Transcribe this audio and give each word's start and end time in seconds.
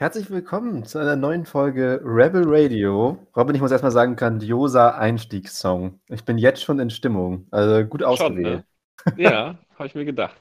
Herzlich 0.00 0.30
willkommen 0.30 0.86
zu 0.86 0.98
einer 0.98 1.14
neuen 1.14 1.44
Folge 1.44 2.00
Rebel 2.02 2.44
Radio. 2.46 3.18
Robin, 3.36 3.54
ich 3.54 3.60
muss 3.60 3.70
erstmal 3.70 3.92
sagen, 3.92 4.16
grandioser 4.16 4.96
Einstiegssong. 4.96 6.00
Ich 6.08 6.24
bin 6.24 6.38
jetzt 6.38 6.62
schon 6.62 6.78
in 6.78 6.88
Stimmung. 6.88 7.46
Also 7.50 7.84
gut 7.84 8.02
ausgewählt. 8.02 8.64
Schon, 9.04 9.14
ne? 9.18 9.22
Ja, 9.22 9.58
habe 9.74 9.86
ich 9.86 9.94
mir 9.94 10.06
gedacht. 10.06 10.40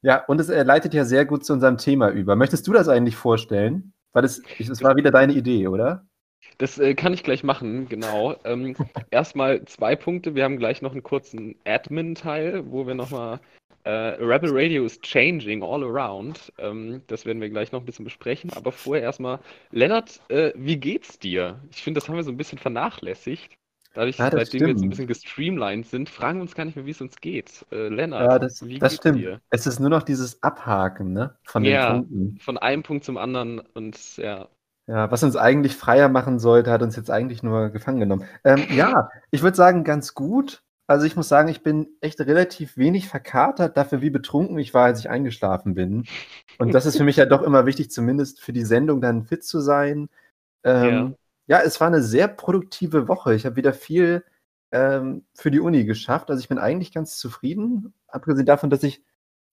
Ja, 0.00 0.24
und 0.24 0.40
es 0.40 0.48
äh, 0.48 0.64
leitet 0.64 0.94
ja 0.94 1.04
sehr 1.04 1.24
gut 1.24 1.44
zu 1.44 1.52
unserem 1.52 1.78
Thema 1.78 2.08
über. 2.08 2.34
Möchtest 2.34 2.66
du 2.66 2.72
das 2.72 2.88
eigentlich 2.88 3.14
vorstellen? 3.14 3.92
Weil 4.12 4.24
es, 4.24 4.42
es 4.58 4.82
war 4.82 4.96
wieder 4.96 5.12
deine 5.12 5.34
Idee, 5.34 5.68
oder? 5.68 6.04
Das 6.58 6.80
äh, 6.80 6.94
kann 6.94 7.14
ich 7.14 7.22
gleich 7.22 7.44
machen, 7.44 7.88
genau. 7.88 8.34
Ähm, 8.42 8.74
erstmal 9.12 9.64
zwei 9.66 9.94
Punkte. 9.94 10.34
Wir 10.34 10.42
haben 10.42 10.58
gleich 10.58 10.82
noch 10.82 10.90
einen 10.90 11.04
kurzen 11.04 11.54
Admin-Teil, 11.64 12.68
wo 12.68 12.84
wir 12.84 12.96
nochmal 12.96 13.38
Uh, 13.84 14.14
Rebel 14.20 14.50
Radio 14.52 14.84
is 14.84 15.00
changing 15.00 15.62
all 15.62 15.82
around. 15.82 16.52
Ähm, 16.58 17.02
das 17.08 17.26
werden 17.26 17.40
wir 17.40 17.50
gleich 17.50 17.72
noch 17.72 17.80
ein 17.80 17.84
bisschen 17.84 18.04
besprechen. 18.04 18.52
Aber 18.54 18.70
vorher 18.70 19.02
erstmal, 19.02 19.40
Lennart, 19.72 20.20
äh, 20.28 20.52
wie 20.54 20.76
geht's 20.76 21.18
dir? 21.18 21.58
Ich 21.70 21.82
finde, 21.82 21.98
das 21.98 22.08
haben 22.08 22.14
wir 22.14 22.22
so 22.22 22.30
ein 22.30 22.36
bisschen 22.36 22.58
vernachlässigt. 22.58 23.56
Dadurch, 23.94 24.18
ja, 24.18 24.30
seitdem 24.30 24.44
stimmt. 24.46 24.62
wir 24.62 24.68
jetzt 24.68 24.82
ein 24.82 24.88
bisschen 24.88 25.06
gestreamlined 25.06 25.86
sind, 25.86 26.08
fragen 26.08 26.38
wir 26.38 26.42
uns 26.42 26.54
gar 26.54 26.64
nicht 26.64 26.76
mehr, 26.76 26.86
wie 26.86 26.92
es 26.92 27.00
uns 27.00 27.16
geht. 27.16 27.66
Äh, 27.70 27.88
Lennart, 27.88 28.30
ja, 28.30 28.38
das, 28.38 28.66
wie 28.66 28.78
das 28.78 28.92
geht's 28.92 29.02
stimmt. 29.02 29.18
dir? 29.18 29.40
Es 29.50 29.66
ist 29.66 29.80
nur 29.80 29.90
noch 29.90 30.02
dieses 30.02 30.42
Abhaken, 30.42 31.12
ne? 31.12 31.36
Von 31.42 31.64
den 31.64 31.72
ja, 31.72 31.92
Punkten. 31.92 32.38
Von 32.40 32.58
einem 32.58 32.82
Punkt 32.82 33.04
zum 33.04 33.18
anderen 33.18 33.60
und 33.74 34.16
ja. 34.16 34.48
Ja, 34.86 35.10
was 35.10 35.22
uns 35.22 35.36
eigentlich 35.36 35.76
freier 35.76 36.08
machen 36.08 36.38
sollte, 36.38 36.70
hat 36.70 36.82
uns 36.82 36.96
jetzt 36.96 37.10
eigentlich 37.10 37.42
nur 37.42 37.70
gefangen 37.70 38.00
genommen. 38.00 38.24
Ähm, 38.44 38.64
ja, 38.70 39.10
ich 39.30 39.42
würde 39.42 39.56
sagen, 39.56 39.84
ganz 39.84 40.14
gut. 40.14 40.62
Also 40.92 41.06
ich 41.06 41.16
muss 41.16 41.28
sagen, 41.28 41.48
ich 41.48 41.62
bin 41.62 41.88
echt 42.02 42.20
relativ 42.20 42.76
wenig 42.76 43.08
verkatert 43.08 43.78
dafür, 43.78 44.02
wie 44.02 44.10
betrunken 44.10 44.58
ich 44.58 44.74
war, 44.74 44.84
als 44.84 45.00
ich 45.00 45.08
eingeschlafen 45.08 45.72
bin. 45.72 46.04
Und 46.58 46.74
das 46.74 46.84
ist 46.84 46.98
für 46.98 47.04
mich 47.04 47.16
ja 47.16 47.24
doch 47.24 47.40
immer 47.40 47.64
wichtig, 47.64 47.90
zumindest 47.90 48.42
für 48.42 48.52
die 48.52 48.66
Sendung 48.66 49.00
dann 49.00 49.24
fit 49.24 49.42
zu 49.42 49.60
sein. 49.60 50.10
Ähm, 50.64 51.16
ja. 51.46 51.60
ja. 51.60 51.64
es 51.64 51.80
war 51.80 51.86
eine 51.86 52.02
sehr 52.02 52.28
produktive 52.28 53.08
Woche. 53.08 53.34
Ich 53.34 53.46
habe 53.46 53.56
wieder 53.56 53.72
viel 53.72 54.22
ähm, 54.70 55.24
für 55.32 55.50
die 55.50 55.60
Uni 55.60 55.86
geschafft. 55.86 56.28
Also 56.28 56.40
ich 56.40 56.50
bin 56.50 56.58
eigentlich 56.58 56.92
ganz 56.92 57.16
zufrieden, 57.16 57.94
abgesehen 58.06 58.44
davon, 58.44 58.68
dass 58.68 58.82
ich, 58.82 59.02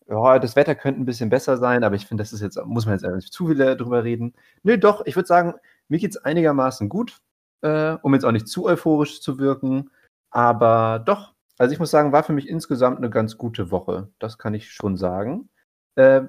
ja, 0.10 0.40
das 0.40 0.58
Wetter 0.58 0.76
könnte 0.76 1.00
ein 1.00 1.06
bisschen 1.06 1.30
besser 1.30 1.56
sein, 1.56 1.86
aber 1.86 1.96
ich 1.96 2.06
finde, 2.06 2.22
das 2.22 2.34
ist 2.34 2.42
jetzt, 2.42 2.60
muss 2.66 2.86
man 2.86 3.00
jetzt 3.00 3.10
nicht 3.10 3.32
zu 3.32 3.48
viel 3.48 3.78
drüber 3.78 4.04
reden. 4.04 4.34
Nö, 4.64 4.78
doch, 4.78 5.06
ich 5.06 5.16
würde 5.16 5.28
sagen, 5.28 5.54
mir 5.88 6.00
geht 6.00 6.12
es 6.12 6.18
einigermaßen 6.18 6.90
gut, 6.90 7.22
äh, 7.62 7.96
um 8.02 8.14
jetzt 8.14 8.26
auch 8.26 8.34
nicht 8.34 8.50
zu 8.50 8.66
euphorisch 8.66 9.22
zu 9.22 9.40
wirken. 9.40 9.90
Aber 10.32 11.00
doch, 11.06 11.34
also 11.58 11.74
ich 11.74 11.80
muss 11.80 11.92
sagen, 11.92 12.12
war 12.12 12.24
für 12.24 12.34
mich 12.34 12.48
insgesamt 12.48 12.98
eine 12.98 13.10
ganz 13.10 13.38
gute 13.38 13.72
Woche. 13.72 14.10
Das 14.20 14.38
kann 14.38 14.54
ich 14.54 14.72
schon 14.72 14.98
sagen. 14.98 15.50
Äh, 15.96 16.22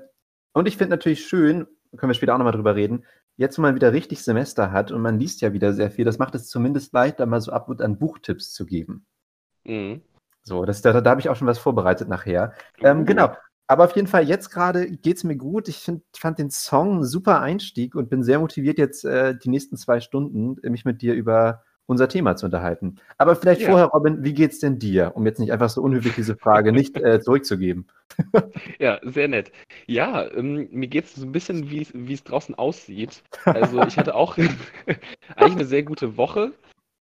und 0.53 0.67
ich 0.67 0.77
finde 0.77 0.91
natürlich 0.91 1.27
schön, 1.27 1.67
können 1.97 2.11
wir 2.11 2.15
später 2.15 2.35
auch 2.35 2.39
nochmal 2.39 2.53
drüber 2.53 2.75
reden, 2.75 3.05
jetzt, 3.37 3.57
wo 3.57 3.63
man 3.63 3.75
wieder 3.75 3.93
richtig 3.93 4.23
Semester 4.23 4.73
hat 4.73 4.93
und 4.93 5.01
man 5.01 5.19
liest 5.19 5.41
ja 5.41 5.53
wieder 5.53 5.73
sehr 5.73 5.91
viel, 5.91 6.05
das 6.05 6.19
macht 6.19 6.35
es 6.35 6.49
zumindest 6.49 6.93
leichter, 6.93 7.27
mal 7.27 7.41
so 7.41 7.53
ab 7.53 7.69
und 7.69 7.81
an 7.81 7.99
Buchtipps 7.99 8.53
zu 8.53 8.67
geben. 8.67 9.07
Mhm. 9.65 10.03
So, 10.43 10.65
das, 10.65 10.83
da, 10.83 11.01
da 11.01 11.11
habe 11.11 11.21
ich 11.21 11.29
auch 11.29 11.37
schon 11.37 11.47
was 11.47 11.59
vorbereitet 11.59 12.09
nachher. 12.09 12.53
Ähm, 12.81 13.05
Genau. 13.05 13.35
Aber 13.67 13.85
auf 13.85 13.95
jeden 13.95 14.09
Fall, 14.09 14.27
jetzt 14.27 14.51
gerade 14.51 14.91
geht 14.91 15.19
es 15.19 15.23
mir 15.23 15.37
gut. 15.37 15.69
Ich 15.69 15.79
find, 15.79 16.03
fand 16.17 16.41
den 16.41 16.51
Song 16.51 17.05
super 17.05 17.41
Einstieg 17.41 17.95
und 17.95 18.11
bin 18.11 18.25
sehr 18.25 18.41
motiviert, 18.41 18.79
jetzt 18.79 19.05
äh, 19.05 19.39
die 19.39 19.49
nächsten 19.49 19.77
zwei 19.77 20.01
Stunden 20.01 20.57
mich 20.69 20.85
mit 20.85 21.03
dir 21.03 21.15
über 21.15 21.63
unser 21.91 22.09
Thema 22.09 22.37
zu 22.37 22.47
unterhalten. 22.47 22.97
Aber 23.19 23.35
vielleicht 23.35 23.63
ja. 23.63 23.69
vorher, 23.69 23.87
Robin, 23.89 24.23
wie 24.23 24.33
geht's 24.33 24.61
denn 24.61 24.79
dir? 24.79 25.13
Um 25.17 25.27
jetzt 25.27 25.41
nicht 25.41 25.53
einfach 25.53 25.69
so 25.69 25.83
unhöflich 25.83 26.15
diese 26.15 26.37
Frage 26.37 26.71
nicht 26.73 26.97
äh, 26.97 27.21
zurückzugeben. 27.21 27.89
ja, 28.79 29.01
sehr 29.03 29.27
nett. 29.27 29.51
Ja, 29.87 30.31
ähm, 30.33 30.69
mir 30.71 30.87
geht 30.87 31.07
es 31.07 31.17
so 31.17 31.27
ein 31.27 31.33
bisschen, 31.33 31.69
wie 31.69 32.13
es 32.13 32.23
draußen 32.23 32.55
aussieht. 32.55 33.25
Also 33.45 33.83
ich 33.83 33.99
hatte 33.99 34.15
auch 34.15 34.39
eigentlich 35.37 35.57
eine 35.57 35.65
sehr 35.65 35.83
gute 35.83 36.17
Woche. 36.17 36.53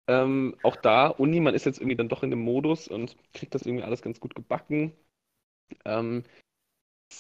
Ähm, 0.08 0.56
auch 0.64 0.76
da, 0.76 1.08
Uni, 1.08 1.40
man 1.40 1.54
ist 1.54 1.68
jetzt 1.68 1.80
irgendwie 1.80 1.96
dann 1.96 2.10
doch 2.10 2.24
in 2.24 2.32
dem 2.32 2.42
Modus 2.42 2.88
und 2.88 3.16
kriegt 3.34 3.54
das 3.54 3.68
irgendwie 3.68 3.84
alles 3.84 4.02
ganz 4.02 4.20
gut 4.20 4.34
gebacken. 4.34 4.92
Ähm, 5.86 6.24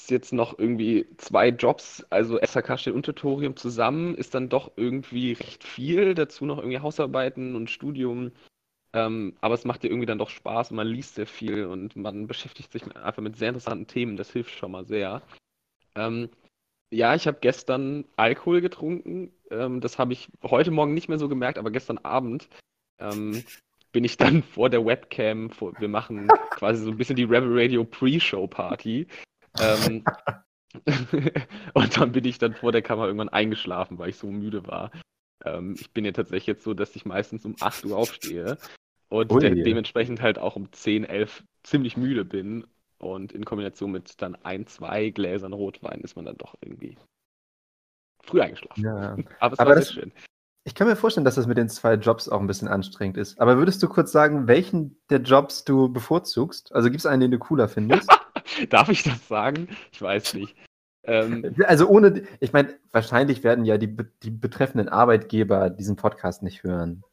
jetzt 0.09 0.33
noch 0.33 0.57
irgendwie 0.57 1.07
zwei 1.17 1.49
Jobs, 1.49 2.05
also 2.09 2.39
SHK 2.39 2.77
steht 2.77 2.93
und 2.93 3.05
Tutorium 3.05 3.55
zusammen, 3.55 4.15
ist 4.15 4.35
dann 4.35 4.49
doch 4.49 4.71
irgendwie 4.75 5.33
recht 5.33 5.63
viel. 5.63 6.13
Dazu 6.13 6.45
noch 6.45 6.57
irgendwie 6.57 6.79
Hausarbeiten 6.79 7.55
und 7.55 7.69
Studium. 7.69 8.31
Ähm, 8.93 9.35
aber 9.41 9.53
es 9.53 9.65
macht 9.65 9.83
dir 9.83 9.89
irgendwie 9.89 10.07
dann 10.07 10.17
doch 10.17 10.29
Spaß 10.29 10.71
und 10.71 10.77
man 10.77 10.87
liest 10.87 11.15
sehr 11.15 11.27
viel 11.27 11.65
und 11.65 11.95
man 11.95 12.27
beschäftigt 12.27 12.71
sich 12.71 12.83
einfach 12.95 13.21
mit 13.21 13.37
sehr 13.37 13.49
interessanten 13.49 13.87
Themen. 13.87 14.17
Das 14.17 14.31
hilft 14.31 14.51
schon 14.51 14.71
mal 14.71 14.85
sehr. 14.85 15.21
Ähm, 15.95 16.29
ja, 16.91 17.13
ich 17.13 17.27
habe 17.27 17.37
gestern 17.39 18.05
Alkohol 18.15 18.61
getrunken. 18.61 19.31
Ähm, 19.51 19.79
das 19.79 19.99
habe 19.99 20.13
ich 20.13 20.29
heute 20.43 20.71
Morgen 20.71 20.93
nicht 20.93 21.07
mehr 21.07 21.19
so 21.19 21.29
gemerkt, 21.29 21.59
aber 21.59 21.69
gestern 21.69 21.99
Abend 21.99 22.49
ähm, 22.99 23.43
bin 23.91 24.03
ich 24.03 24.17
dann 24.17 24.41
vor 24.53 24.69
der 24.69 24.85
Webcam. 24.85 25.51
Vor, 25.51 25.73
wir 25.79 25.87
machen 25.87 26.27
quasi 26.49 26.83
so 26.83 26.89
ein 26.89 26.97
bisschen 26.97 27.15
die 27.15 27.23
Rebel 27.23 27.59
Radio 27.59 27.83
Pre-Show 27.83 28.47
Party. 28.47 29.07
Ähm, 29.59 30.03
und 31.73 31.97
dann 31.97 32.11
bin 32.11 32.25
ich 32.25 32.37
dann 32.37 32.53
vor 32.53 32.71
der 32.71 32.81
Kamera 32.81 33.07
irgendwann 33.07 33.29
eingeschlafen, 33.29 33.97
weil 33.97 34.09
ich 34.09 34.17
so 34.17 34.27
müde 34.27 34.67
war. 34.67 34.91
Ähm, 35.43 35.75
ich 35.79 35.91
bin 35.91 36.05
ja 36.05 36.11
tatsächlich 36.11 36.47
jetzt 36.47 36.63
so, 36.63 36.73
dass 36.73 36.95
ich 36.95 37.05
meistens 37.05 37.45
um 37.45 37.55
8 37.59 37.85
Uhr 37.85 37.97
aufstehe 37.97 38.57
und 39.09 39.31
de 39.31 39.63
dementsprechend 39.63 40.21
halt 40.21 40.37
auch 40.37 40.55
um 40.55 40.71
10, 40.71 41.05
11 41.05 41.43
ziemlich 41.63 41.97
müde 41.97 42.25
bin. 42.25 42.67
Und 42.99 43.31
in 43.31 43.45
Kombination 43.45 43.91
mit 43.91 44.21
dann 44.21 44.35
ein, 44.43 44.67
zwei 44.67 45.09
Gläsern 45.09 45.53
Rotwein 45.53 46.01
ist 46.01 46.17
man 46.17 46.25
dann 46.25 46.35
doch 46.37 46.55
irgendwie 46.61 46.97
früh 48.21 48.41
eingeschlafen. 48.41 48.83
Ja. 48.83 49.15
Aber 49.39 49.53
es 49.53 49.59
Aber 49.59 49.69
war 49.69 49.75
das, 49.75 49.87
sehr 49.87 50.03
schön. 50.03 50.11
Ich 50.65 50.75
kann 50.75 50.87
mir 50.87 50.97
vorstellen, 50.97 51.23
dass 51.23 51.35
das 51.35 51.47
mit 51.47 51.57
den 51.57 51.69
zwei 51.69 51.93
Jobs 51.93 52.27
auch 52.27 52.41
ein 52.41 52.47
bisschen 52.47 52.67
anstrengend 52.67 53.17
ist. 53.17 53.39
Aber 53.39 53.57
würdest 53.57 53.81
du 53.81 53.87
kurz 53.87 54.11
sagen, 54.11 54.47
welchen 54.47 54.99
der 55.09 55.21
Jobs 55.21 55.63
du 55.63 55.89
bevorzugst? 55.89 56.75
Also 56.75 56.89
gibt 56.89 56.99
es 56.99 57.05
einen, 57.05 57.21
den 57.21 57.31
du 57.31 57.39
cooler 57.39 57.69
findest? 57.69 58.09
Darf 58.69 58.89
ich 58.89 59.03
das 59.03 59.27
sagen? 59.27 59.67
Ich 59.91 60.01
weiß 60.01 60.33
nicht. 60.35 60.55
Ähm, 61.03 61.55
also 61.65 61.87
ohne, 61.87 62.23
ich 62.39 62.53
meine, 62.53 62.75
wahrscheinlich 62.91 63.43
werden 63.43 63.65
ja 63.65 63.77
die, 63.77 63.95
die 64.23 64.31
betreffenden 64.31 64.89
Arbeitgeber 64.89 65.69
diesen 65.69 65.95
Podcast 65.95 66.43
nicht 66.43 66.63
hören. 66.63 67.03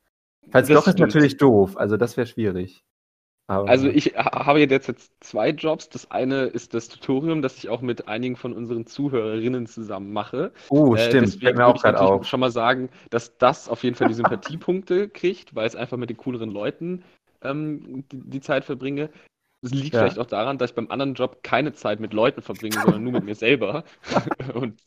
Falls 0.51 0.69
doch, 0.69 0.83
stimmt. 0.83 0.97
ist 0.97 1.01
natürlich 1.01 1.37
doof. 1.37 1.77
Also 1.77 1.97
das 1.97 2.17
wäre 2.17 2.27
schwierig. 2.27 2.85
Aber 3.49 3.69
also 3.69 3.89
ich 3.89 4.17
habe 4.17 4.59
jetzt, 4.59 4.89
jetzt 4.89 5.13
zwei 5.21 5.51
Jobs. 5.51 5.89
Das 5.89 6.11
eine 6.11 6.45
ist 6.47 6.75
das 6.75 6.89
Tutorium, 6.89 7.43
das 7.43 7.57
ich 7.59 7.69
auch 7.69 7.81
mit 7.81 8.09
einigen 8.09 8.35
von 8.35 8.53
unseren 8.53 8.87
Zuhörerinnen 8.87 9.67
zusammen 9.67 10.13
mache. 10.13 10.53
Oh, 10.69 10.97
äh, 10.97 10.99
stimmt. 10.99 11.29
Deswegen 11.29 11.57
mir 11.57 11.67
auch 11.67 11.83
würde 11.83 12.19
ich 12.23 12.29
schon 12.29 12.41
mal 12.41 12.51
sagen, 12.51 12.89
dass 13.11 13.39
das 13.39 13.69
auf 13.69 13.85
jeden 13.85 13.95
Fall 13.95 14.09
die 14.09 14.15
Sympathiepunkte 14.15 15.09
kriegt, 15.09 15.55
weil 15.55 15.67
es 15.67 15.77
einfach 15.77 15.97
mit 15.97 16.11
den 16.11 16.17
cooleren 16.17 16.51
Leuten 16.51 17.05
ähm, 17.43 18.05
die, 18.11 18.21
die, 18.31 18.41
Zeit 18.41 18.65
verbringe. 18.65 19.11
Es 19.67 19.75
liegt 19.75 19.95
ja. 19.95 20.01
vielleicht 20.01 20.19
auch 20.19 20.27
daran, 20.27 20.59
dass 20.59 20.71
ich 20.71 20.77
beim 20.77 20.91
anderen 20.91 21.15
Job 21.15 21.43
keine 21.43 21.73
Zeit 21.73 22.01
mit 22.01 22.13
Leuten 22.13 22.43
verbringe, 22.43 22.81
sondern 22.81 23.03
nur 23.03 23.13
mit 23.13 23.25
mir 23.25 23.35
selber. 23.35 23.85
Und 24.55 24.81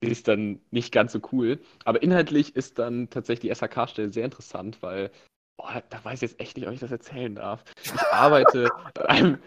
ist 0.00 0.28
dann 0.28 0.60
nicht 0.70 0.92
ganz 0.92 1.12
so 1.12 1.20
cool. 1.32 1.60
Aber 1.84 2.02
inhaltlich 2.02 2.56
ist 2.56 2.78
dann 2.78 3.10
tatsächlich 3.10 3.52
die 3.52 3.54
SHK-Stelle 3.54 4.12
sehr 4.12 4.24
interessant, 4.24 4.82
weil 4.82 5.10
oh, 5.58 5.68
da 5.90 6.04
weiß 6.04 6.22
ich 6.22 6.30
jetzt 6.30 6.40
echt 6.40 6.56
nicht, 6.56 6.66
ob 6.66 6.74
ich 6.74 6.80
das 6.80 6.90
erzählen 6.90 7.34
darf. 7.34 7.64
Ich 7.82 7.92
arbeite 8.12 8.68
an, 9.06 9.38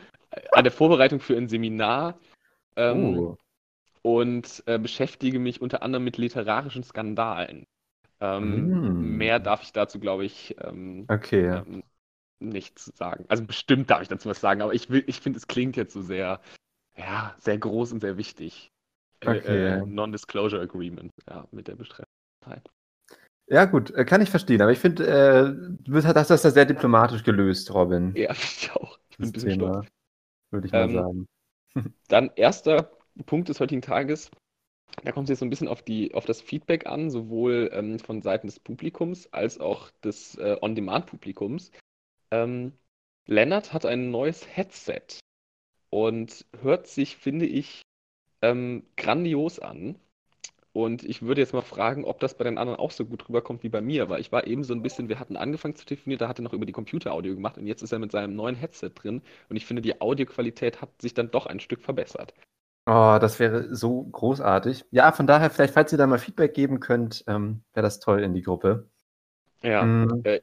der 0.58 0.72
Vorbereitung 0.72 1.20
für 1.20 1.36
ein 1.36 1.50
Seminar 1.50 2.20
ähm, 2.76 3.18
uh. 3.18 3.36
und 4.02 4.64
äh, 4.66 4.80
beschäftige 4.80 5.40
mich 5.40 5.62
unter 5.62 5.82
anderem 5.84 6.04
mit 6.04 6.18
literarischen 6.18 6.84
Skandalen. 6.84 7.66
Ähm, 8.22 8.70
mm. 8.70 9.18
Mehr 9.18 9.40
darf 9.40 9.62
ich 9.64 9.74
dazu, 9.74 10.00
glaube 10.00 10.26
ich, 10.26 10.56
ähm, 10.64 11.06
okay. 11.10 11.48
Ähm, 11.48 11.84
nichts 12.40 12.86
sagen. 12.96 13.26
Also 13.28 13.46
bestimmt 13.46 13.90
darf 13.90 14.02
ich 14.02 14.08
dazu 14.08 14.30
was 14.30 14.42
sagen, 14.42 14.62
aber 14.62 14.74
ich, 14.74 14.90
ich 14.90 15.20
finde, 15.20 15.38
es 15.38 15.48
klingt 15.48 15.78
jetzt 15.78 15.94
so 15.94 16.02
sehr, 16.02 16.42
ja, 16.98 17.36
sehr 17.40 17.58
groß 17.58 17.94
und 17.94 18.02
sehr 18.02 18.18
wichtig. 18.18 18.72
Äh, 19.22 19.38
okay. 19.38 19.68
Äh, 19.68 19.86
Non-Disclosure 19.86 20.62
Agreement, 20.62 21.12
ja, 21.30 21.48
mit 21.52 21.68
der 21.68 21.76
Bestrafung. 21.76 22.06
Ja, 23.48 23.66
gut, 23.66 23.92
äh, 23.92 24.06
kann 24.06 24.22
ich 24.22 24.30
verstehen, 24.30 24.62
aber 24.62 24.72
ich 24.72 24.80
finde, 24.80 25.08
äh, 25.08 25.78
du 25.84 25.96
hast 25.96 26.30
das 26.30 26.44
ja 26.44 26.50
sehr 26.50 26.66
diplomatisch 26.66 27.24
gelöst, 27.24 27.74
Robin. 27.74 28.14
Ja, 28.16 28.32
ich 28.32 28.72
auch. 28.74 29.00
Ich 29.10 29.18
bin 29.18 29.28
ein 29.28 29.32
bisschen 29.32 29.50
Thema, 29.52 29.70
stolz. 29.70 29.88
Würde 30.52 30.68
ich 30.68 30.74
mal 30.74 30.90
ähm, 30.90 30.94
sagen. 30.94 31.28
Dann 32.08 32.32
erster 32.36 32.92
Punkt 33.26 33.50
des 33.50 33.60
heutigen 33.60 33.82
Tages. 33.82 34.32
Da 35.04 35.12
kommt 35.12 35.26
es 35.26 35.30
jetzt 35.32 35.40
so 35.40 35.46
ein 35.46 35.50
bisschen 35.50 35.68
auf, 35.68 35.82
die, 35.82 36.14
auf 36.14 36.26
das 36.26 36.42
Feedback 36.42 36.86
an, 36.86 37.10
sowohl 37.10 37.70
ähm, 37.74 38.00
von 38.00 38.22
Seiten 38.22 38.48
des 38.48 38.60
Publikums 38.60 39.32
als 39.34 39.60
auch 39.60 39.92
des 40.04 40.36
äh, 40.36 40.58
On-Demand-Publikums. 40.62 41.72
Ähm, 42.36 42.74
Lennart 43.28 43.74
hat 43.74 43.86
ein 43.86 44.12
neues 44.12 44.46
Headset 44.56 45.02
und 45.90 46.46
hört 46.62 46.88
sich, 46.88 47.18
finde 47.18 47.46
ich, 47.48 47.82
ähm, 48.44 48.86
grandios 48.98 49.60
an. 49.60 50.00
Und 50.74 51.04
ich 51.04 51.22
würde 51.24 51.42
jetzt 51.42 51.54
mal 51.54 51.62
fragen, 51.64 52.06
ob 52.06 52.20
das 52.20 52.38
bei 52.38 52.44
den 52.46 52.58
anderen 52.60 52.80
auch 52.80 52.92
so 52.92 53.06
gut 53.06 53.30
rüberkommt 53.30 53.64
wie 53.64 53.70
bei 53.70 53.82
mir, 53.82 54.10
weil 54.10 54.22
ich 54.22 54.32
war 54.32 54.48
eben 54.48 54.64
so 54.64 54.74
ein 54.74 54.84
bisschen, 54.84 55.10
wir 55.10 55.20
hatten 55.20 55.38
angefangen 55.38 55.76
zu 55.76 55.86
telefonieren, 55.86 56.20
da 56.20 56.28
hat 56.30 56.40
er 56.40 56.44
noch 56.44 56.54
über 56.54 56.66
die 56.68 56.74
Computeraudio 56.74 57.36
gemacht 57.36 57.58
und 57.58 57.68
jetzt 57.68 57.84
ist 57.84 57.94
er 57.94 58.00
mit 58.00 58.12
seinem 58.12 58.36
neuen 58.36 58.56
Headset 58.56 58.92
drin 58.96 59.22
und 59.50 59.56
ich 59.58 59.66
finde, 59.66 59.82
die 59.84 60.02
Audioqualität 60.02 60.82
hat 60.82 61.02
sich 61.02 61.14
dann 61.16 61.32
doch 61.32 61.48
ein 61.48 61.60
Stück 61.62 61.82
verbessert. 61.82 62.34
Oh, 62.88 63.18
das 63.20 63.40
wäre 63.40 63.74
so 63.76 64.04
großartig. 64.04 64.86
Ja, 64.92 65.12
von 65.12 65.26
daher, 65.26 65.50
vielleicht, 65.50 65.74
falls 65.74 65.92
ihr 65.92 65.98
da 65.98 66.06
mal 66.06 66.20
Feedback 66.20 66.54
geben 66.54 66.80
könnt, 66.80 67.24
ähm, 67.28 67.64
wäre 67.74 67.84
das 67.84 68.00
toll 68.00 68.22
in 68.22 68.34
die 68.36 68.44
Gruppe. 68.44 68.90
Ja, 69.62 69.86
Mhm. 69.86 70.24
äh, 70.24 70.42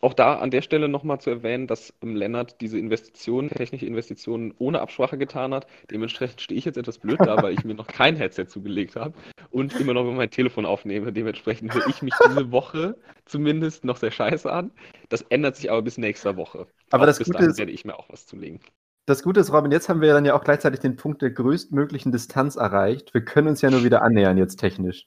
auch 0.00 0.14
da 0.14 0.34
an 0.38 0.50
der 0.50 0.62
Stelle 0.62 0.88
nochmal 0.88 1.20
zu 1.20 1.30
erwähnen, 1.30 1.66
dass 1.66 1.92
ähm, 2.02 2.14
Lennart 2.14 2.60
diese 2.60 2.78
Investitionen, 2.78 3.48
technische 3.50 3.86
Investitionen 3.86 4.54
ohne 4.58 4.80
Absprache 4.80 5.18
getan 5.18 5.52
hat. 5.52 5.66
Dementsprechend 5.90 6.40
stehe 6.40 6.58
ich 6.58 6.64
jetzt 6.64 6.76
etwas 6.78 6.98
blöd 6.98 7.18
da, 7.20 7.42
weil 7.42 7.54
ich 7.54 7.64
mir 7.64 7.74
noch 7.74 7.86
kein 7.88 8.16
Headset 8.16 8.46
zugelegt 8.46 8.96
habe 8.96 9.14
und 9.50 9.78
immer 9.80 9.94
noch 9.94 10.02
über 10.02 10.12
mein 10.12 10.30
Telefon 10.30 10.66
aufnehme. 10.66 11.12
Dementsprechend 11.12 11.74
höre 11.74 11.86
ich 11.88 12.02
mich 12.02 12.14
diese 12.28 12.52
Woche 12.52 12.96
zumindest 13.24 13.84
noch 13.84 13.96
sehr 13.96 14.10
scheiße 14.10 14.50
an. 14.52 14.70
Das 15.08 15.22
ändert 15.22 15.56
sich 15.56 15.70
aber 15.70 15.82
bis 15.82 15.98
nächster 15.98 16.36
Woche. 16.36 16.66
Aber 16.90 17.02
Auch 17.02 17.06
das 17.06 17.18
bis 17.18 17.26
Gute 17.26 17.38
dahin 17.38 17.50
ist- 17.50 17.58
werde 17.58 17.72
ich 17.72 17.84
mir 17.84 17.98
auch 17.98 18.08
was 18.08 18.26
zulegen. 18.26 18.60
Das 19.06 19.22
Gute 19.22 19.40
ist, 19.40 19.52
Robin, 19.54 19.72
jetzt 19.72 19.88
haben 19.88 20.02
wir 20.02 20.08
ja 20.08 20.14
dann 20.14 20.26
ja 20.26 20.34
auch 20.34 20.44
gleichzeitig 20.44 20.80
den 20.80 20.96
Punkt 20.96 21.22
der 21.22 21.30
größtmöglichen 21.30 22.12
Distanz 22.12 22.56
erreicht. 22.56 23.14
Wir 23.14 23.24
können 23.24 23.48
uns 23.48 23.62
ja 23.62 23.70
nur 23.70 23.82
wieder 23.82 24.02
annähern 24.02 24.36
jetzt 24.36 24.56
technisch. 24.56 25.06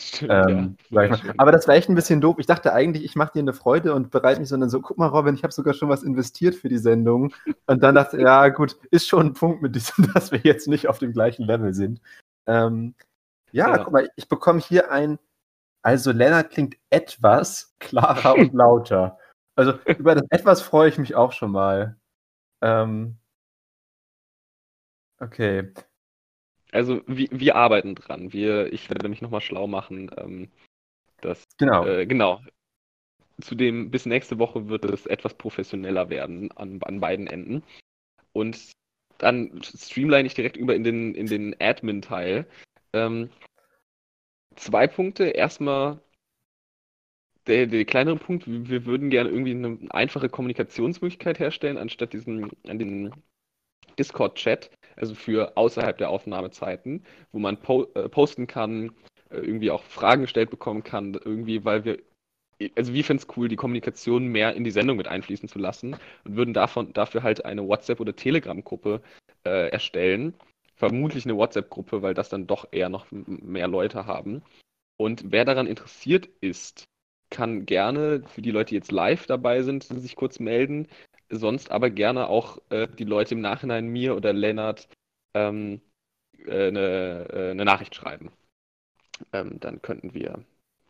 Stimmt, 0.00 0.30
Ähm, 0.32 0.76
wunderschön. 0.90 1.34
Aber 1.38 1.50
das 1.50 1.66
war 1.66 1.74
echt 1.74 1.88
ein 1.88 1.94
bisschen 1.96 2.20
doof. 2.20 2.36
Ich 2.38 2.46
dachte 2.46 2.72
eigentlich, 2.72 3.04
ich 3.04 3.16
mache 3.16 3.32
dir 3.32 3.40
eine 3.40 3.52
Freude 3.52 3.94
und 3.94 4.10
bereite 4.10 4.38
mich, 4.38 4.48
sondern 4.48 4.70
so, 4.70 4.80
guck 4.80 4.96
mal, 4.96 5.08
Robin, 5.08 5.34
ich 5.34 5.42
habe 5.42 5.52
sogar 5.52 5.74
schon 5.74 5.88
was 5.88 6.04
investiert 6.04 6.54
für 6.54 6.68
die 6.68 6.78
Sendung. 6.78 7.34
Und 7.66 7.82
dann 7.82 7.96
dachte 7.96 8.16
ich, 8.16 8.22
ja, 8.22 8.48
gut, 8.48 8.76
ist 8.90 9.08
schon 9.08 9.26
ein 9.26 9.32
Punkt 9.34 9.60
mit 9.60 9.74
diesem, 9.74 10.08
dass 10.14 10.30
wir 10.30 10.38
jetzt 10.44 10.68
nicht 10.68 10.88
auf 10.88 10.98
dem 10.98 11.12
gleichen 11.12 11.44
Level 11.44 11.74
sind. 11.74 12.00
Ähm, 12.46 12.94
ja, 13.50 13.68
Ja. 13.70 13.78
guck 13.82 13.92
mal, 13.92 14.08
ich 14.16 14.28
bekomme 14.28 14.60
hier 14.60 14.90
ein, 14.92 15.18
also 15.82 16.12
Lennart 16.12 16.50
klingt 16.50 16.76
etwas 16.90 17.74
klarer 17.80 18.34
und 18.36 18.52
lauter. 18.54 19.18
Also 19.56 19.72
über 19.86 20.14
das 20.14 20.24
etwas 20.30 20.62
freue 20.62 20.88
ich 20.88 20.98
mich 20.98 21.16
auch 21.16 21.32
schon 21.32 21.50
mal. 21.50 21.96
Ähm, 22.62 23.16
okay. 25.18 25.72
Also 26.72 27.02
wir, 27.06 27.28
wir 27.30 27.56
arbeiten 27.56 27.94
dran. 27.94 28.32
Wir, 28.32 28.72
ich 28.72 28.90
werde 28.90 29.08
mich 29.08 29.22
nochmal 29.22 29.40
schlau 29.40 29.66
machen. 29.66 30.10
Ähm, 30.16 30.50
dass, 31.20 31.44
Genau. 31.58 31.86
äh, 31.86 32.06
genau. 32.06 32.40
Zudem 33.40 33.90
bis 33.90 34.06
nächste 34.06 34.38
Woche 34.38 34.68
wird 34.68 34.84
es 34.84 35.06
etwas 35.06 35.34
professioneller 35.34 36.10
werden 36.10 36.50
an, 36.52 36.80
an 36.82 37.00
beiden 37.00 37.26
Enden. 37.26 37.62
Und 38.32 38.72
dann 39.18 39.60
streamline 39.62 40.26
ich 40.26 40.34
direkt 40.34 40.56
über 40.56 40.74
in 40.74 40.84
den, 40.84 41.14
in 41.14 41.26
den 41.26 41.56
Admin-Teil. 41.60 42.46
Ähm, 42.92 43.30
zwei 44.56 44.86
Punkte. 44.86 45.24
Erstmal 45.24 46.00
der, 47.46 47.66
der 47.66 47.84
kleinere 47.84 48.16
Punkt, 48.16 48.44
wir 48.46 48.84
würden 48.86 49.10
gerne 49.10 49.30
irgendwie 49.30 49.52
eine 49.52 49.78
einfache 49.90 50.28
Kommunikationsmöglichkeit 50.28 51.38
herstellen, 51.38 51.78
anstatt 51.78 52.12
diesen, 52.12 52.50
an 52.68 52.78
den 52.78 53.12
Discord-Chat, 53.98 54.70
also 54.98 55.14
für 55.14 55.56
außerhalb 55.56 55.96
der 55.98 56.10
Aufnahmezeiten, 56.10 57.04
wo 57.32 57.38
man 57.38 57.56
po 57.58 57.86
äh, 57.94 58.08
posten 58.08 58.46
kann, 58.46 58.92
äh, 59.30 59.38
irgendwie 59.38 59.70
auch 59.70 59.82
Fragen 59.82 60.22
gestellt 60.22 60.50
bekommen 60.50 60.82
kann, 60.84 61.14
irgendwie, 61.14 61.64
weil 61.64 61.84
wir, 61.84 61.98
also 62.76 62.92
wir 62.92 63.04
finden 63.04 63.22
es 63.22 63.36
cool, 63.36 63.48
die 63.48 63.56
Kommunikation 63.56 64.26
mehr 64.26 64.54
in 64.54 64.64
die 64.64 64.70
Sendung 64.70 64.96
mit 64.96 65.08
einfließen 65.08 65.48
zu 65.48 65.58
lassen 65.58 65.96
und 66.24 66.36
würden 66.36 66.54
davon, 66.54 66.92
dafür 66.92 67.22
halt 67.22 67.44
eine 67.44 67.62
WhatsApp- 67.62 68.00
oder 68.00 68.16
Telegram-Gruppe 68.16 69.00
äh, 69.44 69.68
erstellen. 69.70 70.34
Vermutlich 70.74 71.24
eine 71.24 71.36
WhatsApp-Gruppe, 71.36 72.02
weil 72.02 72.14
das 72.14 72.28
dann 72.28 72.46
doch 72.46 72.68
eher 72.70 72.88
noch 72.88 73.06
mehr 73.10 73.68
Leute 73.68 74.06
haben. 74.06 74.42
Und 74.96 75.24
wer 75.32 75.44
daran 75.44 75.66
interessiert 75.66 76.28
ist, 76.40 76.88
kann 77.30 77.66
gerne 77.66 78.22
für 78.28 78.42
die 78.42 78.50
Leute, 78.50 78.70
die 78.70 78.76
jetzt 78.76 78.92
live 78.92 79.26
dabei 79.26 79.62
sind, 79.62 79.84
sich 79.84 80.16
kurz 80.16 80.40
melden. 80.40 80.88
Sonst 81.30 81.70
aber 81.70 81.90
gerne 81.90 82.28
auch 82.28 82.58
äh, 82.70 82.88
die 82.88 83.04
Leute 83.04 83.34
im 83.34 83.40
Nachhinein 83.40 83.86
mir 83.88 84.16
oder 84.16 84.32
Lennart 84.32 84.88
ähm, 85.34 85.80
äh, 86.46 86.68
eine, 86.68 87.28
äh, 87.30 87.50
eine 87.50 87.64
Nachricht 87.64 87.94
schreiben. 87.94 88.32
Ähm, 89.32 89.60
dann 89.60 89.82
könnten 89.82 90.14
wir 90.14 90.44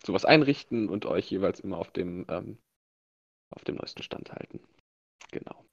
sowas 0.05 0.25
einrichten 0.25 0.89
und 0.89 1.07
euch 1.07 1.31
jeweils 1.31 1.61
immer 1.61 1.79
auf 1.79 1.91
dem, 1.91 2.25
ähm, 2.29 2.59
auf 3.51 3.65
dem 3.65 3.77
neuesten 3.77 4.03
Stand 4.03 4.33
halten. 4.33 4.61
Genau. 5.33 5.65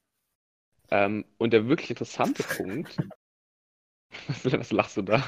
Ähm, 0.89 1.25
und 1.37 1.53
der 1.53 1.67
wirklich 1.67 1.89
interessante 1.89 2.43
Punkt. 2.57 2.97
Was, 4.27 4.45
was 4.45 4.71
lachst 4.71 4.97
du 4.97 5.01
da? 5.01 5.23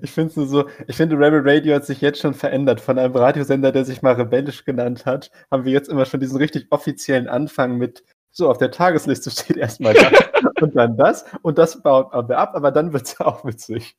Ich 0.00 0.10
finde 0.10 0.30
es 0.30 0.36
nur 0.36 0.46
so, 0.46 0.68
ich 0.88 0.96
finde, 0.96 1.16
Rebel 1.16 1.42
Radio 1.44 1.74
hat 1.74 1.86
sich 1.86 2.00
jetzt 2.00 2.20
schon 2.20 2.34
verändert. 2.34 2.80
Von 2.80 2.98
einem 2.98 3.14
Radiosender, 3.14 3.70
der 3.72 3.84
sich 3.84 4.02
mal 4.02 4.14
rebellisch 4.14 4.64
genannt 4.64 5.06
hat, 5.06 5.30
haben 5.50 5.64
wir 5.64 5.72
jetzt 5.72 5.88
immer 5.88 6.06
schon 6.06 6.20
diesen 6.20 6.38
richtig 6.38 6.66
offiziellen 6.70 7.28
Anfang 7.28 7.78
mit, 7.78 8.04
so 8.32 8.50
auf 8.50 8.58
der 8.58 8.70
Tagesliste 8.70 9.30
steht 9.30 9.56
erstmal 9.58 9.94
das 9.94 10.12
und 10.62 10.74
dann 10.76 10.96
das 10.96 11.24
und 11.42 11.58
das 11.58 11.82
baut 11.82 12.12
wir 12.28 12.38
ab, 12.38 12.52
aber 12.54 12.70
dann 12.72 12.92
wird 12.92 13.04
es 13.04 13.20
auch 13.20 13.44
witzig. 13.44 13.96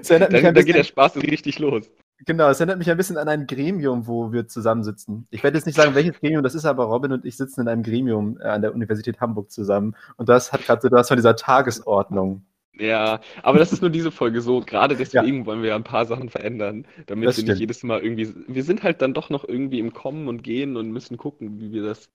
Es 0.00 0.10
erinnert 0.10 0.32
mich 0.32 0.42
Da, 0.42 0.62
geht 0.62 0.74
der 0.76 0.84
Spaß 0.84 1.16
richtig 1.16 1.58
los. 1.58 1.90
genau, 2.26 2.48
es 2.50 2.60
erinnert 2.60 2.78
mich 2.78 2.90
ein 2.90 2.96
bisschen 2.96 3.16
an 3.16 3.28
ein 3.28 3.46
Gremium, 3.46 4.06
wo 4.06 4.32
wir 4.32 4.46
zusammensitzen. 4.46 5.26
Ich 5.30 5.42
werde 5.42 5.56
jetzt 5.56 5.64
nicht 5.66 5.76
sagen, 5.76 5.94
welches 5.94 6.20
Gremium 6.20 6.42
das 6.42 6.54
ist, 6.54 6.66
aber 6.66 6.84
Robin 6.84 7.12
und 7.12 7.24
ich 7.24 7.36
sitzen 7.36 7.62
in 7.62 7.68
einem 7.68 7.82
Gremium 7.82 8.38
äh, 8.40 8.44
an 8.48 8.62
der 8.62 8.74
Universität 8.74 9.20
Hamburg 9.20 9.50
zusammen 9.50 9.96
und 10.16 10.28
das 10.28 10.52
hat 10.52 10.64
gerade 10.66 10.82
so 10.82 10.90
was 10.90 11.08
von 11.08 11.16
dieser 11.16 11.36
Tagesordnung. 11.36 12.44
Ja, 12.78 13.20
aber 13.42 13.58
das 13.58 13.72
ist 13.72 13.80
nur 13.82 13.90
diese 13.90 14.10
Folge 14.10 14.40
so. 14.40 14.60
Gerade 14.60 14.96
deswegen 14.96 15.46
wollen 15.46 15.62
wir 15.62 15.70
ja 15.70 15.76
ein 15.76 15.84
paar 15.84 16.06
Sachen 16.06 16.28
verändern, 16.30 16.86
damit 17.06 17.28
Das 17.28 17.36
wir 17.36 17.44
stimmt. 17.44 17.48
nicht 17.48 17.58
jedes 17.58 17.82
Mal 17.82 18.00
irgendwie. 18.02 18.34
Wir 18.48 18.64
sind 18.64 18.82
halt 18.82 19.02
dann 19.02 19.14
doch 19.14 19.30
noch 19.30 19.44
irgendwie 19.46 19.78
im 19.80 19.92
Kommen 19.92 20.28
und 20.28 20.42
Gehen 20.42 20.76
und 20.76 20.90
müssen 20.90 21.16
gucken, 21.16 21.60
wie 21.60 21.72
wir 21.72 21.82
das. 21.82 22.10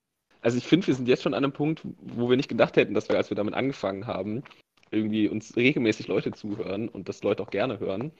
Also 0.45 0.59
ich 0.59 0.67
finde, 0.67 0.85
wir 0.85 0.93
sind 0.93 1.07
jetzt 1.07 1.23
schon 1.23 1.33
an 1.33 1.43
einem 1.43 1.53
Punkt, 1.53 1.81
wo 1.97 2.29
wir 2.29 2.37
nicht 2.37 2.49
gedacht 2.49 2.77
hätten, 2.77 2.93
dass 2.93 3.09
wir, 3.09 3.17
als 3.17 3.31
wir 3.31 3.35
damit 3.35 3.55
angefangen 3.55 4.05
haben, 4.05 4.43
irgendwie 4.91 5.27
uns 5.27 5.55
regelmäßig 5.55 6.05
Leute 6.05 6.33
zuhören 6.33 6.87
und 6.87 7.09
das 7.09 7.23
Leute 7.23 7.41
auch 7.41 7.49
gerne 7.49 7.79
hören. 7.79 8.11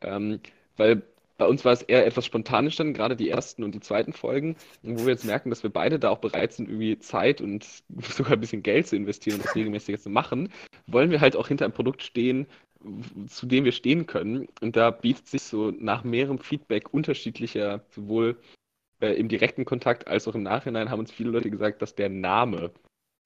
Ähm, 0.00 0.40
weil 0.78 1.02
bei 1.36 1.46
uns 1.46 1.66
war 1.66 1.74
es 1.74 1.82
eher 1.82 2.06
etwas 2.06 2.24
spontan 2.24 2.64
entstanden, 2.64 2.94
gerade 2.94 3.14
die 3.14 3.28
ersten 3.28 3.62
und 3.62 3.74
die 3.74 3.80
zweiten 3.80 4.14
Folgen, 4.14 4.56
wo 4.82 5.04
wir 5.04 5.12
jetzt 5.12 5.26
merken, 5.26 5.50
dass 5.50 5.64
wir 5.64 5.68
beide 5.68 5.98
da 5.98 6.08
auch 6.08 6.20
bereit 6.20 6.54
sind, 6.54 6.70
irgendwie 6.70 6.98
Zeit 6.98 7.42
und 7.42 7.66
sogar 8.00 8.32
ein 8.32 8.40
bisschen 8.40 8.62
Geld 8.62 8.86
zu 8.86 8.96
investieren 8.96 9.36
und 9.36 9.44
das 9.44 9.54
regelmäßig 9.54 10.00
zu 10.00 10.08
machen, 10.08 10.48
wollen 10.86 11.10
wir 11.10 11.20
halt 11.20 11.36
auch 11.36 11.48
hinter 11.48 11.66
einem 11.66 11.74
Produkt 11.74 12.02
stehen, 12.02 12.46
zu 13.28 13.44
dem 13.44 13.66
wir 13.66 13.72
stehen 13.72 14.06
können. 14.06 14.48
Und 14.62 14.76
da 14.76 14.90
bietet 14.90 15.26
sich 15.26 15.42
so 15.42 15.72
nach 15.72 16.04
mehrerem 16.04 16.38
Feedback 16.38 16.94
unterschiedlicher, 16.94 17.84
sowohl 17.90 18.38
äh, 19.00 19.12
im 19.12 19.28
direkten 19.28 19.64
Kontakt 19.64 20.06
als 20.08 20.26
auch 20.28 20.34
im 20.34 20.42
Nachhinein, 20.42 20.90
haben 20.90 21.00
uns 21.00 21.12
viele 21.12 21.30
Leute 21.30 21.50
gesagt, 21.50 21.82
dass 21.82 21.94
der 21.94 22.08
Name 22.08 22.70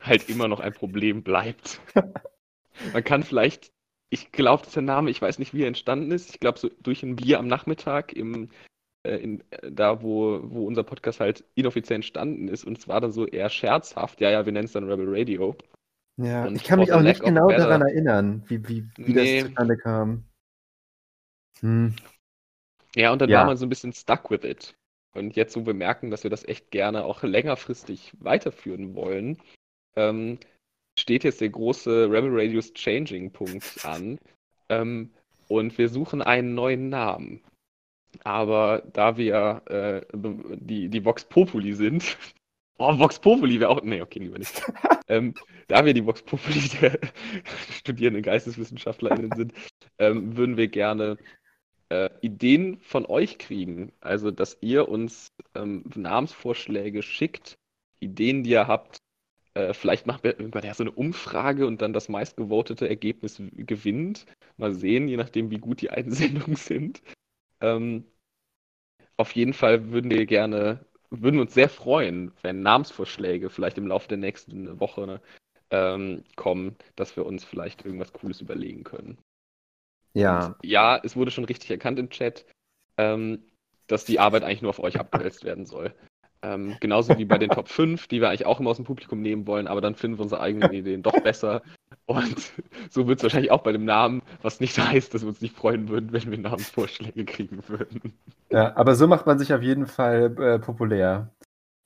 halt 0.01 0.29
immer 0.29 0.49
noch 0.49 0.61
ein 0.61 0.73
Problem 0.73 1.23
bleibt. 1.23 1.81
Man 2.93 3.05
kann 3.05 3.23
vielleicht, 3.23 3.73
ich 4.11 4.33
glaube, 4.33 4.65
dass 4.65 4.73
der 4.73 4.83
Name, 4.83 5.11
ich 5.11 5.21
weiß 5.21 5.39
nicht, 5.39 5.53
wie 5.55 5.63
er 5.63 5.69
entstanden 5.69 6.11
ist. 6.13 6.31
Ich 6.31 6.41
glaube, 6.41 6.59
so 6.59 6.71
durch 6.81 7.03
ein 7.03 7.17
Bier 7.17 7.39
am 7.39 7.47
Nachmittag 7.47 8.13
im 8.13 8.49
äh, 9.03 9.17
in, 9.17 9.43
äh, 9.51 9.71
da, 9.73 10.03
wo, 10.03 10.41
wo 10.43 10.67
unser 10.67 10.85
Podcast 10.85 11.21
halt 11.21 11.45
inoffiziell 11.55 11.97
entstanden 11.97 12.49
ist. 12.49 12.65
Und 12.65 12.79
es 12.79 12.89
war 12.89 13.01
dann 13.01 13.13
so 13.13 13.27
eher 13.27 13.49
scherzhaft. 13.49 14.21
Ja, 14.21 14.31
ja, 14.31 14.45
wir 14.45 14.53
nennen 14.53 14.67
es 14.67 14.73
dann 14.73 14.89
Rebel 14.91 15.07
Radio. 15.09 15.57
Ja, 16.17 16.45
Und 16.45 16.57
ich 16.57 16.65
kann 16.65 16.79
mich 16.81 16.93
auch 16.93 17.01
nicht 17.01 17.23
genau 17.23 17.49
daran 17.49 17.81
erinnern, 17.81 18.43
wie, 18.49 18.69
wie, 18.69 18.87
wie 18.97 19.13
Nee. 19.13 19.39
das 19.41 19.49
zustande 19.49 19.77
kam. 19.79 20.25
Hm. 21.61 21.95
Ja, 22.95 23.13
und 23.13 23.21
dann 23.23 23.31
Ja. 23.31 23.39
war 23.39 23.47
man 23.47 23.57
so 23.57 23.65
ein 23.65 23.71
bisschen 23.71 23.93
stuck 23.93 24.31
with 24.31 24.45
it. 24.45 24.77
Und 25.13 25.37
jetzt, 25.37 25.57
wo 25.57 25.67
wir 25.67 25.75
merken, 25.75 26.11
dass 26.11 26.23
wir 26.23 26.31
das 26.31 26.47
echt 26.47 26.71
gerne 26.71 27.05
auch 27.05 27.23
längerfristig 27.25 28.13
weiterführen 28.19 28.95
wollen, 28.95 29.39
ähm, 29.97 30.39
steht 30.99 31.25
jetzt 31.25 31.41
der 31.41 31.51
große 31.51 32.11
Rebel 32.11 32.31
Radios 32.33 32.73
Changing 32.75 33.33
Punkt 33.33 33.85
an. 33.85 34.19
Ähm, 34.69 35.11
und 35.49 35.79
wir 35.79 35.89
suchen 35.89 36.23
einen 36.23 36.55
neuen 36.55 36.89
Namen. 36.91 37.43
Aber 38.25 38.83
da 38.93 39.17
wir 39.17 39.63
äh, 39.67 40.03
die, 40.13 40.89
die 40.89 41.05
Vox 41.05 41.25
Populi 41.25 41.73
sind, 41.73 42.17
oh, 42.79 42.99
Vox 42.99 43.19
Populi 43.19 43.61
wäre 43.61 43.71
auch, 43.71 43.83
nee, 43.83 44.01
okay, 44.01 44.21
lieber 44.21 44.39
nicht. 44.39 44.63
ähm, 45.09 45.35
da 45.69 45.85
wir 45.85 45.95
die 45.95 46.07
Vox 46.07 46.23
Populi 46.23 46.69
der 46.81 46.99
studierenden 47.73 48.23
GeisteswissenschaftlerInnen 48.23 49.33
sind, 49.37 49.53
ähm, 49.99 50.37
würden 50.37 50.57
wir 50.57 50.69
gerne 50.69 51.19
äh, 51.91 52.11
Ideen 52.23 52.81
von 52.81 53.07
euch 53.07 53.39
kriegen. 53.39 53.93
Also, 54.01 54.31
dass 54.31 54.59
ihr 54.61 54.89
uns 54.89 55.29
ähm, 55.55 55.85
Namensvorschläge 55.95 57.03
schickt, 57.03 57.59
Ideen, 58.01 58.43
die 58.45 58.51
ihr 58.51 58.67
habt. 58.69 58.99
Äh, 59.55 59.75
vielleicht 59.75 60.07
wir 60.07 60.39
irgendwann 60.39 60.65
ja 60.65 60.75
so 60.75 60.85
eine 60.85 60.93
Umfrage 60.93 61.67
und 61.67 61.83
dann 61.83 61.93
das 61.93 62.09
meistgevotete 62.09 62.89
Ergebnis 62.89 63.43
gewinnt. 63.53 64.27
Mal 64.57 64.75
sehen, 64.75 65.09
je 65.09 65.17
nachdem, 65.17 65.51
wie 65.51 65.59
gut 65.59 65.81
die 65.83 65.91
Einsendungen 65.91 66.57
sind. 66.57 67.03
Ähm, 67.61 68.05
auf 69.17 69.33
jeden 69.33 69.53
Fall 69.53 69.91
würden 69.91 70.11
wir 70.11 70.27
gerne, 70.27 70.85
würden 71.11 71.41
uns 71.41 71.55
sehr 71.55 71.69
freuen, 71.69 72.33
wenn 72.43 72.63
Namensvorschläge 72.63 73.51
vielleicht 73.51 73.79
im 73.79 73.87
Laufe 73.87 74.09
der 74.09 74.19
nächsten 74.19 74.81
Woche 74.81 75.21
ähm, 75.71 76.25
kommen, 76.37 76.77
dass 76.97 77.17
wir 77.17 77.27
uns 77.27 77.45
vielleicht 77.45 77.85
irgendwas 77.85 78.13
Cooles 78.13 78.41
überlegen 78.41 78.85
können. 78.85 79.19
Ja, 80.15 80.47
Und 80.47 80.57
ja, 80.63 81.01
es 81.03 81.17
wurde 81.17 81.31
schon 81.31 81.45
richtig 81.45 81.71
erkannt 81.71 81.99
im 81.99 82.11
Chat, 82.11 82.45
ähm, 82.97 83.45
dass 83.87 84.05
die 84.05 84.21
Arbeit 84.21 84.45
eigentlich 84.45 84.63
nur 84.63 84.71
auf 84.71 84.81
euch 84.81 84.99
abgewälzt 84.99 85.45
werden 85.45 85.67
soll. 85.67 85.95
Ähm, 86.43 86.77
genauso 86.81 87.19
wie 87.19 87.27
bei 87.27 87.37
den 87.37 87.51
Top 87.51 87.69
5, 87.69 88.07
die 88.07 88.21
wir 88.21 88.29
eigentlich 88.29 88.47
auch 88.47 88.61
immer 88.61 88.71
aus 88.71 88.77
dem 88.77 88.87
Publikum 88.87 89.21
nehmen 89.21 89.47
wollen, 89.47 89.67
aber 89.67 89.83
dann 89.83 89.95
finden 89.95 90.17
wir 90.17 90.23
unsere 90.23 90.41
eigenen 90.41 90.73
Ideen 90.73 91.03
doch 91.03 91.21
besser. 91.21 91.61
Und 92.07 92.53
so 92.91 93.07
wird 93.07 93.19
es 93.19 93.23
wahrscheinlich 93.23 93.51
auch 93.51 93.63
bei 93.63 93.73
dem 93.73 93.85
Namen, 93.85 94.23
was 94.41 94.59
nicht 94.59 94.79
heißt, 94.79 95.13
dass 95.13 95.23
wir 95.23 95.29
uns 95.29 95.43
nicht 95.43 95.55
freuen 95.55 95.89
würden, 95.91 96.13
wenn 96.13 96.31
wir 96.31 96.39
Namensvorschläge 96.39 97.27
kriegen 97.27 97.63
würden. 97.69 98.15
Ja, 98.51 98.75
aber 98.77 98.95
so 98.95 99.07
macht 99.07 99.27
man 99.27 99.39
sich 99.39 99.53
auf 99.53 99.63
jeden 99.63 99.87
Fall 99.87 100.35
äh, 100.41 100.59
populär. 100.59 101.31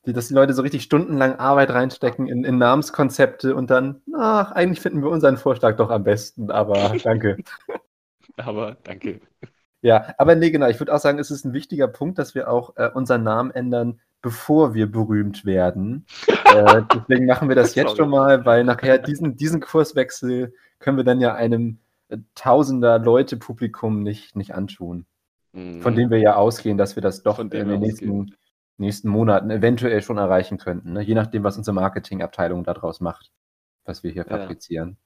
Die, 0.06 0.12
dass 0.12 0.28
die 0.28 0.34
Leute 0.34 0.52
so 0.52 0.62
richtig 0.62 0.82
stundenlang 0.82 1.36
Arbeit 1.36 1.70
reinstecken 1.70 2.28
in, 2.28 2.44
in 2.44 2.58
Namenskonzepte 2.58 3.56
und 3.56 3.70
dann, 3.70 4.02
ach, 4.16 4.52
eigentlich 4.52 4.80
finden 4.80 5.02
wir 5.02 5.08
unseren 5.08 5.38
Vorschlag 5.38 5.76
doch 5.76 5.90
am 5.90 6.04
besten, 6.04 6.50
aber 6.50 6.94
danke. 7.02 7.38
Aber 8.36 8.76
danke. 8.82 9.20
Ja, 9.84 10.14
aber 10.16 10.34
nee, 10.34 10.50
genau. 10.50 10.68
Ich 10.68 10.80
würde 10.80 10.94
auch 10.94 10.98
sagen, 10.98 11.18
es 11.18 11.30
ist 11.30 11.44
ein 11.44 11.52
wichtiger 11.52 11.88
Punkt, 11.88 12.18
dass 12.18 12.34
wir 12.34 12.48
auch 12.48 12.74
äh, 12.76 12.88
unseren 12.94 13.22
Namen 13.22 13.50
ändern, 13.50 14.00
bevor 14.22 14.72
wir 14.72 14.90
berühmt 14.90 15.44
werden. 15.44 16.06
äh, 16.28 16.82
deswegen 16.94 17.26
machen 17.26 17.48
wir 17.48 17.56
das 17.56 17.74
jetzt 17.74 17.98
schon 17.98 18.08
mal, 18.08 18.46
weil 18.46 18.64
nachher 18.64 18.96
diesen, 18.96 19.36
diesen 19.36 19.60
Kurswechsel 19.60 20.54
können 20.78 20.96
wir 20.96 21.04
dann 21.04 21.20
ja 21.20 21.34
einem 21.34 21.80
äh, 22.08 22.16
tausender 22.34 22.98
Leute 22.98 23.36
Publikum 23.36 24.02
nicht, 24.02 24.36
nicht 24.36 24.54
antun. 24.54 25.04
Mhm. 25.52 25.82
Von 25.82 25.94
dem 25.94 26.10
wir 26.10 26.18
ja 26.18 26.36
ausgehen, 26.36 26.78
dass 26.78 26.96
wir 26.96 27.02
das 27.02 27.22
doch 27.22 27.38
in 27.38 27.50
den 27.50 27.78
nächsten, 27.78 28.34
nächsten 28.78 29.08
Monaten 29.08 29.50
eventuell 29.50 30.00
schon 30.00 30.16
erreichen 30.16 30.56
könnten. 30.56 30.94
Ne? 30.94 31.02
Je 31.02 31.14
nachdem, 31.14 31.44
was 31.44 31.58
unsere 31.58 31.74
Marketingabteilung 31.74 32.64
daraus 32.64 33.00
macht, 33.00 33.30
was 33.84 34.02
wir 34.02 34.10
hier 34.10 34.26
ja. 34.26 34.38
fabrizieren. 34.38 34.96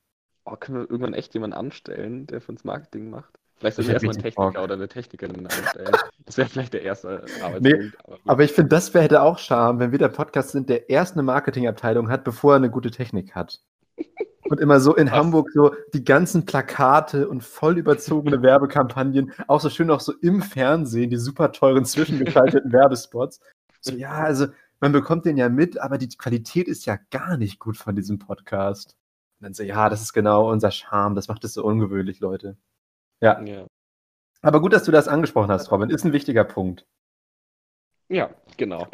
Oh, 0.50 0.56
können 0.56 0.78
wir 0.78 0.90
irgendwann 0.90 1.14
echt 1.14 1.34
jemanden 1.34 1.56
anstellen, 1.56 2.26
der 2.26 2.40
für 2.40 2.52
uns 2.52 2.64
Marketing 2.64 3.10
macht? 3.10 3.38
Vielleicht 3.58 3.76
sollte 3.76 3.90
ich 3.90 3.94
erstmal 3.94 4.14
einen 4.14 4.22
Techniker 4.22 4.52
Bock. 4.52 4.62
oder 4.62 4.74
eine 4.74 4.88
Technikerin 4.88 5.46
einstellen. 5.46 5.96
Das 6.24 6.38
wäre 6.38 6.48
vielleicht 6.48 6.72
der 6.72 6.82
erste 6.82 7.24
Arbeitspunkt. 7.42 7.62
Nee, 7.62 7.90
aber, 8.04 8.18
aber, 8.24 8.44
ich 8.44 8.52
finde, 8.52 8.68
das 8.68 8.94
hätte 8.94 9.20
auch 9.20 9.38
Charme, 9.38 9.80
wenn 9.80 9.92
wir 9.92 9.98
der 9.98 10.08
Podcast 10.08 10.50
sind, 10.50 10.68
der 10.68 10.88
erst 10.88 11.14
eine 11.14 11.22
Marketingabteilung 11.24 12.08
hat, 12.08 12.24
bevor 12.24 12.52
er 12.52 12.56
eine 12.56 12.70
gute 12.70 12.90
Technik 12.90 13.34
hat. 13.34 13.60
Und 14.44 14.60
immer 14.60 14.80
so 14.80 14.94
in 14.94 15.08
Was? 15.08 15.14
Hamburg 15.14 15.50
so 15.52 15.74
die 15.92 16.04
ganzen 16.04 16.46
Plakate 16.46 17.28
und 17.28 17.42
voll 17.42 17.76
überzogene 17.76 18.40
Werbekampagnen, 18.42 19.32
auch 19.48 19.60
so 19.60 19.68
schön 19.68 19.90
auch 19.90 20.00
so 20.00 20.14
im 20.22 20.40
Fernsehen, 20.40 21.10
die 21.10 21.16
super 21.16 21.52
teuren 21.52 21.84
zwischengeschalteten 21.84 22.72
Werbespots. 22.72 23.40
So, 23.80 23.94
ja, 23.94 24.12
also 24.12 24.46
man 24.80 24.92
bekommt 24.92 25.26
den 25.26 25.36
ja 25.36 25.48
mit, 25.48 25.78
aber 25.78 25.98
die 25.98 26.08
Qualität 26.08 26.68
ist 26.68 26.86
ja 26.86 26.96
gar 27.10 27.36
nicht 27.36 27.58
gut 27.58 27.76
von 27.76 27.96
diesem 27.96 28.18
Podcast. 28.18 28.97
Und 29.40 29.44
dann 29.44 29.54
so, 29.54 29.62
ja, 29.62 29.88
das 29.88 30.02
ist 30.02 30.12
genau 30.12 30.50
unser 30.50 30.70
Charme, 30.70 31.14
das 31.14 31.28
macht 31.28 31.44
es 31.44 31.54
so 31.54 31.64
ungewöhnlich, 31.64 32.20
Leute. 32.20 32.56
Ja. 33.20 33.40
ja. 33.42 33.66
Aber 34.42 34.60
gut, 34.60 34.72
dass 34.72 34.84
du 34.84 34.92
das 34.92 35.08
angesprochen 35.08 35.50
hast, 35.50 35.70
Robin. 35.70 35.90
Ist 35.90 36.04
ein 36.04 36.12
wichtiger 36.12 36.44
Punkt. 36.44 36.86
Ja, 38.08 38.30
genau. 38.56 38.88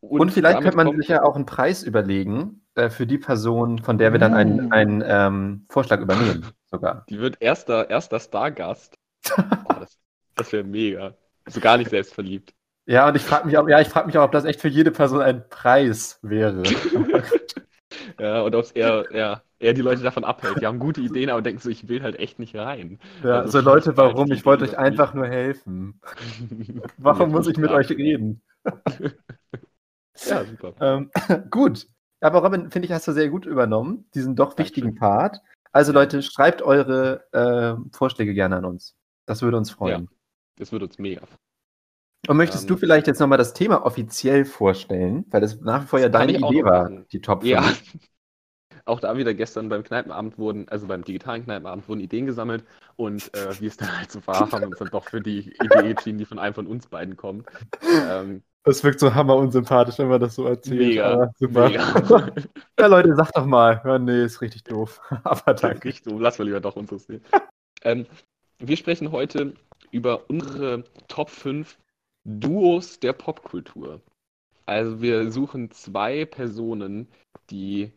Und, 0.00 0.20
Und 0.20 0.30
vielleicht 0.32 0.60
könnte 0.60 0.76
man 0.76 0.96
sich 0.96 1.08
ja 1.08 1.22
auch 1.22 1.36
einen 1.36 1.46
Preis 1.46 1.82
überlegen 1.82 2.66
äh, 2.74 2.90
für 2.90 3.06
die 3.06 3.18
Person, 3.18 3.78
von 3.78 3.98
der 3.98 4.12
wir 4.12 4.18
dann 4.18 4.34
einen, 4.34 4.68
mm. 4.68 4.72
einen 4.72 5.04
ähm, 5.06 5.66
Vorschlag 5.68 6.00
übernehmen, 6.00 6.46
sogar. 6.66 7.04
Die 7.08 7.20
wird 7.20 7.40
erster, 7.40 7.88
erster 7.88 8.18
Stargast. 8.18 8.98
oh, 9.36 9.42
das 9.78 9.98
das 10.34 10.52
wäre 10.52 10.64
mega. 10.64 11.14
So 11.48 11.60
gar 11.60 11.76
nicht 11.78 11.90
selbstverliebt. 11.90 12.54
Ja, 12.86 13.08
und 13.08 13.16
ich 13.16 13.22
frage 13.22 13.46
mich, 13.46 13.56
auch, 13.56 13.68
ja, 13.68 13.82
frag 13.84 14.06
mich 14.06 14.18
auch, 14.18 14.24
ob 14.24 14.32
das 14.32 14.44
echt 14.44 14.60
für 14.60 14.68
jede 14.68 14.90
Person 14.90 15.20
ein 15.20 15.48
Preis 15.48 16.18
wäre. 16.22 16.62
ja, 18.18 18.42
und 18.42 18.54
ob 18.54 18.64
es 18.64 18.72
eher, 18.72 19.06
ja, 19.12 19.42
eher 19.62 19.74
die 19.74 19.82
Leute 19.82 20.02
davon 20.02 20.24
abhält. 20.24 20.60
Die 20.60 20.66
haben 20.66 20.78
gute 20.78 21.00
Ideen, 21.00 21.30
aber 21.30 21.42
denken 21.42 21.60
so, 21.60 21.70
ich 21.70 21.88
will 21.88 22.02
halt 22.02 22.18
echt 22.18 22.38
nicht 22.38 22.54
rein. 22.54 22.98
Ja, 23.22 23.40
also, 23.40 23.60
so 23.60 23.64
Leute, 23.64 23.96
warum? 23.96 24.30
Ich 24.32 24.44
wollte 24.44 24.64
euch 24.64 24.76
einfach 24.76 25.14
nur 25.14 25.26
helfen. 25.26 26.00
warum 26.98 27.30
muss 27.30 27.46
ich 27.46 27.56
mit 27.56 27.70
euch 27.70 27.90
reden? 27.90 28.42
ja, 30.26 30.44
super. 30.44 30.74
Ähm, 30.80 31.10
gut. 31.50 31.86
Aber 32.20 32.42
Robin, 32.42 32.70
finde 32.70 32.86
ich, 32.86 32.92
hast 32.92 33.08
du 33.08 33.12
sehr 33.12 33.28
gut 33.28 33.46
übernommen, 33.46 34.06
diesen 34.14 34.36
doch 34.36 34.56
wichtigen 34.58 34.94
Part. 34.94 35.40
Also 35.72 35.92
Leute, 35.92 36.22
schreibt 36.22 36.62
eure 36.62 37.24
äh, 37.32 37.74
Vorschläge 37.96 38.34
gerne 38.34 38.56
an 38.56 38.64
uns. 38.64 38.94
Das 39.26 39.42
würde 39.42 39.56
uns 39.56 39.70
freuen. 39.70 40.02
Ja, 40.02 40.08
das 40.56 40.72
würde 40.72 40.84
uns 40.84 40.98
mega 40.98 41.22
und 42.28 42.36
möchtest 42.36 42.64
ähm, 42.64 42.68
du 42.68 42.76
vielleicht 42.76 43.06
jetzt 43.06 43.18
nochmal 43.18 43.38
das 43.38 43.52
Thema 43.52 43.84
offiziell 43.84 44.44
vorstellen? 44.44 45.24
Weil 45.30 45.40
das 45.40 45.60
nach 45.60 45.82
wie 45.82 45.86
vor 45.86 45.98
ja 45.98 46.08
deine 46.08 46.32
Idee 46.32 46.64
war, 46.64 46.90
die 47.10 47.20
Top 47.20 47.42
5. 47.42 47.50
Ja, 47.50 47.64
auch 48.84 49.00
da 49.00 49.16
wieder 49.16 49.34
gestern 49.34 49.68
beim 49.68 49.82
Kneipenabend 49.82 50.38
wurden, 50.38 50.68
also 50.68 50.86
beim 50.86 51.04
digitalen 51.04 51.44
Kneipenabend 51.44 51.88
wurden 51.88 52.00
Ideen 52.00 52.26
gesammelt 52.26 52.64
und 52.96 53.34
äh, 53.34 53.60
wie 53.60 53.66
es 53.66 53.76
dann 53.76 53.96
halt 53.98 54.10
so 54.10 54.26
war, 54.26 54.50
haben 54.50 54.60
wir 54.60 54.68
uns 54.68 54.78
dann 54.78 54.88
doch 54.88 55.08
für 55.08 55.20
die 55.20 55.54
Idee 55.62 55.90
entschieden, 55.90 56.18
die 56.18 56.24
von 56.24 56.38
einem 56.38 56.54
von 56.54 56.66
uns 56.66 56.86
beiden 56.86 57.16
kommt. 57.16 57.46
Ähm, 58.08 58.42
das 58.64 58.84
wirkt 58.84 59.00
so 59.00 59.12
hammer 59.14 59.36
unsympathisch, 59.36 59.98
wenn 59.98 60.08
man 60.08 60.20
das 60.20 60.36
so 60.36 60.46
erzählt. 60.46 60.78
Mega, 60.78 61.12
Aber 61.12 61.32
super. 61.36 61.68
Mega. 61.68 62.32
ja, 62.78 62.86
Leute, 62.86 63.16
sag 63.16 63.32
doch 63.32 63.44
mal. 63.44 63.82
Ja, 63.84 63.98
nee, 63.98 64.24
ist 64.24 64.40
richtig 64.40 64.62
doof. 64.64 65.00
Aber 65.24 65.54
danke. 65.54 65.88
Richtig 65.88 66.04
doof. 66.04 66.20
Lass 66.20 66.38
mal 66.38 66.44
lieber 66.44 66.60
doch 66.60 66.76
unseres 66.76 67.06
sehen. 67.06 67.22
ähm, 67.82 68.06
wir 68.58 68.76
sprechen 68.76 69.10
heute 69.10 69.54
über 69.90 70.30
unsere 70.30 70.84
Top 71.08 71.30
5 71.30 71.76
Duos 72.24 73.00
der 73.00 73.12
Popkultur. 73.14 74.00
Also 74.66 75.02
wir 75.02 75.32
suchen 75.32 75.72
zwei 75.72 76.24
Personen, 76.24 77.08
die 77.50 77.90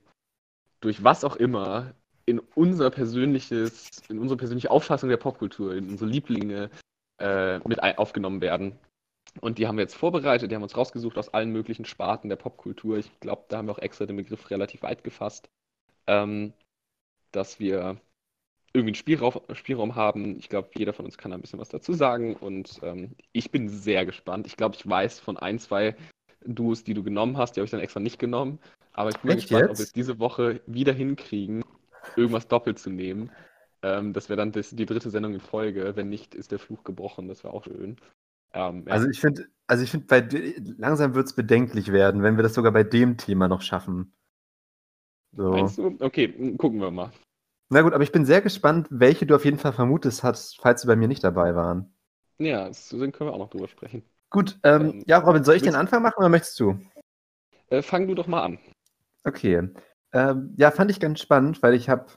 durch 0.85 1.03
was 1.03 1.23
auch 1.23 1.35
immer 1.35 1.95
in 2.27 2.39
unser 2.53 2.91
persönliches, 2.91 4.03
in 4.07 4.19
unsere 4.19 4.37
persönliche 4.37 4.69
Auffassung 4.69 5.09
der 5.09 5.17
Popkultur, 5.17 5.75
in 5.75 5.89
unsere 5.89 6.09
Lieblinge 6.09 6.69
äh, 7.19 7.57
mit 7.67 7.81
aufgenommen 7.97 8.39
werden. 8.39 8.77
Und 9.41 9.57
die 9.57 9.67
haben 9.67 9.77
wir 9.77 9.81
jetzt 9.81 9.95
vorbereitet, 9.95 10.49
die 10.49 10.55
haben 10.55 10.63
uns 10.63 10.77
rausgesucht 10.77 11.17
aus 11.17 11.33
allen 11.33 11.51
möglichen 11.51 11.85
Sparten 11.85 12.29
der 12.29 12.35
Popkultur. 12.35 12.97
Ich 12.97 13.19
glaube, 13.19 13.45
da 13.49 13.57
haben 13.57 13.67
wir 13.67 13.73
auch 13.73 13.79
extra 13.79 14.05
den 14.05 14.15
Begriff 14.15 14.49
relativ 14.51 14.83
weit 14.83 15.03
gefasst, 15.03 15.49
ähm, 16.05 16.53
dass 17.31 17.59
wir 17.59 17.99
irgendwie 18.73 18.89
einen 18.89 18.95
Spielraum, 18.95 19.41
Spielraum 19.53 19.95
haben. 19.95 20.37
Ich 20.37 20.49
glaube, 20.49 20.69
jeder 20.75 20.93
von 20.93 21.05
uns 21.05 21.17
kann 21.17 21.33
ein 21.33 21.41
bisschen 21.41 21.59
was 21.59 21.69
dazu 21.69 21.93
sagen. 21.93 22.35
Und 22.35 22.79
ähm, 22.83 23.15
ich 23.31 23.49
bin 23.49 23.69
sehr 23.69 24.05
gespannt. 24.05 24.45
Ich 24.45 24.55
glaube, 24.55 24.75
ich 24.75 24.87
weiß 24.87 25.19
von 25.19 25.37
ein, 25.37 25.57
zwei 25.57 25.95
Duos, 26.45 26.83
die 26.83 26.93
du 26.93 27.03
genommen 27.03 27.37
hast, 27.37 27.53
die 27.55 27.59
habe 27.59 27.65
ich 27.65 27.71
dann 27.71 27.79
extra 27.79 27.99
nicht 27.99 28.19
genommen. 28.19 28.59
Aber 28.93 29.09
ich 29.09 29.17
bin 29.17 29.31
Echt 29.31 29.49
gespannt, 29.49 29.61
jetzt? 29.63 29.71
ob 29.71 29.77
wir 29.77 29.83
es 29.83 29.93
diese 29.93 30.19
Woche 30.19 30.61
wieder 30.67 30.93
hinkriegen, 30.93 31.63
irgendwas 32.15 32.47
doppelt 32.47 32.79
zu 32.79 32.89
nehmen. 32.89 33.31
Ähm, 33.81 34.13
das 34.13 34.29
wäre 34.29 34.37
dann 34.37 34.51
das, 34.51 34.69
die 34.71 34.85
dritte 34.85 35.09
Sendung 35.09 35.33
in 35.33 35.39
Folge. 35.41 35.95
Wenn 35.95 36.09
nicht, 36.09 36.33
ist 36.33 36.51
der 36.51 36.59
Fluch 36.59 36.83
gebrochen. 36.83 37.27
Das 37.27 37.43
wäre 37.43 37.53
auch 37.53 37.65
schön. 37.65 37.97
Ähm, 38.53 38.83
ja. 38.87 38.93
Also 38.93 39.09
ich 39.09 39.19
finde, 39.19 39.47
also 39.67 39.83
ich 39.83 39.91
finde, 39.91 40.55
langsam 40.77 41.13
wird 41.13 41.27
es 41.27 41.33
bedenklich 41.33 41.91
werden, 41.91 42.23
wenn 42.23 42.37
wir 42.37 42.43
das 42.43 42.53
sogar 42.53 42.71
bei 42.71 42.83
dem 42.83 43.17
Thema 43.17 43.47
noch 43.47 43.61
schaffen. 43.61 44.13
So. 45.33 45.51
Meinst 45.51 45.77
du? 45.77 45.97
Okay, 45.99 46.55
gucken 46.57 46.79
wir 46.79 46.91
mal. 46.91 47.11
Na 47.69 47.81
gut, 47.81 47.93
aber 47.93 48.03
ich 48.03 48.11
bin 48.11 48.25
sehr 48.25 48.41
gespannt, 48.41 48.87
welche 48.89 49.25
du 49.25 49.35
auf 49.35 49.43
jeden 49.43 49.57
Fall 49.57 49.73
vermutest 49.73 50.23
hast, 50.23 50.59
falls 50.61 50.81
sie 50.81 50.87
bei 50.87 50.95
mir 50.95 51.07
nicht 51.07 51.23
dabei 51.23 51.55
waren. 51.55 51.93
Ja, 52.37 52.71
so 52.73 52.97
können 52.97 53.29
wir 53.29 53.33
auch 53.33 53.39
noch 53.39 53.49
drüber 53.49 53.67
sprechen. 53.67 54.03
Gut, 54.35 54.59
ähm, 54.63 54.81
ähm, 54.81 55.03
ja, 55.07 55.17
Robin, 55.19 55.43
soll 55.43 55.55
ich 55.55 55.63
den 55.63 55.75
Anfang 55.75 56.03
machen 56.03 56.17
oder 56.17 56.29
möchtest 56.29 56.59
du? 56.59 56.77
Äh, 57.69 57.81
fang 57.81 58.07
du 58.07 58.15
doch 58.15 58.27
mal 58.27 58.43
an. 58.43 58.59
Okay. 59.23 59.69
Ähm, 60.13 60.53
ja, 60.57 60.71
fand 60.71 60.91
ich 60.91 60.99
ganz 60.99 61.19
spannend, 61.19 61.63
weil 61.63 61.73
ich 61.73 61.89
habe 61.89 62.07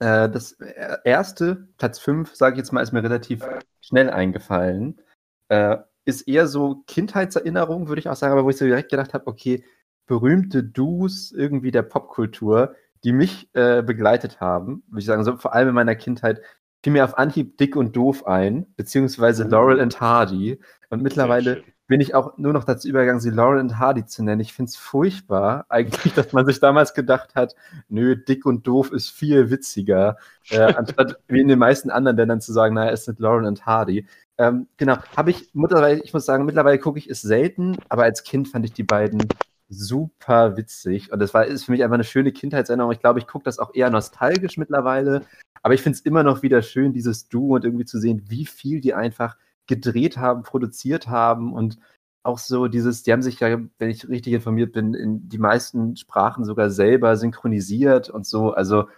äh, 0.00 0.28
das 0.28 0.52
erste, 1.04 1.68
Platz 1.78 1.98
5, 1.98 2.34
sage 2.34 2.54
ich 2.54 2.58
jetzt 2.58 2.72
mal, 2.72 2.82
ist 2.82 2.92
mir 2.92 3.02
relativ 3.02 3.46
schnell 3.80 4.10
eingefallen. 4.10 5.00
Äh, 5.48 5.78
ist 6.04 6.26
eher 6.26 6.48
so 6.48 6.82
Kindheitserinnerung, 6.86 7.88
würde 7.88 8.00
ich 8.00 8.08
auch 8.08 8.16
sagen, 8.16 8.32
aber 8.32 8.44
wo 8.44 8.50
ich 8.50 8.56
so 8.56 8.64
direkt 8.64 8.90
gedacht 8.90 9.14
habe, 9.14 9.26
okay, 9.26 9.64
berühmte 10.06 10.64
Do's 10.64 11.30
irgendwie 11.30 11.70
der 11.70 11.82
Popkultur 11.82 12.74
die 13.04 13.12
mich 13.12 13.48
äh, 13.54 13.82
begleitet 13.82 14.40
haben, 14.40 14.84
würde 14.88 15.00
ich 15.00 15.06
sagen, 15.06 15.24
so 15.24 15.36
vor 15.36 15.54
allem 15.54 15.68
in 15.68 15.74
meiner 15.74 15.96
Kindheit, 15.96 16.40
fiel 16.82 16.92
mir 16.92 17.04
auf 17.04 17.18
Anhieb 17.18 17.58
Dick 17.58 17.76
und 17.76 17.96
Doof 17.96 18.26
ein, 18.26 18.66
beziehungsweise 18.76 19.44
Laurel 19.44 19.80
and 19.80 20.00
Hardy. 20.00 20.60
Und 20.90 21.02
mittlerweile 21.02 21.62
bin 21.86 22.00
ich 22.00 22.14
auch 22.14 22.38
nur 22.38 22.52
noch 22.52 22.64
dazu 22.64 22.88
übergegangen, 22.88 23.20
sie 23.20 23.30
Laurel 23.30 23.60
and 23.60 23.78
Hardy 23.78 24.06
zu 24.06 24.24
nennen. 24.24 24.40
Ich 24.40 24.52
finde 24.52 24.70
es 24.70 24.76
furchtbar, 24.76 25.66
eigentlich, 25.70 26.14
dass 26.14 26.32
man 26.32 26.46
sich 26.46 26.58
damals 26.58 26.94
gedacht 26.94 27.34
hat, 27.34 27.54
nö, 27.88 28.16
Dick 28.16 28.46
und 28.46 28.66
Doof 28.66 28.92
ist 28.92 29.10
viel 29.10 29.50
witziger, 29.50 30.16
äh, 30.50 30.60
anstatt 30.74 31.18
wie 31.28 31.40
in 31.40 31.48
den 31.48 31.58
meisten 31.58 31.90
anderen 31.90 32.16
Ländern 32.16 32.40
zu 32.40 32.52
sagen, 32.52 32.74
naja, 32.74 32.90
es 32.90 33.04
sind 33.04 33.20
Laurel 33.20 33.46
and 33.46 33.64
Hardy. 33.66 34.06
Ähm, 34.38 34.66
genau, 34.76 34.96
habe 35.16 35.30
ich 35.30 35.50
mittlerweile, 35.52 36.02
ich 36.02 36.12
muss 36.12 36.24
sagen, 36.24 36.46
mittlerweile 36.46 36.78
gucke 36.78 36.98
ich 36.98 37.08
es 37.08 37.20
selten, 37.20 37.76
aber 37.88 38.04
als 38.04 38.24
Kind 38.24 38.48
fand 38.48 38.64
ich 38.64 38.72
die 38.72 38.84
beiden 38.84 39.22
super 39.72 40.56
witzig. 40.56 41.12
Und 41.12 41.18
das 41.18 41.34
war, 41.34 41.46
ist 41.46 41.64
für 41.64 41.72
mich 41.72 41.82
einfach 41.82 41.94
eine 41.94 42.04
schöne 42.04 42.32
Kindheitserinnerung. 42.32 42.92
Ich 42.92 43.00
glaube, 43.00 43.18
ich 43.18 43.26
gucke 43.26 43.44
das 43.44 43.58
auch 43.58 43.74
eher 43.74 43.90
nostalgisch 43.90 44.58
mittlerweile. 44.58 45.22
Aber 45.62 45.74
ich 45.74 45.82
finde 45.82 45.96
es 45.96 46.04
immer 46.04 46.22
noch 46.22 46.42
wieder 46.42 46.62
schön, 46.62 46.92
dieses 46.92 47.28
Duo 47.28 47.54
und 47.56 47.64
irgendwie 47.64 47.84
zu 47.84 47.98
sehen, 47.98 48.24
wie 48.28 48.46
viel 48.46 48.80
die 48.80 48.94
einfach 48.94 49.36
gedreht 49.66 50.18
haben, 50.18 50.42
produziert 50.42 51.08
haben 51.08 51.52
und 51.52 51.78
auch 52.24 52.38
so 52.38 52.68
dieses, 52.68 53.02
die 53.02 53.12
haben 53.12 53.22
sich 53.22 53.40
ja, 53.40 53.58
wenn 53.78 53.90
ich 53.90 54.08
richtig 54.08 54.32
informiert 54.32 54.72
bin, 54.72 54.94
in 54.94 55.28
die 55.28 55.38
meisten 55.38 55.96
Sprachen 55.96 56.44
sogar 56.44 56.70
selber 56.70 57.16
synchronisiert 57.16 58.10
und 58.10 58.26
so. 58.26 58.52
Also 58.52 58.88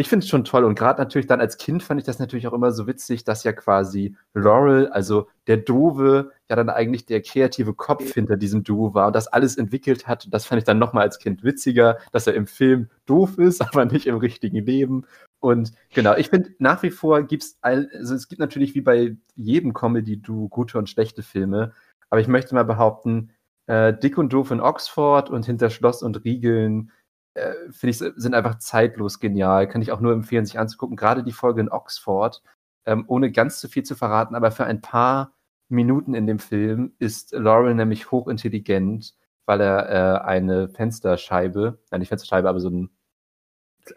ich 0.00 0.08
finde 0.08 0.24
es 0.24 0.30
schon 0.30 0.44
toll 0.44 0.64
und 0.64 0.78
gerade 0.78 0.98
natürlich 0.98 1.26
dann 1.26 1.42
als 1.42 1.58
Kind 1.58 1.82
fand 1.82 2.00
ich 2.00 2.06
das 2.06 2.18
natürlich 2.18 2.46
auch 2.46 2.54
immer 2.54 2.72
so 2.72 2.86
witzig, 2.86 3.22
dass 3.24 3.44
ja 3.44 3.52
quasi 3.52 4.16
Laurel, 4.32 4.88
also 4.88 5.28
der 5.46 5.58
Dove, 5.58 6.32
ja 6.48 6.56
dann 6.56 6.70
eigentlich 6.70 7.04
der 7.04 7.20
kreative 7.20 7.74
Kopf 7.74 8.14
hinter 8.14 8.38
diesem 8.38 8.64
Duo 8.64 8.94
war 8.94 9.08
und 9.08 9.14
das 9.14 9.28
alles 9.28 9.58
entwickelt 9.58 10.06
hat. 10.06 10.24
Und 10.24 10.32
das 10.32 10.46
fand 10.46 10.58
ich 10.58 10.64
dann 10.64 10.78
nochmal 10.78 11.02
als 11.02 11.18
Kind 11.18 11.44
witziger, 11.44 11.98
dass 12.12 12.26
er 12.26 12.32
im 12.32 12.46
Film 12.46 12.88
doof 13.04 13.36
ist, 13.36 13.60
aber 13.74 13.84
nicht 13.84 14.06
im 14.06 14.16
richtigen 14.16 14.64
Leben. 14.64 15.04
Und 15.38 15.72
genau, 15.92 16.16
ich 16.16 16.30
finde 16.30 16.54
nach 16.58 16.82
wie 16.82 16.90
vor 16.90 17.22
gibt 17.24 17.42
es, 17.42 17.58
also 17.60 18.14
es 18.14 18.26
gibt 18.28 18.40
natürlich 18.40 18.74
wie 18.74 18.80
bei 18.80 19.18
jedem 19.36 19.74
Comedy-Duo 19.74 20.48
gute 20.48 20.78
und 20.78 20.88
schlechte 20.88 21.22
Filme, 21.22 21.74
aber 22.08 22.22
ich 22.22 22.28
möchte 22.28 22.54
mal 22.54 22.64
behaupten, 22.64 23.32
äh, 23.66 23.92
Dick 23.92 24.16
und 24.16 24.32
Doof 24.32 24.50
in 24.50 24.60
Oxford 24.60 25.28
und 25.28 25.44
Hinter 25.44 25.68
Schloss 25.68 26.02
und 26.02 26.24
Riegeln 26.24 26.90
äh, 27.34 27.54
finde 27.70 27.90
ich, 27.90 27.98
sind 27.98 28.34
einfach 28.34 28.58
zeitlos 28.58 29.20
genial. 29.20 29.68
Kann 29.68 29.82
ich 29.82 29.92
auch 29.92 30.00
nur 30.00 30.12
empfehlen, 30.12 30.46
sich 30.46 30.58
anzugucken. 30.58 30.96
Gerade 30.96 31.22
die 31.22 31.32
Folge 31.32 31.60
in 31.60 31.70
Oxford, 31.70 32.42
ähm, 32.86 33.04
ohne 33.06 33.30
ganz 33.30 33.60
zu 33.60 33.68
viel 33.68 33.82
zu 33.82 33.94
verraten, 33.94 34.34
aber 34.34 34.50
für 34.50 34.64
ein 34.64 34.80
paar 34.80 35.34
Minuten 35.68 36.14
in 36.14 36.26
dem 36.26 36.40
Film 36.40 36.94
ist 36.98 37.32
Laurel 37.32 37.74
nämlich 37.74 38.10
hochintelligent, 38.10 39.14
weil 39.46 39.60
er 39.60 39.88
äh, 39.88 40.24
eine 40.24 40.68
Fensterscheibe, 40.68 41.78
nein, 41.90 42.00
nicht 42.00 42.08
Fensterscheibe, 42.08 42.48
aber 42.48 42.60
so 42.60 42.70
ein 42.70 42.90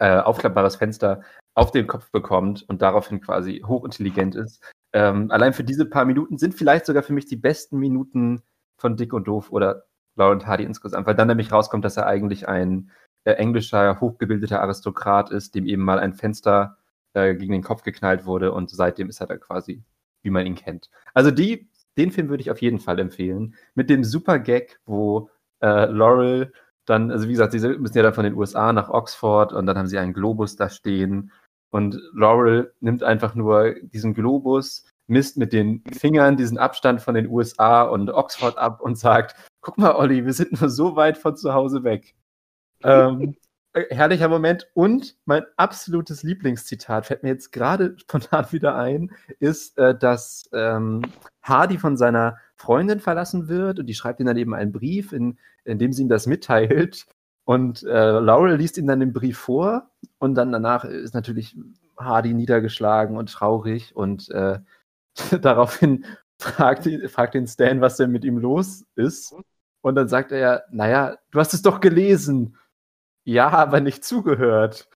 äh, 0.00 0.18
aufklappbares 0.18 0.76
Fenster 0.76 1.22
auf 1.54 1.70
den 1.70 1.86
Kopf 1.86 2.10
bekommt 2.10 2.64
und 2.68 2.82
daraufhin 2.82 3.20
quasi 3.20 3.62
hochintelligent 3.66 4.34
ist. 4.34 4.62
Ähm, 4.92 5.30
allein 5.30 5.52
für 5.52 5.64
diese 5.64 5.86
paar 5.86 6.04
Minuten 6.04 6.38
sind 6.38 6.54
vielleicht 6.54 6.86
sogar 6.86 7.02
für 7.02 7.12
mich 7.12 7.26
die 7.26 7.36
besten 7.36 7.78
Minuten 7.78 8.42
von 8.76 8.96
Dick 8.96 9.12
und 9.12 9.26
Doof 9.26 9.50
oder 9.50 9.84
Laurel 10.16 10.46
Hardy 10.46 10.64
insgesamt, 10.64 11.06
weil 11.06 11.14
dann 11.14 11.28
nämlich 11.28 11.52
rauskommt, 11.52 11.84
dass 11.84 11.96
er 11.96 12.06
eigentlich 12.06 12.48
ein 12.48 12.90
äh, 13.24 13.32
englischer, 13.32 14.00
hochgebildeter 14.00 14.60
Aristokrat 14.60 15.30
ist, 15.30 15.54
dem 15.54 15.66
eben 15.66 15.82
mal 15.82 15.98
ein 15.98 16.14
Fenster 16.14 16.76
äh, 17.14 17.34
gegen 17.34 17.52
den 17.52 17.62
Kopf 17.62 17.82
geknallt 17.82 18.26
wurde 18.26 18.52
und 18.52 18.70
seitdem 18.70 19.08
ist 19.08 19.20
er 19.20 19.26
da 19.26 19.36
quasi, 19.36 19.82
wie 20.22 20.30
man 20.30 20.46
ihn 20.46 20.54
kennt. 20.54 20.90
Also 21.14 21.30
die, 21.30 21.68
den 21.96 22.10
Film 22.10 22.28
würde 22.28 22.42
ich 22.42 22.50
auf 22.50 22.60
jeden 22.60 22.78
Fall 22.78 22.98
empfehlen. 22.98 23.54
Mit 23.74 23.90
dem 23.90 24.04
super 24.04 24.38
Gag, 24.38 24.80
wo 24.84 25.30
äh, 25.60 25.86
Laurel 25.86 26.52
dann, 26.86 27.10
also 27.10 27.28
wie 27.28 27.32
gesagt, 27.32 27.52
sie 27.52 27.60
müssen 27.60 27.96
ja 27.96 28.02
dann 28.02 28.14
von 28.14 28.24
den 28.24 28.34
USA 28.34 28.72
nach 28.72 28.90
Oxford 28.90 29.52
und 29.52 29.66
dann 29.66 29.78
haben 29.78 29.86
sie 29.86 29.98
einen 29.98 30.12
Globus 30.12 30.56
da 30.56 30.68
stehen 30.68 31.32
und 31.70 31.98
Laurel 32.12 32.74
nimmt 32.80 33.02
einfach 33.02 33.34
nur 33.34 33.74
diesen 33.80 34.12
Globus, 34.12 34.84
misst 35.06 35.38
mit 35.38 35.52
den 35.52 35.82
Fingern 35.92 36.36
diesen 36.36 36.58
Abstand 36.58 37.00
von 37.00 37.14
den 37.14 37.26
USA 37.28 37.82
und 37.82 38.10
Oxford 38.10 38.58
ab 38.58 38.80
und 38.80 38.98
sagt, 38.98 39.34
guck 39.60 39.78
mal, 39.78 39.94
Olli, 39.94 40.24
wir 40.26 40.32
sind 40.34 40.60
nur 40.60 40.68
so 40.68 40.94
weit 40.94 41.16
von 41.16 41.36
zu 41.36 41.54
Hause 41.54 41.84
weg 41.84 42.14
ähm, 42.84 43.36
äh, 43.74 43.94
herrlicher 43.94 44.28
Moment. 44.28 44.68
Und 44.74 45.16
mein 45.24 45.44
absolutes 45.56 46.22
Lieblingszitat, 46.22 47.06
fällt 47.06 47.22
mir 47.22 47.30
jetzt 47.30 47.52
gerade 47.52 47.94
spontan 47.98 48.46
wieder 48.52 48.76
ein, 48.76 49.10
ist, 49.40 49.76
äh, 49.78 49.96
dass 49.98 50.48
ähm, 50.52 51.02
Hardy 51.42 51.78
von 51.78 51.96
seiner 51.96 52.38
Freundin 52.56 53.00
verlassen 53.00 53.48
wird 53.48 53.80
und 53.80 53.86
die 53.86 53.94
schreibt 53.94 54.20
ihm 54.20 54.26
dann 54.26 54.36
eben 54.36 54.54
einen 54.54 54.72
Brief, 54.72 55.12
in, 55.12 55.38
in 55.64 55.78
dem 55.78 55.92
sie 55.92 56.02
ihm 56.02 56.08
das 56.08 56.26
mitteilt. 56.26 57.06
Und 57.44 57.82
äh, 57.82 58.10
Laurel 58.20 58.56
liest 58.56 58.78
ihm 58.78 58.86
dann 58.86 59.00
den 59.00 59.12
Brief 59.12 59.38
vor 59.38 59.90
und 60.18 60.34
dann 60.34 60.52
danach 60.52 60.84
ist 60.84 61.14
natürlich 61.14 61.56
Hardy 61.98 62.32
niedergeschlagen 62.32 63.16
und 63.16 63.30
traurig 63.30 63.94
und 63.94 64.30
äh, 64.30 64.60
daraufhin 65.40 66.04
fragt, 66.38 66.88
fragt 67.08 67.34
ihn 67.34 67.46
Stan, 67.46 67.80
was 67.80 67.96
denn 67.96 68.12
mit 68.12 68.24
ihm 68.24 68.38
los 68.38 68.84
ist. 68.96 69.34
Und 69.82 69.96
dann 69.96 70.08
sagt 70.08 70.32
er 70.32 70.38
ja, 70.38 70.60
naja, 70.70 71.18
du 71.30 71.38
hast 71.38 71.52
es 71.54 71.62
doch 71.62 71.80
gelesen. 71.80 72.56
Ja, 73.24 73.48
aber 73.50 73.80
nicht 73.80 74.04
zugehört. 74.04 74.88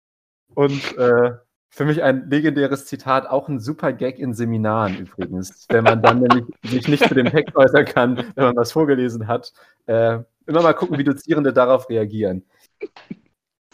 Und 0.55 0.97
äh, 0.97 1.33
für 1.71 1.85
mich 1.85 2.03
ein 2.03 2.29
legendäres 2.31 2.87
Zitat, 2.87 3.27
auch 3.27 3.49
ein 3.49 3.61
super 3.61 3.93
Gag 3.93 4.19
in 4.19 4.35
Seminaren 4.35 4.99
übrigens, 4.99 5.67
wenn 5.69 5.85
man 5.85 6.03
dann 6.03 6.21
nämlich 6.21 6.45
sich 6.65 6.89
nicht 6.89 7.07
zu 7.07 7.15
dem 7.15 7.27
Text 7.31 7.55
äußern 7.57 7.85
kann, 7.85 8.17
wenn 8.35 8.45
man 8.45 8.57
was 8.57 8.73
vorgelesen 8.73 9.29
hat. 9.29 9.53
Äh, 9.87 10.21
immer 10.47 10.63
mal 10.63 10.73
gucken, 10.73 10.99
wie 10.99 11.05
Dozierende 11.05 11.53
darauf 11.53 11.89
reagieren. 11.89 12.45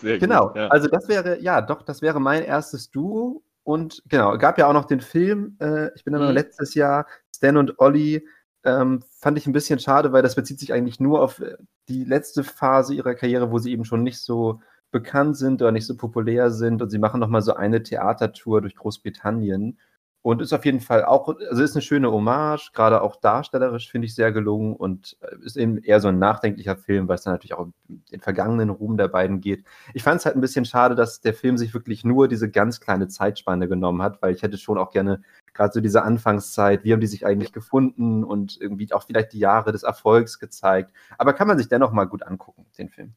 Sehr 0.01 0.19
genau, 0.19 0.49
gut, 0.49 0.57
ja. 0.57 0.69
also 0.69 0.89
das 0.89 1.09
wäre, 1.09 1.41
ja, 1.41 1.61
doch, 1.61 1.83
das 1.83 2.03
wäre 2.03 2.21
mein 2.21 2.43
erstes 2.43 2.91
Duo. 2.91 3.43
Und 3.63 4.03
genau, 4.09 4.37
gab 4.37 4.59
ja 4.59 4.67
auch 4.67 4.75
noch 4.75 4.85
den 4.85 5.01
Film, 5.01 5.57
äh, 5.61 5.89
ich 5.95 6.05
bin 6.05 6.13
dann 6.13 6.27
mhm. 6.27 6.35
letztes 6.35 6.75
Jahr, 6.75 7.07
Stan 7.35 7.57
und 7.57 7.79
Olli, 7.79 8.27
ähm, 8.65 9.03
fand 9.19 9.39
ich 9.39 9.47
ein 9.47 9.53
bisschen 9.53 9.79
schade, 9.79 10.13
weil 10.13 10.23
das 10.23 10.35
bezieht 10.35 10.59
sich 10.59 10.73
eigentlich 10.73 11.01
nur 11.01 11.23
auf 11.23 11.41
äh, 11.41 11.57
die 11.89 12.05
letzte 12.05 12.45
Phase 12.45 12.95
ihrer 12.95 13.15
Karriere, 13.15 13.51
wo 13.51 13.59
sie 13.59 13.73
eben 13.73 13.85
schon 13.85 14.03
nicht 14.03 14.19
so 14.19 14.61
bekannt 14.91 15.37
sind 15.37 15.61
oder 15.61 15.73
nicht 15.73 15.87
so 15.87 15.97
populär 15.97 16.51
sind. 16.51 16.81
Und 16.81 16.91
sie 16.91 16.99
machen 16.99 17.21
nochmal 17.21 17.43
so 17.43 17.55
eine 17.55 17.83
Theatertour 17.83 18.63
durch 18.63 18.77
Großbritannien. 18.77 19.79
Und 20.23 20.41
ist 20.41 20.55
auf 20.55 20.65
jeden 20.65 20.81
Fall 20.81 21.05
auch, 21.05 21.29
also 21.51 21.63
ist 21.63 21.75
eine 21.77 21.83
schöne 21.83 22.11
Hommage, 22.11 22.71
gerade 22.73 23.03
auch 23.03 23.17
darstellerisch 23.17 23.91
finde 23.91 24.07
ich 24.07 24.15
sehr 24.15 24.33
gelungen. 24.33 24.75
Und 24.75 25.19
äh, 25.21 25.37
ist 25.45 25.59
eben 25.59 25.77
eher 25.79 26.01
so 26.01 26.09
ein 26.09 26.19
nachdenklicher 26.19 26.77
Film, 26.77 27.09
weil 27.09 27.17
es 27.17 27.23
dann 27.25 27.35
natürlich 27.35 27.55
auch 27.55 27.67
um 27.67 27.75
den 27.89 28.21
vergangenen 28.21 28.71
Ruhm 28.71 28.97
der 28.97 29.09
beiden 29.09 29.43
geht. 29.43 29.65
Ich 29.93 30.03
fand 30.03 30.21
es 30.21 30.27
halt 30.27 30.37
ein 30.37 30.41
bisschen 30.41 30.65
schade, 30.65 30.95
dass 30.95 31.21
der 31.21 31.35
Film 31.35 31.59
sich 31.59 31.75
wirklich 31.75 32.05
nur 32.05 32.29
diese 32.29 32.51
ganz 32.51 32.81
kleine 32.81 33.09
Zeitspanne 33.09 33.69
genommen 33.69 34.01
hat, 34.01 34.23
weil 34.23 34.35
ich 34.35 34.43
hätte 34.43 34.57
schon 34.57 34.79
auch 34.79 34.91
gerne 34.91 35.21
gerade 35.55 35.73
so 35.73 35.81
diese 35.81 36.03
Anfangszeit, 36.03 36.85
wie 36.85 36.93
haben 36.93 37.01
die 37.01 37.07
sich 37.07 37.25
eigentlich 37.25 37.53
gefunden 37.53 38.25
und 38.25 38.61
irgendwie 38.61 38.93
auch 38.93 39.05
vielleicht 39.05 39.33
die 39.33 39.39
Jahre 39.39 39.73
des 39.73 39.83
Erfolgs 39.83 40.39
gezeigt. 40.39 40.93
Aber 41.17 41.33
kann 41.33 41.49
man 41.49 41.59
sich 41.59 41.69
dennoch 41.69 41.93
mal 41.93 42.05
gut 42.05 42.23
angucken, 42.23 42.67
den 42.77 42.91
Film. 42.91 43.15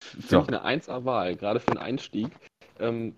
Finde 0.00 0.42
ich 0.42 0.48
eine 0.48 0.80
1A-Wahl, 0.80 1.36
gerade 1.36 1.60
für 1.60 1.70
den 1.70 1.78
Einstieg. 1.78 2.30
Ähm, 2.78 3.16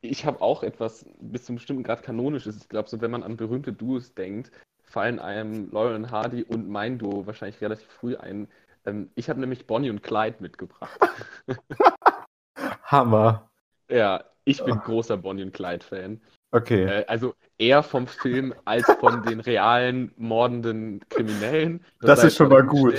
ich 0.00 0.24
habe 0.24 0.40
auch 0.40 0.62
etwas 0.62 1.04
bis 1.20 1.44
zu 1.44 1.52
einem 1.52 1.56
bestimmten 1.56 1.82
Grad 1.82 2.02
kanonisches. 2.02 2.56
Ich 2.56 2.68
glaube, 2.68 2.88
so 2.88 3.00
wenn 3.00 3.10
man 3.10 3.22
an 3.22 3.36
berühmte 3.36 3.72
Duos 3.72 4.14
denkt, 4.14 4.52
fallen 4.84 5.18
einem 5.18 5.70
Laurel 5.70 5.96
und 5.96 6.10
Hardy 6.10 6.44
und 6.44 6.68
mein 6.68 6.98
Duo 6.98 7.26
wahrscheinlich 7.26 7.60
relativ 7.60 7.88
früh 7.88 8.16
ein. 8.16 8.48
Ähm, 8.84 9.10
ich 9.14 9.28
habe 9.28 9.40
nämlich 9.40 9.66
Bonnie 9.66 9.90
und 9.90 10.02
Clyde 10.02 10.36
mitgebracht. 10.40 10.98
Hammer. 12.84 13.47
Ja, 13.90 14.24
ich 14.44 14.62
bin 14.64 14.76
großer 14.78 15.16
Bonnie 15.16 15.42
und 15.42 15.52
Clyde-Fan. 15.52 16.20
Okay. 16.50 16.84
Äh, 16.84 17.04
also 17.06 17.34
eher 17.58 17.82
vom 17.82 18.06
Film 18.06 18.54
als 18.64 18.86
von 19.00 19.22
den 19.26 19.40
realen 19.40 20.12
mordenden 20.16 21.06
Kriminellen. 21.08 21.84
Das, 22.00 22.20
das 22.20 22.24
ist 22.24 22.36
schon 22.36 22.48
mal 22.48 22.64
gut. 22.64 22.94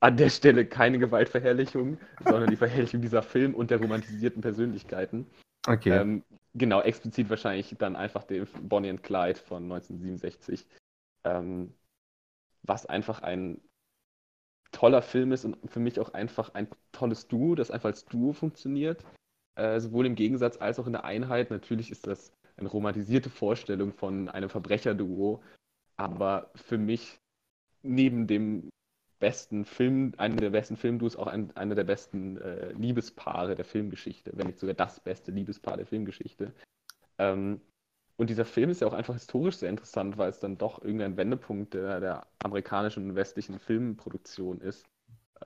An 0.00 0.16
der 0.16 0.30
Stelle 0.30 0.66
keine 0.66 0.98
Gewaltverherrlichung, 0.98 1.98
sondern 2.24 2.50
die 2.50 2.56
Verherrlichung 2.56 3.00
dieser 3.00 3.22
Film 3.22 3.54
und 3.54 3.70
der 3.70 3.80
romantisierten 3.80 4.42
Persönlichkeiten. 4.42 5.26
Okay. 5.66 5.90
Ähm, 5.90 6.22
genau, 6.54 6.80
explizit 6.80 7.28
wahrscheinlich 7.28 7.74
dann 7.78 7.96
einfach 7.96 8.24
den 8.24 8.46
Bonnie 8.62 8.90
and 8.90 9.02
Clyde 9.02 9.38
von 9.38 9.64
1967. 9.64 10.66
Ähm, 11.24 11.74
was 12.62 12.86
einfach 12.86 13.22
ein 13.22 13.60
toller 14.72 15.02
Film 15.02 15.32
ist 15.32 15.44
und 15.44 15.58
für 15.70 15.80
mich 15.80 15.98
auch 16.00 16.12
einfach 16.14 16.54
ein 16.54 16.68
tolles 16.92 17.28
Duo, 17.28 17.54
das 17.54 17.70
einfach 17.70 17.90
als 17.90 18.04
Duo 18.04 18.32
funktioniert. 18.32 19.04
Äh, 19.56 19.80
sowohl 19.80 20.06
im 20.06 20.14
Gegensatz 20.14 20.58
als 20.58 20.78
auch 20.78 20.86
in 20.86 20.92
der 20.92 21.04
Einheit. 21.04 21.50
Natürlich 21.50 21.90
ist 21.90 22.06
das 22.06 22.32
eine 22.56 22.68
romantisierte 22.68 23.30
Vorstellung 23.30 23.92
von 23.92 24.28
einem 24.28 24.48
Verbrecherduo, 24.48 25.42
aber 25.96 26.50
für 26.54 26.78
mich 26.78 27.18
neben 27.82 28.26
dem 28.26 28.68
besten 29.18 29.64
Film, 29.64 30.12
einer 30.18 30.36
der 30.36 30.50
besten 30.50 30.76
Filmduos, 30.76 31.16
auch 31.16 31.26
ein, 31.26 31.56
einer 31.56 31.74
der 31.74 31.84
besten 31.84 32.36
äh, 32.36 32.72
Liebespaare 32.72 33.54
der 33.54 33.64
Filmgeschichte, 33.64 34.32
wenn 34.34 34.48
nicht 34.48 34.58
sogar 34.58 34.74
das 34.74 35.00
beste 35.00 35.32
Liebespaar 35.32 35.78
der 35.78 35.86
Filmgeschichte. 35.86 36.52
Ähm, 37.18 37.60
und 38.16 38.30
dieser 38.30 38.44
Film 38.44 38.70
ist 38.70 38.80
ja 38.80 38.86
auch 38.86 38.92
einfach 38.92 39.14
historisch 39.14 39.56
sehr 39.56 39.70
interessant, 39.70 40.18
weil 40.18 40.30
es 40.30 40.38
dann 40.38 40.58
doch 40.58 40.82
irgendein 40.82 41.16
Wendepunkt 41.16 41.74
der, 41.74 42.00
der 42.00 42.26
amerikanischen 42.42 43.10
und 43.10 43.16
westlichen 43.16 43.58
Filmproduktion 43.58 44.60
ist. 44.60 44.86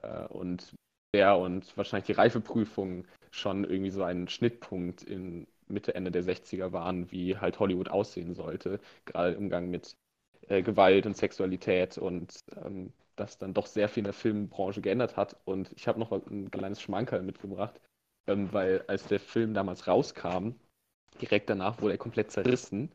Äh, 0.03 0.27
und 0.27 0.75
der 1.14 1.38
und 1.38 1.77
wahrscheinlich 1.77 2.07
die 2.07 2.12
Reifeprüfung 2.12 3.05
schon 3.31 3.64
irgendwie 3.64 3.90
so 3.90 4.03
ein 4.03 4.29
Schnittpunkt 4.29 5.03
in 5.03 5.47
Mitte, 5.69 5.95
Ende 5.95 6.11
der 6.11 6.25
60er 6.25 6.73
waren, 6.73 7.11
wie 7.12 7.37
halt 7.37 7.59
Hollywood 7.59 7.88
aussehen 7.90 8.35
sollte. 8.35 8.81
Gerade 9.05 9.33
im 9.33 9.45
Umgang 9.45 9.71
mit 9.71 9.97
äh, 10.49 10.62
Gewalt 10.62 11.07
und 11.07 11.16
Sexualität 11.16 11.99
und 11.99 12.35
ähm, 12.64 12.93
das 13.16 13.38
dann 13.38 13.55
doch 13.55 13.66
sehr 13.66 13.88
viel 13.88 14.01
in 14.01 14.05
der 14.05 14.12
Filmbranche 14.12 14.81
geändert 14.81 15.16
hat. 15.16 15.37
Und 15.45 15.71
ich 15.77 15.87
habe 15.88 16.01
noch 16.01 16.11
ein 16.12 16.51
kleines 16.51 16.81
Schmankerl 16.81 17.23
mitgebracht, 17.23 17.81
ähm, 18.27 18.53
weil 18.53 18.85
als 18.88 19.07
der 19.07 19.21
Film 19.21 19.55
damals 19.55 19.87
rauskam, 19.87 20.55
direkt 21.21 21.51
danach 21.51 21.81
wurde 21.81 21.95
er 21.95 21.99
komplett 21.99 22.31
zerrissen. 22.31 22.90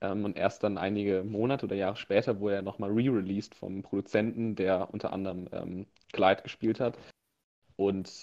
Ähm, 0.00 0.24
und 0.24 0.36
erst 0.36 0.62
dann 0.62 0.78
einige 0.78 1.24
Monate 1.24 1.66
oder 1.66 1.76
Jahre 1.76 1.96
später 1.96 2.40
wurde 2.40 2.56
er 2.56 2.62
nochmal 2.62 2.90
re-released 2.90 3.54
vom 3.54 3.82
Produzenten, 3.82 4.54
der 4.54 4.92
unter 4.92 5.12
anderem 5.12 5.48
ähm, 5.52 5.86
Clyde 6.12 6.42
gespielt 6.42 6.80
hat. 6.80 6.96
Und 7.76 8.22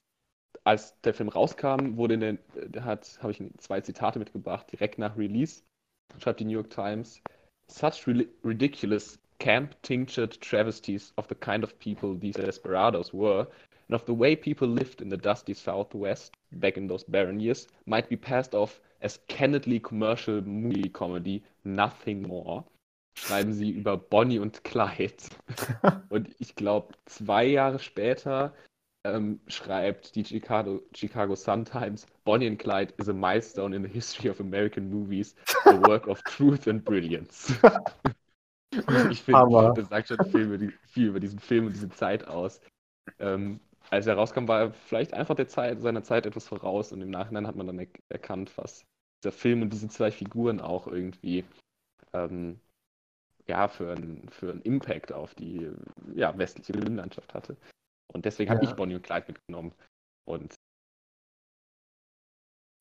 als 0.64 1.00
der 1.02 1.14
Film 1.14 1.30
rauskam, 1.30 1.98
wurde 1.98 2.16
in 2.16 2.20
der, 2.20 2.86
hat, 2.86 3.20
habe 3.22 3.32
ich 3.32 3.44
zwei 3.58 3.82
Zitate 3.82 4.20
mitgebracht, 4.20 4.72
direkt 4.72 4.98
nach 4.98 5.18
Release, 5.18 5.64
schreibt 6.20 6.40
die 6.40 6.46
New 6.46 6.54
York 6.54 6.70
Times, 6.70 7.22
such 7.68 8.08
ridiculous 8.44 9.20
camp 9.40 9.76
tinctured 9.82 10.40
travesties 10.42 11.14
of 11.18 11.28
the 11.28 11.36
kind 11.36 11.64
of 11.64 11.78
people 11.80 12.18
these 12.18 12.40
desperados 12.40 13.14
were 13.14 13.48
and 13.90 13.96
of 13.96 14.06
the 14.06 14.14
way 14.14 14.36
people 14.36 14.68
lived 14.68 15.02
in 15.02 15.10
the 15.10 15.18
dusty 15.18 15.54
Southwest 15.54 16.34
back 16.52 16.78
in 16.78 16.88
those 16.88 17.04
barren 17.04 17.40
years 17.40 17.68
might 17.86 18.10
be 18.10 18.16
passed 18.16 18.56
off 18.56 18.80
as 19.02 19.20
candidly 19.28 19.80
commercial 19.80 20.42
movie 20.42 20.90
comedy, 20.90 21.44
nothing 21.64 22.24
more. 22.24 22.64
Schreiben 23.18 23.54
sie 23.54 23.70
über 23.70 23.98
Bonnie 23.98 24.40
und 24.40 24.64
Clyde. 24.64 25.24
und 26.10 26.30
ich 26.40 26.56
glaube, 26.56 26.94
zwei 27.06 27.46
Jahre 27.46 27.80
später 27.80 28.54
ähm, 29.06 29.40
schreibt 29.48 30.16
die 30.16 30.26
Chicago, 30.26 30.82
Chicago 30.94 31.36
Sun-Times, 31.36 32.08
Bonnie 32.24 32.48
and 32.48 32.60
Clyde 32.60 32.94
is 32.98 33.08
a 33.08 33.14
milestone 33.14 33.76
in 33.76 33.84
the 33.84 33.90
history 33.90 34.30
of 34.30 34.40
American 34.40 34.90
movies, 34.90 35.36
a 35.66 35.80
work 35.88 36.08
of 36.08 36.22
truth 36.24 36.68
and 36.68 36.84
brilliance. 36.84 37.54
ich 39.12 39.22
finde, 39.22 39.74
das 39.76 39.90
sagt 39.90 40.08
schon 40.08 40.18
viel 40.26 40.42
über, 40.42 40.58
die, 40.58 40.72
viel 40.88 41.08
über, 41.10 41.20
diesen 41.20 41.40
Film 41.40 41.68
und 41.68 41.74
diese 41.74 41.90
Zeit 41.90 42.28
aus. 42.28 42.60
Ähm, 43.20 43.60
als 43.92 44.08
er 44.08 44.16
rauskam, 44.16 44.48
war 44.48 44.60
er 44.62 44.74
vielleicht 44.74 45.14
einfach 45.14 45.36
der 45.36 45.48
Zeit, 45.48 45.82
seiner 45.82 46.02
Zeit 46.02 46.26
etwas 46.26 46.48
voraus 46.48 46.92
und 46.92 47.02
im 47.02 47.12
Nachhinein 47.12 47.46
hat 47.46 47.56
man 47.56 47.68
dann 47.68 47.78
er 47.78 47.88
erkannt, 48.10 48.52
was 48.58 48.86
dieser 49.24 49.32
Film 49.32 49.62
und 49.62 49.72
diese 49.72 49.88
zwei 49.88 50.10
Figuren 50.10 50.60
auch 50.60 50.88
irgendwie 50.88 51.46
ähm, 52.14 52.60
ja, 53.46 53.68
für, 53.68 53.94
ein, 53.94 54.28
für 54.30 54.52
einen 54.52 54.62
Impact 54.64 55.14
auf 55.14 55.36
die 55.36 55.70
ja, 56.16 56.36
westliche 56.36 56.74
Filmlandschaft 56.74 57.36
hatte. 57.36 57.56
Und 58.16 58.24
deswegen 58.24 58.50
ja. 58.50 58.56
habe 58.56 58.66
ich 58.66 58.72
Bonnie 58.72 58.96
und 58.96 59.04
Clyde 59.04 59.26
mitgenommen. 59.28 59.74
Und 60.24 60.56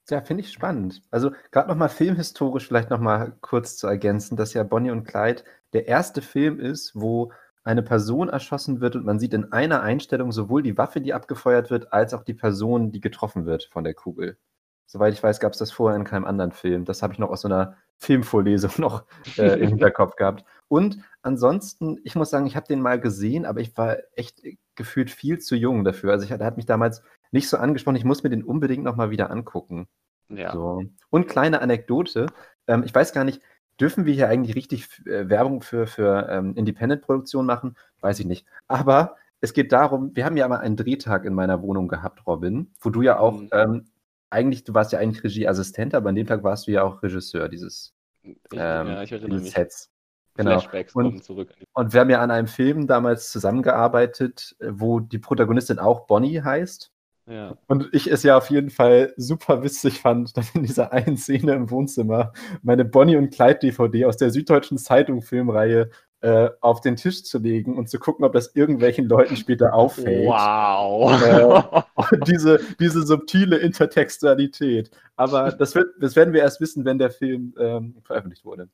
ja, 0.08 0.20
finde 0.20 0.42
ich 0.42 0.52
spannend. 0.52 1.02
Also 1.10 1.32
gerade 1.50 1.68
nochmal 1.68 1.88
filmhistorisch 1.88 2.68
vielleicht 2.68 2.90
nochmal 2.90 3.36
kurz 3.40 3.76
zu 3.76 3.88
ergänzen, 3.88 4.36
dass 4.36 4.54
ja 4.54 4.62
Bonnie 4.62 4.92
und 4.92 5.02
Clyde 5.02 5.42
der 5.72 5.88
erste 5.88 6.22
Film 6.22 6.60
ist, 6.60 6.94
wo 6.94 7.32
eine 7.64 7.82
Person 7.82 8.28
erschossen 8.28 8.80
wird 8.80 8.94
und 8.94 9.04
man 9.04 9.18
sieht 9.18 9.34
in 9.34 9.50
einer 9.50 9.82
Einstellung 9.82 10.30
sowohl 10.30 10.62
die 10.62 10.78
Waffe, 10.78 11.00
die 11.00 11.14
abgefeuert 11.14 11.68
wird, 11.68 11.92
als 11.92 12.14
auch 12.14 12.22
die 12.22 12.34
Person, 12.34 12.92
die 12.92 13.00
getroffen 13.00 13.44
wird 13.44 13.64
von 13.72 13.82
der 13.82 13.94
Kugel. 13.94 14.38
Soweit 14.86 15.14
ich 15.14 15.22
weiß, 15.22 15.40
gab 15.40 15.54
es 15.54 15.58
das 15.58 15.72
vorher 15.72 15.98
in 15.98 16.04
keinem 16.04 16.26
anderen 16.26 16.52
Film. 16.52 16.84
Das 16.84 17.02
habe 17.02 17.12
ich 17.12 17.18
noch 17.18 17.30
aus 17.30 17.40
so 17.40 17.48
einer 17.48 17.76
Filmvorlesung 17.96 18.70
noch 18.78 19.04
äh, 19.36 19.58
im 19.58 19.68
Hinterkopf 19.70 20.14
gehabt. 20.14 20.44
Und 20.74 20.98
ansonsten, 21.22 22.00
ich 22.02 22.16
muss 22.16 22.30
sagen, 22.30 22.46
ich 22.46 22.56
habe 22.56 22.66
den 22.66 22.80
mal 22.80 22.98
gesehen, 22.98 23.44
aber 23.46 23.60
ich 23.60 23.76
war 23.76 23.96
echt 24.16 24.42
gefühlt 24.74 25.08
viel 25.08 25.38
zu 25.38 25.54
jung 25.54 25.84
dafür. 25.84 26.10
Also 26.10 26.24
ich, 26.24 26.36
der 26.36 26.44
hat 26.44 26.56
mich 26.56 26.66
damals 26.66 27.00
nicht 27.30 27.48
so 27.48 27.58
angesprochen. 27.58 27.94
Ich 27.94 28.04
muss 28.04 28.24
mir 28.24 28.30
den 28.30 28.42
unbedingt 28.42 28.82
noch 28.82 28.96
mal 28.96 29.10
wieder 29.10 29.30
angucken. 29.30 29.86
Ja. 30.28 30.52
So. 30.52 30.82
Und 31.10 31.28
kleine 31.28 31.62
Anekdote. 31.62 32.26
Ähm, 32.66 32.82
ich 32.84 32.92
weiß 32.92 33.12
gar 33.12 33.22
nicht, 33.22 33.40
dürfen 33.80 34.04
wir 34.04 34.14
hier 34.14 34.28
eigentlich 34.28 34.56
richtig 34.56 34.88
äh, 35.06 35.28
Werbung 35.28 35.62
für, 35.62 35.86
für 35.86 36.28
ähm, 36.28 36.56
Independent-Produktion 36.56 37.46
machen? 37.46 37.76
Weiß 38.00 38.18
ich 38.18 38.26
nicht. 38.26 38.44
Aber 38.66 39.14
es 39.40 39.52
geht 39.52 39.70
darum, 39.70 40.16
wir 40.16 40.24
haben 40.24 40.36
ja 40.36 40.48
mal 40.48 40.58
einen 40.58 40.74
Drehtag 40.74 41.24
in 41.24 41.34
meiner 41.34 41.62
Wohnung 41.62 41.86
gehabt, 41.86 42.26
Robin, 42.26 42.72
wo 42.80 42.90
du 42.90 43.02
ja 43.02 43.20
auch 43.20 43.42
mhm. 43.42 43.48
ähm, 43.52 43.84
eigentlich, 44.28 44.64
du 44.64 44.74
warst 44.74 44.90
ja 44.90 44.98
eigentlich 44.98 45.22
Regieassistent, 45.22 45.94
aber 45.94 46.08
an 46.08 46.16
dem 46.16 46.26
Tag 46.26 46.42
warst 46.42 46.66
du 46.66 46.72
ja 46.72 46.82
auch 46.82 47.00
Regisseur 47.00 47.48
dieses, 47.48 47.94
ähm, 48.24 48.34
ja, 48.50 49.02
ich 49.04 49.10
dieses. 49.10 49.52
Sets. 49.52 49.93
Genau. 50.36 50.58
Flashbacks 50.58 50.94
und, 50.94 51.04
kommen 51.04 51.22
zurück. 51.22 51.54
Und 51.74 51.92
wir 51.92 52.00
haben 52.00 52.10
ja 52.10 52.20
an 52.20 52.30
einem 52.30 52.48
Film 52.48 52.86
damals 52.86 53.30
zusammengearbeitet, 53.30 54.56
wo 54.60 55.00
die 55.00 55.18
Protagonistin 55.18 55.78
auch 55.78 56.06
Bonnie 56.06 56.42
heißt. 56.42 56.90
Ja. 57.26 57.56
Und 57.68 57.88
ich 57.92 58.10
es 58.10 58.22
ja 58.22 58.36
auf 58.36 58.50
jeden 58.50 58.68
Fall 58.68 59.14
super 59.16 59.62
witzig 59.62 60.00
fand, 60.00 60.36
dann 60.36 60.44
in 60.54 60.64
dieser 60.64 60.92
einen 60.92 61.16
Szene 61.16 61.52
im 61.52 61.70
Wohnzimmer 61.70 62.32
meine 62.62 62.84
Bonnie 62.84 63.16
und 63.16 63.32
Clyde 63.32 63.60
DVD 63.60 64.04
aus 64.04 64.18
der 64.18 64.30
Süddeutschen 64.30 64.76
Zeitung 64.76 65.22
Filmreihe 65.22 65.88
äh, 66.20 66.50
auf 66.60 66.80
den 66.80 66.96
Tisch 66.96 67.22
zu 67.24 67.38
legen 67.38 67.78
und 67.78 67.88
zu 67.88 67.98
gucken, 67.98 68.24
ob 68.24 68.32
das 68.32 68.54
irgendwelchen 68.54 69.06
Leuten 69.06 69.36
später 69.36 69.72
auffällt. 69.74 70.26
Wow. 70.26 71.82
Äh, 72.02 72.18
diese, 72.26 72.60
diese 72.80 73.02
subtile 73.02 73.56
Intertextualität. 73.56 74.90
Aber 75.16 75.52
das, 75.58 75.74
wird, 75.74 75.94
das 76.00 76.16
werden 76.16 76.34
wir 76.34 76.40
erst 76.40 76.60
wissen, 76.60 76.84
wenn 76.84 76.98
der 76.98 77.10
Film 77.10 77.54
ähm, 77.58 77.96
veröffentlicht 78.04 78.44
wurde. 78.44 78.68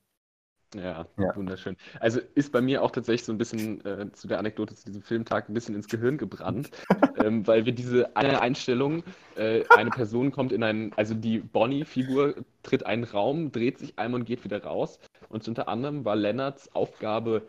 Ja, 0.74 1.04
ja, 1.18 1.37
wunderschön. 1.37 1.76
Also 1.98 2.20
ist 2.35 2.52
bei 2.52 2.61
mir 2.61 2.83
auch 2.83 2.92
tatsächlich 2.92 3.24
so 3.24 3.33
ein 3.33 3.38
bisschen 3.38 3.85
äh, 3.85 4.12
zu 4.12 4.28
der 4.28 4.38
Anekdote 4.38 4.76
zu 4.76 4.85
diesem 4.85 5.02
Filmtag 5.02 5.48
ein 5.48 5.54
bisschen 5.54 5.74
ins 5.74 5.88
Gehirn 5.88 6.16
gebrannt, 6.16 6.70
ähm, 7.24 7.44
weil 7.46 7.66
wir 7.66 7.72
diese 7.72 8.16
eine 8.16 8.40
Einstellung, 8.40 9.02
äh, 9.35 9.64
eine 9.70 9.90
Person 9.90 10.30
kommt 10.30 10.52
in 10.52 10.62
einen, 10.62 10.92
also 10.92 11.14
die 11.14 11.40
Bonnie-Figur 11.40 12.37
tritt 12.62 12.87
einen 12.87 13.02
Raum, 13.02 13.50
dreht 13.50 13.78
sich 13.78 13.98
einmal 13.98 14.20
und 14.20 14.26
geht 14.26 14.44
wieder 14.44 14.62
raus. 14.62 15.00
Und 15.28 15.46
unter 15.48 15.66
anderem 15.68 16.04
war 16.04 16.14
Lennarts 16.14 16.72
Aufgabe, 16.72 17.42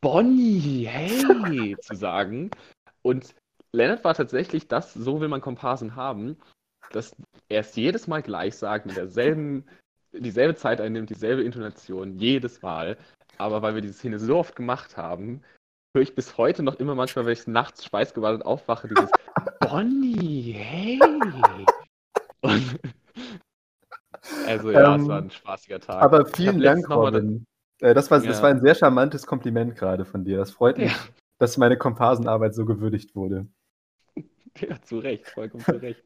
Bonnie, 0.00 0.86
hey, 0.88 1.76
zu 1.80 1.94
sagen. 1.94 2.50
Und 3.02 3.34
Lennart 3.72 4.02
war 4.02 4.14
tatsächlich 4.14 4.66
das, 4.66 4.92
so 4.92 5.20
will 5.20 5.28
man 5.28 5.40
Komparsen 5.40 5.94
haben, 5.94 6.36
dass 6.90 7.14
er 7.48 7.60
es 7.60 7.76
jedes 7.76 8.08
Mal 8.08 8.22
gleich 8.22 8.56
sagt, 8.56 8.86
mit 8.86 8.96
derselben 8.96 9.64
dieselbe 10.18 10.54
Zeit 10.54 10.80
einnimmt, 10.80 11.10
dieselbe 11.10 11.42
Intonation, 11.42 12.18
jedes 12.18 12.62
Mal. 12.62 12.96
Aber 13.38 13.62
weil 13.62 13.74
wir 13.74 13.82
diese 13.82 13.94
Szene 13.94 14.18
so 14.18 14.36
oft 14.36 14.56
gemacht 14.56 14.96
haben, 14.96 15.42
höre 15.94 16.02
ich 16.02 16.14
bis 16.14 16.36
heute 16.36 16.62
noch 16.62 16.76
immer 16.76 16.94
manchmal, 16.94 17.26
wenn 17.26 17.32
ich 17.32 17.46
nachts 17.46 17.84
schweißgebadet 17.84 18.44
aufwache, 18.44 18.88
dieses 18.88 19.10
Bonnie, 19.60 20.52
hey! 20.52 21.00
Und, 22.40 22.80
also 24.46 24.70
ja, 24.70 24.94
ähm, 24.94 25.02
es 25.02 25.08
war 25.08 25.22
ein 25.22 25.30
spaßiger 25.30 25.80
Tag. 25.80 26.02
Aber 26.02 26.26
vielen 26.26 26.60
Dank, 26.60 26.88
Robin. 26.90 27.46
Äh, 27.80 27.94
das, 27.94 28.10
war, 28.10 28.20
ja. 28.22 28.28
das 28.28 28.42
war 28.42 28.50
ein 28.50 28.60
sehr 28.60 28.74
charmantes 28.74 29.26
Kompliment 29.26 29.76
gerade 29.76 30.04
von 30.04 30.24
dir. 30.24 30.38
Das 30.38 30.50
freut 30.50 30.78
mich, 30.78 30.92
ja. 30.92 30.98
dass 31.38 31.56
meine 31.56 31.76
Komparsenarbeit 31.76 32.54
so 32.54 32.64
gewürdigt 32.64 33.14
wurde. 33.14 33.46
Ja, 34.58 34.80
zu 34.80 35.00
Recht, 35.00 35.26
vollkommen 35.28 35.62
zu 35.62 35.82
Recht. 35.82 36.02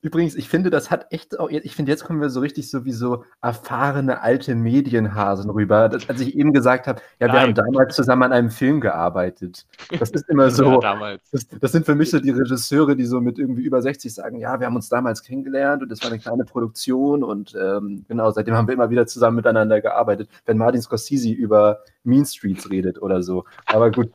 Übrigens, 0.00 0.36
ich 0.36 0.48
finde, 0.48 0.70
das 0.70 0.92
hat 0.92 1.06
echt 1.10 1.40
auch, 1.40 1.50
ich 1.50 1.74
finde, 1.74 1.90
jetzt 1.90 2.04
kommen 2.04 2.20
wir 2.20 2.30
so 2.30 2.38
richtig 2.38 2.70
so 2.70 2.84
wie 2.84 2.92
so 2.92 3.24
erfahrene 3.42 4.22
alte 4.22 4.54
Medienhasen 4.54 5.50
rüber. 5.50 5.88
Das, 5.88 6.08
als 6.08 6.20
ich 6.20 6.36
eben 6.36 6.52
gesagt 6.52 6.86
habe, 6.86 7.02
ja, 7.18 7.26
wir 7.26 7.32
Nein. 7.32 7.42
haben 7.48 7.54
damals 7.54 7.96
zusammen 7.96 8.22
an 8.22 8.32
einem 8.32 8.50
Film 8.50 8.80
gearbeitet. 8.80 9.66
Das 9.98 10.10
ist 10.10 10.28
immer 10.28 10.50
so. 10.52 10.70
ja, 10.74 10.78
damals. 10.78 11.28
Das, 11.32 11.48
das, 11.48 11.72
sind 11.72 11.84
für 11.84 11.96
mich 11.96 12.10
so 12.10 12.20
die 12.20 12.30
Regisseure, 12.30 12.94
die 12.94 13.06
so 13.06 13.20
mit 13.20 13.40
irgendwie 13.40 13.62
über 13.62 13.82
60 13.82 14.14
sagen, 14.14 14.38
ja, 14.38 14.60
wir 14.60 14.66
haben 14.68 14.76
uns 14.76 14.88
damals 14.88 15.24
kennengelernt 15.24 15.82
und 15.82 15.88
das 15.88 16.00
war 16.02 16.10
eine 16.10 16.20
kleine 16.20 16.44
Produktion 16.44 17.24
und 17.24 17.56
ähm, 17.60 18.04
genau, 18.06 18.30
seitdem 18.30 18.54
haben 18.54 18.68
wir 18.68 18.74
immer 18.74 18.90
wieder 18.90 19.08
zusammen 19.08 19.36
miteinander 19.36 19.80
gearbeitet. 19.80 20.28
Wenn 20.46 20.58
Martin 20.58 20.80
Scorsese 20.80 21.30
über 21.30 21.80
Mean 22.04 22.24
Streets 22.24 22.70
redet 22.70 23.02
oder 23.02 23.20
so. 23.22 23.44
Aber 23.66 23.90
gut. 23.90 24.12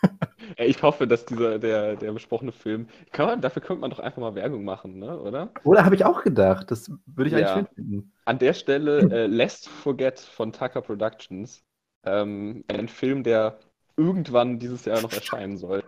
Ich 0.56 0.82
hoffe, 0.82 1.06
dass 1.06 1.26
dieser, 1.26 1.58
der, 1.58 1.96
der 1.96 2.12
besprochene 2.12 2.52
Film, 2.52 2.88
kann 3.12 3.26
man, 3.26 3.40
dafür 3.40 3.62
könnte 3.62 3.80
man 3.80 3.90
doch 3.90 3.98
einfach 3.98 4.20
mal 4.20 4.34
Werbung 4.34 4.64
machen, 4.64 4.98
ne? 4.98 5.18
oder? 5.20 5.50
Oder 5.64 5.84
habe 5.84 5.94
ich 5.94 6.04
auch 6.04 6.22
gedacht, 6.22 6.70
das 6.70 6.90
würde 7.06 7.30
ich 7.30 7.36
ja. 7.36 7.54
eigentlich 7.54 7.74
finden. 7.74 8.12
An 8.24 8.38
der 8.38 8.54
Stelle 8.54 9.00
äh, 9.10 9.26
Let's 9.26 9.66
Forget 9.66 10.20
von 10.20 10.52
Tucker 10.52 10.82
Productions. 10.82 11.62
Ähm, 12.04 12.64
ein 12.68 12.88
Film, 12.88 13.22
der 13.22 13.58
irgendwann 13.96 14.58
dieses 14.58 14.84
Jahr 14.84 15.02
noch 15.02 15.12
erscheinen 15.12 15.56
soll. 15.56 15.82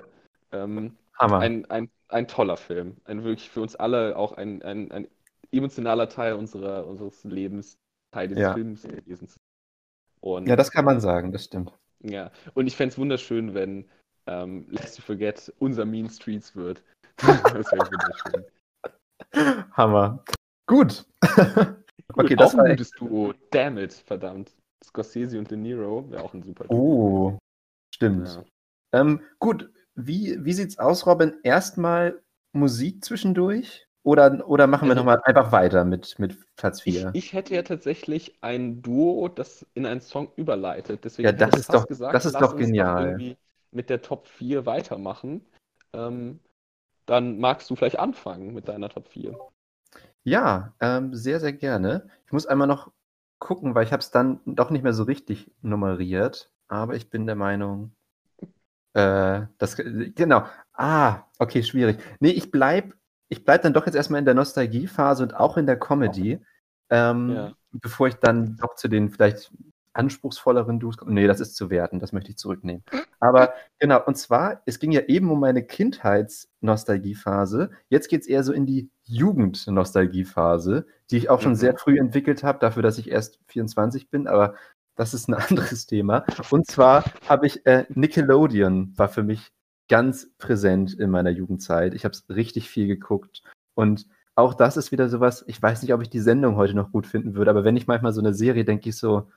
Ähm, 0.52 0.96
Hammer. 1.18 1.38
Ein, 1.38 1.70
ein, 1.70 1.90
ein 2.08 2.26
toller 2.26 2.56
Film. 2.56 2.96
Ein 3.04 3.24
wirklich 3.24 3.50
für 3.50 3.60
uns 3.60 3.76
alle 3.76 4.16
auch 4.16 4.32
ein, 4.32 4.62
ein, 4.62 4.90
ein 4.90 5.08
emotionaler 5.52 6.08
Teil 6.08 6.34
unserer, 6.34 6.86
unseres 6.86 7.24
Lebens, 7.24 7.78
Teil 8.10 8.28
dieses 8.28 8.42
ja. 8.42 8.54
Films 8.54 8.82
gewesen. 8.82 9.28
Und, 10.20 10.48
ja, 10.48 10.56
das 10.56 10.70
kann 10.70 10.84
man 10.84 11.00
sagen, 11.00 11.32
das 11.32 11.44
stimmt. 11.44 11.72
Ja, 12.00 12.30
und 12.54 12.66
ich 12.66 12.76
fände 12.76 12.92
es 12.92 12.98
wunderschön, 12.98 13.54
wenn 13.54 13.88
ähm, 14.30 14.66
Let's 14.70 14.96
You 14.96 15.02
Forget 15.02 15.52
unser 15.58 15.84
Mean 15.84 16.08
Streets 16.08 16.54
wird. 16.54 16.82
das 17.16 17.72
wäre 17.72 17.90
wunderschön. 17.90 18.44
Hammer. 19.72 20.24
Gut. 20.66 21.04
okay, 22.14 22.36
das 22.36 22.56
war 22.56 22.64
ein 22.64 22.70
gutes 22.72 22.90
Duo. 22.92 23.34
Damn 23.50 23.78
it, 23.78 23.92
verdammt. 23.92 24.54
Scorsese 24.84 25.38
und 25.38 25.50
De 25.50 25.58
Niro 25.58 26.08
wäre 26.10 26.22
auch 26.22 26.32
ein 26.32 26.42
super 26.42 26.64
Duo. 26.64 26.78
Oh, 26.78 27.38
stimmt. 27.94 28.28
Ja. 28.94 29.00
Ähm, 29.00 29.20
gut, 29.38 29.70
wie, 29.94 30.42
wie 30.42 30.52
sieht's 30.52 30.78
aus, 30.78 31.06
Robin? 31.06 31.34
Erstmal 31.42 32.22
Musik 32.52 33.04
zwischendurch? 33.04 33.86
Oder, 34.02 34.48
oder 34.48 34.66
machen 34.66 34.88
wir 34.88 34.92
also, 34.92 35.00
nochmal 35.04 35.20
einfach 35.24 35.52
weiter 35.52 35.84
mit, 35.84 36.18
mit 36.18 36.38
Platz 36.56 36.80
4? 36.80 37.10
Ich, 37.12 37.24
ich, 37.26 37.32
hätte 37.34 37.54
ja 37.54 37.62
tatsächlich 37.62 38.38
ein 38.40 38.80
Duo, 38.80 39.28
das 39.28 39.66
in 39.74 39.84
einen 39.84 40.00
Song 40.00 40.32
überleitet. 40.36 41.04
Deswegen 41.04 41.26
ja, 41.26 41.32
das 41.32 41.60
ist 41.60 41.74
doch, 41.74 41.86
gesagt, 41.86 42.14
das 42.14 42.24
ist 42.24 42.40
doch 42.40 42.56
genial 42.56 43.36
mit 43.70 43.90
der 43.90 44.02
Top 44.02 44.26
4 44.28 44.66
weitermachen, 44.66 45.46
ähm, 45.92 46.40
dann 47.06 47.38
magst 47.38 47.68
du 47.70 47.76
vielleicht 47.76 47.98
anfangen 47.98 48.54
mit 48.54 48.68
deiner 48.68 48.88
Top 48.88 49.08
4. 49.08 49.36
Ja, 50.22 50.74
ähm, 50.80 51.14
sehr, 51.14 51.40
sehr 51.40 51.52
gerne. 51.52 52.08
Ich 52.26 52.32
muss 52.32 52.46
einmal 52.46 52.68
noch 52.68 52.92
gucken, 53.38 53.74
weil 53.74 53.84
ich 53.84 53.92
habe 53.92 54.00
es 54.00 54.10
dann 54.10 54.40
doch 54.44 54.70
nicht 54.70 54.82
mehr 54.82 54.92
so 54.92 55.04
richtig 55.04 55.50
nummeriert. 55.62 56.50
Aber 56.68 56.94
ich 56.94 57.10
bin 57.10 57.26
der 57.26 57.36
Meinung, 57.36 57.92
äh, 58.92 59.42
das, 59.58 59.76
genau. 59.76 60.46
Ah, 60.72 61.24
okay, 61.38 61.62
schwierig. 61.62 61.98
Nee, 62.20 62.30
ich 62.30 62.50
bleib, 62.50 62.94
ich 63.28 63.44
bleib 63.44 63.62
dann 63.62 63.72
doch 63.72 63.86
jetzt 63.86 63.94
erstmal 63.94 64.18
in 64.18 64.24
der 64.24 64.34
Nostalgiephase 64.34 65.22
und 65.22 65.34
auch 65.34 65.56
in 65.56 65.66
der 65.66 65.78
Comedy, 65.78 66.40
ähm, 66.90 67.30
ja. 67.30 67.52
bevor 67.72 68.08
ich 68.08 68.16
dann 68.16 68.56
doch 68.56 68.74
zu 68.74 68.88
den 68.88 69.10
vielleicht 69.10 69.52
anspruchsvolleren 69.92 70.78
Duos 70.78 70.96
kommen. 70.96 71.14
Nee, 71.14 71.26
das 71.26 71.40
ist 71.40 71.56
zu 71.56 71.70
werten, 71.70 71.98
das 71.98 72.12
möchte 72.12 72.30
ich 72.30 72.38
zurücknehmen. 72.38 72.84
Aber 73.18 73.54
genau, 73.78 74.02
und 74.04 74.16
zwar, 74.16 74.62
es 74.66 74.78
ging 74.78 74.92
ja 74.92 75.02
eben 75.02 75.30
um 75.30 75.40
meine 75.40 75.64
Kindheitsnostalgiephase. 75.64 77.70
Jetzt 77.88 78.08
geht 78.08 78.22
es 78.22 78.28
eher 78.28 78.44
so 78.44 78.52
in 78.52 78.66
die 78.66 78.90
Jugendnostalgiephase, 79.04 80.86
die 81.10 81.16
ich 81.16 81.30
auch 81.30 81.40
schon 81.40 81.52
mhm. 81.52 81.56
sehr 81.56 81.76
früh 81.76 81.98
entwickelt 81.98 82.44
habe, 82.44 82.60
dafür, 82.60 82.82
dass 82.82 82.98
ich 82.98 83.10
erst 83.10 83.40
24 83.48 84.10
bin, 84.10 84.26
aber 84.26 84.54
das 84.96 85.14
ist 85.14 85.28
ein 85.28 85.34
anderes 85.34 85.86
Thema. 85.86 86.24
Und 86.50 86.66
zwar 86.66 87.04
habe 87.28 87.46
ich 87.46 87.66
äh, 87.66 87.84
Nickelodeon 87.88 88.92
war 88.96 89.08
für 89.08 89.22
mich 89.22 89.52
ganz 89.88 90.30
präsent 90.38 90.94
in 90.94 91.10
meiner 91.10 91.30
Jugendzeit. 91.30 91.94
Ich 91.94 92.04
habe 92.04 92.12
es 92.12 92.24
richtig 92.28 92.70
viel 92.70 92.86
geguckt 92.86 93.42
und 93.74 94.06
auch 94.36 94.54
das 94.54 94.76
ist 94.76 94.92
wieder 94.92 95.08
sowas, 95.08 95.44
ich 95.48 95.60
weiß 95.60 95.82
nicht, 95.82 95.92
ob 95.92 96.02
ich 96.02 96.10
die 96.10 96.20
Sendung 96.20 96.56
heute 96.56 96.74
noch 96.74 96.92
gut 96.92 97.06
finden 97.06 97.34
würde, 97.34 97.50
aber 97.50 97.64
wenn 97.64 97.76
ich 97.76 97.86
manchmal 97.86 98.12
so 98.12 98.20
eine 98.20 98.32
Serie 98.32 98.64
denke, 98.64 98.88
ich 98.88 98.96
so, 98.96 99.28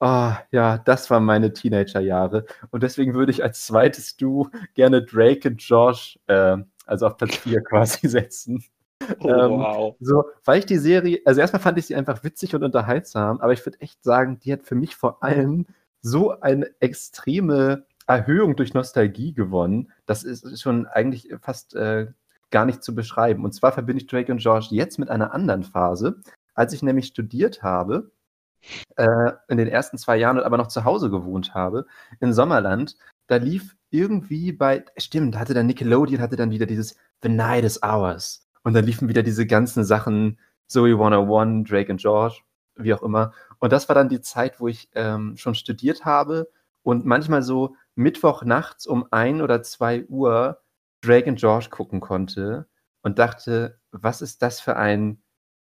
oh, 0.00 0.32
ja, 0.50 0.78
das 0.78 1.10
waren 1.10 1.24
meine 1.24 1.52
Teenagerjahre. 1.52 2.44
Und 2.70 2.82
deswegen 2.82 3.14
würde 3.14 3.32
ich 3.32 3.42
als 3.42 3.66
zweites 3.66 4.16
Du 4.16 4.48
gerne 4.74 5.02
Drake 5.02 5.48
und 5.48 5.62
Josh, 5.62 6.18
äh, 6.26 6.56
also 6.86 7.06
auf 7.06 7.16
Platz 7.16 7.36
4 7.36 7.60
quasi 7.64 8.08
setzen. 8.08 8.64
Oh, 9.20 9.28
ähm, 9.28 9.50
wow. 9.50 9.96
So, 10.00 10.24
weil 10.44 10.58
ich 10.58 10.66
die 10.66 10.78
Serie, 10.78 11.20
also 11.24 11.40
erstmal 11.40 11.62
fand 11.62 11.78
ich 11.78 11.86
sie 11.86 11.94
einfach 11.94 12.24
witzig 12.24 12.54
und 12.54 12.64
unterhaltsam, 12.64 13.40
aber 13.40 13.52
ich 13.52 13.64
würde 13.64 13.80
echt 13.80 14.02
sagen, 14.02 14.38
die 14.40 14.52
hat 14.52 14.64
für 14.64 14.74
mich 14.74 14.96
vor 14.96 15.22
allem 15.22 15.66
so 16.00 16.40
eine 16.40 16.70
extreme 16.80 17.86
Erhöhung 18.06 18.56
durch 18.56 18.74
Nostalgie 18.74 19.34
gewonnen. 19.34 19.92
Das 20.06 20.24
ist 20.24 20.60
schon 20.60 20.86
eigentlich 20.86 21.28
fast 21.40 21.74
äh, 21.74 22.08
gar 22.50 22.64
nicht 22.64 22.82
zu 22.82 22.94
beschreiben. 22.94 23.44
Und 23.44 23.52
zwar 23.52 23.72
verbinde 23.72 24.02
ich 24.02 24.08
Drake 24.08 24.32
und 24.32 24.40
George 24.40 24.68
jetzt 24.70 24.98
mit 24.98 25.10
einer 25.10 25.34
anderen 25.34 25.62
Phase. 25.62 26.20
Als 26.54 26.72
ich 26.72 26.82
nämlich 26.82 27.06
studiert 27.06 27.62
habe, 27.62 28.10
äh, 28.96 29.32
in 29.48 29.58
den 29.58 29.68
ersten 29.68 29.98
zwei 29.98 30.16
Jahren 30.16 30.38
und 30.38 30.44
aber 30.44 30.56
noch 30.56 30.68
zu 30.68 30.84
Hause 30.84 31.10
gewohnt 31.10 31.54
habe, 31.54 31.86
in 32.20 32.32
Sommerland, 32.32 32.96
da 33.26 33.36
lief 33.36 33.76
irgendwie 33.90 34.52
bei, 34.52 34.84
stimmt, 34.96 35.38
hatte 35.38 35.54
dann 35.54 35.66
Nickelodeon, 35.66 36.20
hatte 36.20 36.36
dann 36.36 36.50
wieder 36.50 36.66
dieses 36.66 36.96
The 37.22 37.28
Night 37.28 37.64
is 37.64 37.82
Ours. 37.82 38.46
Und 38.62 38.74
dann 38.74 38.84
liefen 38.84 39.08
wieder 39.08 39.22
diese 39.22 39.46
ganzen 39.46 39.84
Sachen, 39.84 40.38
Zoe 40.66 40.92
101, 40.92 41.68
Drake 41.68 41.90
und 41.90 42.00
George, 42.00 42.40
wie 42.76 42.92
auch 42.92 43.02
immer. 43.02 43.32
Und 43.58 43.72
das 43.72 43.88
war 43.88 43.94
dann 43.94 44.08
die 44.08 44.20
Zeit, 44.20 44.60
wo 44.60 44.68
ich 44.68 44.88
ähm, 44.94 45.36
schon 45.36 45.54
studiert 45.54 46.04
habe 46.04 46.50
und 46.82 47.06
manchmal 47.06 47.42
so 47.42 47.76
Mittwoch 47.94 48.42
nachts 48.42 48.86
um 48.86 49.06
ein 49.10 49.40
oder 49.40 49.62
zwei 49.62 50.04
Uhr 50.06 50.60
Drake 51.00 51.28
und 51.28 51.38
George 51.38 51.68
gucken 51.70 52.00
konnte 52.00 52.66
und 53.02 53.18
dachte, 53.18 53.78
was 53.92 54.20
ist 54.20 54.42
das 54.42 54.60
für 54.60 54.76
ein 54.76 55.22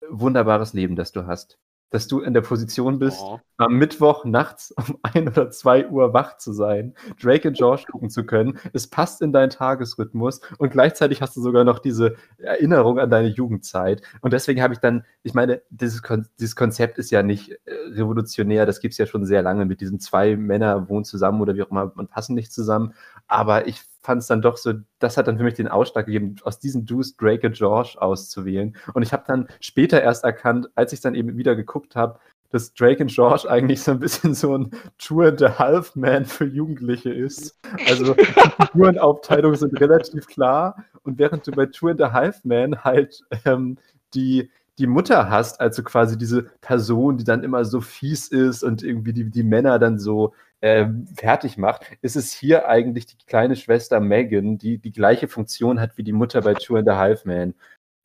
wunderbares 0.09 0.73
Leben, 0.73 0.95
das 0.95 1.11
du 1.11 1.27
hast 1.27 1.59
dass 1.89 2.07
du 2.07 2.21
in 2.21 2.33
der 2.33 2.41
Position 2.41 2.99
bist, 2.99 3.19
oh. 3.21 3.39
am 3.57 3.75
Mittwoch 3.75 4.25
nachts 4.25 4.71
um 4.77 4.97
ein 5.03 5.27
oder 5.27 5.49
zwei 5.51 5.87
Uhr 5.87 6.13
wach 6.13 6.37
zu 6.37 6.53
sein, 6.53 6.93
Drake 7.21 7.47
und 7.47 7.57
George 7.57 7.85
gucken 7.91 8.09
zu 8.09 8.25
können. 8.25 8.59
Es 8.73 8.87
passt 8.87 9.21
in 9.21 9.33
deinen 9.33 9.49
Tagesrhythmus 9.49 10.41
und 10.57 10.71
gleichzeitig 10.71 11.21
hast 11.21 11.35
du 11.35 11.41
sogar 11.41 11.63
noch 11.63 11.79
diese 11.79 12.15
Erinnerung 12.37 12.99
an 12.99 13.09
deine 13.09 13.27
Jugendzeit. 13.27 14.01
Und 14.21 14.33
deswegen 14.33 14.61
habe 14.61 14.73
ich 14.73 14.79
dann, 14.79 15.05
ich 15.23 15.33
meine, 15.33 15.61
dieses, 15.69 16.03
Kon 16.03 16.27
dieses 16.39 16.55
Konzept 16.55 16.97
ist 16.97 17.11
ja 17.11 17.23
nicht 17.23 17.51
äh, 17.65 17.73
revolutionär, 17.91 18.65
das 18.65 18.79
gibt 18.79 18.93
es 18.93 18.97
ja 18.97 19.05
schon 19.05 19.25
sehr 19.25 19.41
lange 19.41 19.65
mit 19.65 19.81
diesen 19.81 19.99
zwei 19.99 20.35
Männer 20.35 20.89
wohnen 20.89 21.05
zusammen 21.05 21.41
oder 21.41 21.55
wie 21.55 21.63
auch 21.63 21.71
immer 21.71 21.91
und 21.95 22.09
passen 22.09 22.35
nicht 22.35 22.51
zusammen. 22.51 22.93
Aber 23.27 23.67
ich 23.67 23.81
fand 24.01 24.21
es 24.21 24.27
dann 24.27 24.41
doch 24.41 24.57
so, 24.57 24.73
das 24.99 25.17
hat 25.17 25.27
dann 25.27 25.37
für 25.37 25.43
mich 25.43 25.55
den 25.55 25.67
Ausschlag 25.67 26.05
gegeben, 26.05 26.35
aus 26.43 26.59
diesen 26.59 26.85
Duos 26.85 27.15
Drake 27.17 27.47
und 27.47 27.55
George 27.55 27.95
auszuwählen. 27.99 28.75
Und 28.93 29.03
ich 29.03 29.13
habe 29.13 29.23
dann 29.27 29.47
später 29.59 30.01
erst 30.01 30.23
erkannt, 30.23 30.69
als 30.75 30.93
ich 30.93 31.01
dann 31.01 31.15
eben 31.15 31.37
wieder 31.37 31.55
geguckt 31.55 31.95
habe, 31.95 32.19
dass 32.51 32.73
Drake 32.73 33.03
und 33.03 33.11
George 33.11 33.49
eigentlich 33.49 33.81
so 33.81 33.91
ein 33.91 33.99
bisschen 33.99 34.33
so 34.33 34.57
ein 34.57 34.71
Two 34.97 35.21
and 35.21 35.41
a 35.41 35.59
Half 35.59 35.95
Man 35.95 36.25
für 36.25 36.45
Jugendliche 36.45 37.11
ist. 37.13 37.59
Also 37.87 38.13
die 38.13 38.25
Figurenaufteilungen 38.25 39.57
sind 39.57 39.79
relativ 39.79 40.25
klar. 40.27 40.83
Und 41.03 41.19
während 41.19 41.45
du 41.45 41.51
bei 41.51 41.67
Two 41.67 41.89
and 41.89 42.01
a 42.01 42.11
Half 42.11 42.43
Man 42.43 42.83
halt 42.83 43.21
ähm, 43.45 43.77
die 44.15 44.49
die 44.79 44.87
Mutter 44.87 45.29
hast, 45.29 45.59
also 45.59 45.83
quasi 45.83 46.17
diese 46.17 46.43
Person, 46.61 47.17
die 47.17 47.25
dann 47.25 47.43
immer 47.43 47.65
so 47.65 47.81
fies 47.81 48.29
ist 48.29 48.63
und 48.63 48.81
irgendwie 48.81 49.13
die, 49.13 49.29
die 49.29 49.43
Männer 49.43 49.77
dann 49.77 49.99
so 49.99 50.33
äh, 50.61 50.87
fertig 51.15 51.57
macht, 51.57 51.85
ist 52.01 52.15
es 52.15 52.31
hier 52.33 52.67
eigentlich 52.67 53.05
die 53.05 53.17
kleine 53.25 53.55
Schwester 53.57 53.99
Megan, 53.99 54.57
die 54.57 54.77
die 54.77 54.91
gleiche 54.91 55.27
Funktion 55.27 55.79
hat 55.81 55.97
wie 55.97 56.03
die 56.03 56.13
Mutter 56.13 56.41
bei 56.41 56.53
Two 56.53 56.77
and 56.77 56.87
a 56.89 56.97
Half 56.97 57.25
Man. 57.25 57.53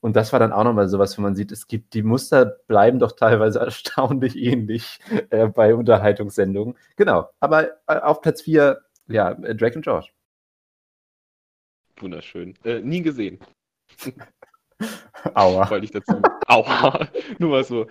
Und 0.00 0.16
das 0.16 0.32
war 0.32 0.40
dann 0.40 0.52
auch 0.52 0.64
nochmal 0.64 0.88
sowas, 0.88 1.16
wo 1.16 1.22
man 1.22 1.34
sieht, 1.34 1.52
es 1.52 1.66
gibt, 1.66 1.94
die 1.94 2.02
Muster 2.02 2.44
bleiben 2.66 2.98
doch 2.98 3.12
teilweise 3.12 3.58
erstaunlich 3.60 4.37
ähnlich 4.37 4.98
äh, 5.30 5.46
bei 5.46 5.74
Unterhaltungssendungen. 5.74 6.76
Genau, 6.96 7.30
aber 7.40 7.70
äh, 7.87 8.00
auf 8.00 8.20
Platz 8.20 8.42
4, 8.42 8.82
ja, 9.06 9.30
äh, 9.30 9.54
Drake 9.54 9.76
und 9.76 9.82
George. 9.82 10.08
Wunderschön. 11.98 12.54
Äh, 12.64 12.80
nie 12.80 13.02
gesehen. 13.02 13.38
Aua. 15.34 15.70
Wollte 15.70 15.84
ich 15.84 15.90
dazu. 15.90 16.20
Aua. 16.46 17.08
Nur 17.38 17.50
mal 17.50 17.64
so. 17.64 17.87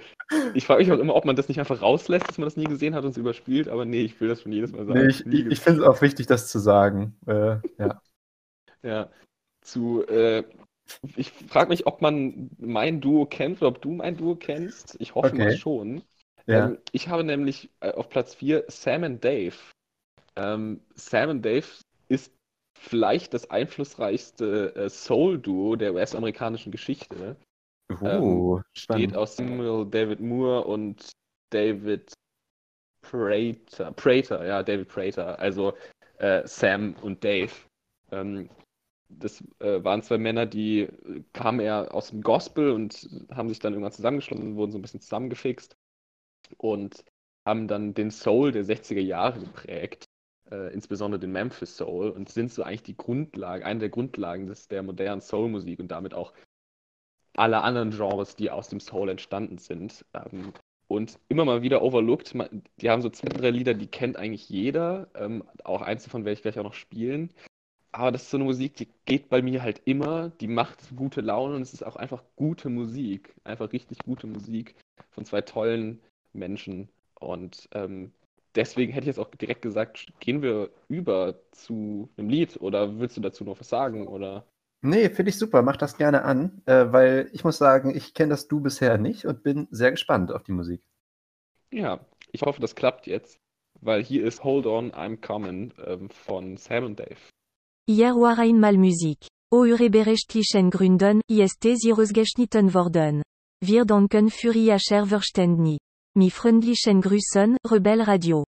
Ich 0.53 0.65
frage 0.65 0.83
mich 0.83 0.91
auch 0.91 0.99
immer, 0.99 1.15
ob 1.15 1.25
man 1.25 1.35
das 1.35 1.47
nicht 1.47 1.59
einfach 1.59 1.81
rauslässt, 1.81 2.27
dass 2.27 2.37
man 2.37 2.45
das 2.45 2.57
nie 2.57 2.65
gesehen 2.65 2.95
hat 2.95 3.03
und 3.03 3.11
es 3.11 3.17
überspielt, 3.17 3.67
aber 3.67 3.85
nee, 3.85 4.01
ich 4.01 4.19
will 4.19 4.27
das 4.27 4.41
schon 4.41 4.51
jedes 4.51 4.71
Mal 4.71 4.85
sagen. 4.85 4.99
Nee, 4.99 5.07
ich, 5.07 5.25
ich, 5.25 5.45
ich 5.47 5.59
finde 5.59 5.81
es 5.81 5.87
auch 5.87 6.01
wichtig, 6.01 6.27
das 6.27 6.49
zu 6.49 6.59
sagen. 6.59 7.15
Äh, 7.25 7.57
ja. 7.77 8.01
ja. 8.83 9.09
Zu, 9.61 10.05
äh, 10.07 10.43
ich 11.15 11.31
frage 11.31 11.69
mich, 11.69 11.87
ob 11.87 12.01
man 12.01 12.49
mein 12.59 13.01
Duo 13.01 13.25
kennt 13.25 13.61
oder 13.61 13.69
ob 13.69 13.81
du 13.81 13.91
mein 13.91 14.17
Duo 14.17 14.35
kennst. 14.35 14.97
Ich 14.99 15.15
hoffe 15.15 15.29
okay. 15.29 15.37
mal 15.37 15.57
schon. 15.57 16.03
Ja. 16.45 16.67
Ähm, 16.67 16.77
ich 16.91 17.07
habe 17.07 17.23
nämlich 17.23 17.69
äh, 17.79 17.91
auf 17.91 18.09
Platz 18.09 18.35
4 18.35 18.65
Sam 18.67 19.03
and 19.03 19.23
Dave. 19.23 19.55
Ähm, 20.35 20.81
Sam 20.95 21.29
and 21.29 21.45
Dave 21.45 21.65
ist 22.09 22.33
vielleicht 22.83 23.33
das 23.33 23.49
einflussreichste 23.49 24.75
äh, 24.75 24.89
Soul-Duo 24.89 25.75
der 25.75 25.93
US-amerikanischen 25.93 26.71
Geschichte. 26.71 27.37
Uh, 28.01 28.57
ähm, 28.57 28.63
steht 28.73 29.15
aus 29.15 29.35
Samuel 29.35 29.85
David 29.89 30.19
Moore 30.19 30.65
und 30.65 31.11
David 31.49 32.13
Prater. 33.01 33.91
Prater, 33.91 34.45
ja, 34.45 34.63
David 34.63 34.87
Prater. 34.87 35.39
Also 35.39 35.73
äh, 36.17 36.45
Sam 36.45 36.95
und 37.01 37.23
Dave. 37.23 37.51
Ähm, 38.11 38.49
das 39.09 39.43
äh, 39.59 39.83
waren 39.83 40.01
zwei 40.01 40.17
Männer, 40.17 40.45
die 40.45 40.87
kamen 41.33 41.59
eher 41.59 41.93
aus 41.93 42.09
dem 42.09 42.21
Gospel 42.21 42.71
und 42.71 43.07
haben 43.31 43.49
sich 43.49 43.59
dann 43.59 43.73
irgendwann 43.73 43.91
zusammengeschlossen, 43.91 44.55
wurden 44.55 44.71
so 44.71 44.79
ein 44.79 44.81
bisschen 44.81 45.01
zusammengefixt 45.01 45.75
und 46.57 47.03
haben 47.45 47.67
dann 47.67 47.93
den 47.93 48.09
Soul 48.09 48.51
der 48.51 48.65
60er 48.65 49.01
Jahre 49.01 49.39
geprägt 49.39 50.02
äh, 50.51 50.73
insbesondere 50.73 51.19
den 51.19 51.31
Memphis 51.31 51.77
Soul 51.77 52.09
und 52.09 52.29
sind 52.29 52.51
so 52.51 52.63
eigentlich 52.63 52.83
die 52.83 52.97
Grundlage, 52.97 53.65
eine 53.65 53.79
der 53.79 53.89
Grundlagen 53.89 54.47
des, 54.47 54.67
der 54.67 54.83
modernen 54.83 55.21
Soul-Musik 55.21 55.79
und 55.79 55.89
damit 55.89 56.13
auch 56.13 56.33
aller 57.35 57.63
anderen 57.63 57.91
Genres, 57.91 58.35
die 58.35 58.51
aus 58.51 58.69
dem 58.69 58.79
Soul 58.79 59.09
entstanden 59.09 59.57
sind. 59.57 60.05
Ähm, 60.13 60.53
und 60.87 61.19
immer 61.27 61.45
mal 61.45 61.61
wieder 61.61 61.81
overlooked. 61.81 62.35
Die 62.81 62.89
haben 62.89 63.01
so 63.01 63.09
zwei, 63.09 63.29
drei 63.29 63.49
Lieder, 63.49 63.73
die 63.73 63.87
kennt 63.87 64.17
eigentlich 64.17 64.49
jeder. 64.49 65.07
Ähm, 65.15 65.43
auch 65.63 65.81
eins 65.81 66.03
davon 66.03 66.25
werde 66.25 66.33
ich 66.33 66.41
gleich 66.41 66.59
auch 66.59 66.63
noch 66.63 66.73
spielen. 66.73 67.31
Aber 67.91 68.11
das 68.11 68.23
ist 68.23 68.31
so 68.31 68.37
eine 68.37 68.43
Musik, 68.45 68.75
die 68.75 68.87
geht 69.05 69.29
bei 69.29 69.41
mir 69.41 69.61
halt 69.63 69.81
immer. 69.85 70.29
Die 70.29 70.47
macht 70.47 70.95
gute 70.95 71.21
Laune 71.21 71.55
und 71.55 71.61
es 71.61 71.73
ist 71.73 71.85
auch 71.85 71.95
einfach 71.95 72.23
gute 72.35 72.69
Musik. 72.69 73.33
Einfach 73.43 73.71
richtig 73.71 73.99
gute 73.99 74.27
Musik 74.27 74.75
von 75.11 75.25
zwei 75.25 75.41
tollen 75.41 76.01
Menschen. 76.33 76.89
Und 77.19 77.69
ähm, 77.73 78.11
deswegen 78.55 78.93
hätte 78.93 79.05
ich 79.05 79.15
jetzt 79.15 79.19
auch 79.19 79.29
direkt 79.29 79.61
gesagt, 79.61 80.07
gehen 80.19 80.41
wir 80.41 80.69
über 80.87 81.39
zu 81.51 82.09
einem 82.17 82.29
Lied 82.29 82.59
oder 82.61 82.99
willst 82.99 83.17
du 83.17 83.21
dazu 83.21 83.43
noch 83.43 83.59
was 83.59 83.69
sagen? 83.69 84.07
Oder? 84.07 84.45
Nee, 84.81 85.09
finde 85.09 85.29
ich 85.29 85.37
super, 85.37 85.61
mach 85.61 85.77
das 85.77 85.97
gerne 85.97 86.23
an, 86.23 86.61
äh, 86.65 86.91
weil 86.91 87.29
ich 87.31 87.43
muss 87.43 87.57
sagen, 87.57 87.95
ich 87.95 88.13
kenne 88.13 88.31
das 88.31 88.47
Du 88.47 88.59
bisher 88.59 88.97
nicht 88.97 89.25
und 89.25 89.43
bin 89.43 89.67
sehr 89.71 89.91
gespannt 89.91 90.31
auf 90.31 90.43
die 90.43 90.51
Musik. 90.51 90.81
Ja, 91.71 92.05
ich 92.31 92.41
hoffe, 92.41 92.61
das 92.61 92.75
klappt 92.75 93.07
jetzt, 93.07 93.39
weil 93.79 94.03
hier 94.03 94.25
ist 94.25 94.43
Hold 94.43 94.65
On, 94.65 94.91
I'm 94.91 95.25
Coming 95.25 95.73
ähm, 95.85 96.09
von 96.09 96.57
Sam 96.57 96.85
und 96.85 96.99
Dave. 96.99 97.17
Hier 97.87 98.13
war 98.15 98.39
einmal 98.39 98.77
Musik. 98.77 99.19
O 99.51 99.59
Ureberechtlichen 99.59 100.71
Gründen, 100.71 101.21
ist 101.29 101.63
Ihresgeschnitten 101.63 102.73
worden. 102.73 103.21
Wir 103.61 103.85
danken 103.85 104.29
für 104.29 104.53
Ihr 104.53 104.79
Verständnis. 104.79 105.77
Mi 106.15 106.29
freundlichen 106.29 107.01
Grüßen, 107.01 107.57
Rebel 107.67 108.03
Radio. 108.03 108.43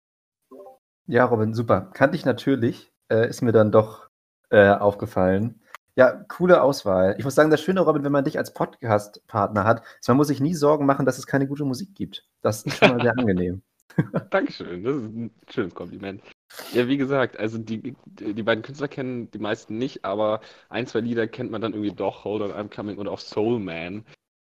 Ja, 1.08 1.24
Robin, 1.24 1.54
super. 1.54 1.92
Kannte 1.94 2.18
ich 2.18 2.26
natürlich, 2.26 2.92
äh, 3.10 3.30
ist 3.30 3.42
mir 3.42 3.54
dann 3.54 3.72
doch 3.72 4.10
äh, 4.50 4.68
aufgefallen. 4.68 5.62
Ja, 5.96 6.12
coole 6.28 6.62
Auswahl. 6.62 7.16
Ich 7.18 7.24
muss 7.24 7.36
sagen, 7.36 7.52
das 7.52 7.62
Schöne, 7.62 7.80
Robin, 7.80 8.04
wenn 8.04 8.12
man 8.12 8.26
dich 8.26 8.38
als 8.38 8.54
Podcast-Partner 8.54 9.64
hat, 9.64 9.82
ist, 9.98 10.10
man 10.10 10.18
muss 10.18 10.28
sich 10.28 10.42
nie 10.42 10.56
Sorgen 10.56 10.86
machen, 10.86 11.06
dass 11.06 11.18
es 11.18 11.26
keine 11.26 11.48
gute 11.48 11.64
Musik 11.64 11.96
gibt. 11.96 12.28
Das 12.42 12.64
ist 12.64 12.76
schon 12.76 12.98
mal 12.98 13.02
sehr 13.02 13.14
angenehm. 13.18 13.62
Dankeschön, 14.30 14.84
das 14.84 14.98
ist 14.98 15.04
ein 15.04 15.32
schönes 15.50 15.74
Kompliment. 15.74 16.22
Ja, 16.74 16.90
wie 16.90 16.98
gesagt, 16.98 17.40
also 17.40 17.60
die, 17.60 17.96
die 18.06 18.44
beiden 18.44 18.62
Künstler 18.62 18.90
kennen 18.90 19.32
die 19.32 19.40
meisten 19.40 19.78
nicht, 19.78 20.04
aber 20.04 20.42
ein, 20.68 20.86
zwei 20.86 21.00
Lieder 21.00 21.28
kennt 21.28 21.50
man 21.50 21.62
dann 21.62 21.72
irgendwie 21.72 21.96
doch, 21.96 22.26
Hold 22.26 22.42
on, 22.42 22.52
I'm 22.52 22.76
Coming 22.76 22.98
und 22.98 23.08
auch 23.08 23.20
Soul 23.20 23.60
Man. 23.60 24.04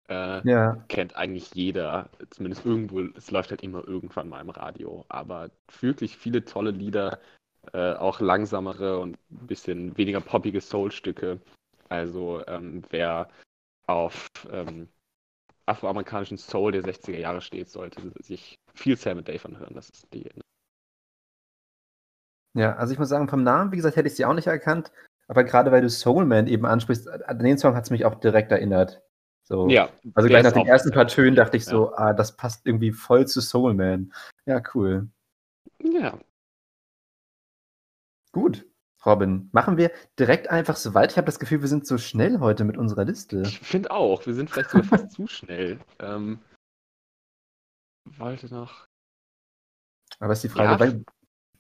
Äh, 0.09 0.49
ja. 0.49 0.85
Kennt 0.89 1.17
eigentlich 1.17 1.55
jeder, 1.55 2.09
zumindest 2.31 2.65
irgendwo, 2.65 3.01
es 3.17 3.31
läuft 3.31 3.51
halt 3.51 3.63
immer 3.63 3.87
irgendwann 3.87 4.29
mal 4.29 4.41
im 4.41 4.51
Radio. 4.51 5.05
Aber 5.09 5.51
wirklich 5.81 6.17
viele 6.17 6.45
tolle 6.45 6.71
Lieder, 6.71 7.19
äh, 7.73 7.95
auch 7.95 8.21
langsamere 8.21 8.99
und 8.99 9.19
ein 9.31 9.47
bisschen 9.47 9.97
weniger 9.97 10.21
poppige 10.21 10.61
Soul-Stücke. 10.61 11.41
Also 11.89 12.45
ähm, 12.47 12.83
wer 12.91 13.29
auf 13.87 14.29
ähm, 14.51 14.89
afroamerikanischen 15.67 16.39
Soul 16.39 16.73
der 16.73 16.83
60er 16.83 17.19
Jahre 17.19 17.41
steht, 17.41 17.69
sollte 17.69 18.13
sich 18.21 18.59
viel 18.75 18.97
Sam 18.97 19.25
Dave 19.25 19.45
anhören. 19.45 19.75
Das 19.75 19.91
ist 19.91 20.13
die. 20.13 20.29
Ja, 22.55 22.77
also 22.77 22.93
ich 22.93 22.99
muss 22.99 23.09
sagen, 23.09 23.29
vom 23.29 23.43
Namen, 23.43 23.73
wie 23.73 23.77
gesagt, 23.77 23.97
hätte 23.97 24.09
ich 24.09 24.15
sie 24.15 24.25
auch 24.25 24.35
nicht 24.35 24.47
erkannt. 24.47 24.93
Aber 25.29 25.45
gerade 25.45 25.73
weil 25.73 25.83
du 25.83 25.91
Soulman 25.91 26.47
eben 26.47 26.65
ansprichst, 26.65 27.09
an 27.09 27.39
den 27.41 27.59
Song 27.59 27.75
hat 27.75 27.85
es 27.85 27.91
mich 27.91 28.05
auch 28.05 28.15
direkt 28.15 28.53
erinnert. 28.53 29.03
So. 29.49 29.69
Ja. 29.69 29.91
Also 30.15 30.29
gleich 30.29 30.43
nach 30.43 30.53
den 30.53 30.67
ersten 30.67 30.91
paar 30.91 31.07
Tönen 31.07 31.37
dachte 31.37 31.57
ich 31.57 31.65
ja. 31.67 31.71
so, 31.71 31.95
ah, 31.95 32.13
das 32.13 32.37
passt 32.37 32.67
irgendwie 32.67 32.91
voll 32.91 33.27
zu 33.29 33.41
Soulman. 33.41 34.13
Ja, 34.45 34.61
cool. 34.75 35.09
Ja. 35.83 36.19
Gut. 38.33 38.67
Robin, 39.05 39.49
machen 39.53 39.77
wir 39.77 39.93
direkt 40.19 40.51
einfach 40.51 40.75
so 40.75 40.93
weiter. 40.93 41.13
Ich 41.13 41.17
habe 41.17 41.27
das 41.27 41.39
Gefühl, 41.39 41.61
wir 41.61 41.69
sind 41.69 41.87
so 41.87 41.97
schnell 41.97 42.41
heute 42.41 42.65
mit 42.65 42.77
unserer 42.77 43.05
Liste. 43.05 43.43
Ich 43.43 43.61
finde 43.61 43.93
auch, 43.93 44.27
wir 44.27 44.35
sind 44.35 44.51
vielleicht 44.51 44.71
sogar 44.71 44.87
fast 44.87 45.13
zu 45.13 45.27
schnell. 45.29 45.79
Ähm, 46.01 46.41
wollte 48.05 48.53
noch. 48.53 48.87
Aber 50.19 50.33
ist 50.33 50.45
die 50.45 50.49
Frage, 50.49 50.85
ja. 50.85 50.95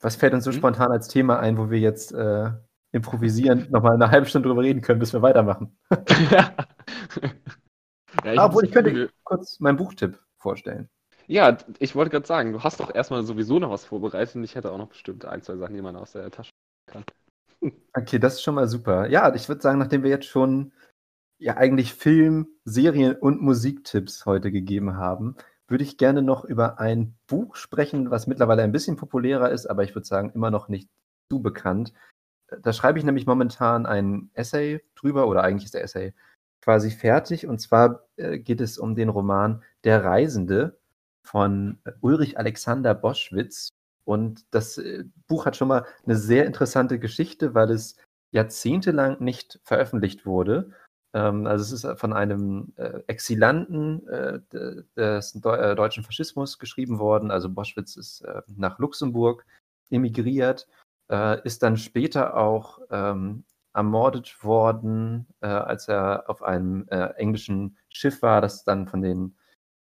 was 0.00 0.16
fällt 0.16 0.34
uns 0.34 0.44
so 0.44 0.50
hm? 0.50 0.58
spontan 0.58 0.92
als 0.92 1.08
Thema 1.08 1.38
ein, 1.38 1.56
wo 1.56 1.70
wir 1.70 1.78
jetzt 1.78 2.12
äh, 2.12 2.50
improvisierend 2.92 3.70
nochmal 3.70 3.94
eine 3.94 4.10
halbe 4.10 4.26
Stunde 4.26 4.48
drüber 4.48 4.62
reden 4.62 4.82
können, 4.82 5.00
bis 5.00 5.12
wir 5.12 5.22
weitermachen? 5.22 5.76
ja. 6.30 6.54
ja 8.24 8.32
ich 8.32 8.40
Obwohl, 8.40 8.64
ich 8.64 8.72
könnte 8.72 8.92
Gefühl... 8.92 9.10
kurz 9.24 9.60
meinen 9.60 9.76
Buchtipp 9.76 10.18
vorstellen. 10.36 10.88
Ja, 11.26 11.58
ich 11.78 11.94
wollte 11.94 12.10
gerade 12.10 12.26
sagen, 12.26 12.52
du 12.52 12.62
hast 12.62 12.78
doch 12.78 12.94
erstmal 12.94 13.24
sowieso 13.24 13.58
noch 13.58 13.70
was 13.70 13.84
vorbereitet 13.84 14.36
und 14.36 14.44
ich 14.44 14.54
hätte 14.54 14.70
auch 14.70 14.78
noch 14.78 14.88
bestimmt 14.88 15.24
ein, 15.24 15.42
zwei 15.42 15.56
Sachen, 15.56 15.74
die 15.74 15.82
man 15.82 15.96
aus 15.96 16.12
der 16.12 16.30
Tasche 16.30 16.52
kann. 16.86 17.04
Okay, 17.94 18.18
das 18.18 18.34
ist 18.34 18.42
schon 18.42 18.54
mal 18.54 18.68
super. 18.68 19.08
Ja, 19.08 19.34
ich 19.34 19.48
würde 19.48 19.62
sagen, 19.62 19.78
nachdem 19.78 20.02
wir 20.02 20.10
jetzt 20.10 20.26
schon 20.26 20.72
ja 21.38 21.56
eigentlich 21.56 21.94
Film, 21.94 22.48
Serien 22.64 23.16
und 23.16 23.40
Musiktipps 23.40 24.26
heute 24.26 24.52
gegeben 24.52 24.96
haben, 24.98 25.36
würde 25.66 25.82
ich 25.82 25.96
gerne 25.96 26.22
noch 26.22 26.44
über 26.44 26.78
ein 26.78 27.16
Buch 27.26 27.56
sprechen, 27.56 28.10
was 28.10 28.26
mittlerweile 28.26 28.62
ein 28.62 28.72
bisschen 28.72 28.96
populärer 28.96 29.50
ist, 29.50 29.66
aber 29.66 29.82
ich 29.82 29.94
würde 29.94 30.06
sagen, 30.06 30.30
immer 30.34 30.50
noch 30.50 30.68
nicht 30.68 30.88
zu 31.30 31.40
bekannt. 31.40 31.92
Da 32.62 32.72
schreibe 32.72 32.98
ich 32.98 33.04
nämlich 33.04 33.26
momentan 33.26 33.86
ein 33.86 34.30
Essay 34.34 34.84
drüber, 34.94 35.26
oder 35.26 35.42
eigentlich 35.42 35.64
ist 35.64 35.74
der 35.74 35.82
Essay 35.82 36.12
quasi 36.66 36.90
fertig. 36.90 37.46
Und 37.46 37.60
zwar 37.60 38.08
äh, 38.16 38.38
geht 38.38 38.60
es 38.60 38.76
um 38.76 38.96
den 38.96 39.08
Roman 39.08 39.62
Der 39.84 40.04
Reisende 40.04 40.78
von 41.22 41.78
Ulrich 42.00 42.38
Alexander 42.38 42.92
Boschwitz. 42.94 43.68
Und 44.04 44.44
das 44.50 44.76
äh, 44.78 45.04
Buch 45.28 45.46
hat 45.46 45.56
schon 45.56 45.68
mal 45.68 45.86
eine 46.04 46.16
sehr 46.16 46.44
interessante 46.44 46.98
Geschichte, 46.98 47.54
weil 47.54 47.70
es 47.70 47.96
jahrzehntelang 48.32 49.22
nicht 49.22 49.60
veröffentlicht 49.62 50.26
wurde. 50.26 50.72
Ähm, 51.14 51.46
also 51.46 51.62
es 51.62 51.84
ist 51.84 52.00
von 52.00 52.12
einem 52.12 52.72
äh, 52.76 53.00
Exilanten 53.06 54.04
des 54.96 55.32
deutschen 55.40 56.02
Faschismus 56.02 56.58
geschrieben 56.58 56.98
worden. 56.98 57.30
Also 57.30 57.48
Boschwitz 57.48 57.96
ist 57.96 58.24
nach 58.48 58.78
Luxemburg 58.80 59.46
emigriert, 59.90 60.66
ist 61.44 61.62
dann 61.62 61.76
später 61.76 62.36
auch 62.36 62.80
ähm, 62.90 63.44
ermordet 63.76 64.42
worden, 64.42 65.26
als 65.40 65.88
er 65.88 66.24
auf 66.28 66.42
einem 66.42 66.88
englischen 66.88 67.78
Schiff 67.88 68.22
war, 68.22 68.40
das 68.40 68.64
dann 68.64 68.88
von 68.88 69.02
den 69.02 69.36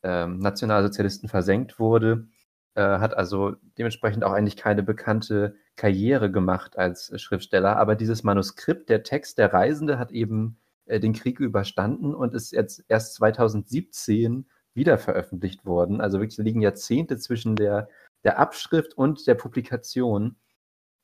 ähm, 0.03 0.39
Nationalsozialisten 0.39 1.29
versenkt 1.29 1.79
wurde 1.79 2.27
äh, 2.75 2.81
hat 2.81 3.15
also 3.15 3.55
dementsprechend 3.77 4.23
auch 4.23 4.31
eigentlich 4.31 4.57
keine 4.57 4.83
bekannte 4.83 5.55
Karriere 5.75 6.31
gemacht 6.31 6.77
als 6.77 7.11
Schriftsteller. 7.21 7.77
Aber 7.77 7.95
dieses 7.95 8.23
Manuskript, 8.23 8.89
der 8.89 9.03
Text 9.03 9.37
der 9.37 9.53
Reisende, 9.53 9.99
hat 9.99 10.11
eben 10.11 10.57
äh, 10.85 10.99
den 10.99 11.13
Krieg 11.13 11.39
überstanden 11.39 12.15
und 12.15 12.33
ist 12.33 12.51
jetzt 12.51 12.83
erst 12.87 13.15
2017 13.15 14.47
wieder 14.73 14.97
veröffentlicht 14.97 15.65
worden. 15.65 16.01
Also 16.01 16.19
wirklich 16.19 16.37
liegen 16.39 16.61
Jahrzehnte 16.61 17.17
zwischen 17.17 17.55
der, 17.55 17.89
der 18.23 18.39
Abschrift 18.39 18.97
und 18.97 19.27
der 19.27 19.35
Publikation. 19.35 20.37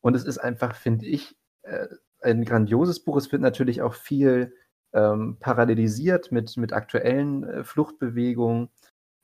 Und 0.02 0.16
es 0.16 0.26
ist 0.26 0.40
einfach, 0.40 0.76
finde 0.76 1.06
ich, 1.06 1.38
äh, 1.62 1.88
ein 2.22 2.46
grandioses 2.46 3.04
Buch. 3.04 3.18
Es 3.18 3.32
wird 3.32 3.42
natürlich 3.42 3.82
auch 3.82 3.94
viel 3.94 4.54
ähm, 4.94 5.38
parallelisiert 5.40 6.32
mit, 6.32 6.58
mit 6.58 6.74
aktuellen 6.74 7.44
äh, 7.44 7.64
Fluchtbewegungen. 7.64 8.70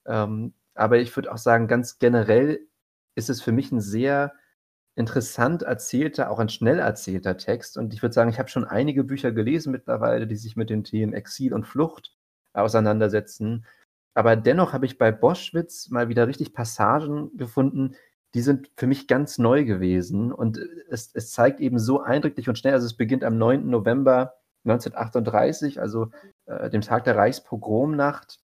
Ähm, 0.06 0.54
aber 0.76 1.00
ich 1.00 1.16
würde 1.16 1.32
auch 1.32 1.38
sagen, 1.38 1.68
ganz 1.68 2.00
generell 2.00 2.68
ist 3.16 3.30
es 3.30 3.42
für 3.42 3.52
mich 3.52 3.72
ein 3.72 3.82
sehr 3.82 4.34
interessant 4.96 5.64
erzählter, 5.64 6.30
auch 6.30 6.40
ein 6.40 6.50
schnell 6.50 6.80
erzählter 6.80 7.38
Text. 7.38 7.78
Und 7.78 7.94
ich 7.94 8.02
würde 8.02 8.14
sagen, 8.14 8.30
ich 8.30 8.40
habe 8.40 8.50
schon 8.50 8.66
einige 8.66 9.04
Bücher 9.04 9.32
gelesen 9.32 9.72
mittlerweile, 9.72 10.28
die 10.28 10.36
sich 10.36 10.56
mit 10.56 10.70
den 10.70 10.84
Themen 10.84 11.14
Exil 11.14 11.54
und 11.54 11.66
Flucht 11.66 12.16
auseinandersetzen. 12.54 13.66
Aber 14.14 14.38
dennoch 14.38 14.72
habe 14.72 14.86
ich 14.86 14.98
bei 14.98 15.12
Boschwitz 15.12 15.90
mal 15.90 16.08
wieder 16.08 16.28
richtig 16.28 16.54
Passagen 16.54 17.36
gefunden, 17.36 17.96
die 18.36 18.42
sind 18.42 18.70
für 18.76 18.86
mich 18.86 19.08
ganz 19.08 19.38
neu 19.38 19.64
gewesen. 19.64 20.34
Und 20.34 20.60
es, 20.90 21.10
es 21.14 21.32
zeigt 21.32 21.62
eben 21.62 21.80
so 21.80 22.02
eindrücklich 22.02 22.50
und 22.50 22.58
schnell, 22.58 22.74
also 22.74 22.86
es 22.86 22.94
beginnt 22.94 23.24
am 23.24 23.38
9. 23.38 23.68
November 23.70 24.36
1938, 24.66 25.80
also 25.80 26.12
äh, 26.46 26.70
dem 26.70 26.82
Tag 26.82 27.06
der 27.06 27.16
Reichspogromnacht. 27.16 28.42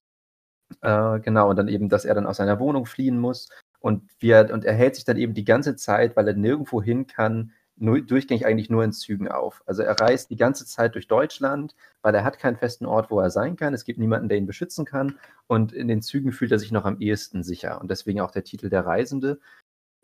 Äh, 0.80 1.20
genau, 1.20 1.50
und 1.50 1.56
dann 1.56 1.68
eben, 1.68 1.90
dass 1.90 2.06
er 2.06 2.14
dann 2.14 2.26
aus 2.26 2.38
seiner 2.38 2.58
Wohnung 2.58 2.86
fliehen 2.86 3.18
muss. 3.18 3.50
Und, 3.80 4.10
wir, 4.18 4.48
und 4.50 4.64
er 4.64 4.72
hält 4.72 4.94
sich 4.94 5.04
dann 5.04 5.18
eben 5.18 5.34
die 5.34 5.44
ganze 5.44 5.76
Zeit, 5.76 6.16
weil 6.16 6.26
er 6.26 6.34
nirgendwo 6.34 6.80
hin 6.82 7.06
kann, 7.06 7.52
nur, 7.76 8.00
durchgängig 8.00 8.46
eigentlich 8.46 8.70
nur 8.70 8.84
in 8.84 8.92
Zügen 8.92 9.28
auf. 9.28 9.62
Also 9.66 9.82
er 9.82 10.00
reist 10.00 10.30
die 10.30 10.36
ganze 10.36 10.64
Zeit 10.64 10.94
durch 10.94 11.06
Deutschland, 11.06 11.74
weil 12.00 12.14
er 12.14 12.24
hat 12.24 12.38
keinen 12.38 12.56
festen 12.56 12.86
Ort, 12.86 13.10
wo 13.10 13.20
er 13.20 13.30
sein 13.30 13.56
kann. 13.56 13.74
Es 13.74 13.84
gibt 13.84 13.98
niemanden, 13.98 14.28
der 14.28 14.38
ihn 14.38 14.46
beschützen 14.46 14.86
kann. 14.86 15.18
Und 15.48 15.72
in 15.72 15.88
den 15.88 16.00
Zügen 16.00 16.32
fühlt 16.32 16.52
er 16.52 16.58
sich 16.58 16.72
noch 16.72 16.84
am 16.86 16.98
ehesten 17.00 17.42
sicher. 17.42 17.80
Und 17.80 17.90
deswegen 17.90 18.20
auch 18.20 18.30
der 18.30 18.44
Titel 18.44 18.70
Der 18.70 18.86
Reisende. 18.86 19.40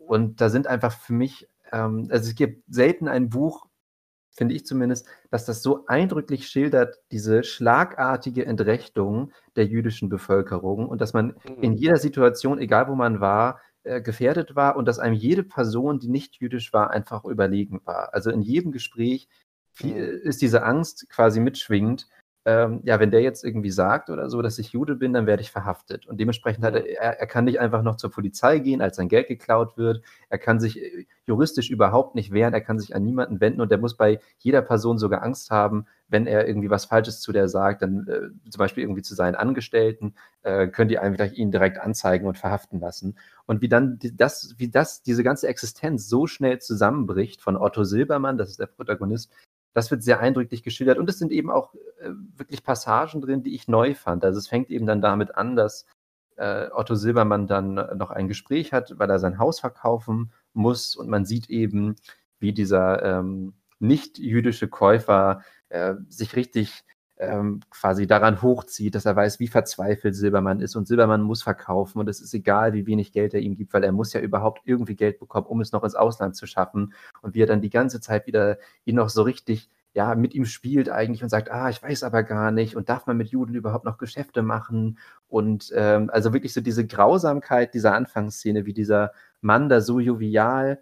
Und 0.08 0.40
da 0.40 0.48
sind 0.48 0.66
einfach 0.66 0.92
für 0.92 1.12
mich, 1.12 1.48
ähm, 1.70 2.08
also 2.10 2.30
es 2.30 2.34
gibt 2.34 2.64
selten 2.72 3.08
ein 3.08 3.28
Buch, 3.28 3.66
finde 4.30 4.54
ich 4.54 4.64
zumindest, 4.64 5.06
dass 5.30 5.44
das 5.44 5.62
so 5.62 5.84
eindrücklich 5.86 6.48
schildert, 6.48 6.96
diese 7.10 7.42
schlagartige 7.42 8.46
Entrechtung 8.46 9.32
der 9.56 9.66
jüdischen 9.66 10.08
Bevölkerung 10.08 10.88
und 10.88 11.00
dass 11.00 11.12
man 11.12 11.36
mhm. 11.46 11.62
in 11.62 11.72
jeder 11.74 11.98
Situation, 11.98 12.58
egal 12.58 12.88
wo 12.88 12.94
man 12.94 13.20
war, 13.20 13.60
äh, 13.82 14.00
gefährdet 14.00 14.56
war 14.56 14.76
und 14.76 14.86
dass 14.86 14.98
einem 14.98 15.14
jede 15.14 15.42
Person, 15.42 15.98
die 15.98 16.08
nicht 16.08 16.36
jüdisch 16.36 16.72
war, 16.72 16.90
einfach 16.90 17.24
überlegen 17.24 17.80
war. 17.84 18.14
Also 18.14 18.30
in 18.30 18.40
jedem 18.40 18.72
Gespräch 18.72 19.28
mhm. 19.82 19.94
ist 19.94 20.40
diese 20.40 20.62
Angst 20.62 21.08
quasi 21.10 21.40
mitschwingend, 21.40 22.08
ähm, 22.48 22.80
ja, 22.84 22.98
wenn 22.98 23.10
der 23.10 23.20
jetzt 23.20 23.44
irgendwie 23.44 23.70
sagt 23.70 24.08
oder 24.08 24.30
so, 24.30 24.40
dass 24.40 24.58
ich 24.58 24.72
Jude 24.72 24.96
bin, 24.96 25.12
dann 25.12 25.26
werde 25.26 25.42
ich 25.42 25.50
verhaftet. 25.50 26.06
Und 26.06 26.18
dementsprechend 26.18 26.64
hat 26.64 26.74
er, 26.74 26.86
er, 26.86 27.20
er 27.20 27.26
kann 27.26 27.44
nicht 27.44 27.60
einfach 27.60 27.82
noch 27.82 27.96
zur 27.96 28.10
Polizei 28.10 28.58
gehen, 28.58 28.80
als 28.80 28.96
sein 28.96 29.10
Geld 29.10 29.28
geklaut 29.28 29.76
wird. 29.76 30.02
Er 30.30 30.38
kann 30.38 30.58
sich 30.58 30.80
äh, 30.82 31.06
juristisch 31.26 31.68
überhaupt 31.68 32.14
nicht 32.14 32.32
wehren, 32.32 32.54
er 32.54 32.62
kann 32.62 32.78
sich 32.78 32.96
an 32.96 33.04
niemanden 33.04 33.42
wenden 33.42 33.60
und 33.60 33.70
er 33.70 33.76
muss 33.76 33.98
bei 33.98 34.18
jeder 34.38 34.62
Person 34.62 34.96
sogar 34.96 35.22
Angst 35.22 35.50
haben, 35.50 35.84
wenn 36.08 36.26
er 36.26 36.48
irgendwie 36.48 36.70
was 36.70 36.86
Falsches 36.86 37.20
zu 37.20 37.32
der 37.32 37.48
sagt, 37.48 37.82
dann 37.82 38.08
äh, 38.08 38.50
zum 38.50 38.58
Beispiel 38.58 38.82
irgendwie 38.82 39.02
zu 39.02 39.14
seinen 39.14 39.34
Angestellten, 39.34 40.14
äh, 40.42 40.68
können 40.68 40.88
die 40.88 40.98
einfach 40.98 41.30
ihn 41.30 41.50
direkt 41.50 41.78
anzeigen 41.78 42.26
und 42.26 42.38
verhaften 42.38 42.80
lassen. 42.80 43.18
Und 43.44 43.60
wie 43.60 43.68
dann 43.68 43.98
die, 43.98 44.16
das, 44.16 44.54
wie 44.56 44.70
das, 44.70 45.02
diese 45.02 45.22
ganze 45.22 45.48
Existenz 45.48 46.08
so 46.08 46.26
schnell 46.26 46.60
zusammenbricht 46.60 47.42
von 47.42 47.58
Otto 47.58 47.84
Silbermann, 47.84 48.38
das 48.38 48.48
ist 48.48 48.58
der 48.58 48.66
Protagonist, 48.66 49.30
das 49.78 49.92
wird 49.92 50.02
sehr 50.02 50.18
eindrücklich 50.18 50.64
geschildert. 50.64 50.98
Und 50.98 51.08
es 51.08 51.18
sind 51.18 51.30
eben 51.30 51.50
auch 51.50 51.72
äh, 52.00 52.10
wirklich 52.36 52.64
Passagen 52.64 53.20
drin, 53.20 53.44
die 53.44 53.54
ich 53.54 53.68
neu 53.68 53.94
fand. 53.94 54.24
Also 54.24 54.38
es 54.38 54.48
fängt 54.48 54.70
eben 54.70 54.86
dann 54.86 55.00
damit 55.00 55.36
an, 55.36 55.54
dass 55.54 55.86
äh, 56.36 56.68
Otto 56.72 56.96
Silbermann 56.96 57.46
dann 57.46 57.74
noch 57.74 58.10
ein 58.10 58.26
Gespräch 58.26 58.72
hat, 58.72 58.98
weil 58.98 59.08
er 59.08 59.20
sein 59.20 59.38
Haus 59.38 59.60
verkaufen 59.60 60.32
muss. 60.52 60.96
Und 60.96 61.08
man 61.08 61.24
sieht 61.24 61.48
eben, 61.48 61.94
wie 62.40 62.52
dieser 62.52 63.02
ähm, 63.04 63.54
nicht-jüdische 63.78 64.66
Käufer 64.66 65.42
äh, 65.68 65.94
sich 66.08 66.34
richtig 66.34 66.84
ähm, 67.18 67.60
quasi 67.70 68.06
daran 68.06 68.42
hochzieht, 68.42 68.94
dass 68.94 69.06
er 69.06 69.16
weiß, 69.16 69.40
wie 69.40 69.48
verzweifelt 69.48 70.14
Silbermann 70.14 70.60
ist 70.60 70.76
und 70.76 70.86
Silbermann 70.86 71.22
muss 71.22 71.42
verkaufen 71.42 71.98
und 71.98 72.08
es 72.08 72.20
ist 72.20 72.34
egal, 72.34 72.72
wie 72.72 72.86
wenig 72.86 73.12
Geld 73.12 73.34
er 73.34 73.40
ihm 73.40 73.56
gibt, 73.56 73.72
weil 73.72 73.84
er 73.84 73.92
muss 73.92 74.12
ja 74.12 74.20
überhaupt 74.20 74.62
irgendwie 74.64 74.96
Geld 74.96 75.18
bekommen, 75.18 75.46
um 75.46 75.60
es 75.60 75.72
noch 75.72 75.84
ins 75.84 75.94
Ausland 75.94 76.36
zu 76.36 76.46
schaffen. 76.46 76.94
Und 77.22 77.34
wie 77.34 77.42
er 77.42 77.46
dann 77.46 77.60
die 77.60 77.70
ganze 77.70 78.00
Zeit 78.00 78.26
wieder 78.26 78.58
ihn 78.84 78.96
noch 78.96 79.08
so 79.08 79.22
richtig 79.22 79.68
ja, 79.94 80.14
mit 80.14 80.34
ihm 80.34 80.44
spielt 80.44 80.90
eigentlich 80.90 81.22
und 81.22 81.28
sagt, 81.28 81.50
ah, 81.50 81.70
ich 81.70 81.82
weiß 81.82 82.02
aber 82.04 82.22
gar 82.22 82.52
nicht 82.52 82.76
und 82.76 82.88
darf 82.88 83.06
man 83.06 83.16
mit 83.16 83.30
Juden 83.30 83.54
überhaupt 83.54 83.84
noch 83.84 83.98
Geschäfte 83.98 84.42
machen? 84.42 84.98
Und 85.28 85.72
ähm, 85.74 86.10
also 86.12 86.32
wirklich 86.32 86.52
so 86.52 86.60
diese 86.60 86.86
Grausamkeit 86.86 87.74
dieser 87.74 87.94
Anfangsszene, 87.94 88.64
wie 88.66 88.74
dieser 88.74 89.12
Mann 89.40 89.68
da 89.68 89.80
so 89.80 89.98
jovial 89.98 90.80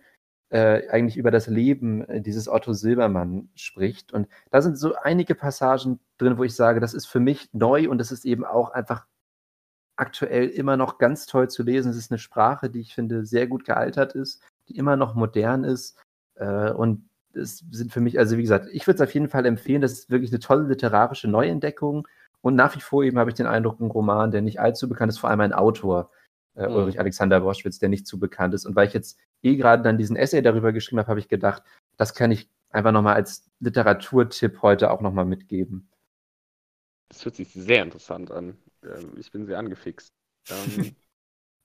äh, 0.50 0.88
eigentlich 0.88 1.16
über 1.16 1.30
das 1.30 1.48
Leben 1.48 2.08
äh, 2.08 2.20
dieses 2.20 2.48
Otto 2.48 2.72
Silbermann 2.72 3.48
spricht. 3.54 4.12
Und 4.12 4.28
da 4.50 4.62
sind 4.62 4.78
so 4.78 4.94
einige 4.94 5.34
Passagen 5.34 6.00
drin, 6.18 6.38
wo 6.38 6.44
ich 6.44 6.54
sage, 6.54 6.80
das 6.80 6.94
ist 6.94 7.06
für 7.06 7.20
mich 7.20 7.48
neu 7.52 7.88
und 7.88 7.98
das 7.98 8.12
ist 8.12 8.24
eben 8.24 8.44
auch 8.44 8.70
einfach 8.70 9.06
aktuell 9.96 10.48
immer 10.48 10.76
noch 10.76 10.98
ganz 10.98 11.26
toll 11.26 11.48
zu 11.48 11.62
lesen. 11.62 11.90
Es 11.90 11.96
ist 11.96 12.12
eine 12.12 12.18
Sprache, 12.18 12.70
die 12.70 12.80
ich 12.80 12.94
finde 12.94 13.24
sehr 13.26 13.46
gut 13.46 13.64
gealtert 13.64 14.14
ist, 14.14 14.42
die 14.68 14.76
immer 14.76 14.96
noch 14.96 15.14
modern 15.14 15.64
ist. 15.64 15.98
Äh, 16.36 16.70
und 16.70 17.08
es 17.34 17.64
sind 17.70 17.92
für 17.92 18.00
mich, 18.00 18.18
also 18.18 18.36
wie 18.36 18.42
gesagt, 18.42 18.68
ich 18.70 18.86
würde 18.86 19.02
es 19.02 19.08
auf 19.08 19.14
jeden 19.14 19.28
Fall 19.28 19.46
empfehlen. 19.46 19.82
Das 19.82 19.92
ist 19.92 20.10
wirklich 20.10 20.30
eine 20.30 20.40
tolle 20.40 20.68
literarische 20.68 21.28
Neuentdeckung. 21.28 22.06
Und 22.40 22.54
nach 22.54 22.76
wie 22.76 22.80
vor 22.80 23.02
eben 23.02 23.18
habe 23.18 23.30
ich 23.30 23.36
den 23.36 23.46
Eindruck, 23.46 23.80
ein 23.80 23.90
Roman, 23.90 24.30
der 24.30 24.42
nicht 24.42 24.60
allzu 24.60 24.88
bekannt 24.88 25.10
ist, 25.10 25.18
vor 25.18 25.30
allem 25.30 25.40
ein 25.40 25.52
Autor, 25.52 26.10
äh, 26.56 26.68
mhm. 26.68 26.74
Ulrich 26.74 26.98
Alexander 26.98 27.40
Boschwitz, 27.40 27.78
der 27.78 27.88
nicht 27.88 28.06
zu 28.06 28.18
bekannt 28.18 28.54
ist. 28.54 28.66
Und 28.66 28.74
weil 28.76 28.88
ich 28.88 28.94
jetzt 28.94 29.18
eh 29.42 29.56
gerade 29.56 29.82
dann 29.82 29.98
diesen 29.98 30.16
Essay 30.16 30.42
darüber 30.42 30.72
geschrieben 30.72 30.98
habe, 30.98 31.08
habe 31.08 31.20
ich 31.20 31.28
gedacht, 31.28 31.62
das 31.96 32.14
kann 32.14 32.30
ich 32.30 32.50
einfach 32.70 32.92
nochmal 32.92 33.14
als 33.14 33.50
Literaturtipp 33.60 34.62
heute 34.62 34.90
auch 34.90 35.00
nochmal 35.00 35.24
mitgeben. 35.24 35.88
Das 37.08 37.24
hört 37.24 37.36
sich 37.36 37.48
sehr 37.52 37.82
interessant 37.82 38.30
an. 38.30 38.58
Ähm, 38.82 39.12
ich 39.18 39.30
bin 39.30 39.46
sehr 39.46 39.58
angefixt. 39.58 40.12
Ähm, 40.50 40.96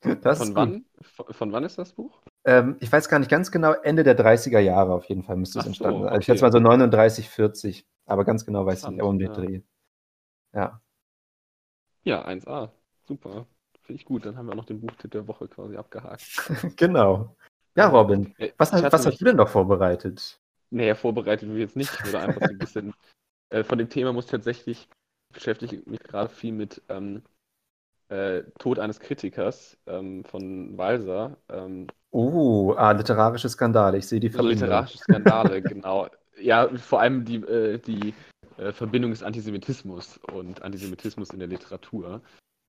von, 0.22 0.56
wann, 0.56 0.86
von, 1.02 1.26
von, 1.34 1.52
wann 1.52 1.64
ist 1.64 1.78
das 1.78 1.94
Buch? 1.94 2.22
Ähm, 2.46 2.78
ich 2.80 2.92
weiß 2.92 3.10
gar 3.10 3.20
nicht 3.20 3.32
ganz 3.32 3.52
genau, 3.52 3.74
Ende 3.74 4.04
der 4.04 4.18
30er 4.18 4.60
Jahre 4.60 4.94
auf 4.94 5.06
jeden 5.06 5.24
Fall 5.24 5.38
müsste 5.38 5.60
es 5.60 5.66
entstanden 5.66 6.02
sein. 6.02 6.02
So, 6.02 6.06
okay. 6.06 6.14
Also 6.14 6.20
ich 6.20 6.26
schätze 6.26 6.44
mal 6.44 6.52
so 6.52 6.60
39, 6.60 7.30
40, 7.30 7.88
aber 8.06 8.26
ganz 8.26 8.46
genau 8.46 8.66
weiß 8.66 8.84
ich 8.84 8.89
nicht, 8.89 9.02
um 9.02 9.20
den 9.20 9.28
ja. 9.30 9.34
Dreh. 9.34 9.62
Ja. 10.54 10.82
Ja, 12.04 12.26
1A. 12.26 12.72
Super. 13.04 13.46
Finde 13.92 14.00
ich 14.00 14.06
gut. 14.06 14.26
Dann 14.26 14.38
haben 14.38 14.46
wir 14.46 14.56
noch 14.56 14.64
den 14.64 14.80
Buchtipp 14.80 15.12
der 15.12 15.28
Woche 15.28 15.50
quasi 15.50 15.76
abgehakt. 15.76 16.24
genau. 16.78 17.36
Ja, 17.76 17.89
Robin, 17.89 18.34
äh, 18.38 18.52
was, 18.58 18.72
was 18.72 19.06
hast 19.06 19.20
du 19.20 19.26
denn 19.26 19.36
noch 19.36 19.50
vorbereitet? 19.50 20.39
Naja, 20.70 20.96
vorbereitet 20.96 21.50
wir 21.50 21.60
jetzt 21.60 21.76
nicht. 21.76 21.92
Oder 22.08 22.22
einfach 22.22 22.42
so 22.42 22.54
ein 22.54 22.58
bisschen. 22.58 22.94
äh, 23.50 23.66
von 23.66 23.78
dem 23.78 23.89
Thema 23.89 24.14
muss 24.14 24.28
tatsächlich 24.28 24.88
beschäftige 25.34 25.82
mich 25.89 26.00
gerade 26.00 26.30
viel 26.30 26.54
mit 26.54 26.82
ähm, 26.88 27.22
äh, 28.08 28.44
Tod 28.60 28.80
eines 28.80 29.02
Kritikers 29.02 29.78
ähm, 29.88 30.24
von 30.24 30.78
Walser. 30.78 31.36
Ähm, 31.50 31.88
oh, 32.12 32.74
ah, 32.78 32.92
literarische 32.92 33.50
Skandale. 33.50 33.98
Ich 33.98 34.08
sehe 34.08 34.22
die 34.22 34.30
Verbindung. 34.30 34.60
Literarische 34.60 35.00
Skandale, 35.00 35.62
genau. 35.62 36.08
Ja, 36.39 36.70
vor 36.78 37.02
allem 37.02 37.26
die, 37.26 37.36
äh, 37.36 37.78
die 37.78 38.14
äh, 38.56 38.72
Verbindung 38.72 39.12
des 39.12 39.22
Antisemitismus 39.22 40.18
und 40.32 40.62
Antisemitismus 40.62 41.32
in 41.32 41.39
der 41.39 41.50
Literatur. 41.50 42.22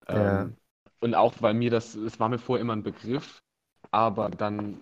Ja. 0.09 0.43
Ähm, 0.43 0.57
und 1.01 1.15
auch, 1.15 1.35
weil 1.41 1.55
mir 1.55 1.71
das, 1.71 1.95
es 1.95 2.19
war 2.21 2.29
mir 2.29 2.39
vorher 2.39 2.63
immer 2.63 2.75
ein 2.75 2.83
Begriff, 2.83 3.39
aber 3.91 4.31
dann 4.31 4.81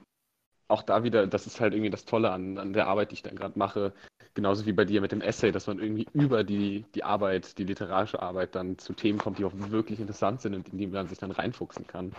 auch 0.69 0.83
da 0.83 1.05
wieder, 1.05 1.27
das 1.27 1.47
ist 1.47 1.61
halt 1.61 1.75
irgendwie 1.75 1.91
das 1.91 2.05
Tolle 2.05 2.31
an, 2.31 2.59
an 2.59 2.73
der 2.73 2.87
Arbeit, 2.87 3.11
die 3.11 3.15
ich 3.15 3.23
dann 3.23 3.37
gerade 3.37 3.59
mache, 3.59 3.93
genauso 4.35 4.67
wie 4.67 4.73
bei 4.73 4.85
dir 4.85 5.01
mit 5.01 5.13
dem 5.13 5.21
Essay, 5.21 5.53
dass 5.53 5.67
man 5.67 5.79
irgendwie 5.79 6.07
über 6.13 6.43
die, 6.43 6.85
die 6.95 7.05
Arbeit, 7.05 7.59
die 7.59 7.65
literarische 7.65 8.21
Arbeit 8.21 8.55
dann 8.55 8.79
zu 8.79 8.93
Themen 8.95 9.19
kommt, 9.19 9.39
die 9.39 9.45
auch 9.45 9.53
wirklich 9.55 10.01
interessant 10.01 10.41
sind 10.41 10.55
und 10.55 10.69
in 10.71 10.79
die 10.79 10.87
man 10.87 11.07
sich 11.07 11.19
dann 11.19 11.31
reinfuchsen 11.31 11.87
kann. 11.87 12.13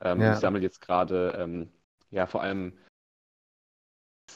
Ähm, 0.00 0.20
ja. 0.20 0.32
Ich 0.32 0.38
sammle 0.38 0.60
jetzt 0.60 0.80
gerade, 0.80 1.36
ähm, 1.38 1.68
ja, 2.10 2.26
vor 2.26 2.42
allem, 2.42 2.72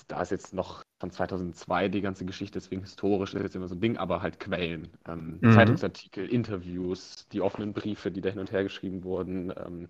da 0.09 0.23
ist 0.23 0.31
jetzt 0.31 0.55
noch 0.55 0.83
von 1.01 1.11
2002 1.11 1.89
die 1.89 2.01
ganze 2.01 2.25
Geschichte, 2.25 2.59
deswegen 2.59 2.83
historisch 2.83 3.35
ist 3.35 3.43
jetzt 3.43 3.57
immer 3.57 3.69
so 3.69 3.75
ein 3.75 3.81
Ding, 3.81 3.97
aber 3.97 4.23
halt 4.23 4.41
Quellen, 4.41 4.89
ähm, 5.09 5.39
mhm. 5.41 5.53
Zeitungsartikel, 5.53 6.29
Interviews, 6.29 7.27
die 7.33 7.41
offenen 7.41 7.73
Briefe, 7.73 8.11
die 8.11 8.21
da 8.21 8.31
hin 8.31 8.39
und 8.39 8.53
her 8.53 8.63
geschrieben 8.63 9.05
wurden, 9.05 9.53
ähm, 9.57 9.89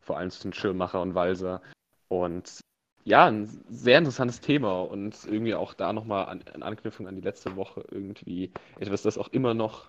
vor 0.00 0.16
allem 0.16 0.30
zwischen 0.30 0.52
Schirmacher 0.52 1.02
und 1.02 1.14
Walser. 1.14 1.62
Und 2.08 2.60
ja, 3.04 3.26
ein 3.26 3.46
sehr 3.68 3.98
interessantes 3.98 4.40
Thema 4.40 4.80
und 4.80 5.24
irgendwie 5.26 5.54
auch 5.54 5.74
da 5.74 5.92
nochmal 5.92 6.26
an, 6.26 6.40
in 6.54 6.62
Anknüpfung 6.62 7.06
an 7.06 7.14
die 7.14 7.22
letzte 7.22 7.54
Woche 7.54 7.84
irgendwie 7.90 8.52
etwas, 8.80 9.02
das 9.02 9.18
auch 9.18 9.28
immer 9.28 9.54
noch. 9.54 9.88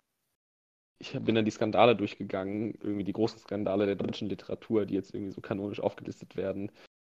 Ich 1.00 1.14
bin 1.14 1.36
dann 1.36 1.46
die 1.46 1.52
Skandale 1.52 1.96
durchgegangen, 1.96 2.74
irgendwie 2.82 3.04
die 3.04 3.14
großen 3.14 3.40
Skandale 3.40 3.86
der 3.86 3.96
deutschen 3.96 4.30
Literatur, 4.30 4.86
die 4.86 4.96
jetzt 4.96 5.14
irgendwie 5.14 5.32
so 5.32 5.42
kanonisch 5.42 5.80
aufgelistet 5.80 6.36
werden. 6.36 6.72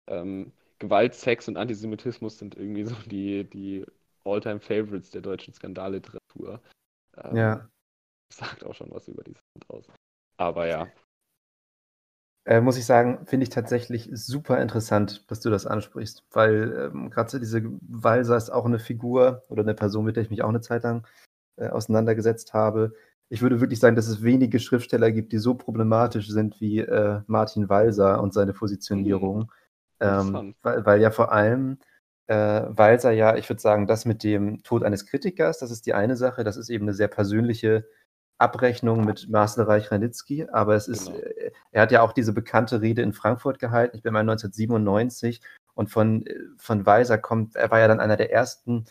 Ähm, 0.07 0.51
Gewalt, 0.79 1.13
Sex 1.13 1.47
und 1.47 1.57
Antisemitismus 1.57 2.37
sind 2.37 2.55
irgendwie 2.55 2.85
so 2.85 2.95
die, 3.05 3.43
die 3.49 3.85
All-Time-Favorites 4.23 5.11
der 5.11 5.21
deutschen 5.21 5.53
Skandalliteratur. 5.53 6.61
Ähm, 7.17 7.35
ja. 7.35 7.69
Sagt 8.31 8.63
auch 8.63 8.75
schon 8.75 8.91
was 8.91 9.07
über 9.07 9.23
dieses 9.23 9.43
Land 9.55 9.69
aus. 9.69 9.85
Aber 10.37 10.67
ja, 10.67 10.87
äh, 12.49 12.61
muss 12.61 12.77
ich 12.77 12.85
sagen, 12.85 13.25
finde 13.27 13.43
ich 13.43 13.49
tatsächlich 13.49 14.09
super 14.11 14.59
interessant, 14.59 15.29
dass 15.29 15.39
du 15.39 15.51
das 15.51 15.67
ansprichst, 15.67 16.23
weil 16.31 16.91
ähm, 16.91 17.11
gerade 17.11 17.39
diese 17.39 17.61
Walser 17.81 18.37
ist 18.37 18.49
auch 18.49 18.65
eine 18.65 18.79
Figur 18.79 19.43
oder 19.49 19.61
eine 19.61 19.75
Person, 19.75 20.05
mit 20.05 20.15
der 20.15 20.23
ich 20.23 20.31
mich 20.31 20.41
auch 20.41 20.49
eine 20.49 20.61
Zeit 20.61 20.81
lang 20.81 21.05
äh, 21.57 21.67
auseinandergesetzt 21.67 22.53
habe. 22.55 22.93
Ich 23.29 23.43
würde 23.43 23.61
wirklich 23.61 23.79
sagen, 23.79 23.95
dass 23.95 24.07
es 24.07 24.23
wenige 24.23 24.59
Schriftsteller 24.59 25.11
gibt, 25.11 25.31
die 25.31 25.37
so 25.37 25.53
problematisch 25.53 26.29
sind 26.29 26.59
wie 26.59 26.79
äh, 26.79 27.21
Martin 27.27 27.69
Walser 27.69 28.19
und 28.19 28.33
seine 28.33 28.53
Positionierung. 28.53 29.41
Mhm. 29.41 29.49
Ähm, 29.99 30.55
weil, 30.61 30.85
weil, 30.85 31.01
ja 31.01 31.11
vor 31.11 31.31
allem 31.31 31.79
äh, 32.27 32.63
Walser 32.69 33.11
ja, 33.11 33.35
ich 33.35 33.49
würde 33.49 33.61
sagen, 33.61 33.87
das 33.87 34.05
mit 34.05 34.23
dem 34.23 34.63
Tod 34.63 34.83
eines 34.83 35.05
Kritikers, 35.05 35.59
das 35.59 35.71
ist 35.71 35.85
die 35.85 35.93
eine 35.93 36.15
Sache, 36.15 36.43
das 36.43 36.57
ist 36.57 36.69
eben 36.69 36.85
eine 36.85 36.93
sehr 36.93 37.07
persönliche 37.07 37.85
Abrechnung 38.37 39.03
mit 39.03 39.29
Marcel 39.29 39.65
Reich-Ranitzky, 39.65 40.47
aber 40.49 40.75
es 40.75 40.87
ist, 40.87 41.07
genau. 41.07 41.17
Äh, 41.17 41.51
er 41.71 41.81
hat 41.81 41.91
ja 41.91 42.01
auch 42.01 42.13
diese 42.13 42.33
bekannte 42.33 42.81
Rede 42.81 43.01
in 43.01 43.13
Frankfurt 43.13 43.59
gehalten, 43.59 43.97
ich 43.97 44.03
bin 44.03 44.13
mal 44.13 44.21
1997 44.21 45.41
und 45.73 45.89
von, 45.89 46.25
äh, 46.25 46.35
von 46.57 46.85
Weiser 46.85 47.17
kommt, 47.17 47.55
er 47.55 47.71
war 47.71 47.79
ja 47.79 47.87
dann 47.87 47.99
einer 47.99 48.17
der 48.17 48.31
ersten 48.31 48.85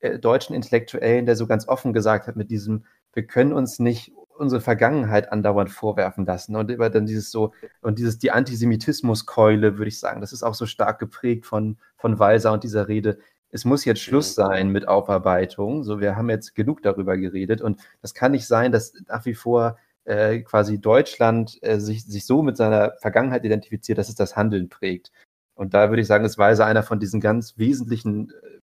äh, 0.00 0.18
deutschen 0.18 0.54
Intellektuellen, 0.54 1.26
der 1.26 1.36
so 1.36 1.46
ganz 1.46 1.66
offen 1.66 1.92
gesagt 1.92 2.26
hat 2.26 2.36
mit 2.36 2.50
diesem, 2.50 2.84
wir 3.12 3.26
können 3.26 3.52
uns 3.52 3.78
nicht 3.78 4.12
unsere 4.42 4.60
Vergangenheit 4.60 5.32
andauernd 5.32 5.70
vorwerfen 5.70 6.26
lassen 6.26 6.56
und 6.56 6.70
über 6.70 6.90
dann 6.90 7.06
dieses 7.06 7.30
so 7.30 7.52
und 7.80 7.98
dieses 7.98 8.18
die 8.18 8.30
Antisemitismuskeule 8.32 9.78
würde 9.78 9.88
ich 9.88 9.98
sagen, 9.98 10.20
das 10.20 10.32
ist 10.32 10.42
auch 10.42 10.54
so 10.54 10.66
stark 10.66 10.98
geprägt 10.98 11.46
von 11.46 11.78
von 11.96 12.18
Weiser 12.18 12.52
und 12.52 12.64
dieser 12.64 12.88
Rede 12.88 13.18
es 13.52 13.64
muss 13.66 13.84
jetzt 13.84 14.00
Schluss 14.00 14.34
sein 14.34 14.70
mit 14.70 14.88
Aufarbeitung. 14.88 15.84
So, 15.84 16.00
wir 16.00 16.16
haben 16.16 16.30
jetzt 16.30 16.54
genug 16.54 16.82
darüber 16.82 17.18
geredet 17.18 17.60
und 17.60 17.80
das 18.00 18.14
kann 18.14 18.32
nicht 18.32 18.46
sein, 18.46 18.72
dass 18.72 18.94
nach 19.08 19.26
wie 19.26 19.34
vor 19.34 19.76
äh, 20.04 20.40
quasi 20.40 20.80
Deutschland 20.80 21.58
äh, 21.62 21.78
sich, 21.78 22.04
sich 22.04 22.26
so 22.26 22.42
mit 22.42 22.56
seiner 22.56 22.94
Vergangenheit 22.98 23.44
identifiziert, 23.44 23.98
dass 23.98 24.08
es 24.08 24.14
das 24.14 24.36
Handeln 24.36 24.68
prägt. 24.68 25.12
Und 25.54 25.74
da 25.74 25.90
würde 25.90 26.00
ich 26.02 26.08
sagen, 26.08 26.24
es 26.24 26.38
war 26.38 26.46
also 26.46 26.62
einer 26.62 26.82
von 26.82 26.98
diesen 26.98 27.20
ganz 27.20 27.58
wesentlichen 27.58 28.30
äh, 28.30 28.58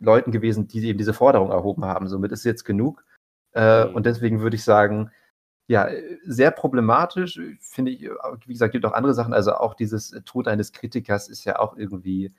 Leuten 0.00 0.32
gewesen, 0.32 0.66
die 0.66 0.84
eben 0.86 0.98
diese 0.98 1.14
Forderung 1.14 1.50
erhoben 1.50 1.84
haben. 1.84 2.08
Somit 2.08 2.32
ist 2.32 2.44
jetzt 2.44 2.64
genug. 2.64 3.04
Äh, 3.54 3.86
mhm. 3.86 3.94
Und 3.94 4.06
deswegen 4.06 4.40
würde 4.40 4.56
ich 4.56 4.64
sagen, 4.64 5.10
ja, 5.68 5.88
sehr 6.24 6.50
problematisch, 6.50 7.40
finde 7.60 7.92
ich, 7.92 8.02
wie 8.46 8.52
gesagt, 8.52 8.72
gibt 8.72 8.84
auch 8.84 8.92
andere 8.92 9.14
Sachen. 9.14 9.32
Also 9.32 9.54
auch 9.54 9.74
dieses 9.74 10.10
Tod 10.24 10.48
eines 10.48 10.72
Kritikers 10.72 11.28
ist 11.28 11.44
ja 11.44 11.58
auch 11.58 11.76
irgendwie 11.76 12.34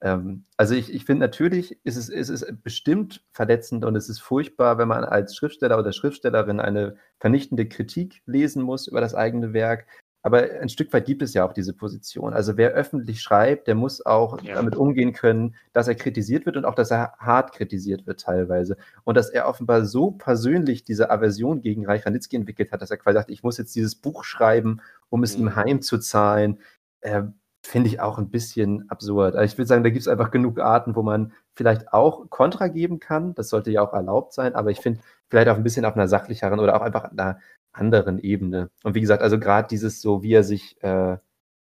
ähm, 0.00 0.44
also 0.56 0.74
ich, 0.74 0.92
ich 0.92 1.04
finde 1.04 1.26
natürlich, 1.26 1.78
ist 1.84 1.96
es, 1.96 2.08
ist 2.08 2.28
es 2.28 2.46
bestimmt 2.62 3.24
verletzend 3.32 3.84
und 3.84 3.96
es 3.96 4.08
ist 4.08 4.20
furchtbar, 4.20 4.78
wenn 4.78 4.88
man 4.88 5.04
als 5.04 5.34
Schriftsteller 5.36 5.78
oder 5.78 5.92
Schriftstellerin 5.92 6.60
eine 6.60 6.96
vernichtende 7.18 7.68
Kritik 7.68 8.22
lesen 8.26 8.62
muss 8.62 8.86
über 8.86 9.00
das 9.00 9.14
eigene 9.14 9.52
Werk. 9.52 9.86
Aber 10.22 10.42
ein 10.60 10.68
Stück 10.68 10.92
weit 10.92 11.06
gibt 11.06 11.22
es 11.22 11.32
ja 11.32 11.46
auch 11.46 11.52
diese 11.52 11.72
Position. 11.72 12.34
Also 12.34 12.56
wer 12.56 12.70
öffentlich 12.70 13.22
schreibt, 13.22 13.68
der 13.68 13.76
muss 13.76 14.04
auch 14.04 14.42
ja. 14.42 14.56
damit 14.56 14.74
umgehen 14.74 15.12
können, 15.12 15.54
dass 15.72 15.86
er 15.86 15.94
kritisiert 15.94 16.44
wird 16.44 16.56
und 16.56 16.64
auch, 16.64 16.74
dass 16.74 16.90
er 16.90 17.14
hart 17.18 17.52
kritisiert 17.52 18.06
wird 18.06 18.20
teilweise. 18.20 18.76
Und 19.04 19.16
dass 19.16 19.30
er 19.30 19.48
offenbar 19.48 19.84
so 19.84 20.10
persönlich 20.10 20.82
diese 20.82 21.10
Aversion 21.10 21.60
gegen 21.60 21.86
Reich 21.86 22.04
Ranitzky 22.04 22.36
entwickelt 22.36 22.72
hat, 22.72 22.82
dass 22.82 22.90
er 22.90 22.96
quasi 22.96 23.14
sagt, 23.14 23.30
ich 23.30 23.42
muss 23.42 23.58
jetzt 23.58 23.74
dieses 23.76 23.94
Buch 23.94 24.24
schreiben, 24.24 24.80
um 25.08 25.22
es 25.22 25.36
mhm. 25.38 25.44
ihm 25.44 25.56
heimzuzahlen. 25.56 26.58
Äh, 27.00 27.22
finde 27.62 27.88
ich 27.88 28.00
auch 28.00 28.18
ein 28.18 28.30
bisschen 28.30 28.88
absurd. 28.90 29.34
Also 29.34 29.52
ich 29.52 29.58
würde 29.58 29.68
sagen, 29.68 29.84
da 29.84 29.90
gibt 29.90 30.00
es 30.00 30.08
einfach 30.08 30.30
genug 30.30 30.58
Arten, 30.58 30.96
wo 30.96 31.02
man 31.02 31.32
vielleicht 31.54 31.92
auch 31.92 32.30
Kontra 32.30 32.68
geben 32.68 32.98
kann. 32.98 33.34
Das 33.34 33.48
sollte 33.50 33.70
ja 33.70 33.82
auch 33.82 33.92
erlaubt 33.92 34.32
sein, 34.32 34.54
aber 34.54 34.70
ich 34.70 34.80
finde 34.80 35.00
vielleicht 35.28 35.48
auch 35.48 35.56
ein 35.56 35.64
bisschen 35.64 35.84
auf 35.84 35.94
einer 35.94 36.08
sachlicheren 36.08 36.60
oder 36.60 36.76
auch 36.76 36.82
einfach 36.82 37.04
einer 37.04 37.40
anderen 37.78 38.18
Ebene. 38.18 38.70
Und 38.84 38.94
wie 38.94 39.00
gesagt, 39.00 39.22
also 39.22 39.38
gerade 39.38 39.68
dieses 39.68 40.00
so, 40.00 40.22
wie 40.22 40.34
er 40.34 40.44
sich 40.44 40.82
äh, 40.82 41.16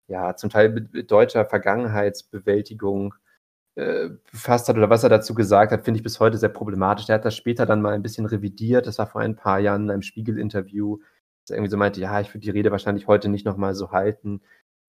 ja 0.07 0.35
zum 0.35 0.49
Teil 0.49 0.69
mit 0.69 1.11
deutscher 1.11 1.45
Vergangenheitsbewältigung 1.45 3.15
äh, 3.75 4.09
befasst 4.31 4.69
hat 4.69 4.77
oder 4.77 4.89
was 4.89 5.03
er 5.03 5.09
dazu 5.09 5.33
gesagt 5.33 5.71
hat, 5.71 5.83
finde 5.83 5.97
ich 5.97 6.03
bis 6.03 6.19
heute 6.19 6.37
sehr 6.37 6.49
problematisch. 6.49 7.09
Er 7.09 7.15
hat 7.15 7.25
das 7.25 7.35
später 7.35 7.65
dann 7.65 7.81
mal 7.81 7.93
ein 7.93 8.03
bisschen 8.03 8.25
revidiert. 8.25 8.87
Das 8.87 8.99
war 8.99 9.07
vor 9.07 9.21
ein 9.21 9.35
paar 9.35 9.59
Jahren 9.59 9.85
in 9.85 9.91
einem 9.91 10.01
Spiegel-Interview, 10.03 10.99
dass 11.41 11.51
er 11.51 11.57
irgendwie 11.57 11.71
so 11.71 11.77
meinte, 11.77 11.99
ja, 11.99 12.21
ich 12.21 12.29
würde 12.29 12.41
die 12.41 12.51
Rede 12.51 12.71
wahrscheinlich 12.71 13.07
heute 13.07 13.29
nicht 13.29 13.45
nochmal 13.45 13.73
so 13.75 13.91
halten. 13.91 14.41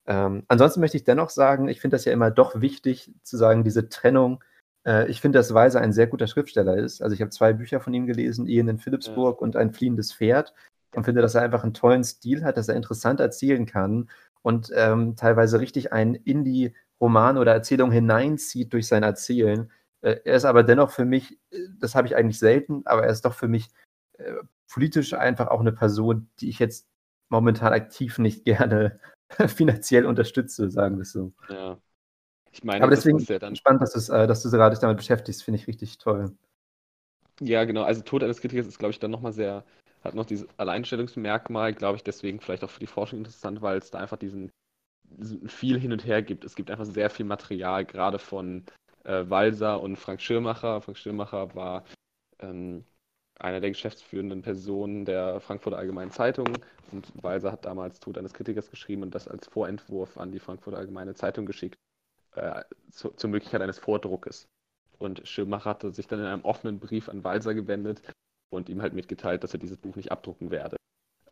Ähm, 0.07 0.45
ansonsten 0.49 0.81
möchte 0.81 0.99
ich 0.99 1.05
dennoch 1.05 1.31
sagen, 1.31 1.69
ich 1.69 1.81
finde 1.81 1.95
das 1.95 2.05
ja 2.05 2.13
immer 2.13 2.31
doch 2.31 2.61
wichtig 2.61 3.11
zu 3.23 3.37
sagen, 3.39 3.65
diese 3.65 3.89
Trennung. 3.89 4.45
Äh, 4.87 5.09
ich 5.11 5.21
finde, 5.21 5.39
dass 5.39 5.55
Weiser 5.55 5.81
ein 5.81 5.95
sehr 5.95 6.07
guter 6.07 6.27
Schriftsteller 6.27 6.77
ist. 6.77 7.03
Also 7.03 7.15
ich 7.15 7.23
habe 7.23 7.31
zwei 7.31 7.55
Bücher 7.55 7.81
von 7.81 7.95
ihm 7.95 8.07
gelesen, 8.07 8.47
Ehen 8.47 8.69
in 8.69 8.79
Philipsburg 8.79 9.41
ja. 9.41 9.45
und 9.45 9.57
Ein 9.57 9.73
fliehendes 9.73 10.13
Pferd 10.13 10.53
und 10.97 11.05
finde, 11.05 11.23
dass 11.23 11.35
er 11.35 11.43
einfach 11.43 11.65
einen 11.65 11.75
tollen 11.75 12.05
Stil 12.05 12.45
hat, 12.45 12.57
dass 12.57 12.69
er 12.69 12.77
interessant 12.77 13.21
erzählen 13.21 13.67
kann 13.67 14.11
und 14.43 14.71
ähm, 14.75 15.17
teilweise 15.17 15.61
richtig 15.61 15.93
einen 15.93 16.15
in 16.15 16.45
die 16.45 16.75
Roman 17.01 17.39
oder 17.39 17.53
Erzählung 17.53 17.91
hineinzieht 17.91 18.73
durch 18.73 18.87
sein 18.87 19.03
Erzählen. 19.03 19.71
Äh, 20.03 20.21
er 20.25 20.37
ist 20.37 20.45
aber 20.45 20.63
dennoch 20.63 20.91
für 20.91 21.05
mich, 21.05 21.39
äh, 21.51 21.59
das 21.79 21.95
habe 21.95 22.07
ich 22.07 22.17
eigentlich 22.17 22.39
selten, 22.39 22.83
aber 22.87 23.05
er 23.05 23.11
ist 23.11 23.25
doch 23.25 23.35
für 23.35 23.49
mich 23.49 23.71
äh, 24.19 24.35
politisch 24.73 25.15
einfach 25.15 25.49
auch 25.49 25.61
eine 25.61 25.73
Person, 25.73 26.29
die 26.41 26.49
ich 26.49 26.59
jetzt 26.59 26.87
momentan 27.29 27.73
aktiv 27.73 28.19
nicht 28.19 28.45
gerne 28.45 29.01
finanziell 29.49 30.07
unterstütze, 30.07 30.71
sagen 30.71 30.97
wir 30.97 31.03
es 31.03 31.13
so. 31.13 31.33
Ja. 31.49 31.79
Ich 32.53 32.63
meine, 32.63 32.85
aber 32.85 32.95
deswegen 32.95 33.19
ja 33.19 33.41
dann 33.41 33.57
spannend, 33.57 33.83
dass, 33.83 34.09
äh, 34.09 34.27
dass 34.29 34.43
du 34.43 34.51
gerade 34.51 34.75
dich 34.75 34.81
damit 34.81 34.99
beschäftigst, 34.99 35.43
finde 35.43 35.59
ich 35.59 35.67
richtig 35.67 35.99
toll. 35.99 36.37
Ja, 37.41 37.65
genau. 37.65 37.83
Also 37.83 38.03
Tod 38.03 38.23
eines 38.23 38.41
Kritikers 38.41 38.69
ist, 38.69 38.79
glaube 38.79 38.93
ich, 38.93 39.01
dann 39.01 39.11
nochmal 39.11 39.33
sehr, 39.33 39.65
hat 40.05 40.15
noch 40.15 40.27
dieses 40.27 40.47
Alleinstellungsmerkmal, 40.59 41.75
glaube 41.75 41.97
ich, 41.97 42.05
deswegen 42.05 42.41
vielleicht 42.41 42.63
auch 42.65 42.71
für 42.71 42.81
die 42.81 42.87
Forschung 42.87 43.21
interessant, 43.21 43.63
weil 43.63 43.79
es 43.79 43.91
da 43.91 43.99
einfach 43.99 44.19
diesen, 44.19 44.51
diesen, 45.05 45.49
viel 45.49 45.81
hin 45.81 45.93
und 45.93 46.05
her 46.05 46.23
gibt. 46.23 46.45
Es 46.45 46.55
gibt 46.55 46.71
einfach 46.71 46.85
sehr 46.85 47.11
viel 47.11 47.27
Material, 47.27 47.85
gerade 47.85 48.19
von 48.19 48.65
äh, 49.05 49.25
Walser 49.29 49.81
und 49.81 49.97
Frank 49.97 50.21
Schirmacher. 50.21 50.83
Frank 50.83 50.99
Schirmacher 50.99 51.55
war 51.55 51.85
ähm, 52.41 52.85
einer 53.39 53.61
der 53.61 53.71
geschäftsführenden 53.71 54.43
Personen 54.43 55.05
der 55.05 55.41
Frankfurter 55.41 55.79
Allgemeinen 55.79 56.11
Zeitung 56.11 56.49
und 56.93 57.11
Walser 57.23 57.51
hat 57.51 57.65
damals 57.65 57.99
Tod 57.99 58.17
eines 58.19 58.35
Kritikers 58.35 58.71
geschrieben 58.71 59.03
und 59.03 59.15
das 59.15 59.27
als 59.27 59.49
Vorentwurf 59.49 60.19
an 60.19 60.31
die 60.31 60.39
Frankfurter 60.39 60.79
Allgemeine 60.79 61.15
Zeitung 61.15 61.47
geschickt, 61.47 61.77
äh, 62.37 62.63
zu, 62.91 63.11
zur 63.11 63.31
Möglichkeit 63.31 63.63
eines 63.63 63.79
Vordruckes. 63.79 64.47
Und 64.99 65.27
Schirmacher 65.27 65.71
hatte 65.71 65.91
sich 65.91 66.07
dann 66.07 66.21
in 66.21 66.27
einem 66.27 66.45
offenen 66.45 66.79
Brief 66.79 67.09
an 67.09 67.25
Walser 67.25 67.55
gewendet 67.55 68.03
und 68.55 68.69
ihm 68.69 68.83
halt 68.83 68.95
mitgeteilt, 68.95 69.45
dass 69.45 69.53
er 69.53 69.61
dieses 69.61 69.77
Buch 69.77 69.97
nicht 69.97 70.13
abdrucken 70.13 70.51
werde. 70.51 70.77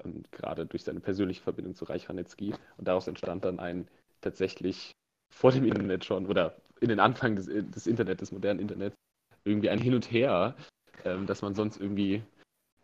Und 0.02 0.30
gerade 0.32 0.66
durch 0.66 0.84
seine 0.84 1.00
persönliche 1.00 1.42
Verbindung 1.42 1.74
zu 1.74 1.84
Reich 1.84 2.08
Ranitzky. 2.08 2.54
Und 2.76 2.88
daraus 2.88 3.06
entstand 3.06 3.44
dann 3.44 3.60
ein 3.60 3.88
tatsächlich 4.20 4.92
vor 5.32 5.52
dem 5.52 5.64
Internet 5.64 6.04
schon 6.04 6.26
oder 6.26 6.56
in 6.80 6.88
den 6.88 7.00
Anfang 7.00 7.36
des, 7.36 7.46
des 7.46 7.86
Internets, 7.86 8.20
des 8.20 8.32
modernen 8.32 8.60
Internets, 8.60 8.96
irgendwie 9.44 9.70
ein 9.70 9.78
Hin 9.78 9.94
und 9.94 10.10
Her, 10.10 10.56
ähm, 11.04 11.26
dass 11.26 11.42
man 11.42 11.54
sonst 11.54 11.80
irgendwie 11.80 12.22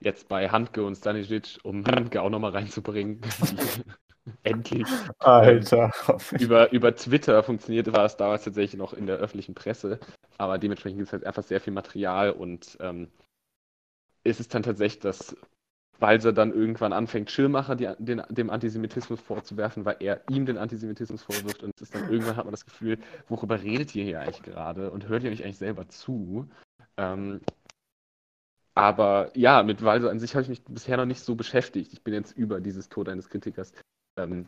jetzt 0.01 0.29
bei 0.29 0.49
Handke 0.49 0.85
und 0.85 0.97
Stanisic, 0.97 1.59
um 1.63 1.85
Handke 1.85 2.23
auch 2.23 2.31
nochmal 2.31 2.53
reinzubringen, 2.53 3.21
endlich 4.43 4.87
Alter. 5.19 5.93
Ähm, 6.09 6.39
über, 6.39 6.73
über 6.73 6.95
Twitter 6.95 7.43
funktionierte, 7.43 7.93
war 7.93 8.05
es 8.05 8.17
damals 8.17 8.45
tatsächlich 8.45 8.79
noch 8.79 8.93
in 8.93 9.07
der 9.07 9.17
öffentlichen 9.17 9.55
Presse, 9.55 9.99
aber 10.37 10.59
dementsprechend 10.59 10.99
gibt 10.99 11.09
es 11.09 11.13
halt 11.13 11.25
einfach 11.25 11.43
sehr 11.43 11.61
viel 11.61 11.73
Material 11.73 12.31
und 12.31 12.77
ähm, 12.81 13.09
ist 14.29 14.41
es 14.41 14.49
dann 14.49 14.63
tatsächlich, 14.63 15.01
dass 15.01 15.37
Walser 16.01 16.33
dann 16.33 16.53
irgendwann 16.53 16.93
anfängt, 16.93 17.31
Schirmacher 17.31 17.75
die, 17.75 17.91
den, 17.99 18.23
dem 18.29 18.51
Antisemitismus 18.51 19.21
vorzuwerfen, 19.21 19.85
weil 19.85 19.97
er 20.01 20.23
ihm 20.31 20.47
den 20.47 20.59
Antisemitismus 20.59 21.23
vorwirft. 21.23 21.63
Und 21.63 21.81
ist 21.81 21.95
dann 21.95 22.09
irgendwann 22.09 22.37
hat 22.37 22.45
man 22.45 22.53
das 22.53 22.65
Gefühl, 22.65 22.99
worüber 23.29 23.61
redet 23.61 23.95
ihr 23.95 24.05
hier 24.05 24.21
eigentlich 24.21 24.43
gerade 24.43 24.91
und 24.91 25.09
hört 25.09 25.25
ihr 25.25 25.31
nicht 25.31 25.45
eigentlich 25.45 25.59
selber 25.59 25.89
zu? 25.89 26.49
Ähm, 26.97 27.41
aber 28.75 29.37
ja, 29.37 29.65
mit 29.65 29.83
Walser 29.83 30.11
an 30.11 30.21
sich 30.21 30.35
habe 30.35 30.43
ich 30.43 30.49
mich 30.49 30.65
bisher 30.65 30.97
noch 30.97 31.05
nicht 31.05 31.21
so 31.21 31.35
beschäftigt. 31.35 31.93
Ich 31.93 32.05
bin 32.05 32.15
jetzt 32.15 32.37
über 32.37 32.61
dieses 32.61 32.89
Tod 32.89 33.09
eines 33.09 33.29
Kritikers 33.29 33.73
ähm, 34.17 34.47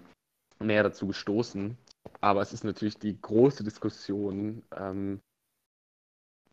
näher 0.60 0.84
dazu 0.84 1.08
gestoßen. 1.08 1.76
Aber 2.20 2.40
es 2.40 2.52
ist 2.52 2.62
natürlich 2.62 2.98
die 2.98 3.20
große 3.20 3.64
Diskussion, 3.64 4.62
ähm, 4.76 5.20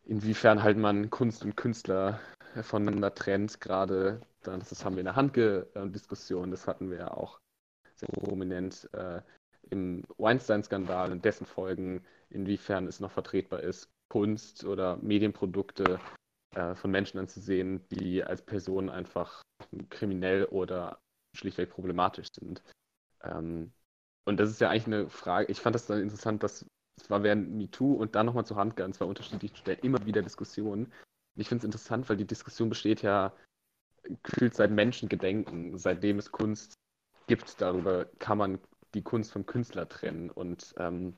inwiefern 0.06 0.64
halt 0.64 0.78
man 0.78 1.10
Kunst 1.10 1.44
und 1.44 1.56
Künstler 1.56 2.20
voneinander 2.62 3.14
trennt, 3.14 3.60
gerade 3.62 4.22
das 4.42 4.86
haben 4.86 4.96
wir 4.96 5.02
in 5.02 5.06
der 5.06 5.16
Handke-Diskussion, 5.16 6.52
das 6.52 6.68
hatten 6.68 6.90
wir 6.90 6.98
ja 6.98 7.12
auch 7.12 7.40
sehr 7.96 8.10
prominent 8.10 8.90
äh, 8.94 9.22
im 9.70 10.04
Weinstein-Skandal 10.18 11.12
und 11.12 11.26
dessen 11.26 11.46
Folgen, 11.46 12.06
inwiefern 12.30 12.88
es 12.88 13.00
noch 13.00 13.12
vertretbar 13.12 13.62
ist, 13.62 13.90
Kunst 14.10 14.64
oder 14.64 14.98
Medienprodukte 14.98 16.00
äh, 16.56 16.76
von 16.76 16.92
Menschen 16.92 17.20
anzusehen, 17.20 17.86
die 17.90 18.24
als 18.24 18.42
Personen 18.42 18.90
einfach 18.90 19.42
kriminell 19.90 20.46
oder 20.46 21.00
schlichtweg 21.36 21.70
problematisch 21.70 22.28
sind. 22.32 22.64
Ähm, 23.24 23.72
und 24.26 24.40
das 24.40 24.50
ist 24.50 24.62
ja 24.62 24.70
eigentlich 24.70 24.88
eine 24.88 25.10
Frage, 25.10 25.52
ich 25.52 25.60
fand 25.60 25.76
das 25.76 25.88
dann 25.88 26.02
interessant, 26.02 26.44
dass 26.44 26.66
es 27.00 27.10
war 27.10 27.24
während 27.24 27.52
MeToo 27.52 27.94
und 27.94 28.16
dann 28.16 28.26
nochmal 28.26 28.46
zu 28.46 28.56
Handke 28.56 28.84
an 28.84 28.94
zwei 28.94 29.06
unterschiedlichen 29.06 29.56
Stellen 29.56 29.80
immer 29.84 30.04
wieder 30.06 30.22
Diskussionen, 30.22 30.92
ich 31.38 31.48
finde 31.48 31.62
es 31.62 31.66
interessant, 31.66 32.10
weil 32.10 32.18
die 32.18 32.28
Diskussion 32.28 32.70
besteht 32.70 33.02
ja 33.02 33.34
gefühlt 34.24 34.56
seit 34.56 34.72
Menschengedenken, 34.72 35.78
seitdem 35.78 36.18
es 36.18 36.32
Kunst 36.32 36.74
gibt. 37.28 37.62
Darüber 37.62 38.06
kann 38.20 38.38
man 38.38 38.60
die 38.94 39.04
Kunst 39.04 39.32
vom 39.32 39.46
Künstler 39.46 39.88
trennen. 39.88 40.30
Und 40.30 40.74
ähm, 40.78 41.18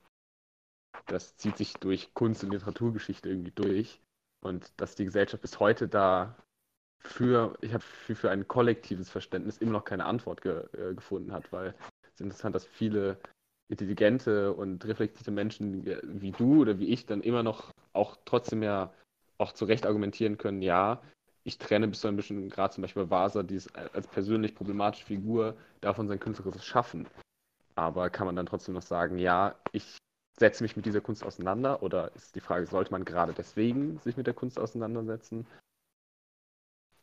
das 1.08 1.38
zieht 1.38 1.58
sich 1.58 1.74
durch 1.74 2.14
Kunst- 2.14 2.44
und 2.44 2.52
Literaturgeschichte 2.52 3.30
irgendwie 3.30 3.52
durch. 3.52 4.02
Und 4.42 4.72
dass 4.78 4.96
die 4.96 5.06
Gesellschaft 5.06 5.42
bis 5.42 5.60
heute 5.60 5.88
da 5.88 6.36
für, 7.02 7.58
ich 7.62 7.74
habe 7.74 7.84
für, 7.84 8.16
für 8.16 8.32
ein 8.32 8.48
kollektives 8.48 9.10
Verständnis 9.10 9.58
immer 9.58 9.72
noch 9.72 9.86
keine 9.86 10.06
Antwort 10.06 10.42
ge, 10.42 10.66
äh, 10.74 10.94
gefunden 10.94 11.32
hat, 11.32 11.52
weil 11.52 11.76
es 12.04 12.16
ist 12.16 12.22
interessant, 12.22 12.56
dass 12.56 12.66
viele 12.66 13.20
intelligente 13.70 14.54
und 14.54 14.84
reflektierte 14.86 15.32
Menschen 15.32 15.86
wie 15.86 16.32
du 16.32 16.62
oder 16.62 16.80
wie 16.80 16.90
ich 16.90 17.06
dann 17.06 17.22
immer 17.22 17.44
noch 17.44 17.72
auch 17.94 18.18
trotzdem 18.26 18.64
ja 18.64 18.92
auch 19.40 19.54
zu 19.54 19.66
Recht 19.66 19.86
argumentieren 19.86 20.38
können, 20.38 20.62
ja, 20.62 21.02
ich 21.44 21.58
trenne 21.58 21.88
bis 21.88 22.02
zu 22.02 22.08
einem 22.08 22.18
bestimmten 22.18 22.50
Grad 22.50 22.74
zum 22.74 22.82
Beispiel 22.82 23.10
Vasa, 23.10 23.44
die 23.44 23.56
ist 23.56 23.76
als 23.76 24.08
persönlich 24.08 24.54
problematische 24.54 25.06
Figur, 25.06 25.56
davon 25.82 26.08
sein 26.08 26.20
künstlerisches 26.20 26.66
Schaffen. 26.66 27.08
Aber 27.76 28.10
kann 28.10 28.28
man 28.28 28.36
dann 28.36 28.46
trotzdem 28.46 28.76
noch 28.76 28.82
sagen, 28.82 29.18
ja, 29.18 29.56
ich 29.72 29.98
setze 30.38 30.64
mich 30.64 30.76
mit 30.76 30.86
dieser 30.86 31.02
Kunst 31.02 31.24
auseinander? 31.24 31.82
Oder 31.82 32.14
ist 32.16 32.36
die 32.36 32.42
Frage, 32.42 32.66
sollte 32.66 32.92
man 32.92 33.06
gerade 33.06 33.34
deswegen 33.34 34.00
sich 34.00 34.18
mit 34.18 34.28
der 34.28 34.34
Kunst 34.34 34.60
auseinandersetzen? 34.60 35.48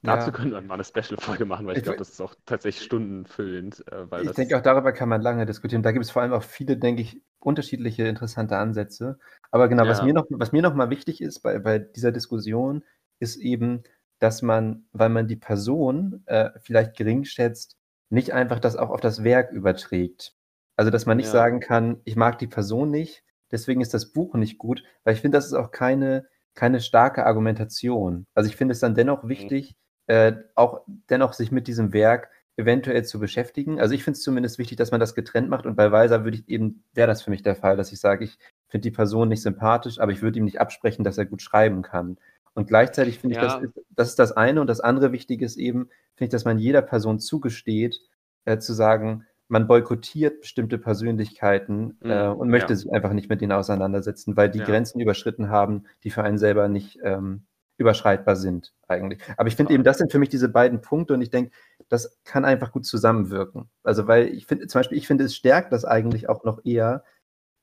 Ja. 0.02 0.16
Dazu 0.16 0.30
können 0.30 0.52
wir 0.52 0.60
mal 0.60 0.74
eine 0.74 0.84
Special-Folge 0.84 1.46
machen, 1.46 1.66
weil 1.66 1.72
ich, 1.72 1.78
ich 1.78 1.84
glaube, 1.84 1.98
das 1.98 2.10
ist 2.10 2.20
auch 2.20 2.34
tatsächlich 2.44 2.84
stundenfüllend. 2.84 3.84
Äh, 3.90 4.22
ich 4.22 4.32
denke, 4.32 4.56
auch 4.56 4.62
darüber 4.62 4.92
kann 4.92 5.08
man 5.08 5.22
lange 5.22 5.46
diskutieren. 5.46 5.82
Da 5.82 5.92
gibt 5.92 6.04
es 6.04 6.10
vor 6.10 6.22
allem 6.22 6.32
auch 6.32 6.42
viele, 6.42 6.76
denke 6.76 7.02
ich, 7.02 7.20
unterschiedliche 7.46 8.06
interessante 8.06 8.56
Ansätze. 8.58 9.18
Aber 9.50 9.68
genau, 9.68 9.84
ja. 9.84 9.90
was, 9.90 10.02
mir 10.02 10.12
noch, 10.12 10.26
was 10.30 10.52
mir 10.52 10.62
noch 10.62 10.74
mal 10.74 10.90
wichtig 10.90 11.20
ist 11.20 11.40
bei, 11.40 11.58
bei 11.58 11.78
dieser 11.78 12.12
Diskussion, 12.12 12.82
ist 13.20 13.36
eben, 13.36 13.84
dass 14.18 14.42
man, 14.42 14.86
weil 14.92 15.08
man 15.08 15.28
die 15.28 15.36
Person 15.36 16.22
äh, 16.26 16.50
vielleicht 16.60 16.96
gering 16.96 17.24
schätzt, 17.24 17.76
nicht 18.10 18.32
einfach 18.32 18.58
das 18.58 18.76
auch 18.76 18.90
auf 18.90 19.00
das 19.00 19.22
Werk 19.22 19.52
überträgt. 19.52 20.34
Also, 20.76 20.90
dass 20.90 21.06
man 21.06 21.16
nicht 21.16 21.26
ja. 21.26 21.32
sagen 21.32 21.60
kann, 21.60 22.00
ich 22.04 22.16
mag 22.16 22.38
die 22.38 22.46
Person 22.46 22.90
nicht, 22.90 23.22
deswegen 23.50 23.80
ist 23.80 23.94
das 23.94 24.12
Buch 24.12 24.34
nicht 24.34 24.58
gut, 24.58 24.82
weil 25.04 25.14
ich 25.14 25.20
finde, 25.20 25.38
das 25.38 25.46
ist 25.46 25.54
auch 25.54 25.70
keine, 25.70 26.26
keine 26.54 26.80
starke 26.80 27.26
Argumentation. 27.26 28.26
Also, 28.34 28.50
ich 28.50 28.56
finde 28.56 28.72
es 28.72 28.80
dann 28.80 28.94
dennoch 28.94 29.22
mhm. 29.22 29.28
wichtig, 29.28 29.76
äh, 30.08 30.32
auch 30.54 30.82
dennoch 30.86 31.32
sich 31.32 31.52
mit 31.52 31.68
diesem 31.68 31.92
Werk 31.92 32.28
eventuell 32.56 33.04
zu 33.04 33.20
beschäftigen. 33.20 33.80
Also 33.80 33.94
ich 33.94 34.02
finde 34.02 34.16
es 34.16 34.22
zumindest 34.22 34.58
wichtig, 34.58 34.78
dass 34.78 34.90
man 34.90 35.00
das 35.00 35.14
getrennt 35.14 35.50
macht 35.50 35.66
und 35.66 35.76
bei 35.76 35.92
Weiser 35.92 36.24
würde 36.24 36.38
ich 36.38 36.48
eben, 36.48 36.82
wäre 36.94 37.06
das 37.06 37.22
für 37.22 37.30
mich 37.30 37.42
der 37.42 37.54
Fall, 37.54 37.76
dass 37.76 37.92
ich 37.92 38.00
sage, 38.00 38.24
ich 38.24 38.38
finde 38.68 38.88
die 38.88 38.94
Person 38.94 39.28
nicht 39.28 39.42
sympathisch, 39.42 40.00
aber 40.00 40.12
ich 40.12 40.22
würde 40.22 40.38
ihm 40.38 40.44
nicht 40.44 40.60
absprechen, 40.60 41.04
dass 41.04 41.18
er 41.18 41.26
gut 41.26 41.42
schreiben 41.42 41.82
kann. 41.82 42.16
Und 42.54 42.68
gleichzeitig 42.68 43.18
finde 43.18 43.36
ja. 43.36 43.46
ich, 43.46 43.52
das, 43.52 43.84
das 43.90 44.08
ist 44.08 44.18
das 44.18 44.32
eine 44.32 44.62
und 44.62 44.66
das 44.68 44.80
andere 44.80 45.12
Wichtige 45.12 45.44
ist 45.44 45.58
eben, 45.58 45.90
finde 46.14 46.24
ich, 46.24 46.30
dass 46.30 46.46
man 46.46 46.58
jeder 46.58 46.80
Person 46.80 47.18
zugesteht, 47.18 48.00
äh, 48.46 48.58
zu 48.58 48.72
sagen, 48.72 49.26
man 49.48 49.66
boykottiert 49.66 50.40
bestimmte 50.40 50.78
Persönlichkeiten 50.78 51.98
mhm, 52.00 52.10
äh, 52.10 52.28
und 52.28 52.48
möchte 52.48 52.72
ja. 52.72 52.76
sich 52.76 52.90
einfach 52.90 53.12
nicht 53.12 53.28
mit 53.28 53.42
denen 53.42 53.52
auseinandersetzen, 53.52 54.36
weil 54.36 54.50
die 54.50 54.60
ja. 54.60 54.64
Grenzen 54.64 55.00
überschritten 55.00 55.50
haben, 55.50 55.84
die 56.02 56.10
für 56.10 56.22
einen 56.22 56.38
selber 56.38 56.68
nicht 56.68 56.98
ähm, 57.02 57.42
überschreitbar 57.78 58.36
sind 58.36 58.72
eigentlich. 58.88 59.20
Aber 59.36 59.48
ich 59.48 59.56
finde 59.56 59.74
eben, 59.74 59.84
das 59.84 59.98
sind 59.98 60.10
für 60.10 60.18
mich 60.18 60.28
diese 60.28 60.48
beiden 60.48 60.80
Punkte 60.80 61.14
und 61.14 61.22
ich 61.22 61.30
denke, 61.30 61.50
das 61.88 62.18
kann 62.24 62.44
einfach 62.44 62.72
gut 62.72 62.86
zusammenwirken. 62.86 63.68
Also 63.82 64.08
weil 64.08 64.28
ich 64.28 64.46
finde, 64.46 64.66
zum 64.66 64.80
Beispiel, 64.80 64.98
ich 64.98 65.06
finde, 65.06 65.24
es 65.24 65.36
stärkt 65.36 65.72
das 65.72 65.84
eigentlich 65.84 66.28
auch 66.28 66.44
noch 66.44 66.64
eher, 66.64 67.04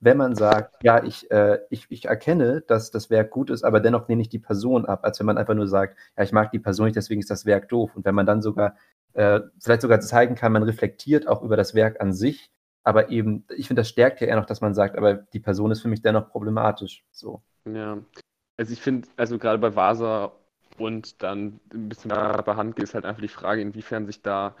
wenn 0.00 0.16
man 0.16 0.34
sagt, 0.34 0.82
ja, 0.82 1.02
ich, 1.02 1.30
äh, 1.30 1.60
ich, 1.70 1.86
ich 1.88 2.04
erkenne, 2.06 2.60
dass 2.60 2.90
das 2.90 3.10
Werk 3.10 3.30
gut 3.30 3.50
ist, 3.50 3.64
aber 3.64 3.80
dennoch 3.80 4.08
nehme 4.08 4.22
ich 4.22 4.28
die 4.28 4.38
Person 4.38 4.84
ab, 4.84 5.04
als 5.04 5.18
wenn 5.18 5.26
man 5.26 5.38
einfach 5.38 5.54
nur 5.54 5.66
sagt, 5.66 5.96
ja, 6.16 6.24
ich 6.24 6.32
mag 6.32 6.50
die 6.50 6.58
Person 6.58 6.86
nicht, 6.86 6.96
deswegen 6.96 7.20
ist 7.20 7.30
das 7.30 7.46
Werk 7.46 7.68
doof. 7.68 7.96
Und 7.96 8.04
wenn 8.04 8.14
man 8.14 8.26
dann 8.26 8.42
sogar, 8.42 8.76
äh, 9.14 9.40
vielleicht 9.58 9.82
sogar 9.82 10.00
zeigen 10.00 10.34
kann, 10.34 10.52
man 10.52 10.62
reflektiert 10.62 11.26
auch 11.26 11.42
über 11.42 11.56
das 11.56 11.74
Werk 11.74 12.00
an 12.00 12.12
sich, 12.12 12.50
aber 12.82 13.08
eben, 13.08 13.46
ich 13.56 13.66
finde, 13.66 13.80
das 13.80 13.88
stärkt 13.88 14.20
ja 14.20 14.26
eher 14.26 14.36
noch, 14.36 14.46
dass 14.46 14.60
man 14.60 14.74
sagt, 14.74 14.96
aber 14.96 15.14
die 15.14 15.40
Person 15.40 15.70
ist 15.70 15.80
für 15.80 15.88
mich 15.88 16.02
dennoch 16.02 16.28
problematisch. 16.28 17.02
So. 17.10 17.42
Ja, 17.64 17.98
also 18.56 18.72
ich 18.72 18.80
finde, 18.80 19.08
also 19.16 19.38
gerade 19.38 19.58
bei 19.58 19.74
Vasa 19.74 20.32
und 20.78 21.22
dann 21.22 21.60
ein 21.72 21.88
bisschen 21.88 22.10
bei 22.10 22.56
Handke 22.56 22.82
ist 22.82 22.94
halt 22.94 23.04
einfach 23.04 23.22
die 23.22 23.28
Frage, 23.28 23.62
inwiefern 23.62 24.06
sich 24.06 24.22
da 24.22 24.56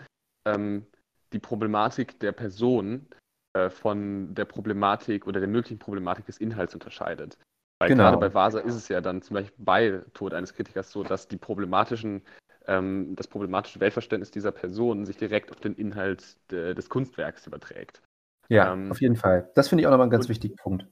ähm, 0.46 0.86
die 1.32 1.38
Problematik 1.38 2.20
der 2.20 2.32
Person 2.32 3.06
äh, 3.54 3.70
von 3.70 4.34
der 4.34 4.44
Problematik 4.44 5.26
oder 5.26 5.40
der 5.40 5.48
möglichen 5.48 5.78
Problematik 5.78 6.26
des 6.26 6.38
Inhalts 6.38 6.74
unterscheidet. 6.74 7.38
Weil 7.80 7.88
genau. 7.88 8.04
gerade 8.04 8.18
bei 8.18 8.32
Vasa 8.32 8.60
ist 8.60 8.74
es 8.74 8.88
ja 8.88 9.00
dann 9.00 9.22
zum 9.22 9.34
Beispiel 9.34 9.64
bei 9.64 10.02
Tod 10.14 10.32
eines 10.32 10.54
Kritikers 10.54 10.90
so, 10.90 11.02
dass 11.02 11.26
die 11.26 11.36
problematischen, 11.36 12.22
ähm, 12.66 13.16
das 13.16 13.26
problematische 13.26 13.80
Weltverständnis 13.80 14.30
dieser 14.30 14.52
Person 14.52 15.04
sich 15.06 15.16
direkt 15.16 15.50
auf 15.50 15.60
den 15.60 15.74
Inhalt 15.74 16.36
de, 16.52 16.74
des 16.74 16.88
Kunstwerks 16.88 17.46
überträgt. 17.46 18.00
Ja, 18.48 18.72
ähm, 18.72 18.90
auf 18.90 19.00
jeden 19.00 19.16
Fall. 19.16 19.50
Das 19.54 19.68
finde 19.68 19.82
ich 19.82 19.86
auch 19.86 19.90
nochmal 19.90 20.04
einen 20.04 20.12
ganz 20.12 20.26
und, 20.26 20.30
wichtigen 20.30 20.56
Punkt. 20.56 20.86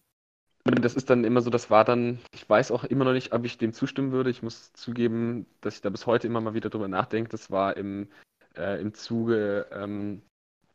Das 0.64 0.94
ist 0.94 1.10
dann 1.10 1.24
immer 1.24 1.40
so, 1.40 1.50
das 1.50 1.70
war 1.70 1.84
dann, 1.84 2.18
ich 2.32 2.48
weiß 2.48 2.70
auch 2.70 2.84
immer 2.84 3.04
noch 3.04 3.12
nicht, 3.12 3.32
ob 3.32 3.44
ich 3.44 3.58
dem 3.58 3.72
zustimmen 3.72 4.12
würde. 4.12 4.30
Ich 4.30 4.42
muss 4.42 4.72
zugeben, 4.72 5.46
dass 5.60 5.76
ich 5.76 5.80
da 5.80 5.90
bis 5.90 6.06
heute 6.06 6.26
immer 6.26 6.40
mal 6.40 6.54
wieder 6.54 6.70
drüber 6.70 6.88
nachdenke. 6.88 7.30
Das 7.30 7.50
war 7.50 7.76
im, 7.76 8.08
äh, 8.56 8.80
im 8.80 8.94
Zuge 8.94 9.66
ähm, 9.72 10.22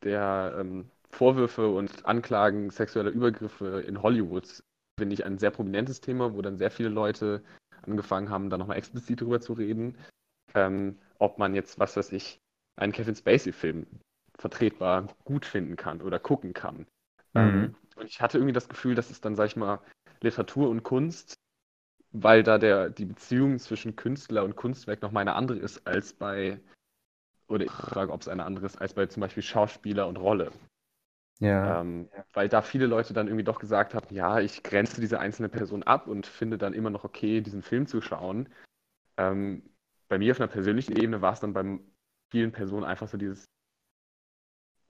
der 0.03 0.57
ähm, 0.59 0.89
Vorwürfe 1.11 1.67
und 1.69 2.05
Anklagen 2.05 2.69
sexueller 2.69 3.11
Übergriffe 3.11 3.81
in 3.87 4.01
Hollywood, 4.01 4.61
finde 4.99 5.13
ich, 5.13 5.25
ein 5.25 5.37
sehr 5.37 5.51
prominentes 5.51 6.01
Thema, 6.01 6.33
wo 6.33 6.41
dann 6.41 6.57
sehr 6.57 6.71
viele 6.71 6.89
Leute 6.89 7.41
angefangen 7.83 8.29
haben, 8.29 8.49
da 8.49 8.57
nochmal 8.57 8.77
explizit 8.77 9.21
drüber 9.21 9.39
zu 9.39 9.53
reden, 9.53 9.95
ähm, 10.53 10.97
ob 11.17 11.37
man 11.37 11.55
jetzt, 11.55 11.79
was 11.79 11.95
weiß 11.95 12.11
ich, 12.11 12.39
einen 12.75 12.91
Kevin 12.91 13.15
Spacey-Film 13.15 13.87
vertretbar 14.37 15.07
gut 15.23 15.45
finden 15.45 15.77
kann 15.77 16.01
oder 16.01 16.19
gucken 16.19 16.53
kann. 16.53 16.85
Ähm, 17.33 17.61
mhm. 17.61 17.75
Und 17.97 18.07
ich 18.07 18.21
hatte 18.21 18.37
irgendwie 18.37 18.53
das 18.53 18.69
Gefühl, 18.69 18.95
dass 18.95 19.09
es 19.09 19.21
dann, 19.21 19.35
sag 19.35 19.47
ich 19.47 19.55
mal, 19.55 19.79
Literatur 20.21 20.69
und 20.69 20.83
Kunst, 20.83 21.35
weil 22.11 22.43
da 22.43 22.57
der, 22.57 22.89
die 22.89 23.05
Beziehung 23.05 23.59
zwischen 23.59 23.95
Künstler 23.95 24.43
und 24.43 24.55
Kunstwerk 24.55 25.01
nochmal 25.01 25.21
eine 25.21 25.35
andere 25.35 25.59
ist 25.59 25.85
als 25.85 26.13
bei, 26.13 26.59
oder 27.47 27.65
ich 27.65 27.71
frage, 27.71 28.11
ob 28.11 28.21
es 28.21 28.27
eine 28.27 28.45
andere 28.45 28.65
ist, 28.65 28.79
als 28.79 28.93
bei 28.93 29.05
zum 29.05 29.21
Beispiel 29.21 29.43
Schauspieler 29.43 30.07
und 30.07 30.17
Rolle. 30.17 30.51
Ja. 31.39 31.81
Ähm, 31.81 32.09
weil 32.33 32.49
da 32.49 32.61
viele 32.61 32.87
Leute 32.87 33.13
dann 33.13 33.27
irgendwie 33.27 33.43
doch 33.43 33.59
gesagt 33.59 33.93
haben, 33.93 34.07
ja, 34.13 34.39
ich 34.39 34.63
grenze 34.63 35.01
diese 35.01 35.19
einzelne 35.19 35.49
Person 35.49 35.83
ab 35.83 36.07
und 36.07 36.25
finde 36.25 36.57
dann 36.57 36.73
immer 36.73 36.89
noch 36.89 37.03
okay, 37.03 37.41
diesen 37.41 37.61
Film 37.61 37.85
zu 37.85 38.01
schauen. 38.01 38.49
Ähm, 39.17 39.69
bei 40.07 40.17
mir 40.17 40.31
auf 40.31 40.39
einer 40.39 40.47
persönlichen 40.47 40.97
Ebene 40.97 41.21
war 41.21 41.33
es 41.33 41.39
dann 41.39 41.53
bei 41.53 41.79
vielen 42.31 42.51
Personen 42.51 42.85
einfach 42.85 43.07
so 43.07 43.17
dieses, 43.17 43.45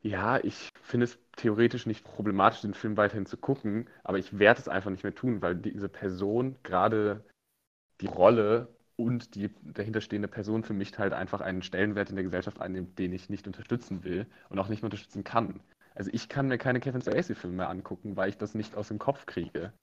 ja, 0.07 0.37
ich 0.43 0.69
finde 0.81 1.05
es 1.05 1.19
theoretisch 1.35 1.85
nicht 1.85 2.03
problematisch, 2.03 2.61
den 2.61 2.73
Film 2.73 2.97
weiterhin 2.97 3.25
zu 3.25 3.37
gucken, 3.37 3.89
aber 4.03 4.17
ich 4.17 4.39
werde 4.39 4.61
es 4.61 4.67
einfach 4.67 4.89
nicht 4.89 5.03
mehr 5.03 5.15
tun, 5.15 5.41
weil 5.41 5.55
diese 5.55 5.89
Person, 5.89 6.55
gerade 6.63 7.25
die 8.01 8.07
Rolle 8.07 8.75
und 8.95 9.35
die 9.35 9.53
dahinterstehende 9.61 10.27
Person 10.27 10.63
für 10.63 10.73
mich 10.73 10.97
halt 10.97 11.13
einfach 11.13 11.41
einen 11.41 11.61
Stellenwert 11.61 12.09
in 12.09 12.15
der 12.15 12.23
Gesellschaft 12.23 12.59
einnimmt, 12.59 12.97
den 12.97 13.13
ich 13.13 13.29
nicht 13.29 13.47
unterstützen 13.47 14.03
will 14.03 14.25
und 14.49 14.59
auch 14.59 14.69
nicht 14.69 14.81
mehr 14.81 14.87
unterstützen 14.87 15.23
kann. 15.23 15.61
Also 15.93 16.09
ich 16.13 16.29
kann 16.29 16.47
mir 16.47 16.57
keine 16.57 16.79
Kevin 16.79 17.01
Spacey-Filme 17.01 17.57
mehr 17.57 17.69
angucken, 17.69 18.15
weil 18.15 18.29
ich 18.29 18.37
das 18.37 18.55
nicht 18.55 18.75
aus 18.75 18.87
dem 18.87 18.99
Kopf 18.99 19.25
kriege. 19.25 19.73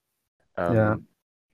Ähm, 0.57 0.75
ja. 0.75 0.99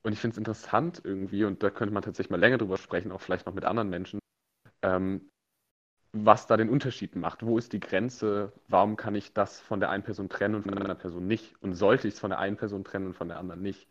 Und 0.03 0.13
ich 0.13 0.19
finde 0.19 0.33
es 0.33 0.37
interessant 0.37 1.01
irgendwie, 1.03 1.43
und 1.45 1.61
da 1.61 1.69
könnte 1.69 1.93
man 1.93 2.03
tatsächlich 2.03 2.31
mal 2.31 2.39
länger 2.39 2.57
drüber 2.57 2.77
sprechen, 2.77 3.11
auch 3.11 3.21
vielleicht 3.21 3.45
noch 3.45 3.53
mit 3.53 3.65
anderen 3.65 3.89
Menschen, 3.89 4.19
ähm, 4.81 5.30
was 6.13 6.47
da 6.47 6.57
den 6.57 6.69
Unterschied 6.69 7.15
macht. 7.15 7.45
Wo 7.45 7.57
ist 7.57 7.73
die 7.73 7.79
Grenze? 7.79 8.51
Warum 8.67 8.97
kann 8.97 9.15
ich 9.15 9.33
das 9.33 9.59
von 9.59 9.79
der 9.79 9.89
einen 9.89 10.03
Person 10.03 10.29
trennen 10.29 10.55
und 10.55 10.63
von 10.63 10.71
der 10.71 10.81
anderen 10.81 10.99
Person 10.99 11.25
nicht? 11.25 11.55
Und 11.61 11.75
sollte 11.75 12.07
ich 12.07 12.15
es 12.15 12.19
von 12.19 12.31
der 12.31 12.39
einen 12.39 12.57
Person 12.57 12.83
trennen 12.83 13.07
und 13.07 13.15
von 13.15 13.29
der 13.29 13.39
anderen 13.39 13.61
nicht? 13.61 13.87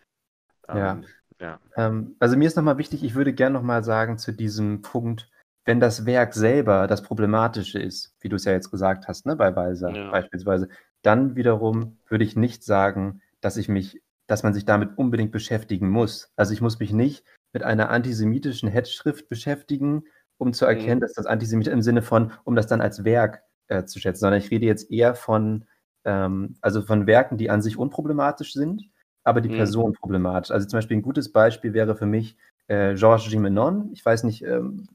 Ähm, 0.69 0.77
ja. 0.77 1.01
ja. 1.41 1.61
Ähm, 1.77 2.17
also 2.19 2.37
mir 2.37 2.47
ist 2.47 2.57
nochmal 2.57 2.79
wichtig, 2.79 3.03
ich 3.05 3.15
würde 3.15 3.33
gerne 3.33 3.55
nochmal 3.55 3.85
sagen 3.85 4.19
zu 4.19 4.33
diesem 4.33 4.83
Punkt, 4.83 5.31
wenn 5.65 5.81
das 5.81 6.07
Werk 6.07 6.35
selber 6.35 6.87
das 6.87 7.03
Problematische 7.03 7.79
ist, 7.79 8.15
wie 8.21 8.29
du 8.29 8.37
es 8.37 8.45
ja 8.45 8.53
jetzt 8.53 8.71
gesagt 8.71 9.09
hast, 9.09 9.27
ne, 9.27 9.37
bei 9.37 9.55
Walser 9.57 9.91
ja. 9.91 10.11
beispielsweise, 10.11 10.69
dann 11.03 11.37
wiederum 11.37 11.99
würde 12.09 12.25
ich 12.25 12.37
nicht 12.37 12.65
sagen, 12.65 13.23
dass 13.41 13.57
ich 13.57 13.69
mich, 13.69 14.03
dass 14.27 14.43
man 14.43 14.53
sich 14.53 14.65
damit 14.65 14.99
unbedingt 14.99 15.33
beschäftigen 15.33 15.89
muss. 15.89 16.33
Also 16.37 16.53
ich 16.53 16.61
muss 16.61 16.79
mich 16.79 16.93
nicht 16.93 17.25
mit 17.53 17.63
einer 17.63 17.91
antisemitischen 17.91 18.69
Hetzschrift 18.69 19.29
beschäftigen, 19.29 20.05
um 20.41 20.53
zu 20.53 20.65
erkennen, 20.65 20.97
mhm. 20.97 21.01
dass 21.03 21.13
das 21.13 21.27
Antisemit 21.27 21.69
im 21.69 21.83
Sinne 21.83 22.03
von, 22.03 22.33
um 22.45 22.57
das 22.57 22.67
dann 22.67 22.81
als 22.81 23.05
Werk 23.05 23.43
äh, 23.69 23.85
zu 23.85 24.01
schätzen, 24.01 24.21
sondern 24.21 24.41
ich 24.41 24.51
rede 24.51 24.67
jetzt 24.67 24.91
eher 24.91 25.15
von, 25.15 25.67
ähm, 26.05 26.57
also 26.63 26.83
von 26.83 27.07
Werken, 27.07 27.37
die 27.37 27.51
an 27.51 27.63
sich 27.63 27.77
unproblematisch 27.77 28.55
sind, 28.55 28.89
aber 29.23 29.43
die 29.43 29.51
mhm. 29.51 29.57
Person 29.57 29.93
problematisch. 29.93 30.51
Also 30.51 30.67
zum 30.67 30.79
Beispiel 30.79 30.97
ein 30.97 31.03
gutes 31.03 31.31
Beispiel 31.31 31.75
wäre 31.75 31.95
für 31.95 32.07
mich 32.07 32.37
äh, 32.69 32.95
Georges 32.95 33.31
Gimenon. 33.31 33.91
Ich 33.93 34.05
weiß 34.05 34.25
nicht, 34.25 34.43
ähm, 34.43 34.89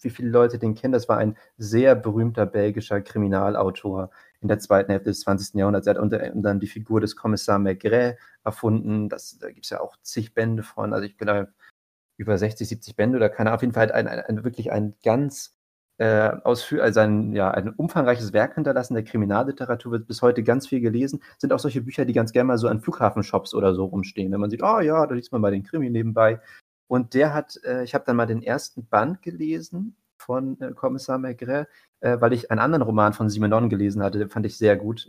wie 0.00 0.10
viele 0.10 0.30
Leute 0.30 0.58
den 0.58 0.74
kennen. 0.74 0.92
Das 0.92 1.08
war 1.08 1.18
ein 1.18 1.36
sehr 1.56 1.96
berühmter 1.96 2.46
belgischer 2.46 3.00
Kriminalautor 3.00 4.10
in 4.40 4.48
der 4.48 4.58
zweiten 4.60 4.92
Hälfte 4.92 5.10
des 5.10 5.20
20. 5.20 5.54
Jahrhunderts. 5.54 5.86
Er 5.86 5.94
hat 5.94 6.00
unter 6.00 6.22
anderem 6.22 6.60
die 6.60 6.66
Figur 6.68 7.00
des 7.00 7.16
Kommissar 7.16 7.58
Maigret 7.58 8.18
erfunden. 8.44 9.08
Das, 9.08 9.38
da 9.38 9.50
gibt 9.50 9.64
es 9.64 9.70
ja 9.70 9.80
auch 9.80 9.96
zig 10.02 10.34
Bände 10.34 10.62
von. 10.62 10.92
Also 10.92 11.04
ich 11.06 11.16
bin 11.16 11.26
da 11.26 11.48
über 12.16 12.38
60, 12.38 12.68
70 12.68 12.96
Bände 12.96 13.16
oder 13.16 13.28
keine 13.28 13.50
Ahnung, 13.50 13.56
auf 13.56 13.62
jeden 13.62 13.74
Fall 13.74 13.92
ein, 13.92 14.06
ein, 14.06 14.20
ein 14.20 14.44
wirklich 14.44 14.72
ein 14.72 14.94
ganz 15.04 15.54
äh, 15.98 16.30
ausführ 16.42 16.82
also 16.82 17.00
ein, 17.00 17.32
ja, 17.32 17.50
ein 17.50 17.70
umfangreiches 17.70 18.32
Werk 18.32 18.54
hinterlassen. 18.54 18.94
Der 18.94 19.04
Kriminalliteratur 19.04 19.92
wird 19.92 20.06
bis 20.06 20.22
heute 20.22 20.42
ganz 20.42 20.66
viel 20.66 20.80
gelesen. 20.80 21.22
Sind 21.38 21.52
auch 21.52 21.60
solche 21.60 21.82
Bücher, 21.82 22.04
die 22.04 22.12
ganz 22.12 22.32
gerne 22.32 22.48
mal 22.48 22.58
so 22.58 22.68
an 22.68 22.80
Flughafenshops 22.80 23.54
oder 23.54 23.74
so 23.74 23.84
rumstehen. 23.84 24.32
Wenn 24.32 24.40
man 24.40 24.50
sieht, 24.50 24.62
oh 24.62 24.80
ja, 24.80 25.06
da 25.06 25.14
liest 25.14 25.32
man 25.32 25.40
mal 25.40 25.52
den 25.52 25.62
Krimi 25.62 25.90
nebenbei. 25.90 26.40
Und 26.88 27.14
der 27.14 27.32
hat, 27.32 27.60
äh, 27.64 27.84
ich 27.84 27.94
habe 27.94 28.04
dann 28.06 28.16
mal 28.16 28.26
den 28.26 28.42
ersten 28.42 28.86
Band 28.86 29.22
gelesen 29.22 29.96
von 30.18 30.60
äh, 30.60 30.72
Kommissar 30.72 31.18
Maigret, 31.18 31.68
äh, 32.00 32.20
weil 32.20 32.32
ich 32.32 32.50
einen 32.50 32.60
anderen 32.60 32.82
Roman 32.82 33.12
von 33.12 33.30
Simenon 33.30 33.68
gelesen 33.68 34.02
hatte, 34.02 34.18
den 34.18 34.28
fand 34.28 34.46
ich 34.46 34.58
sehr 34.58 34.76
gut. 34.76 35.08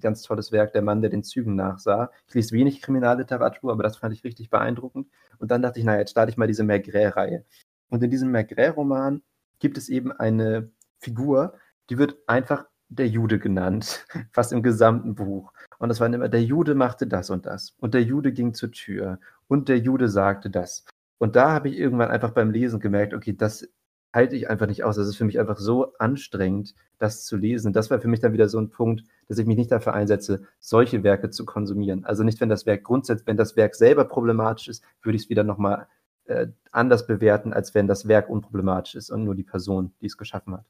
Ganz 0.00 0.22
tolles 0.22 0.52
Werk, 0.52 0.72
Der 0.72 0.82
Mann, 0.82 1.00
der 1.00 1.10
den 1.10 1.22
Zügen 1.22 1.54
nachsah. 1.54 2.10
Ich 2.26 2.34
lese 2.34 2.52
wenig 2.52 2.82
Kriminalliteratur, 2.82 3.72
aber 3.72 3.82
das 3.82 3.96
fand 3.96 4.14
ich 4.14 4.24
richtig 4.24 4.50
beeindruckend. 4.50 5.08
Und 5.38 5.50
dann 5.50 5.62
dachte 5.62 5.78
ich, 5.78 5.84
naja, 5.84 6.00
jetzt 6.00 6.10
starte 6.10 6.30
ich 6.30 6.36
mal 6.36 6.48
diese 6.48 6.64
Maigret-Reihe. 6.64 7.44
Und 7.90 8.02
in 8.02 8.10
diesem 8.10 8.30
Maigret-Roman 8.32 9.22
gibt 9.58 9.78
es 9.78 9.88
eben 9.88 10.12
eine 10.12 10.70
Figur, 10.98 11.54
die 11.90 11.98
wird 11.98 12.16
einfach 12.26 12.66
der 12.88 13.08
Jude 13.08 13.38
genannt, 13.38 14.06
fast 14.32 14.52
im 14.52 14.62
gesamten 14.62 15.14
Buch. 15.14 15.52
Und 15.78 15.88
das 15.88 16.00
war 16.00 16.06
immer, 16.12 16.28
der 16.28 16.42
Jude 16.42 16.74
machte 16.74 17.06
das 17.06 17.30
und 17.30 17.46
das. 17.46 17.74
Und 17.78 17.94
der 17.94 18.02
Jude 18.02 18.32
ging 18.32 18.54
zur 18.54 18.72
Tür. 18.72 19.18
Und 19.48 19.68
der 19.68 19.78
Jude 19.78 20.08
sagte 20.08 20.50
das. 20.50 20.84
Und 21.18 21.36
da 21.36 21.52
habe 21.52 21.68
ich 21.68 21.78
irgendwann 21.78 22.10
einfach 22.10 22.30
beim 22.30 22.50
Lesen 22.50 22.80
gemerkt, 22.80 23.14
okay, 23.14 23.34
das 23.36 23.68
halte 24.14 24.36
ich 24.36 24.48
einfach 24.48 24.66
nicht 24.66 24.84
aus. 24.84 24.96
Das 24.96 25.08
ist 25.08 25.16
für 25.16 25.24
mich 25.24 25.40
einfach 25.40 25.58
so 25.58 25.94
anstrengend, 25.98 26.74
das 26.98 27.24
zu 27.24 27.36
lesen. 27.36 27.72
Das 27.72 27.90
war 27.90 28.00
für 28.00 28.08
mich 28.08 28.20
dann 28.20 28.32
wieder 28.32 28.48
so 28.48 28.58
ein 28.58 28.70
Punkt, 28.70 29.04
dass 29.28 29.38
ich 29.38 29.46
mich 29.46 29.56
nicht 29.56 29.72
dafür 29.72 29.94
einsetze, 29.94 30.42
solche 30.60 31.02
Werke 31.02 31.30
zu 31.30 31.44
konsumieren. 31.44 32.04
Also 32.04 32.22
nicht, 32.22 32.40
wenn 32.40 32.48
das 32.48 32.66
Werk 32.66 32.84
grundsätzlich, 32.84 33.26
wenn 33.26 33.36
das 33.36 33.56
Werk 33.56 33.74
selber 33.74 34.04
problematisch 34.04 34.68
ist, 34.68 34.84
würde 35.02 35.16
ich 35.16 35.24
es 35.24 35.30
wieder 35.30 35.44
nochmal 35.44 35.88
äh, 36.26 36.46
anders 36.70 37.06
bewerten, 37.06 37.52
als 37.52 37.74
wenn 37.74 37.86
das 37.86 38.08
Werk 38.08 38.30
unproblematisch 38.30 38.94
ist 38.94 39.10
und 39.10 39.24
nur 39.24 39.34
die 39.34 39.42
Person, 39.42 39.92
die 40.00 40.06
es 40.06 40.16
geschaffen 40.16 40.54
hat. 40.54 40.64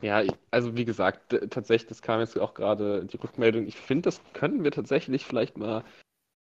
Ja, 0.00 0.22
also 0.50 0.76
wie 0.76 0.84
gesagt, 0.84 1.36
tatsächlich, 1.50 1.88
das 1.88 2.02
kam 2.02 2.20
jetzt 2.20 2.38
auch 2.38 2.54
gerade 2.54 3.04
die 3.04 3.16
Rückmeldung. 3.16 3.66
Ich 3.66 3.76
finde, 3.76 4.02
das 4.02 4.20
können 4.32 4.64
wir 4.64 4.72
tatsächlich 4.72 5.24
vielleicht 5.24 5.56
mal 5.56 5.84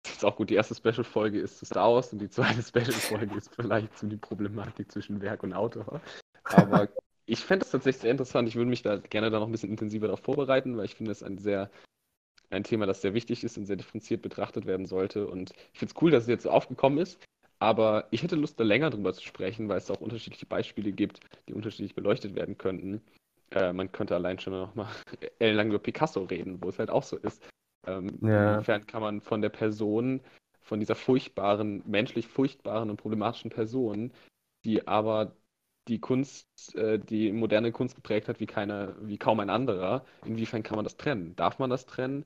das 0.03 0.13
ist 0.13 0.25
auch 0.25 0.35
gut. 0.35 0.49
Die 0.49 0.55
erste 0.55 0.75
Special-Folge 0.75 1.39
ist 1.39 1.59
zu 1.59 1.65
Star 1.65 1.93
Wars 1.93 2.11
und 2.13 2.19
die 2.19 2.29
zweite 2.29 2.61
Special-Folge 2.63 3.35
ist 3.35 3.53
vielleicht 3.55 3.97
zu 3.97 4.07
die 4.07 4.17
Problematik 4.17 4.91
zwischen 4.91 5.21
Werk 5.21 5.43
und 5.43 5.53
Autor. 5.53 6.01
Aber 6.43 6.87
ich 7.25 7.39
fände 7.39 7.63
das 7.63 7.71
tatsächlich 7.71 8.01
sehr 8.01 8.11
interessant. 8.11 8.47
Ich 8.47 8.55
würde 8.55 8.69
mich 8.69 8.81
da 8.81 8.97
gerne 8.97 9.29
da 9.29 9.39
noch 9.39 9.47
ein 9.47 9.51
bisschen 9.51 9.69
intensiver 9.69 10.07
darauf 10.07 10.21
vorbereiten, 10.21 10.77
weil 10.77 10.85
ich 10.85 10.95
finde 10.95 11.11
es 11.11 11.23
ein 11.23 11.37
sehr 11.37 11.69
ein 12.51 12.63
Thema, 12.63 12.87
das 12.87 13.01
sehr 13.01 13.13
wichtig 13.13 13.43
ist 13.43 13.57
und 13.57 13.65
sehr 13.65 13.75
differenziert 13.75 14.21
betrachtet 14.21 14.65
werden 14.65 14.87
sollte. 14.87 15.27
Und 15.27 15.51
ich 15.73 15.79
finde 15.79 15.93
es 15.93 16.01
cool, 16.01 16.11
dass 16.11 16.23
es 16.23 16.29
jetzt 16.29 16.43
so 16.43 16.49
aufgekommen 16.49 16.97
ist. 16.97 17.19
Aber 17.59 18.07
ich 18.09 18.23
hätte 18.23 18.35
Lust, 18.35 18.59
da 18.59 18.63
länger 18.63 18.89
drüber 18.89 19.13
zu 19.13 19.21
sprechen, 19.21 19.67
weil 19.69 19.77
es 19.77 19.91
auch 19.91 19.99
unterschiedliche 19.99 20.45
Beispiele 20.45 20.91
gibt, 20.91 21.19
die 21.47 21.53
unterschiedlich 21.53 21.93
beleuchtet 21.93 22.35
werden 22.35 22.57
könnten. 22.57 23.01
Äh, 23.51 23.73
man 23.73 23.91
könnte 23.91 24.15
allein 24.15 24.39
schon 24.39 24.53
noch 24.53 24.75
mal 24.75 24.87
ellenlang 25.39 25.69
über 25.69 25.79
Picasso 25.79 26.23
reden, 26.23 26.63
wo 26.63 26.69
es 26.69 26.79
halt 26.79 26.89
auch 26.89 27.03
so 27.03 27.17
ist, 27.17 27.43
ähm, 27.97 28.19
ja. 28.21 28.53
Inwiefern 28.53 28.85
kann 28.87 29.01
man 29.01 29.21
von 29.21 29.41
der 29.41 29.49
Person, 29.49 30.21
von 30.61 30.79
dieser 30.79 30.95
furchtbaren, 30.95 31.83
menschlich 31.85 32.27
furchtbaren 32.27 32.89
und 32.89 32.97
problematischen 32.97 33.49
Person, 33.49 34.11
die 34.65 34.87
aber 34.87 35.35
die 35.87 35.99
Kunst, 35.99 36.47
äh, 36.75 36.99
die 36.99 37.31
moderne 37.31 37.71
Kunst 37.71 37.95
geprägt 37.95 38.27
hat, 38.27 38.39
wie 38.39 38.45
keine, 38.45 38.95
wie 39.01 39.17
kaum 39.17 39.39
ein 39.39 39.49
anderer, 39.49 40.05
inwiefern 40.23 40.63
kann 40.63 40.75
man 40.75 40.85
das 40.85 40.97
trennen? 40.97 41.35
Darf 41.35 41.57
man 41.59 41.69
das 41.69 41.85
trennen? 41.85 42.25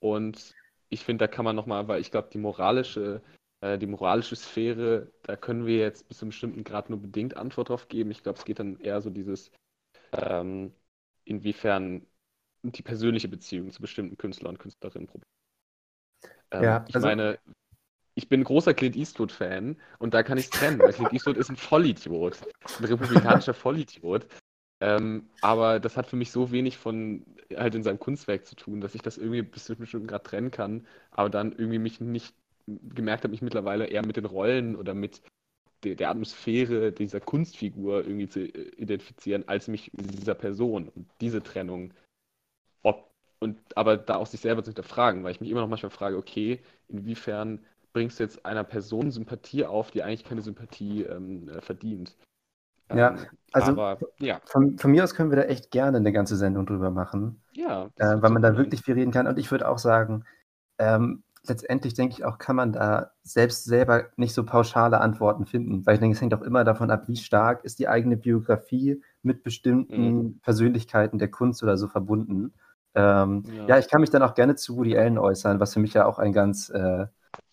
Und 0.00 0.54
ich 0.88 1.04
finde, 1.04 1.24
da 1.24 1.28
kann 1.28 1.44
man 1.44 1.56
nochmal, 1.56 1.88
weil 1.88 2.00
ich 2.00 2.10
glaube, 2.10 2.30
die 2.32 2.38
moralische, 2.38 3.22
äh, 3.60 3.78
die 3.78 3.86
moralische 3.86 4.36
Sphäre, 4.36 5.12
da 5.22 5.36
können 5.36 5.66
wir 5.66 5.76
jetzt 5.76 6.08
bis 6.08 6.18
zu 6.18 6.24
einem 6.24 6.30
bestimmten 6.30 6.64
Grad 6.64 6.90
nur 6.90 7.00
bedingt 7.00 7.36
Antwort 7.36 7.68
drauf 7.68 7.88
geben. 7.88 8.10
Ich 8.10 8.22
glaube, 8.22 8.38
es 8.38 8.44
geht 8.44 8.58
dann 8.58 8.78
eher 8.80 9.00
so 9.02 9.10
dieses, 9.10 9.50
ähm, 10.12 10.72
inwiefern 11.24 12.06
die 12.62 12.82
persönliche 12.82 13.28
Beziehung 13.28 13.70
zu 13.70 13.80
bestimmten 13.80 14.16
Künstlern 14.16 14.54
und 14.54 14.58
Künstlerinnen 14.58 15.08
ähm, 16.52 16.62
ja, 16.62 16.84
ich 16.88 16.94
also, 16.94 17.06
meine, 17.06 17.38
ich 18.14 18.28
bin 18.28 18.44
großer 18.44 18.74
Clint 18.74 18.96
Eastwood-Fan 18.96 19.76
und 19.98 20.14
da 20.14 20.22
kann 20.22 20.38
ich 20.38 20.44
es 20.44 20.50
trennen, 20.50 20.78
weil 20.78 20.92
Clint 20.92 21.12
Eastwood 21.12 21.36
ist 21.36 21.50
ein 21.50 21.56
Vollidiot, 21.56 22.38
ein 22.78 22.84
republikanischer 22.84 23.54
Vollidiot. 23.54 24.26
Ähm, 24.80 25.28
aber 25.40 25.80
das 25.80 25.96
hat 25.96 26.08
für 26.08 26.16
mich 26.16 26.32
so 26.32 26.50
wenig 26.50 26.76
von 26.76 27.24
halt 27.54 27.74
in 27.74 27.82
seinem 27.82 28.00
Kunstwerk 28.00 28.46
zu 28.46 28.56
tun, 28.56 28.80
dass 28.80 28.94
ich 28.94 29.02
das 29.02 29.16
irgendwie 29.16 29.42
bis 29.42 29.64
zu 29.64 29.72
einem 29.72 29.80
bestimmten 29.80 30.08
Grad 30.08 30.24
trennen 30.24 30.50
kann, 30.50 30.86
aber 31.10 31.30
dann 31.30 31.52
irgendwie 31.52 31.78
mich 31.78 32.00
nicht 32.00 32.34
gemerkt 32.66 33.24
habe, 33.24 33.30
mich 33.30 33.42
mittlerweile 33.42 33.86
eher 33.86 34.04
mit 34.04 34.16
den 34.16 34.24
Rollen 34.24 34.76
oder 34.76 34.94
mit 34.94 35.22
der, 35.84 35.94
der 35.94 36.10
Atmosphäre 36.10 36.92
dieser 36.92 37.20
Kunstfigur 37.20 38.04
irgendwie 38.04 38.28
zu 38.28 38.44
identifizieren, 38.44 39.46
als 39.48 39.68
mich 39.68 39.92
mit 39.94 40.18
dieser 40.18 40.34
Person. 40.34 40.88
Und 40.88 41.08
diese 41.20 41.42
Trennung 41.42 41.92
und 43.42 43.58
aber 43.76 43.96
da 43.98 44.16
auch 44.16 44.26
sich 44.26 44.40
selber 44.40 44.62
zu 44.64 44.70
hinterfragen, 44.70 45.24
weil 45.24 45.32
ich 45.32 45.40
mich 45.40 45.50
immer 45.50 45.60
noch 45.62 45.68
manchmal 45.68 45.90
frage, 45.90 46.16
okay, 46.16 46.60
inwiefern 46.88 47.64
bringst 47.92 48.18
du 48.20 48.24
jetzt 48.24 48.46
einer 48.46 48.64
Person 48.64 49.10
Sympathie 49.10 49.64
auf, 49.66 49.90
die 49.90 50.02
eigentlich 50.02 50.24
keine 50.24 50.42
Sympathie 50.42 51.02
ähm, 51.04 51.48
äh, 51.48 51.60
verdient? 51.60 52.16
Ja, 52.92 53.14
Ähm, 53.14 53.26
also 53.52 53.72
aber 53.72 54.04
ja, 54.20 54.40
von, 54.44 54.78
von 54.78 54.90
mir 54.90 55.04
aus 55.04 55.14
können 55.14 55.30
wir 55.30 55.36
da 55.36 55.44
echt 55.44 55.70
gerne 55.70 55.98
eine 55.98 56.12
ganze 56.12 56.36
Sendung 56.36 56.66
drüber 56.66 56.90
machen. 56.90 57.42
ja, 57.52 57.90
äh, 57.96 58.16
weil 58.22 58.30
man 58.30 58.42
da 58.42 58.56
wirklich 58.56 58.82
viel 58.82 58.94
reden 58.94 59.12
kann. 59.12 59.26
Und 59.28 59.38
ich 59.38 59.50
würde 59.50 59.68
auch 59.68 59.78
sagen, 59.78 60.24
ähm, 60.78 61.24
letztendlich 61.46 61.94
denke 61.94 62.14
ich 62.14 62.24
auch, 62.24 62.38
kann 62.38 62.56
man 62.56 62.72
da 62.72 63.12
selbst 63.24 63.64
selber 63.64 64.10
nicht 64.16 64.34
so 64.34 64.44
pauschale 64.44 65.00
Antworten 65.00 65.46
finden, 65.46 65.86
weil 65.86 65.94
ich 65.94 66.00
denke, 66.00 66.16
es 66.16 66.22
hängt 66.22 66.34
auch 66.34 66.42
immer 66.42 66.64
davon 66.64 66.90
ab, 66.90 67.08
wie 67.08 67.16
stark 67.16 67.64
ist 67.64 67.78
die 67.80 67.88
eigene 67.88 68.16
Biografie 68.18 69.02
mit 69.22 69.44
bestimmten 69.44 70.34
Mhm. 70.34 70.40
Persönlichkeiten 70.42 71.18
der 71.18 71.30
Kunst 71.30 71.62
oder 71.62 71.78
so 71.78 71.88
verbunden. 71.88 72.54
Ähm, 72.94 73.44
Ja. 73.46 73.66
ja. 73.68 73.78
ich 73.78 73.88
kann 73.88 74.00
mich 74.00 74.10
dann 74.10 74.22
auch 74.22 74.34
gerne 74.34 74.56
zu 74.56 74.76
Woody 74.76 74.96
Allen 74.98 75.18
äußern, 75.18 75.60
was 75.60 75.74
für 75.74 75.80
mich 75.80 75.94
ja 75.94 76.06
auch 76.06 76.18
ein 76.18 76.32
ganz 76.32 76.68
äh, 76.70 77.06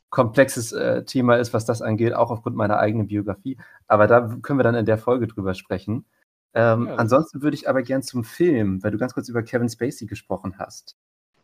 komplexes 0.10 0.72
äh, 0.74 1.04
Thema 1.06 1.36
ist, 1.38 1.54
was 1.54 1.66
das 1.66 1.82
angeht, 1.82 2.14
auch 2.14 2.32
aufgrund 2.32 2.56
meiner 2.56 2.80
eigenen 2.80 3.08
Biografie. 3.08 3.58
Aber 3.88 4.08
da 4.08 4.22
können 4.42 4.60
wir 4.60 4.64
dann 4.64 4.76
in 4.76 4.86
der 4.86 4.98
Folge 4.98 5.28
drüber 5.28 5.54
sprechen. 5.54 6.06
Ähm, 6.54 6.88
Ja, 6.88 6.96
ansonsten 6.96 7.42
würde 7.44 7.56
ich 7.56 7.70
aber 7.70 7.84
gern 7.84 8.02
zum 8.04 8.24
Film, 8.24 8.84
weil 8.84 8.92
du 8.92 8.98
ganz 8.98 9.14
kurz 9.14 9.30
über 9.30 9.44
Kevin 9.44 9.70
Spacey 9.70 10.08
gesprochen 10.08 10.56
hast, 10.58 10.98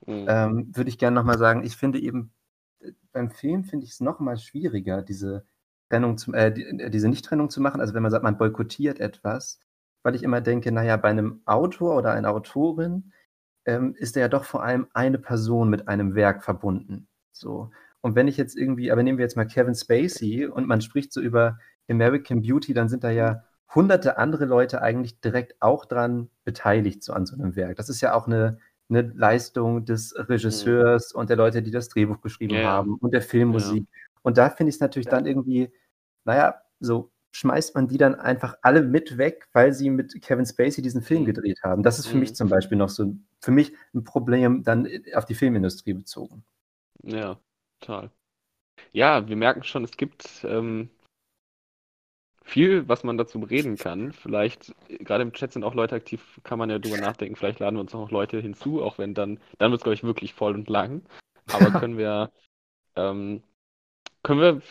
Mhm. 0.07 0.25
ähm, 0.29 0.71
würde 0.75 0.89
ich 0.89 0.97
gerne 0.97 1.15
nochmal 1.15 1.37
sagen, 1.37 1.63
ich 1.63 1.77
finde 1.77 1.99
eben, 1.99 2.31
äh, 2.79 2.91
beim 3.13 3.29
Film 3.31 3.63
finde 3.63 3.85
ich 3.85 3.91
es 3.93 4.01
nochmal 4.01 4.37
schwieriger, 4.37 5.01
diese 5.03 5.45
Trennung 5.89 6.17
zu, 6.17 6.33
äh, 6.33 6.51
die, 6.53 6.63
äh, 6.63 6.89
diese 6.89 7.09
Nicht-Trennung 7.09 7.49
zu 7.49 7.61
machen. 7.61 7.81
Also 7.81 7.93
wenn 7.93 8.03
man 8.03 8.11
sagt, 8.11 8.23
man 8.23 8.37
boykottiert 8.37 8.99
etwas, 8.99 9.59
weil 10.03 10.15
ich 10.15 10.23
immer 10.23 10.41
denke, 10.41 10.71
naja, 10.71 10.97
bei 10.97 11.09
einem 11.09 11.41
Autor 11.45 11.95
oder 11.97 12.11
einer 12.13 12.29
Autorin 12.31 13.11
ähm, 13.65 13.95
ist 13.97 14.15
er 14.15 14.21
ja 14.21 14.27
doch 14.27 14.45
vor 14.45 14.63
allem 14.63 14.87
eine 14.93 15.19
Person 15.19 15.69
mit 15.69 15.87
einem 15.87 16.15
Werk 16.15 16.43
verbunden. 16.43 17.07
So. 17.31 17.71
Und 18.01 18.15
wenn 18.15 18.27
ich 18.27 18.37
jetzt 18.37 18.55
irgendwie, 18.55 18.91
aber 18.91 19.03
nehmen 19.03 19.17
wir 19.17 19.25
jetzt 19.25 19.35
mal 19.35 19.47
Kevin 19.47 19.75
Spacey 19.75 20.45
und 20.45 20.67
man 20.67 20.81
spricht 20.81 21.11
so 21.11 21.21
über 21.21 21.57
American 21.89 22.41
Beauty, 22.41 22.73
dann 22.73 22.89
sind 22.89 23.03
da 23.03 23.09
ja 23.09 23.43
hunderte 23.73 24.17
andere 24.17 24.45
Leute 24.45 24.81
eigentlich 24.81 25.19
direkt 25.19 25.55
auch 25.59 25.85
dran 25.85 26.29
beteiligt, 26.43 27.03
so 27.03 27.13
an 27.13 27.25
so 27.25 27.35
einem 27.35 27.55
Werk. 27.55 27.77
Das 27.77 27.89
ist 27.89 28.01
ja 28.01 28.13
auch 28.13 28.27
eine, 28.27 28.59
eine 28.89 29.01
Leistung 29.01 29.85
des 29.85 30.13
Regisseurs 30.15 31.11
und 31.11 31.29
der 31.29 31.37
Leute, 31.37 31.61
die 31.61 31.71
das 31.71 31.89
Drehbuch 31.89 32.21
geschrieben 32.21 32.53
Ja, 32.53 32.61
ja. 32.61 32.67
haben 32.69 32.95
und 32.95 33.13
der 33.13 33.21
Filmmusik. 33.21 33.87
Und 34.21 34.37
da 34.37 34.49
finde 34.49 34.69
ich 34.69 34.75
es 34.75 34.81
natürlich 34.81 35.07
dann 35.07 35.25
irgendwie, 35.25 35.71
naja, 36.23 36.61
so 36.79 37.11
schmeißt 37.35 37.75
man 37.75 37.89
die 37.89 37.97
dann 37.97 38.15
einfach 38.15 38.57
alle 38.61 38.81
mit 38.81 39.17
weg, 39.17 39.49
weil 39.51 39.73
sie 39.73 39.89
mit 39.89 40.21
Kevin 40.21 40.45
Spacey 40.45 40.81
diesen 40.81 41.01
Film 41.01 41.23
Mhm. 41.23 41.25
gedreht 41.25 41.59
haben. 41.63 41.83
Das 41.83 41.99
ist 41.99 42.07
für 42.07 42.15
Mhm. 42.15 42.21
mich 42.21 42.35
zum 42.35 42.47
Beispiel 42.47 42.77
noch 42.77 42.87
so, 42.87 43.13
für 43.41 43.51
mich 43.51 43.73
ein 43.93 44.05
Problem 44.05 44.63
dann 44.63 44.87
auf 45.13 45.25
die 45.25 45.35
Filmindustrie 45.35 45.93
bezogen. 45.93 46.45
Ja, 47.03 47.37
total. 47.81 48.09
Ja, 48.93 49.27
wir 49.27 49.35
merken 49.35 49.63
schon, 49.63 49.83
es 49.83 49.97
gibt 49.97 50.45
ähm, 50.45 50.89
viel, 52.45 52.87
was 52.87 53.03
man 53.03 53.17
dazu 53.17 53.39
reden 53.39 53.75
kann. 53.75 54.13
Vielleicht, 54.13 54.73
gerade 54.87 55.23
im 55.23 55.33
Chat 55.33 55.51
sind 55.51 55.65
auch 55.65 55.73
Leute 55.73 55.95
aktiv, 55.95 56.39
kann 56.45 56.57
man 56.57 56.69
ja 56.69 56.79
drüber 56.79 56.97
nachdenken. 56.97 57.35
Vielleicht 57.35 57.59
laden 57.59 57.75
wir 57.75 57.81
uns 57.81 57.93
auch 57.93 57.99
noch 57.99 58.11
Leute 58.11 58.39
hinzu, 58.39 58.81
auch 58.81 58.97
wenn 58.97 59.13
dann, 59.13 59.41
dann 59.57 59.71
wird 59.71 59.81
es, 59.81 59.83
glaube 59.83 59.95
ich, 59.95 60.03
wirklich 60.03 60.33
voll 60.33 60.53
und 60.53 60.69
lang. 60.69 61.01
Aber 61.47 61.69
können 61.81 61.97
wir, 61.97 62.31
ähm, 62.95 63.43
können 64.25 64.41
wir, 64.41 64.61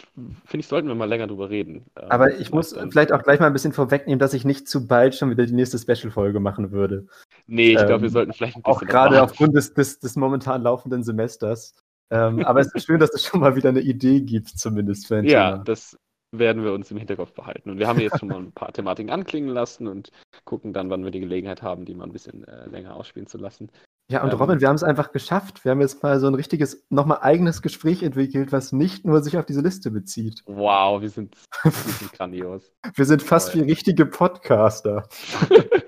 finde 0.44 0.60
ich, 0.60 0.66
sollten 0.66 0.88
wir 0.88 0.94
mal 0.94 1.08
länger 1.08 1.26
drüber 1.26 1.48
reden. 1.48 1.86
Ähm, 1.96 2.10
Aber 2.10 2.34
ich 2.38 2.50
muss 2.50 2.74
vielleicht 2.90 3.12
auch 3.12 3.22
gleich 3.22 3.40
mal 3.40 3.46
ein 3.46 3.52
bisschen 3.54 3.72
vorwegnehmen, 3.72 4.18
dass 4.18 4.34
ich 4.34 4.44
nicht 4.44 4.68
zu 4.68 4.86
bald 4.86 5.14
schon 5.14 5.30
wieder 5.30 5.46
die 5.46 5.54
nächste 5.54 5.78
Special-Folge 5.78 6.40
machen 6.40 6.70
würde. 6.72 7.06
Nee, 7.46 7.70
ich 7.72 7.76
glaube, 7.78 8.02
wir 8.02 8.08
ähm, 8.08 8.12
sollten 8.12 8.32
vielleicht 8.34 8.56
ein 8.56 8.64
Auch 8.64 8.80
bisschen 8.80 8.88
gerade 8.88 9.16
warten. 9.16 9.30
aufgrund 9.30 9.56
des, 9.56 9.72
des, 9.72 9.98
des 10.00 10.16
momentan 10.16 10.62
laufenden 10.62 11.02
Semesters. 11.02 11.74
Ähm, 12.10 12.44
aber 12.44 12.60
es 12.60 12.72
ist 12.74 12.84
schön, 12.86 13.00
dass 13.00 13.14
es 13.14 13.24
schon 13.24 13.40
mal 13.40 13.56
wieder 13.56 13.70
eine 13.70 13.80
Idee 13.80 14.20
gibt, 14.20 14.48
zumindest 14.48 15.06
für 15.06 15.16
ein 15.16 15.24
Ja, 15.24 15.52
Thema. 15.52 15.64
das 15.64 15.96
werden 16.32 16.64
wir 16.64 16.72
uns 16.72 16.90
im 16.90 16.98
Hinterkopf 16.98 17.32
behalten. 17.32 17.70
Und 17.70 17.78
wir 17.78 17.86
haben 17.86 18.00
jetzt 18.00 18.18
schon 18.18 18.28
mal 18.28 18.38
ein 18.38 18.52
paar 18.52 18.72
Thematiken 18.72 19.10
anklingen 19.10 19.50
lassen 19.50 19.86
und 19.86 20.10
gucken 20.44 20.72
dann, 20.72 20.90
wann 20.90 21.04
wir 21.04 21.10
die 21.10 21.20
Gelegenheit 21.20 21.62
haben, 21.62 21.84
die 21.84 21.94
mal 21.94 22.04
ein 22.04 22.12
bisschen 22.12 22.44
äh, 22.46 22.66
länger 22.68 22.94
ausspielen 22.96 23.26
zu 23.26 23.38
lassen. 23.38 23.70
Ja, 24.10 24.22
und 24.22 24.32
Ähm, 24.32 24.38
Robin, 24.38 24.60
wir 24.60 24.68
haben 24.68 24.76
es 24.76 24.82
einfach 24.82 25.12
geschafft. 25.12 25.64
Wir 25.64 25.70
haben 25.70 25.80
jetzt 25.80 26.02
mal 26.02 26.20
so 26.20 26.26
ein 26.26 26.34
richtiges, 26.34 26.86
nochmal 26.90 27.18
eigenes 27.22 27.62
Gespräch 27.62 28.02
entwickelt, 28.02 28.52
was 28.52 28.72
nicht 28.72 29.06
nur 29.06 29.22
sich 29.22 29.38
auf 29.38 29.46
diese 29.46 29.62
Liste 29.62 29.90
bezieht. 29.90 30.42
Wow, 30.46 31.00
wir 31.00 31.08
sind, 31.08 31.36
wir 31.62 31.70
sind 31.72 32.12
grandios. 32.12 32.70
Wir 32.94 33.04
sind 33.06 33.22
fast 33.22 33.52
Toll. 33.52 33.62
wie 33.62 33.70
richtige 33.70 34.06
Podcaster. 34.06 35.08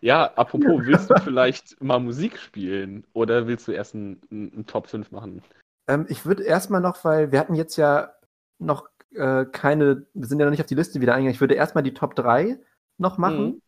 Ja, 0.00 0.24
apropos, 0.34 0.82
willst 0.84 1.08
du 1.08 1.14
vielleicht 1.22 1.80
mal 1.82 1.98
Musik 1.98 2.38
spielen 2.38 3.06
oder 3.14 3.46
willst 3.46 3.66
du 3.68 3.72
erst 3.72 3.94
einen, 3.94 4.20
einen 4.30 4.66
Top 4.66 4.88
5 4.88 5.10
machen? 5.12 5.42
Ähm, 5.88 6.04
ich 6.10 6.26
würde 6.26 6.42
erstmal 6.42 6.82
noch, 6.82 7.04
weil 7.04 7.32
wir 7.32 7.38
hatten 7.38 7.54
jetzt 7.54 7.76
ja 7.76 8.12
noch 8.58 8.88
äh, 9.14 9.46
keine, 9.46 10.06
wir 10.12 10.26
sind 10.28 10.40
ja 10.40 10.44
noch 10.44 10.50
nicht 10.50 10.60
auf 10.60 10.66
die 10.66 10.74
Liste 10.74 11.00
wieder 11.00 11.14
eingegangen. 11.14 11.34
Ich 11.34 11.40
würde 11.40 11.54
erstmal 11.54 11.84
die 11.84 11.94
Top 11.94 12.14
3 12.16 12.58
noch 12.98 13.16
machen 13.16 13.44
Mhm. 13.46 13.62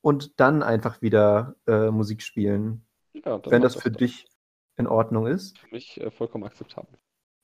Und 0.00 0.38
dann 0.40 0.62
einfach 0.62 1.02
wieder 1.02 1.56
äh, 1.66 1.90
Musik 1.90 2.22
spielen, 2.22 2.86
Ja, 3.14 3.38
dann 3.38 3.50
wenn 3.50 3.62
das 3.62 3.76
für 3.76 3.90
doch. 3.90 3.98
dich 3.98 4.26
in 4.76 4.86
Ordnung 4.86 5.26
ist. 5.26 5.58
Für 5.58 5.74
mich 5.74 6.00
äh, 6.00 6.10
vollkommen 6.10 6.44
akzeptabel. 6.44 6.98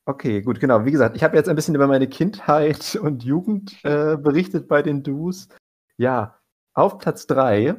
Okay, 0.07 0.43
gut, 0.43 0.61
genau. 0.61 0.85
Wie 0.85 0.91
gesagt, 0.91 1.17
ich 1.17 1.25
habe 1.25 1.37
jetzt 1.37 1.49
ein 1.49 1.57
bisschen 1.57 1.75
über 1.75 1.87
meine 1.87 2.09
Kindheit 2.09 2.95
und 3.01 3.25
Jugend 3.25 3.79
äh, 3.85 4.17
berichtet 4.17 4.69
bei 4.69 4.83
den 4.83 5.03
Do's. 5.03 5.49
Ja, 5.97 6.39
auf 6.75 6.99
Platz 6.99 7.27
3. 7.27 7.77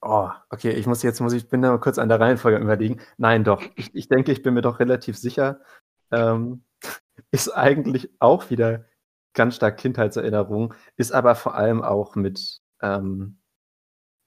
Oh, 0.00 0.30
okay, 0.50 0.70
ich 0.72 0.86
muss 0.86 1.02
jetzt, 1.02 1.20
muss 1.20 1.32
ich, 1.32 1.48
bin 1.48 1.62
da 1.62 1.70
mal 1.70 1.80
kurz 1.80 1.98
an 1.98 2.08
der 2.08 2.20
Reihenfolge 2.20 2.58
überlegen. 2.58 3.00
Nein, 3.16 3.42
doch. 3.44 3.62
Ich, 3.76 3.94
ich 3.94 4.08
denke, 4.08 4.32
ich 4.32 4.42
bin 4.42 4.54
mir 4.54 4.60
doch 4.60 4.78
relativ 4.78 5.16
sicher. 5.16 5.60
Ähm, 6.10 6.64
ist 7.30 7.48
eigentlich 7.50 8.10
auch 8.18 8.50
wieder 8.50 8.84
ganz 9.34 9.56
stark 9.56 9.78
Kindheitserinnerung, 9.78 10.74
ist 10.96 11.12
aber 11.12 11.34
vor 11.34 11.54
allem 11.54 11.82
auch 11.82 12.16
mit, 12.16 12.60
ähm, 12.82 13.38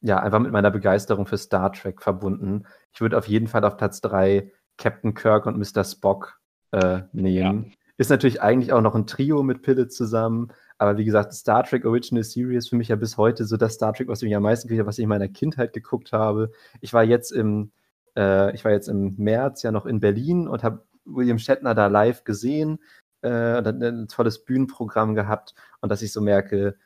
ja, 0.02 0.20
einfach 0.20 0.40
mit 0.40 0.52
meiner 0.52 0.72
Begeisterung 0.72 1.26
für 1.26 1.38
Star 1.38 1.72
Trek 1.72 2.02
verbunden. 2.02 2.66
Ich 2.94 3.02
würde 3.02 3.18
auf 3.18 3.28
jeden 3.28 3.48
Fall 3.48 3.64
auf 3.64 3.78
Platz 3.78 4.02
3 4.02 4.52
Captain 4.78 5.14
Kirk 5.14 5.46
und 5.46 5.58
Mr. 5.58 5.84
Spock 5.84 6.40
äh, 6.72 7.02
nehmen. 7.12 7.74
Ist 7.98 8.12
natürlich 8.12 8.42
eigentlich 8.42 8.74
auch 8.74 8.82
noch 8.82 8.94
ein 8.94 9.08
Trio 9.08 9.42
mit 9.42 9.64
Pille 9.64 9.88
zusammen. 9.88 10.52
Aber 10.78 10.98
wie 10.98 11.06
gesagt, 11.06 11.34
Star 11.34 11.64
Trek 11.64 11.86
Original 11.86 12.24
Series 12.24 12.70
für 12.70 12.76
mich 12.76 12.90
ja 12.90 12.96
bis 12.96 13.18
heute 13.18 13.46
so 13.46 13.58
das 13.58 13.74
Star 13.74 13.94
Trek, 13.94 14.08
was 14.08 14.22
mich 14.22 14.36
am 14.36 14.44
meisten 14.44 14.68
kriege, 14.68 14.86
was 14.86 15.00
ich 15.00 15.04
in 15.04 15.10
meiner 15.10 15.28
Kindheit 15.28 15.74
geguckt 15.74 16.12
habe. 16.14 16.52
Ich 16.80 16.94
war 16.94 17.04
jetzt 17.04 17.32
im, 17.32 17.72
äh, 18.16 18.54
ich 18.54 18.64
war 18.64 18.72
jetzt 18.72 18.88
im 18.88 19.16
März 19.18 19.64
ja 19.64 19.72
noch 19.72 19.88
in 19.88 20.00
Berlin 20.00 20.48
und 20.48 20.64
habe 20.64 20.86
William 21.06 21.40
Shatner 21.40 21.74
da 21.74 21.88
live 21.88 22.24
gesehen 22.24 22.80
äh, 23.22 23.58
und 23.58 23.66
hat 23.66 23.82
ein 23.82 24.08
tolles 24.08 24.46
Bühnenprogramm 24.46 25.16
gehabt 25.16 25.56
und 25.82 25.92
dass 25.92 26.04
ich 26.04 26.12
so 26.12 26.22
merke, 26.22 26.78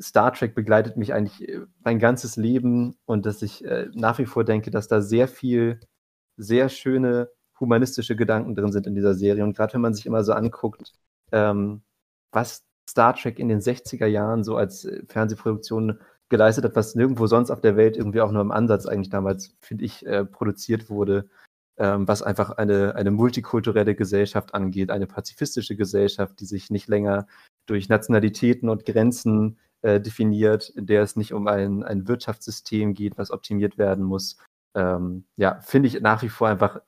Star 0.00 0.32
Trek 0.32 0.54
begleitet 0.54 0.96
mich 0.96 1.14
eigentlich 1.14 1.48
äh, 1.48 1.60
mein 1.84 1.98
ganzes 1.98 2.36
Leben 2.36 2.96
und 3.06 3.26
dass 3.26 3.42
ich 3.42 3.64
äh, 3.64 3.88
nach 3.94 4.18
wie 4.18 4.26
vor 4.26 4.44
denke, 4.44 4.70
dass 4.70 4.88
da 4.88 5.00
sehr 5.00 5.28
viel, 5.28 5.80
sehr 6.36 6.68
schöne 6.68 7.30
humanistische 7.58 8.16
Gedanken 8.16 8.54
drin 8.54 8.72
sind 8.72 8.86
in 8.86 8.94
dieser 8.94 9.14
Serie. 9.14 9.44
Und 9.44 9.56
gerade 9.56 9.74
wenn 9.74 9.80
man 9.80 9.94
sich 9.94 10.06
immer 10.06 10.24
so 10.24 10.32
anguckt, 10.32 10.92
ähm, 11.32 11.82
was 12.32 12.64
Star 12.88 13.14
Trek 13.14 13.38
in 13.38 13.48
den 13.48 13.60
60er 13.60 14.06
Jahren 14.06 14.44
so 14.44 14.56
als 14.56 14.84
äh, 14.84 15.02
Fernsehproduktion 15.08 15.98
geleistet 16.28 16.64
hat, 16.64 16.76
was 16.76 16.94
nirgendwo 16.94 17.26
sonst 17.26 17.50
auf 17.50 17.60
der 17.60 17.76
Welt 17.76 17.96
irgendwie 17.96 18.20
auch 18.20 18.32
nur 18.32 18.42
im 18.42 18.50
Ansatz 18.50 18.86
eigentlich 18.86 19.10
damals, 19.10 19.54
finde 19.60 19.84
ich, 19.84 20.04
äh, 20.06 20.24
produziert 20.24 20.90
wurde, 20.90 21.28
ähm, 21.78 22.08
was 22.08 22.22
einfach 22.22 22.50
eine, 22.50 22.94
eine 22.94 23.10
multikulturelle 23.10 23.94
Gesellschaft 23.94 24.54
angeht, 24.54 24.90
eine 24.90 25.06
pazifistische 25.06 25.76
Gesellschaft, 25.76 26.40
die 26.40 26.46
sich 26.46 26.70
nicht 26.70 26.88
länger 26.88 27.26
durch 27.66 27.88
Nationalitäten 27.88 28.68
und 28.68 28.84
Grenzen 28.84 29.58
äh, 29.82 30.00
definiert, 30.00 30.68
in 30.70 30.86
der 30.86 31.02
es 31.02 31.16
nicht 31.16 31.32
um 31.32 31.46
ein, 31.46 31.82
ein 31.82 32.08
Wirtschaftssystem 32.08 32.94
geht, 32.94 33.18
was 33.18 33.30
optimiert 33.30 33.78
werden 33.78 34.04
muss. 34.04 34.36
Ähm, 34.74 35.24
ja, 35.36 35.60
finde 35.60 35.88
ich 35.88 36.00
nach 36.00 36.22
wie 36.22 36.28
vor 36.28 36.48
einfach 36.48 36.80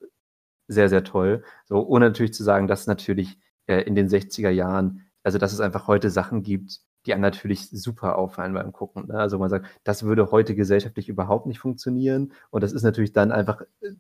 sehr, 0.69 0.89
sehr 0.89 1.05
toll. 1.05 1.43
So, 1.67 1.87
ohne 1.87 2.07
natürlich 2.07 2.35
zu 2.35 2.45
sagen, 2.45 2.69
dass 2.69 2.87
natürlich 2.87 3.39
äh, 3.67 3.83
in 3.83 3.95
den 3.95 4.09
60er 4.09 4.51
Jahren, 4.51 5.07
also 5.23 5.39
dass 5.39 5.53
es 5.53 5.61
einfach 5.61 5.87
heute 5.87 6.11
Sachen 6.11 6.43
gibt, 6.43 6.81
die 7.07 7.15
einem 7.15 7.23
natürlich 7.23 7.71
super 7.71 8.17
auffallen 8.19 8.53
beim 8.55 8.73
Gucken. 8.73 9.07
Ne? 9.07 9.15
Also 9.15 9.39
man 9.39 9.49
sagt, 9.49 9.67
das 9.85 10.03
würde 10.03 10.31
heute 10.31 10.55
gesellschaftlich 10.55 11.09
überhaupt 11.09 11.47
nicht 11.47 11.59
funktionieren. 11.59 12.33
Und 12.51 12.63
das 12.63 12.73
ist 12.73 12.83
natürlich 12.83 13.13
dann 13.13 13.33
einfach, 13.33 13.63
äh, 13.81 13.93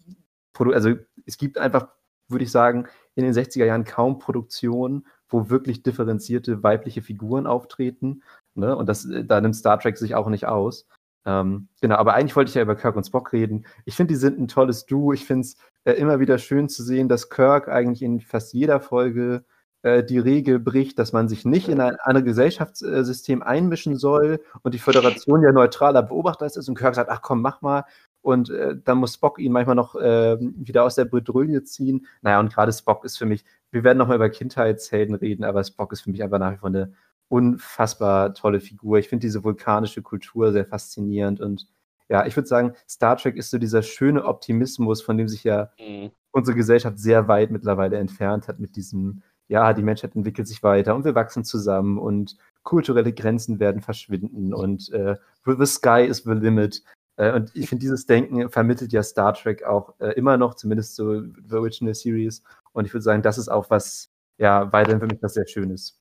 also 0.73 0.95
es 1.25 1.39
gibt 1.39 1.59
einfach, 1.59 1.89
würde 2.29 2.45
ich 2.45 2.51
sagen, 2.51 2.87
in 3.15 3.25
den 3.25 3.33
60er 3.33 3.65
Jahren 3.65 3.85
kaum 3.85 4.19
Produktionen, 4.19 5.07
wo 5.29 5.51
wirklich 5.51 5.83
differenzierte 5.83 6.63
weibliche 6.63 7.03
Figuren 7.03 7.47
auftreten. 7.47 8.23
Ne? 8.55 8.77
Und 8.77 8.89
das, 8.89 9.05
äh, 9.05 9.25
da 9.25 9.41
nimmt 9.41 9.57
Star 9.57 9.79
Trek 9.79 9.99
sich 9.99 10.15
auch 10.15 10.29
nicht 10.29 10.47
aus. 10.47 10.87
Ähm, 11.27 11.69
genau, 11.81 11.97
aber 11.97 12.15
eigentlich 12.15 12.37
wollte 12.37 12.49
ich 12.49 12.55
ja 12.55 12.63
über 12.63 12.77
Kirk 12.77 12.97
und 12.97 13.05
Spock 13.05 13.33
reden. 13.33 13.67
Ich 13.85 13.95
finde, 13.97 14.15
die 14.15 14.19
sind 14.19 14.39
ein 14.39 14.49
tolles 14.49 14.87
Duo. 14.87 15.13
Ich 15.13 15.27
finde 15.27 15.43
es 15.43 15.57
äh, 15.85 15.93
immer 15.93 16.21
wieder 16.21 16.39
schön 16.39 16.69
zu 16.69 16.83
sehen, 16.83 17.09
dass 17.09 17.29
Kirk 17.29 17.69
eigentlich 17.69 18.03
in 18.03 18.21
fast 18.21 18.55
jeder 18.55 18.81
Folge 18.81 19.45
äh, 19.83 20.03
die 20.03 20.19
Regel 20.19 20.59
bricht, 20.59 20.99
dass 20.99 21.13
man 21.13 21.29
sich 21.29 21.45
nicht 21.45 21.69
in 21.69 21.81
ein 21.81 21.97
anderes 22.01 22.27
Gesellschaftssystem 22.27 23.43
einmischen 23.43 23.97
soll 23.97 24.41
und 24.63 24.75
die 24.75 24.79
Föderation 24.79 25.43
ja 25.43 25.53
neutraler 25.53 26.03
Beobachter 26.03 26.47
ist 26.47 26.69
und 26.69 26.79
Kirk 26.79 26.95
sagt, 26.95 27.11
ach 27.11 27.23
komm, 27.23 27.43
mach 27.43 27.61
mal. 27.63 27.85
und 28.23 28.51
äh, 28.51 28.77
dann 28.85 28.99
muss 28.99 29.15
Spock 29.15 29.39
ihn 29.39 29.53
manchmal 29.53 29.77
noch 29.77 29.95
äh, 29.95 30.37
wieder 30.41 30.85
aus 30.85 30.95
der 30.97 31.05
Bredouille 31.05 31.63
ziehen. 31.65 32.07
Naja, 32.23 32.41
und 32.41 32.53
gerade 32.53 32.73
Spock 32.73 33.05
ist 33.05 33.17
für 33.19 33.27
mich, 33.27 33.45
wir 33.71 33.85
werden 33.85 33.99
nochmal 33.99 34.17
über 34.17 34.31
Kindheitshelden 34.31 35.15
reden, 35.15 35.45
aber 35.45 35.63
Spock 35.65 35.93
ist 35.93 36.03
für 36.03 36.11
mich 36.11 36.23
einfach 36.23 36.39
nach 36.39 36.53
wie 36.53 36.59
vor 36.59 36.69
eine 36.69 36.93
unfassbar 37.29 38.35
tolle 38.35 38.61
Figur. 38.61 38.99
Ich 38.99 39.09
finde 39.09 39.27
diese 39.27 39.45
vulkanische 39.45 40.03
Kultur 40.03 40.53
sehr 40.53 40.65
faszinierend 40.65 41.41
und 41.41 41.67
ja, 42.09 42.25
ich 42.27 42.35
würde 42.37 42.49
sagen, 42.49 42.73
Star 42.89 43.17
Trek 43.17 43.37
ist 43.37 43.51
so 43.51 43.59
dieser 43.59 43.83
schöne 43.83 44.25
Optimismus, 44.25 45.03
von 45.03 45.19
dem 45.19 45.29
sich 45.29 45.45
ja 45.45 45.71
mhm. 45.79 46.11
unsere 46.31 46.57
Gesellschaft 46.57 46.99
sehr 46.99 47.29
weit 47.29 47.51
mittlerweile 47.51 47.99
entfernt 47.99 48.49
hat 48.49 48.61
mit 48.61 48.77
diesem, 48.77 49.23
ja, 49.49 49.75
die 49.75 49.83
Menschheit 49.83 50.17
entwickelt 50.17 50.49
sich 50.49 50.63
weiter 50.63 50.95
und 50.95 51.05
wir 51.05 51.15
wachsen 51.15 51.45
zusammen 51.45 51.99
und 51.99 52.37
kulturelle 52.63 53.13
Grenzen 53.13 53.61
werden 53.61 53.83
verschwinden 53.83 54.55
und 54.55 54.91
äh, 54.93 55.17
the 55.45 55.67
sky 55.67 56.05
is 56.09 56.23
the 56.25 56.33
limit. 56.33 56.83
Äh, 57.17 57.33
und 57.33 57.55
ich 57.55 57.69
finde, 57.69 57.81
dieses 57.81 58.07
Denken 58.07 58.49
vermittelt 58.49 58.93
ja 58.93 59.03
Star 59.03 59.35
Trek 59.35 59.65
auch 59.65 59.95
äh, 60.01 60.13
immer 60.13 60.37
noch, 60.39 60.55
zumindest 60.55 60.97
so 60.97 61.21
the 61.21 61.57
Original 61.57 61.95
Series. 61.95 62.43
Und 62.79 62.87
ich 62.87 62.95
würde 62.95 63.03
sagen, 63.03 63.23
das 63.23 63.39
ist 63.39 63.49
auch 63.49 63.71
was, 63.71 64.11
ja, 64.39 64.73
weiterhin 64.73 65.01
für 65.01 65.07
mich 65.07 65.23
was 65.23 65.35
sehr 65.35 65.47
Schönes. 65.47 66.01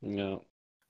Ja, 0.00 0.40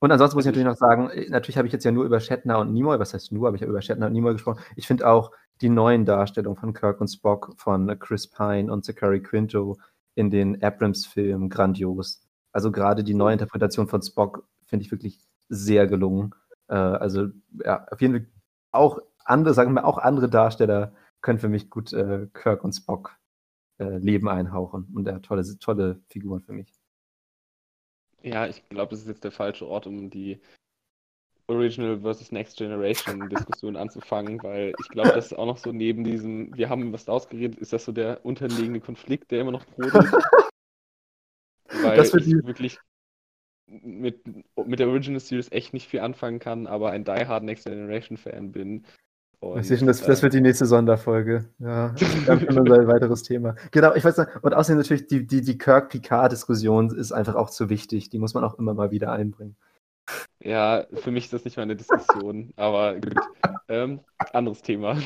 und 0.04 0.12
ansonsten 0.12 0.36
muss 0.36 0.44
ich 0.44 0.48
natürlich 0.48 0.66
noch 0.66 0.76
sagen, 0.76 1.08
äh, 1.08 1.30
natürlich 1.30 1.56
habe 1.56 1.66
ich 1.66 1.72
jetzt 1.72 1.84
ja 1.84 1.90
nur 1.90 2.04
über 2.04 2.20
Shatner 2.20 2.58
und 2.58 2.74
Nimoy, 2.74 2.98
was 2.98 3.14
heißt 3.14 3.32
nur, 3.32 3.48
aber 3.48 3.56
ich 3.56 3.62
habe 3.62 3.70
über 3.70 3.80
Shatner 3.80 4.08
und 4.08 4.12
Nimoy 4.12 4.34
gesprochen. 4.34 4.62
Ich 4.76 4.86
finde 4.86 5.08
auch 5.08 5.30
die 5.62 5.70
neuen 5.70 6.04
Darstellungen 6.04 6.58
von 6.58 6.74
Kirk 6.74 7.00
und 7.00 7.08
Spock 7.08 7.54
von 7.56 7.98
Chris 7.98 8.26
Pine 8.26 8.70
und 8.70 8.84
Zachary 8.84 9.22
Quinto 9.22 9.78
in 10.14 10.28
den 10.28 10.62
Abrams-Filmen 10.62 11.48
grandios. 11.48 12.20
Also 12.52 12.70
gerade 12.70 13.02
die 13.02 13.14
neue 13.14 13.32
Interpretation 13.32 13.88
von 13.88 14.02
Spock 14.02 14.46
finde 14.66 14.84
ich 14.84 14.90
wirklich 14.90 15.20
sehr 15.48 15.86
gelungen. 15.86 16.34
Äh, 16.68 16.74
also 16.74 17.28
ja, 17.64 17.86
auf 17.90 18.02
jeden 18.02 18.12
Fall 18.14 18.26
auch 18.72 18.98
andere, 19.24 19.54
sagen 19.54 19.72
wir 19.72 19.86
auch 19.86 19.96
andere 19.96 20.28
Darsteller 20.28 20.92
können 21.22 21.38
für 21.38 21.48
mich 21.48 21.70
gut 21.70 21.94
äh, 21.94 22.26
Kirk 22.34 22.62
und 22.62 22.72
Spock 22.74 23.16
äh, 23.78 23.98
Leben 23.98 24.28
einhauchen. 24.28 24.88
Und 24.94 25.06
ja, 25.06 25.18
tolle, 25.18 25.42
tolle 25.58 26.00
Figuren 26.08 26.40
für 26.40 26.52
mich. 26.52 26.72
Ja, 28.22 28.46
ich 28.46 28.66
glaube, 28.68 28.90
das 28.90 29.00
ist 29.00 29.08
jetzt 29.08 29.24
der 29.24 29.32
falsche 29.32 29.66
Ort, 29.66 29.86
um 29.86 30.08
die 30.08 30.40
Original 31.46 32.00
versus 32.00 32.32
Next 32.32 32.56
Generation 32.56 33.28
Diskussion 33.28 33.76
anzufangen, 33.76 34.42
weil 34.42 34.72
ich 34.80 34.88
glaube, 34.88 35.10
das 35.10 35.26
ist 35.26 35.38
auch 35.38 35.44
noch 35.44 35.58
so 35.58 35.72
neben 35.72 36.02
diesem, 36.02 36.56
wir 36.56 36.70
haben 36.70 36.92
was 36.92 37.08
ausgeredet, 37.08 37.58
ist 37.58 37.74
das 37.74 37.84
so 37.84 37.92
der 37.92 38.24
unterliegende 38.24 38.80
Konflikt, 38.80 39.30
der 39.30 39.42
immer 39.42 39.50
noch 39.52 39.66
brodelt. 39.66 39.92
weil 41.68 42.00
ich 42.00 42.12
wirklich 42.12 42.78
mit, 43.66 44.22
mit 44.56 44.78
der 44.78 44.88
Original 44.88 45.20
Series 45.20 45.52
echt 45.52 45.74
nicht 45.74 45.88
viel 45.88 46.00
anfangen 46.00 46.38
kann, 46.38 46.66
aber 46.66 46.90
ein 46.90 47.04
Die 47.04 47.26
Hard 47.26 47.44
Next 47.44 47.64
Generation 47.64 48.16
Fan 48.16 48.52
bin 48.52 48.86
und, 49.52 49.70
das, 49.70 50.02
das, 50.02 50.22
wird 50.22 50.34
die 50.34 50.40
nächste 50.40 50.66
Sonderfolge. 50.66 51.44
Ja, 51.58 51.94
das 52.26 52.42
ist 52.42 52.52
schon 52.52 52.72
ein 52.72 52.88
weiteres 52.88 53.22
Thema. 53.22 53.56
Genau, 53.70 53.94
ich 53.94 54.04
weiß 54.04 54.18
nicht, 54.18 54.28
und 54.42 54.54
außerdem 54.54 54.78
natürlich 54.78 55.06
die, 55.06 55.26
die, 55.26 55.42
die 55.42 55.58
Kirk-Picard-Diskussion 55.58 56.96
ist 56.96 57.12
einfach 57.12 57.34
auch 57.34 57.50
zu 57.50 57.68
wichtig. 57.68 58.10
Die 58.10 58.18
muss 58.18 58.34
man 58.34 58.44
auch 58.44 58.58
immer 58.58 58.74
mal 58.74 58.90
wieder 58.90 59.12
einbringen. 59.12 59.56
Ja, 60.40 60.86
für 60.92 61.10
mich 61.10 61.24
ist 61.24 61.32
das 61.32 61.44
nicht 61.44 61.56
mal 61.56 61.62
eine 61.62 61.76
Diskussion, 61.76 62.52
aber 62.56 62.94
gut. 63.00 63.14
Ähm, 63.68 64.00
anderes 64.32 64.62
Thema. 64.62 64.98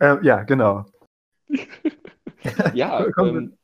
Ähm, 0.00 0.18
ja, 0.22 0.42
genau. 0.42 0.84
ja, 2.74 3.06
ähm, 3.18 3.56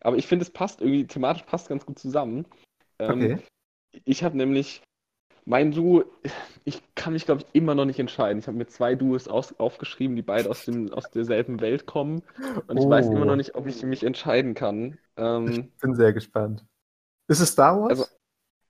aber 0.00 0.16
ich 0.16 0.26
finde, 0.26 0.44
es 0.44 0.50
passt 0.50 0.80
irgendwie, 0.80 1.06
thematisch 1.06 1.44
passt 1.44 1.68
ganz 1.68 1.86
gut 1.86 1.98
zusammen. 1.98 2.46
Ähm, 2.98 3.10
okay. 3.10 3.38
Ich 4.04 4.22
habe 4.22 4.36
nämlich 4.36 4.82
mein 5.46 5.70
Duo, 5.70 6.04
ich 6.64 6.82
kann 6.96 7.12
mich, 7.12 7.24
glaube 7.24 7.42
ich, 7.42 7.46
immer 7.52 7.76
noch 7.76 7.84
nicht 7.84 8.00
entscheiden. 8.00 8.40
Ich 8.40 8.48
habe 8.48 8.58
mir 8.58 8.66
zwei 8.66 8.96
Duos 8.96 9.28
aus, 9.28 9.58
aufgeschrieben, 9.58 10.16
die 10.16 10.22
beide 10.22 10.50
aus, 10.50 10.64
dem, 10.64 10.92
aus 10.92 11.08
derselben 11.10 11.60
Welt 11.60 11.86
kommen. 11.86 12.22
Und 12.66 12.76
ich 12.76 12.84
oh. 12.84 12.90
weiß 12.90 13.06
immer 13.06 13.24
noch 13.24 13.34
oh. 13.34 13.36
nicht, 13.36 13.54
ob 13.54 13.66
ich 13.68 13.82
mich 13.84 14.02
entscheiden 14.02 14.54
kann. 14.54 14.98
Ähm, 15.16 15.48
ich 15.48 15.72
bin 15.78 15.94
sehr 15.94 16.12
gespannt. 16.12 16.66
Ist 17.28 17.40
es 17.40 17.50
Star 17.50 17.80
Wars? 17.80 17.90
Also, 17.90 18.04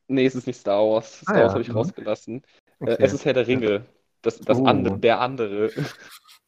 nee, 0.06 0.26
es 0.26 0.34
ist 0.34 0.46
nicht 0.46 0.60
Star 0.60 0.82
Wars. 0.82 1.20
Star 1.20 1.34
ah, 1.34 1.38
Wars 1.38 1.46
ja. 1.46 1.52
habe 1.52 1.62
ich 1.62 1.68
mhm. 1.68 1.76
rausgelassen. 1.76 2.42
Äh, 2.80 2.84
okay. 2.84 2.92
Äh, 2.92 3.04
es 3.04 3.12
ist 3.14 3.24
Herr 3.24 3.32
der 3.32 3.46
Ringe. 3.46 3.86
Das, 4.20 4.38
das 4.40 4.58
oh. 4.58 4.66
andere, 4.66 4.98
der 4.98 5.20
andere. 5.20 5.70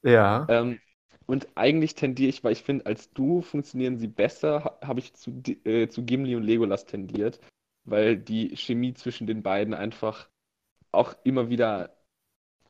Ja. 0.03 0.47
ähm, 0.49 0.79
und 1.27 1.49
eigentlich 1.55 1.95
tendiere 1.95 2.29
ich, 2.29 2.45
weil 2.45 2.53
ich 2.53 2.63
finde, 2.63 2.87
als 2.87 3.11
Duo 3.13 3.41
funktionieren 3.41 3.99
sie 3.99 4.09
besser, 4.09 4.79
habe 4.83 5.01
ich 5.01 5.15
zu, 5.15 5.43
äh, 5.65 5.89
zu 5.89 6.05
Gimli 6.05 6.37
und 6.37 6.45
Legolas 6.45 6.87
tendiert 6.87 7.41
weil 7.91 8.17
die 8.17 8.57
Chemie 8.57 8.95
zwischen 8.95 9.27
den 9.27 9.43
beiden 9.43 9.75
einfach 9.75 10.29
auch 10.93 11.15
immer 11.25 11.49
wieder, 11.49 11.97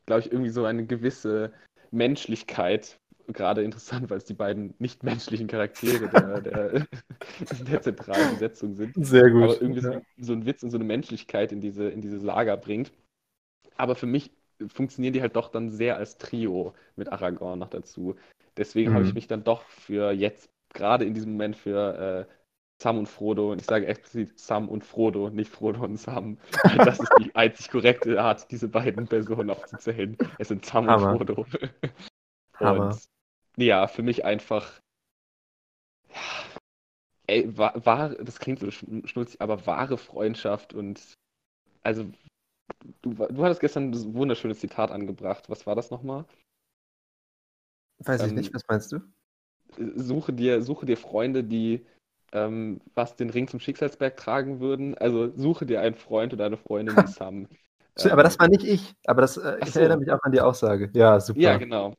glaube 0.06 0.20
ich, 0.20 0.32
irgendwie 0.32 0.50
so 0.50 0.64
eine 0.64 0.86
gewisse 0.86 1.52
Menschlichkeit, 1.90 2.98
gerade 3.28 3.62
interessant, 3.62 4.10
weil 4.10 4.18
es 4.18 4.24
die 4.24 4.34
beiden 4.34 4.74
nicht 4.78 5.02
menschlichen 5.02 5.46
Charaktere 5.46 6.08
der, 6.08 6.40
der, 6.40 6.86
der 7.64 7.82
zentralen 7.82 8.30
Besetzung 8.30 8.74
sind. 8.74 8.94
Sehr 8.96 9.30
gut. 9.30 9.42
Aber 9.42 9.60
irgendwie 9.60 9.80
ja. 9.80 9.92
so, 9.92 10.00
so 10.18 10.32
ein 10.32 10.46
Witz 10.46 10.62
und 10.62 10.70
so 10.70 10.78
eine 10.78 10.84
Menschlichkeit 10.84 11.52
in 11.52 11.60
diese, 11.60 11.88
in 11.88 12.00
diese 12.00 12.16
Lager 12.16 12.56
bringt. 12.56 12.92
Aber 13.76 13.94
für 13.94 14.06
mich 14.06 14.30
funktionieren 14.66 15.12
die 15.12 15.20
halt 15.20 15.36
doch 15.36 15.50
dann 15.50 15.70
sehr 15.70 15.96
als 15.96 16.18
Trio 16.18 16.74
mit 16.96 17.12
Aragorn 17.12 17.58
noch 17.58 17.68
dazu. 17.68 18.16
Deswegen 18.56 18.90
mhm. 18.90 18.94
habe 18.94 19.04
ich 19.04 19.14
mich 19.14 19.28
dann 19.28 19.44
doch 19.44 19.62
für 19.68 20.10
jetzt, 20.10 20.50
gerade 20.74 21.04
in 21.04 21.14
diesem 21.14 21.32
Moment, 21.32 21.56
für 21.56 22.26
äh, 22.28 22.32
Sam 22.80 22.98
und 22.98 23.06
Frodo, 23.06 23.52
und 23.52 23.60
ich 23.60 23.66
sage 23.66 23.86
explizit 23.86 24.38
Sam 24.38 24.68
und 24.68 24.84
Frodo, 24.84 25.30
nicht 25.30 25.50
Frodo 25.50 25.84
und 25.84 25.96
Sam. 25.96 26.38
Das 26.76 27.00
ist 27.00 27.12
die 27.18 27.34
einzig 27.34 27.70
korrekte 27.70 28.20
Art, 28.22 28.50
diese 28.52 28.68
beiden 28.68 29.08
Personen 29.08 29.50
aufzuzählen. 29.50 30.16
Es 30.38 30.48
sind 30.48 30.64
Sam 30.64 30.86
Hammer. 30.86 31.12
und 31.12 31.16
Frodo. 31.16 31.46
Hammer. 32.54 32.90
Und 32.90 33.08
ja, 33.56 33.88
für 33.88 34.02
mich 34.02 34.24
einfach. 34.24 34.80
Ja, 36.14 36.58
ey, 37.28 37.56
war, 37.56 37.84
war, 37.86 38.10
das 38.10 38.40
klingt 38.40 38.58
so 38.58 38.70
schnulzig, 38.70 39.40
aber 39.40 39.66
wahre 39.66 39.98
Freundschaft 39.98 40.74
und 40.74 41.00
also 41.82 42.10
du, 43.02 43.14
du 43.14 43.44
hattest 43.44 43.60
gestern 43.60 43.90
ein 43.90 44.14
wunderschönes 44.14 44.60
Zitat 44.60 44.90
angebracht. 44.90 45.48
Was 45.48 45.66
war 45.66 45.76
das 45.76 45.90
nochmal? 45.90 46.24
Weiß 47.98 48.22
ähm, 48.22 48.28
ich 48.28 48.34
nicht, 48.34 48.54
was 48.54 48.62
meinst 48.68 48.92
du? 48.92 49.00
Suche 49.96 50.32
dir, 50.32 50.62
suche 50.62 50.86
dir 50.86 50.96
Freunde, 50.96 51.44
die 51.44 51.86
ähm, 52.32 52.80
was 52.94 53.16
den 53.16 53.30
Ring 53.30 53.48
zum 53.48 53.60
Schicksalsberg 53.60 54.16
tragen 54.16 54.60
würden. 54.60 54.96
Also 54.96 55.32
suche 55.36 55.66
dir 55.66 55.80
einen 55.80 55.94
Freund 55.94 56.32
oder 56.32 56.46
eine 56.46 56.56
Freundin, 56.56 56.96
die. 56.96 57.48
Ähm, 58.00 58.12
aber 58.12 58.22
das 58.22 58.38
war 58.38 58.46
nicht 58.46 58.62
ich. 58.62 58.94
Aber 59.08 59.22
das, 59.22 59.36
äh, 59.38 59.58
ich 59.60 59.72
so. 59.72 59.80
erinnere 59.80 59.98
mich 59.98 60.12
auch 60.12 60.22
an 60.22 60.30
die 60.30 60.40
Aussage. 60.40 60.88
Ja, 60.92 61.18
super. 61.18 61.40
Ja, 61.40 61.56
genau. 61.56 61.94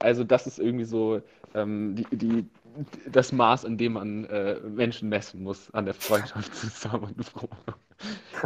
Also 0.00 0.24
das 0.24 0.46
ist 0.46 0.58
irgendwie 0.58 0.86
so 0.86 1.20
ähm, 1.54 1.94
die, 1.94 2.16
die, 2.16 2.50
das 3.10 3.32
Maß, 3.32 3.66
an 3.66 3.76
dem 3.76 3.92
man 3.92 4.24
äh, 4.24 4.58
Menschen 4.60 5.10
messen 5.10 5.42
muss, 5.42 5.70
an 5.74 5.84
der 5.84 5.92
Freundschaft 5.92 6.54
zu 6.54 6.68
Sam 6.68 7.02
und 7.02 7.22
Frodo. 7.22 7.54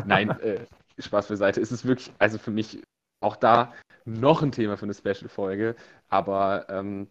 Nein, 0.04 0.30
äh, 0.40 0.66
Spaß 0.98 1.28
beiseite. 1.28 1.60
Es 1.60 1.70
ist 1.70 1.84
wirklich, 1.84 2.12
also 2.18 2.38
für 2.38 2.50
mich 2.50 2.82
auch 3.20 3.36
da 3.36 3.72
noch 4.04 4.42
ein 4.42 4.52
Thema 4.52 4.76
für 4.76 4.86
eine 4.86 4.94
Special-Folge, 4.94 5.76
aber 6.08 6.66
ähm, 6.68 7.08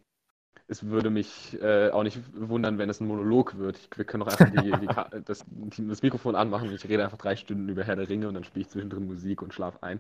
es 0.69 0.85
würde 0.85 1.09
mich 1.09 1.59
äh, 1.61 1.89
auch 1.89 2.03
nicht 2.03 2.19
wundern, 2.33 2.77
wenn 2.77 2.91
es 2.91 3.01
ein 3.01 3.07
Monolog 3.07 3.57
wird. 3.57 3.77
Ich, 3.77 3.89
wir 3.97 4.05
können 4.05 4.23
doch 4.23 4.31
einfach 4.31 4.61
die, 4.61 4.71
die, 4.71 4.87
das, 5.25 5.43
das, 5.47 6.01
Mikrofon 6.03 6.35
anmachen 6.35 6.69
und 6.69 6.75
ich 6.75 6.87
rede 6.87 7.03
einfach 7.03 7.17
drei 7.17 7.35
Stunden 7.35 7.67
über 7.69 7.83
Herr 7.83 7.95
der 7.95 8.07
Ringe 8.07 8.27
und 8.27 8.35
dann 8.35 8.43
spiele 8.43 8.61
ich 8.61 8.69
zwischendrin 8.69 9.07
Musik 9.07 9.41
und 9.41 9.53
schlafe 9.53 9.81
ein. 9.81 9.99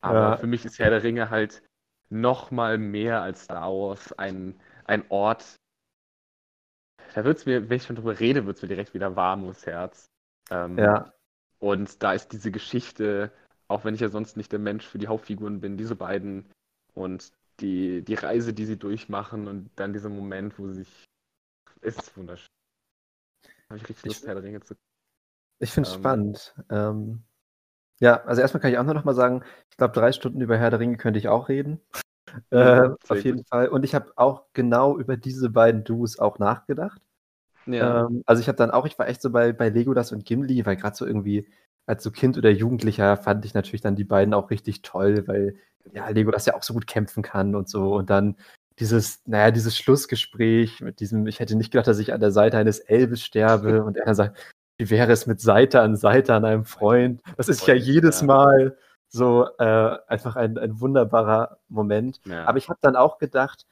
Aber 0.00 0.20
ja. 0.20 0.36
für 0.36 0.46
mich 0.46 0.64
ist 0.64 0.78
Herr 0.78 0.90
der 0.90 1.02
Ringe 1.02 1.30
halt 1.30 1.62
noch 2.10 2.52
mal 2.52 2.78
mehr 2.78 3.22
als 3.22 3.44
Star 3.44 3.72
Wars 3.72 4.12
ein, 4.12 4.54
ein 4.84 5.04
Ort. 5.08 5.56
Da 7.14 7.24
wird 7.24 7.38
es 7.38 7.46
mir, 7.46 7.68
wenn 7.68 7.76
ich 7.76 7.84
schon 7.84 7.96
drüber 7.96 8.20
rede, 8.20 8.46
wird 8.46 8.56
es 8.56 8.62
mir 8.62 8.68
direkt 8.68 8.94
wieder 8.94 9.16
warm 9.16 9.42
ums 9.42 9.66
Herz. 9.66 10.06
Ähm, 10.50 10.78
ja. 10.78 11.12
Und 11.58 12.02
da 12.04 12.12
ist 12.12 12.28
diese 12.28 12.52
Geschichte, 12.52 13.32
auch 13.66 13.84
wenn 13.84 13.94
ich 13.94 14.00
ja 14.00 14.10
sonst 14.10 14.36
nicht 14.36 14.52
der 14.52 14.60
Mensch 14.60 14.86
für 14.86 14.98
die 14.98 15.08
Hauptfiguren 15.08 15.60
bin, 15.60 15.76
diese 15.76 15.96
beiden 15.96 16.46
und 16.92 17.32
die, 17.60 18.02
die 18.02 18.14
Reise, 18.14 18.52
die 18.52 18.66
sie 18.66 18.76
durchmachen 18.76 19.48
und 19.48 19.70
dann 19.76 19.92
dieser 19.92 20.08
Moment, 20.08 20.58
wo 20.58 20.68
sie 20.68 20.84
sich. 20.84 21.04
Es 21.80 21.96
ist 21.96 22.16
wunderschön. 22.16 22.48
Habe 23.68 23.78
ich 23.78 23.88
richtig 23.88 24.04
Lust, 24.06 24.26
Herr 24.26 24.34
der 24.34 24.42
Ringe 24.42 24.60
zu. 24.60 24.74
Ich 25.60 25.70
finde 25.70 25.88
es 25.88 25.94
ähm, 25.94 26.00
spannend. 26.00 26.54
Ähm, 26.70 27.22
ja, 28.00 28.22
also 28.24 28.40
erstmal 28.40 28.60
kann 28.60 28.72
ich 28.72 28.78
auch 28.78 28.84
nur 28.84 28.94
noch 28.94 29.04
mal 29.04 29.14
sagen, 29.14 29.42
ich 29.70 29.76
glaube, 29.76 29.92
drei 29.94 30.12
Stunden 30.12 30.40
über 30.40 30.58
Herr 30.58 30.70
der 30.70 30.80
Ringe 30.80 30.96
könnte 30.96 31.18
ich 31.18 31.28
auch 31.28 31.48
reden. 31.48 31.80
äh, 32.50 32.90
auf 33.08 33.24
jeden 33.24 33.38
gut. 33.38 33.48
Fall. 33.48 33.68
Und 33.68 33.84
ich 33.84 33.94
habe 33.94 34.12
auch 34.16 34.46
genau 34.52 34.98
über 34.98 35.16
diese 35.16 35.50
beiden 35.50 35.84
Duos 35.84 36.18
auch 36.18 36.38
nachgedacht. 36.38 37.00
Ja. 37.66 38.06
Ähm, 38.06 38.22
also 38.26 38.40
ich 38.40 38.48
habe 38.48 38.56
dann 38.56 38.70
auch, 38.70 38.86
ich 38.86 38.98
war 38.98 39.08
echt 39.08 39.22
so 39.22 39.30
bei, 39.30 39.52
bei 39.52 39.68
Legolas 39.68 40.12
und 40.12 40.24
Gimli, 40.24 40.66
weil 40.66 40.76
gerade 40.76 40.96
so 40.96 41.06
irgendwie 41.06 41.48
als 41.86 42.02
so 42.02 42.10
Kind 42.10 42.36
oder 42.38 42.50
Jugendlicher 42.50 43.16
fand 43.16 43.44
ich 43.44 43.54
natürlich 43.54 43.82
dann 43.82 43.96
die 43.96 44.04
beiden 44.04 44.34
auch 44.34 44.50
richtig 44.50 44.82
toll, 44.82 45.26
weil 45.28 45.56
ja, 45.92 46.08
Lego 46.08 46.30
das 46.30 46.46
ja 46.46 46.54
auch 46.54 46.62
so 46.62 46.74
gut 46.74 46.86
kämpfen 46.86 47.22
kann 47.22 47.54
und 47.54 47.68
so. 47.68 47.94
Und 47.94 48.10
dann 48.10 48.36
dieses, 48.78 49.22
naja, 49.26 49.50
dieses 49.50 49.76
Schlussgespräch 49.76 50.80
mit 50.80 51.00
diesem, 51.00 51.26
ich 51.26 51.40
hätte 51.40 51.56
nicht 51.56 51.70
gedacht, 51.70 51.86
dass 51.86 51.98
ich 51.98 52.12
an 52.12 52.20
der 52.20 52.32
Seite 52.32 52.58
eines 52.58 52.80
Elbes 52.80 53.22
sterbe. 53.22 53.82
Und 53.84 53.96
er 53.96 54.14
sagt, 54.14 54.38
wie 54.78 54.90
wäre 54.90 55.12
es 55.12 55.26
mit 55.26 55.40
Seite 55.40 55.80
an 55.80 55.96
Seite 55.96 56.34
an 56.34 56.44
einem 56.44 56.64
Freund? 56.64 57.22
Das 57.36 57.48
ist 57.48 57.66
ja 57.66 57.74
jedes 57.74 58.22
Mal 58.22 58.76
So 59.08 59.46
äh, 59.58 59.96
einfach 60.08 60.34
ein, 60.34 60.58
ein 60.58 60.80
wunderbarer 60.80 61.58
Moment. 61.68 62.20
Ja. 62.24 62.46
Aber 62.46 62.58
ich 62.58 62.68
habe 62.68 62.80
dann 62.82 62.96
auch 62.96 63.18
gedacht, 63.18 63.64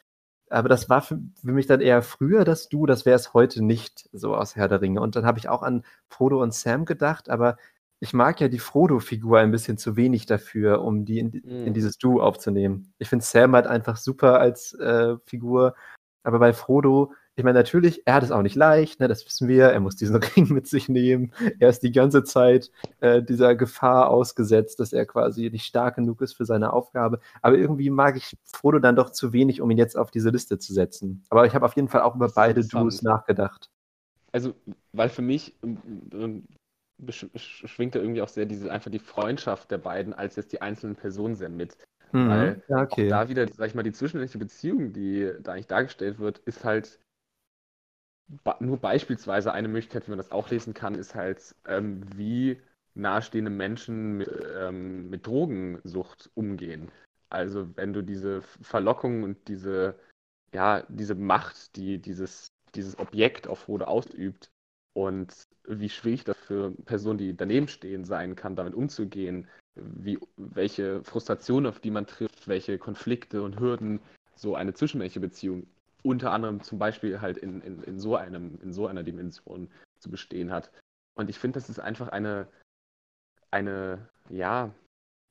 aber 0.49 0.69
das 0.69 0.89
war 0.89 1.03
für, 1.03 1.19
für 1.41 1.53
mich 1.53 1.67
dann 1.67 1.81
eher 1.81 2.03
früher 2.03 2.45
das 2.45 2.69
Du, 2.69 2.87
das 2.87 3.07
wäre 3.07 3.17
es 3.17 3.33
heute 3.33 3.65
nicht, 3.65 4.09
so 4.13 4.37
aus 4.37 4.55
Herr 4.55 4.69
der 4.69 4.83
Ringe. 4.83 5.01
Und 5.01 5.17
dann 5.17 5.25
habe 5.25 5.39
ich 5.39 5.49
auch 5.49 5.63
an 5.63 5.83
Frodo 6.09 6.41
und 6.41 6.55
Sam 6.55 6.85
gedacht, 6.85 7.31
aber 7.31 7.57
ich 8.03 8.13
mag 8.13 8.41
ja 8.41 8.49
die 8.49 8.59
Frodo-Figur 8.59 9.39
ein 9.39 9.53
bisschen 9.53 9.79
zu 9.79 9.95
wenig 9.95 10.27
dafür, 10.27 10.83
um 10.83 11.05
die 11.05 11.21
in, 11.21 11.31
in 11.31 11.65
Mhm. 11.67 11.73
dieses 11.75 11.99
Du 11.99 12.21
aufzunehmen. 12.21 12.93
Ich 12.99 13.09
finde 13.09 13.25
Sam 13.25 13.55
halt 13.55 13.69
einfach 13.69 13.97
super 13.97 14.41
als 14.41 14.75
äh, 14.75 15.17
Figur, 15.25 15.77
aber 16.25 16.41
bei 16.41 16.53
Frodo, 16.53 17.13
ich 17.37 17.45
meine, 17.45 17.61
natürlich, 17.61 18.03
er 18.05 18.15
hat 18.15 18.25
es 18.25 18.33
auch 18.33 18.43
nicht 18.43 18.57
leicht, 18.57 18.99
ne, 18.99 19.07
das 19.07 19.25
wissen 19.25 19.47
wir. 19.47 19.67
Er 19.67 19.79
muss 19.79 19.95
diesen 19.95 20.17
Ring 20.37 20.53
mit 20.53 20.67
sich 20.67 20.89
nehmen. 20.89 21.33
Er 21.61 21.69
ist 21.69 21.85
die 21.85 21.93
ganze 21.93 22.25
Zeit 22.25 22.73
äh, 22.99 23.23
dieser 23.23 23.55
Gefahr 23.55 24.11
ausgesetzt, 24.11 24.81
dass 24.81 24.93
er 24.93 25.07
quasi 25.07 25.49
nicht 25.49 25.65
stark 25.65 25.95
genug 25.95 26.23
ist 26.23 26.33
für 26.35 26.45
seine 26.45 26.73
Aufgabe. 26.73 27.21
Aber 27.41 27.57
irgendwie 27.57 27.89
mag 27.89 28.17
ich 28.17 28.37
Frodo 28.45 28.81
dann 28.81 28.97
doch 28.97 29.11
zu 29.11 29.33
wenig, 29.33 29.61
um 29.61 29.71
ihn 29.71 29.79
jetzt 29.79 29.97
auf 29.97 30.11
diese 30.11 30.31
Liste 30.31 30.59
zu 30.59 30.75
setzen. 30.75 31.25
Aber 31.31 31.47
ich 31.47 31.55
habe 31.55 31.65
auf 31.65 31.77
jeden 31.77 31.89
Fall 31.89 32.03
auch 32.03 32.17
über 32.17 32.29
beide. 32.35 32.67
Duos 32.67 33.01
nachgedacht. 33.03 33.71
Also, 34.33 34.55
weil 34.93 35.09
für 35.09 35.23
mich 35.23 35.57
schwingt 37.11 37.95
da 37.95 38.01
irgendwie 38.01 38.23
auch 38.23 38.29
sehr 38.29 38.47
diese 38.47 38.71
einfach 38.71 38.91
die 38.91 38.99
Freundschaft 38.99 39.71
der 39.71 39.79
beiden 39.79 40.13
als 40.13 40.37
jetzt 40.37 40.53
die 40.53 40.63
einzelnen 40.63 40.97
Personen 40.97 41.35
sehr 41.35 41.49
mit. 41.49 41.77
Mhm. 42.13 42.29
Weil 42.29 42.63
ja, 42.69 42.77
Auch 42.79 42.83
okay. 42.83 43.09
da 43.09 43.29
wieder, 43.29 43.49
sag 43.49 43.69
ich 43.69 43.75
mal, 43.75 43.83
die 43.83 43.93
zwischenmenschliche 43.93 44.39
Beziehung, 44.39 44.93
die 44.93 45.33
da 45.41 45.53
eigentlich 45.53 45.67
dargestellt 45.67 46.19
wird, 46.19 46.39
ist 46.41 46.65
halt 46.65 46.99
nur 48.61 48.79
beispielsweise 48.79 49.53
eine 49.53 49.69
Möglichkeit, 49.69 50.07
wie 50.07 50.11
man 50.11 50.19
das 50.19 50.33
auch 50.33 50.49
lesen 50.51 50.75
kann, 50.75 50.95
ist 50.95 51.15
halt, 51.15 51.55
ähm, 51.67 52.03
wie 52.17 52.61
nahestehende 52.95 53.51
Menschen 53.51 54.19
mit, 54.19 54.31
ähm, 54.57 55.11
mit 55.11 55.27
Drogensucht 55.27 56.31
umgehen. 56.35 56.91
Also 57.31 57.75
wenn 57.77 57.93
du 57.93 58.03
diese 58.03 58.43
Verlockung 58.43 59.23
und 59.23 59.49
diese, 59.49 59.99
ja, 60.53 60.85
diese 60.89 61.15
Macht, 61.15 61.77
die 61.77 61.99
dieses, 61.99 62.53
dieses 62.75 62.99
Objekt 62.99 63.49
auf 63.49 63.61
Frodo 63.61 63.87
ausübt 63.87 64.52
und 64.95 65.33
wie 65.67 65.89
schwierig 65.89 66.25
das 66.25 66.37
für 66.37 66.73
Personen, 66.85 67.19
die 67.19 67.37
daneben 67.37 67.69
stehen, 67.69 68.05
sein 68.05 68.37
kann, 68.37 68.57
damit 68.57 68.75
umzugehen, 68.75 69.49
wie, 69.75 70.19
welche 70.37 71.03
Frustration, 71.03 71.67
auf 71.67 71.81
die 71.81 71.91
man 71.91 72.07
trifft, 72.07 72.49
welche 72.49 72.79
Konflikte 72.79 73.43
und 73.43 73.59
Hürden 73.59 74.01
so 74.35 74.55
eine 74.55 74.75
zwischenmenschliche 74.75 75.21
Beziehung 75.21 75.67
unter 76.03 76.33
anderem 76.33 76.63
zum 76.63 76.79
Beispiel 76.79 77.21
halt 77.21 77.39
in, 77.39 77.61
in, 77.63 77.83
in, 77.85 78.01
so 78.01 78.17
einem, 78.17 78.59
in 78.63 78.73
so 78.73 78.87
einer 78.87 79.03
Dimension 79.03 79.71
zu 79.99 80.11
bestehen 80.11 80.51
hat. 80.51 80.73
Und 81.15 81.31
ich 81.31 81.39
finde, 81.39 81.55
das 81.55 81.71
ist 81.71 81.79
einfach 81.79 82.09
eine, 82.09 82.49
eine, 83.51 84.09
ja, 84.29 84.75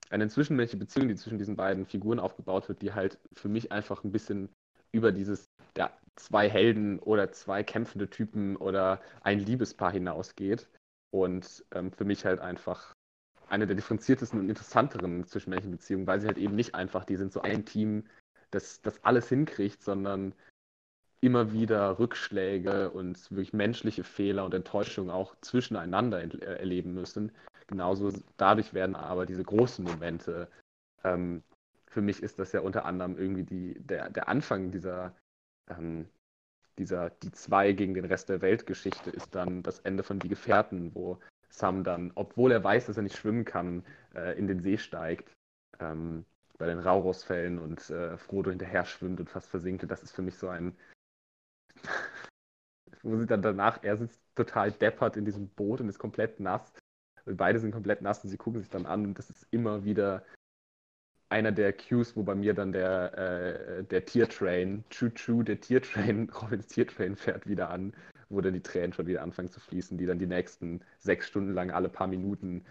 eine 0.10 0.30
zwischenmenschliche 0.30 0.80
Beziehung, 0.80 1.08
die 1.10 1.16
zwischen 1.16 1.38
diesen 1.38 1.56
beiden 1.56 1.86
Figuren 1.86 2.20
aufgebaut 2.20 2.70
wird, 2.70 2.82
die 2.82 2.94
halt 2.94 3.18
für 3.34 3.50
mich 3.50 3.72
einfach 3.72 4.04
ein 4.04 4.12
bisschen 4.12 4.50
über 4.92 5.12
dieses 5.12 5.50
ja, 5.78 5.92
zwei 6.16 6.50
Helden 6.50 7.00
oder 7.00 7.32
zwei 7.32 7.64
kämpfende 7.64 8.10
Typen 8.10 8.56
oder 8.56 9.02
ein 9.22 9.40
Liebespaar 9.40 9.92
hinausgeht. 9.92 10.68
Und 11.12 11.66
ähm, 11.74 11.92
für 11.92 12.06
mich 12.06 12.26
halt 12.26 12.40
einfach 12.40 12.94
eine 13.50 13.68
der 13.68 13.76
differenziertesten 13.76 14.40
und 14.40 14.50
interessanteren 14.50 15.26
zwischenmenschlichen 15.26 15.78
Beziehungen, 15.78 16.08
weil 16.08 16.22
sie 16.22 16.28
halt 16.28 16.38
eben 16.38 16.56
nicht 16.56 16.74
einfach, 16.74 17.04
die 17.04 17.18
sind 17.18 17.34
so 17.34 17.42
ein 17.42 17.66
Team, 17.66 18.06
das, 18.50 18.82
das 18.82 19.04
alles 19.04 19.28
hinkriegt, 19.28 19.84
sondern 19.84 20.34
immer 21.20 21.52
wieder 21.52 22.00
Rückschläge 22.00 22.90
und 22.90 23.30
wirklich 23.30 23.54
menschliche 23.54 24.04
Fehler 24.04 24.46
und 24.46 24.54
Enttäuschungen 24.54 25.12
auch 25.12 25.36
zwischeneinander 25.42 26.20
äh, 26.22 26.60
erleben 26.60 26.94
müssen. 26.94 27.32
Genauso 27.68 28.12
dadurch 28.38 28.74
werden 28.74 28.96
aber 28.96 29.26
diese 29.26 29.44
großen 29.44 29.86
Momente, 29.86 30.50
ähm, 31.04 31.44
für 31.92 32.02
mich 32.02 32.24
ist 32.24 32.40
das 32.40 32.54
ja 32.54 32.62
unter 32.62 32.86
anderem 32.86 33.18
irgendwie 33.18 33.44
die, 33.44 33.80
der, 33.80 34.10
der 34.10 34.30
Anfang 34.30 34.72
dieser, 34.72 35.14
ähm, 35.70 36.08
dieser 36.78 37.10
Die 37.10 37.32
zwei 37.32 37.74
gegen 37.74 37.94
den 37.94 38.06
Rest 38.06 38.30
der 38.30 38.42
Weltgeschichte 38.42 39.10
ist 39.10 39.36
dann 39.36 39.62
das 39.62 39.80
Ende 39.80 40.04
von 40.04 40.18
Die 40.18 40.30
Gefährten, 40.30 40.96
wo 40.96 41.20
Sam 41.50 41.84
dann, 41.84 42.12
obwohl 42.16 42.54
er 42.54 42.64
weiß, 42.64 42.86
dass 42.86 42.96
er 42.96 43.04
nicht 43.04 43.18
schwimmen 43.18 43.44
kann, 43.44 43.84
äh, 44.16 44.38
in 44.40 44.48
den 44.48 44.62
See 44.62 44.78
steigt, 44.78 45.34
ähm, 45.80 46.26
bei 46.58 46.66
den 46.66 46.80
Raurosfällen 46.80 47.60
und 47.60 47.90
äh, 47.90 48.18
Frodo 48.18 48.52
hinterher 48.52 48.86
schwimmt 48.86 49.20
und 49.20 49.30
fast 49.30 49.50
versinkt. 49.50 49.84
Und 49.84 49.92
das 49.92 50.02
ist 50.02 50.14
für 50.14 50.22
mich 50.22 50.38
so 50.38 50.48
ein, 50.48 50.78
wo 53.04 53.18
sie 53.18 53.26
dann 53.26 53.42
danach, 53.42 53.84
er 53.84 53.98
sitzt 53.98 54.22
total 54.36 54.72
deppert 54.72 55.18
in 55.18 55.26
diesem 55.26 55.50
Boot 55.50 55.82
und 55.82 55.90
ist 55.90 56.00
komplett 56.00 56.40
nass. 56.40 56.72
Und 57.26 57.36
beide 57.36 57.60
sind 57.60 57.72
komplett 57.72 58.02
nass 58.02 58.24
und 58.24 58.30
sie 58.30 58.38
gucken 58.38 58.62
sich 58.62 58.70
dann 58.70 58.86
an 58.86 59.06
und 59.08 59.20
das 59.20 59.30
ist 59.30 59.46
immer 59.52 59.84
wieder 59.84 60.24
einer 61.32 61.52
der 61.52 61.74
Cues, 61.74 62.16
wo 62.16 62.24
bei 62.24 62.36
mir 62.36 62.54
dann 62.54 62.72
der, 62.72 63.18
äh, 63.18 63.84
der 63.86 64.06
Tiertrain, 64.06 64.84
Choo-Choo, 64.90 65.44
der 65.44 65.62
Tiertrain, 65.62 66.30
Robins 66.42 66.68
Tiertrain 66.68 67.16
fährt 67.16 67.48
wieder 67.48 67.70
an, 67.70 67.94
wo 68.30 68.42
dann 68.42 68.54
die 68.54 68.62
Tränen 68.62 68.94
schon 68.94 69.08
wieder 69.08 69.22
anfangen 69.22 69.50
zu 69.50 69.60
fließen, 69.60 69.98
die 69.98 70.06
dann 70.06 70.20
die 70.20 70.28
nächsten 70.28 70.82
sechs 71.00 71.28
Stunden 71.28 71.54
lang 71.54 71.72
alle 71.72 71.90
paar 71.90 72.08
Minuten 72.08 72.66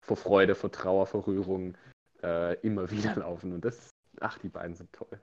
vor 0.00 0.16
Freude, 0.16 0.54
vor 0.54 0.72
Trauer, 0.72 1.06
vor 1.06 1.26
Rührung 1.26 1.76
äh, 2.22 2.58
immer 2.60 2.90
wieder 2.90 3.16
laufen. 3.16 3.52
Und 3.52 3.64
das, 3.64 3.90
ach, 4.20 4.38
die 4.38 4.48
beiden 4.48 4.74
sind 4.74 4.92
toll. 4.92 5.20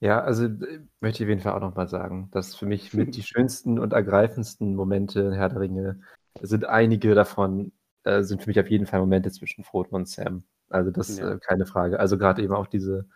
Ja, 0.00 0.20
also 0.20 0.44
äh, 0.44 0.80
möchte 1.00 1.22
ich 1.22 1.26
auf 1.26 1.30
jeden 1.30 1.40
Fall 1.40 1.54
auch 1.54 1.60
nochmal 1.60 1.88
sagen, 1.88 2.28
dass 2.30 2.54
für 2.54 2.66
mich 2.66 2.92
mit 2.92 3.16
die 3.16 3.22
schönsten 3.22 3.78
und 3.78 3.94
ergreifendsten 3.94 4.74
Momente 4.74 5.20
in 5.20 5.32
Herr 5.32 5.48
der 5.48 5.60
Ringe 5.60 6.00
sind 6.42 6.66
einige 6.66 7.14
davon, 7.14 7.72
äh, 8.02 8.22
sind 8.22 8.42
für 8.42 8.50
mich 8.50 8.60
auf 8.60 8.68
jeden 8.68 8.86
Fall 8.86 9.00
Momente 9.00 9.30
zwischen 9.30 9.64
Frodo 9.64 9.96
und 9.96 10.08
Sam. 10.08 10.44
Also 10.74 10.90
das 10.90 11.18
Ja. 11.18 11.32
äh, 11.32 11.38
keine 11.38 11.66
Frage. 11.66 11.98
Also 12.00 12.18
gerade 12.18 12.42
eben 12.42 12.54
auch 12.54 12.66
diese 12.66 13.06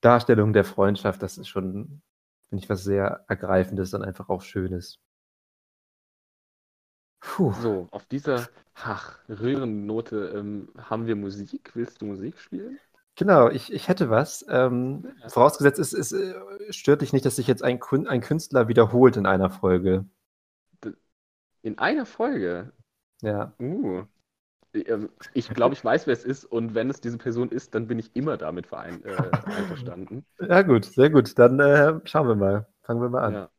Darstellung 0.00 0.52
der 0.52 0.64
Freundschaft, 0.64 1.22
das 1.22 1.38
ist 1.38 1.48
schon, 1.48 2.02
finde 2.48 2.64
ich, 2.64 2.70
was 2.70 2.84
sehr 2.84 3.24
Ergreifendes 3.28 3.92
und 3.94 4.02
einfach 4.02 4.28
auch 4.28 4.42
Schönes. 4.42 4.98
Puh. 7.20 7.52
So, 7.52 7.88
auf 7.90 8.06
dieser 8.06 8.48
ach, 8.74 9.18
rührenden 9.28 9.86
Note 9.86 10.32
ähm, 10.36 10.68
haben 10.78 11.06
wir 11.06 11.16
Musik. 11.16 11.72
Willst 11.74 12.00
du 12.00 12.06
Musik 12.06 12.38
spielen? 12.38 12.78
Genau, 13.16 13.48
ich, 13.50 13.72
ich 13.72 13.88
hätte 13.88 14.08
was. 14.10 14.46
Ähm, 14.48 15.12
Ja. 15.20 15.28
vorausgesetzt, 15.28 15.80
es, 15.80 15.92
es 15.92 16.12
äh, 16.12 16.34
stört 16.72 17.02
dich 17.02 17.12
nicht, 17.12 17.26
dass 17.26 17.34
sich 17.36 17.48
jetzt 17.48 17.64
ein, 17.64 17.80
ein 18.06 18.20
Künstler 18.20 18.68
wiederholt 18.68 19.16
in 19.16 19.26
einer 19.26 19.50
Folge. 19.50 20.04
In 21.62 21.76
einer 21.78 22.06
Folge. 22.06 22.72
Ja. 23.20 23.52
Uh. 23.58 24.04
Ähm, 24.86 25.10
Ich 25.34 25.48
glaube, 25.48 25.74
ich 25.74 25.84
weiß, 25.84 26.06
wer 26.06 26.12
es 26.12 26.24
ist. 26.24 26.44
Und 26.44 26.74
wenn 26.74 26.90
es 26.90 27.00
diese 27.00 27.18
Person 27.18 27.50
ist, 27.50 27.74
dann 27.74 27.86
bin 27.86 27.98
ich 27.98 28.14
immer 28.14 28.36
damit 28.36 28.66
verein, 28.66 29.02
äh, 29.04 29.16
einverstanden. 29.46 30.24
Ja, 30.40 30.62
gut, 30.62 30.84
sehr 30.84 31.10
gut. 31.10 31.38
Dann 31.38 31.58
äh, 31.60 32.00
schauen 32.04 32.28
wir 32.28 32.36
mal. 32.36 32.66
Fangen 32.82 33.00
wir 33.02 33.08
mal 33.10 33.22
an. 33.24 33.34
Ja. 33.34 33.50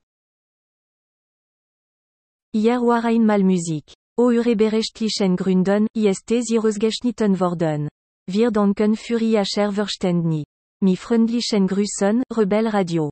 Hier 2.54 2.82
war 2.82 3.06
einmal 3.06 3.44
Musik. 3.44 3.94
O 4.18 4.24
Ureberechtlichen 4.32 5.38
Gründen, 5.38 5.88
ist 5.96 6.28
Sirusgeschnitten 6.28 7.40
worden. 7.40 7.88
Wir 8.28 8.52
danken 8.52 8.96
für 8.96 9.20
Ihr 9.22 9.46
Verständnis. 9.46 10.44
Mi 10.82 10.96
freundlichen 10.98 11.68
Grüßen, 11.68 12.24
Rebel 12.36 12.68
Radio. 12.68 13.10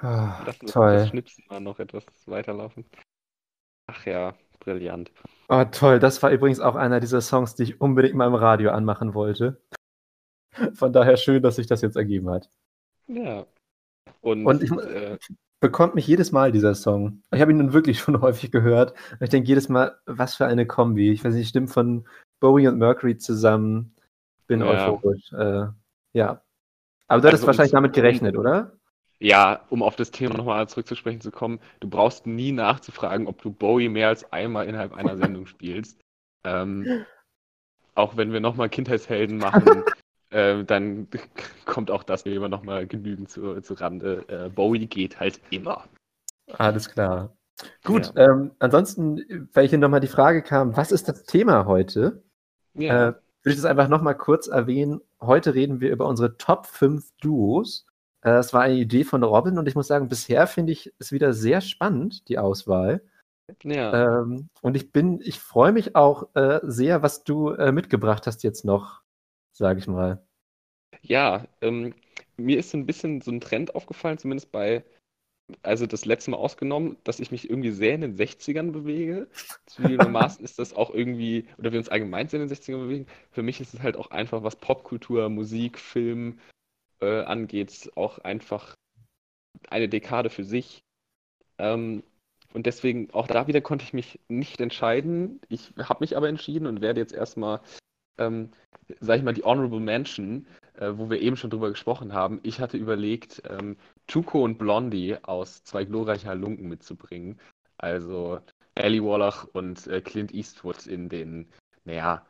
Ah, 0.00 0.42
Lass 0.46 0.60
uns 0.60 0.72
das 0.72 0.72
toll. 0.72 1.06
Schnipsen 1.08 1.44
mal 1.48 1.60
noch 1.60 1.78
etwas 1.78 2.04
weiterlaufen. 2.26 2.84
Ach 3.86 4.04
ja, 4.06 4.34
brillant. 4.74 5.10
Oh, 5.48 5.64
toll. 5.70 5.98
Das 5.98 6.22
war 6.22 6.30
übrigens 6.30 6.60
auch 6.60 6.76
einer 6.76 7.00
dieser 7.00 7.20
Songs, 7.20 7.54
die 7.54 7.62
ich 7.64 7.80
unbedingt 7.80 8.14
mal 8.14 8.26
im 8.26 8.34
Radio 8.34 8.70
anmachen 8.70 9.14
wollte. 9.14 9.60
Von 10.74 10.92
daher 10.92 11.16
schön, 11.16 11.42
dass 11.42 11.56
sich 11.56 11.66
das 11.66 11.82
jetzt 11.82 11.96
ergeben 11.96 12.30
hat. 12.30 12.48
Ja. 13.06 13.46
Und, 14.20 14.46
Und 14.46 14.62
ich- 14.62 14.72
äh, 14.72 15.18
Bekommt 15.60 15.96
mich 15.96 16.06
jedes 16.06 16.30
Mal 16.30 16.52
dieser 16.52 16.76
Song. 16.76 17.20
Ich 17.32 17.40
habe 17.40 17.50
ihn 17.50 17.58
nun 17.58 17.72
wirklich 17.72 17.98
schon 18.00 18.20
häufig 18.20 18.52
gehört. 18.52 18.92
Und 19.12 19.22
ich 19.22 19.30
denke 19.30 19.48
jedes 19.48 19.68
Mal, 19.68 19.98
was 20.06 20.36
für 20.36 20.46
eine 20.46 20.66
Kombi. 20.66 21.10
Ich 21.10 21.24
weiß 21.24 21.34
nicht, 21.34 21.48
stimmt 21.48 21.70
von 21.70 22.06
Bowie 22.38 22.68
und 22.68 22.78
Mercury 22.78 23.16
zusammen. 23.16 23.94
Bin 24.46 24.60
Ja. 24.60 24.66
euphorisch. 24.92 25.32
Äh, 25.32 25.66
ja. 26.12 26.42
Aber 27.08 27.20
du 27.22 27.26
hattest 27.26 27.42
Also, 27.42 27.46
wahrscheinlich 27.48 27.72
damit 27.72 27.92
gerechnet, 27.92 28.36
oder? 28.36 28.77
Ja, 29.20 29.64
um 29.68 29.82
auf 29.82 29.96
das 29.96 30.10
Thema 30.10 30.36
nochmal 30.36 30.68
zurückzusprechen 30.68 31.20
zu 31.20 31.30
kommen, 31.30 31.60
du 31.80 31.88
brauchst 31.88 32.26
nie 32.26 32.52
nachzufragen, 32.52 33.26
ob 33.26 33.42
du 33.42 33.50
Bowie 33.50 33.88
mehr 33.88 34.08
als 34.08 34.32
einmal 34.32 34.66
innerhalb 34.66 34.94
einer 34.94 35.16
Sendung 35.16 35.46
spielst. 35.46 36.00
Ähm, 36.44 37.04
auch 37.94 38.16
wenn 38.16 38.32
wir 38.32 38.40
nochmal 38.40 38.68
Kindheitshelden 38.68 39.38
machen, 39.38 39.82
äh, 40.30 40.64
dann 40.64 41.08
kommt 41.64 41.90
auch 41.90 42.04
das 42.04 42.22
immer 42.22 42.48
nochmal 42.48 42.86
genügend 42.86 43.30
zu, 43.30 43.60
zu 43.60 43.74
Rande. 43.74 44.24
Äh, 44.28 44.48
Bowie 44.50 44.86
geht 44.86 45.18
halt 45.18 45.40
immer. 45.50 45.84
Alles 46.52 46.88
klar. 46.88 47.36
Gut, 47.82 48.12
ähm, 48.14 48.52
ansonsten, 48.60 49.48
weil 49.52 49.66
hier 49.66 49.78
nochmal 49.78 50.00
die 50.00 50.06
Frage 50.06 50.42
kam, 50.42 50.76
was 50.76 50.92
ist 50.92 51.08
das 51.08 51.24
Thema 51.24 51.66
heute? 51.66 52.22
Ja. 52.74 53.08
Äh, 53.08 53.12
würde 53.42 53.54
ich 53.54 53.56
das 53.56 53.64
einfach 53.64 53.88
nochmal 53.88 54.16
kurz 54.16 54.46
erwähnen. 54.46 55.00
Heute 55.20 55.54
reden 55.54 55.80
wir 55.80 55.90
über 55.90 56.06
unsere 56.06 56.36
Top 56.36 56.66
5 56.66 57.04
Duos. 57.20 57.87
Äh, 58.22 58.30
das 58.30 58.52
war 58.52 58.62
eine 58.62 58.74
Idee 58.74 59.04
von 59.04 59.22
Robin 59.22 59.58
und 59.58 59.68
ich 59.68 59.74
muss 59.74 59.86
sagen, 59.86 60.08
bisher 60.08 60.46
finde 60.46 60.72
ich 60.72 60.92
es 60.98 61.12
wieder 61.12 61.32
sehr 61.32 61.60
spannend, 61.60 62.28
die 62.28 62.38
Auswahl. 62.38 63.02
Ja. 63.62 64.20
Ähm, 64.20 64.48
und 64.60 64.76
ich 64.76 64.92
bin, 64.92 65.20
ich 65.22 65.38
freue 65.38 65.72
mich 65.72 65.96
auch 65.96 66.34
äh, 66.34 66.60
sehr, 66.62 67.02
was 67.02 67.24
du 67.24 67.50
äh, 67.50 67.72
mitgebracht 67.72 68.26
hast 68.26 68.42
jetzt 68.42 68.64
noch, 68.64 69.02
sage 69.52 69.78
ich 69.78 69.86
mal. 69.86 70.22
Ja, 71.02 71.46
ähm, 71.60 71.94
mir 72.36 72.58
ist 72.58 72.70
so 72.70 72.78
ein 72.78 72.86
bisschen 72.86 73.20
so 73.20 73.30
ein 73.30 73.40
Trend 73.40 73.74
aufgefallen, 73.74 74.18
zumindest 74.18 74.52
bei, 74.52 74.84
also 75.62 75.86
das 75.86 76.04
letzte 76.04 76.30
Mal 76.30 76.36
ausgenommen, 76.36 76.98
dass 77.04 77.20
ich 77.20 77.30
mich 77.30 77.48
irgendwie 77.48 77.70
sehr 77.70 77.94
in 77.94 78.02
den 78.02 78.16
60ern 78.16 78.72
bewege. 78.72 79.28
Zugegebenermaßen 79.66 80.44
ist 80.44 80.58
das 80.58 80.74
auch 80.74 80.92
irgendwie, 80.92 81.46
oder 81.56 81.72
wir 81.72 81.78
uns 81.78 81.88
allgemein 81.88 82.28
sehr 82.28 82.42
in 82.42 82.48
den 82.48 82.54
60ern 82.54 82.80
bewegen. 82.80 83.06
Für 83.30 83.42
mich 83.42 83.60
ist 83.60 83.72
es 83.72 83.82
halt 83.82 83.96
auch 83.96 84.10
einfach, 84.10 84.42
was 84.42 84.56
Popkultur, 84.56 85.28
Musik, 85.30 85.78
Film 85.78 86.38
äh, 87.00 87.22
angeht, 87.22 87.90
auch 87.96 88.18
einfach 88.18 88.74
eine 89.68 89.88
Dekade 89.88 90.30
für 90.30 90.44
sich. 90.44 90.82
Ähm, 91.58 92.02
und 92.54 92.66
deswegen, 92.66 93.10
auch 93.12 93.26
da 93.26 93.46
wieder 93.46 93.60
konnte 93.60 93.84
ich 93.84 93.92
mich 93.92 94.20
nicht 94.28 94.60
entscheiden. 94.60 95.40
Ich 95.48 95.72
habe 95.78 96.00
mich 96.00 96.16
aber 96.16 96.28
entschieden 96.28 96.66
und 96.66 96.80
werde 96.80 97.00
jetzt 97.00 97.12
erstmal, 97.12 97.60
ähm, 98.18 98.50
sag 99.00 99.18
ich 99.18 99.22
mal, 99.22 99.34
die 99.34 99.44
Honorable 99.44 99.80
Mention, 99.80 100.46
äh, 100.74 100.92
wo 100.94 101.10
wir 101.10 101.20
eben 101.20 101.36
schon 101.36 101.50
drüber 101.50 101.70
gesprochen 101.70 102.12
haben. 102.12 102.40
Ich 102.42 102.60
hatte 102.60 102.76
überlegt, 102.76 103.42
ähm, 103.48 103.76
Tuco 104.06 104.42
und 104.42 104.58
Blondie 104.58 105.16
aus 105.22 105.62
zwei 105.64 105.84
glorreiche 105.84 106.28
Halunken 106.28 106.68
mitzubringen. 106.68 107.38
Also 107.76 108.40
Ali 108.74 109.02
Wallach 109.02 109.46
und 109.52 109.86
äh, 109.86 110.00
Clint 110.00 110.32
Eastwood 110.32 110.86
in 110.86 111.08
den, 111.08 111.48
naja, 111.84 112.24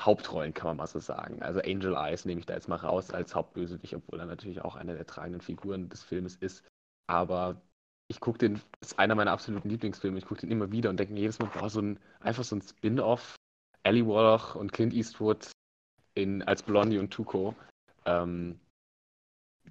Hauptrollen, 0.00 0.54
kann 0.54 0.68
man 0.68 0.76
mal 0.76 0.86
so 0.86 1.00
sagen. 1.00 1.42
Also 1.42 1.60
Angel 1.60 1.94
Eyes 1.94 2.24
nehme 2.24 2.40
ich 2.40 2.46
da 2.46 2.54
jetzt 2.54 2.68
mal 2.68 2.76
raus 2.76 3.10
als 3.10 3.34
Hauptbösewicht, 3.34 3.94
obwohl 3.94 4.20
er 4.20 4.26
natürlich 4.26 4.62
auch 4.62 4.76
eine 4.76 4.94
der 4.94 5.06
tragenden 5.06 5.40
Figuren 5.40 5.88
des 5.88 6.02
Filmes 6.02 6.36
ist. 6.36 6.64
Aber 7.08 7.60
ich 8.08 8.20
gucke 8.20 8.38
den, 8.38 8.54
das 8.80 8.92
ist 8.92 8.98
einer 8.98 9.14
meiner 9.14 9.32
absoluten 9.32 9.68
Lieblingsfilme, 9.68 10.18
ich 10.18 10.24
gucke 10.24 10.40
den 10.40 10.50
immer 10.50 10.70
wieder 10.70 10.90
und 10.90 10.98
denke 10.98 11.12
mir 11.12 11.20
jedes 11.20 11.38
Mal, 11.38 11.50
boah, 11.52 11.68
so 11.68 11.80
ein, 11.80 11.98
einfach 12.20 12.44
so 12.44 12.56
ein 12.56 12.62
Spin-off, 12.62 13.36
Ali 13.82 14.06
Wallach 14.06 14.54
und 14.54 14.72
Clint 14.72 14.94
Eastwood 14.94 15.50
in, 16.14 16.42
als 16.42 16.62
Blondie 16.62 16.98
und 16.98 17.10
Tuco, 17.10 17.54
ähm, 18.04 18.60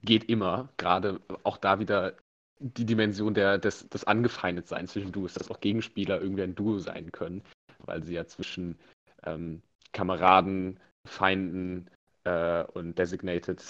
geht 0.03 0.30
immer, 0.30 0.69
gerade 0.78 1.19
auch 1.43 1.57
da 1.57 1.80
wieder 1.80 2.15
die 2.59 2.86
Dimension 2.86 3.34
der, 3.34 3.57
des, 3.57 3.88
des 3.89 4.03
Angefeindetseins 4.03 4.91
zwischen 4.91 5.11
Duos, 5.11 5.34
dass 5.34 5.49
auch 5.49 5.59
Gegenspieler 5.59 6.21
irgendwie 6.21 6.43
ein 6.43 6.55
Duo 6.55 6.80
sein 6.80 7.11
können, 7.11 7.43
weil 7.80 8.03
sie 8.03 8.13
ja 8.13 8.25
zwischen 8.25 8.78
ähm, 9.23 9.61
Kameraden, 9.93 10.79
Feinden 11.05 11.89
äh, 12.23 12.63
und 12.63 12.97
Designated, 12.97 13.63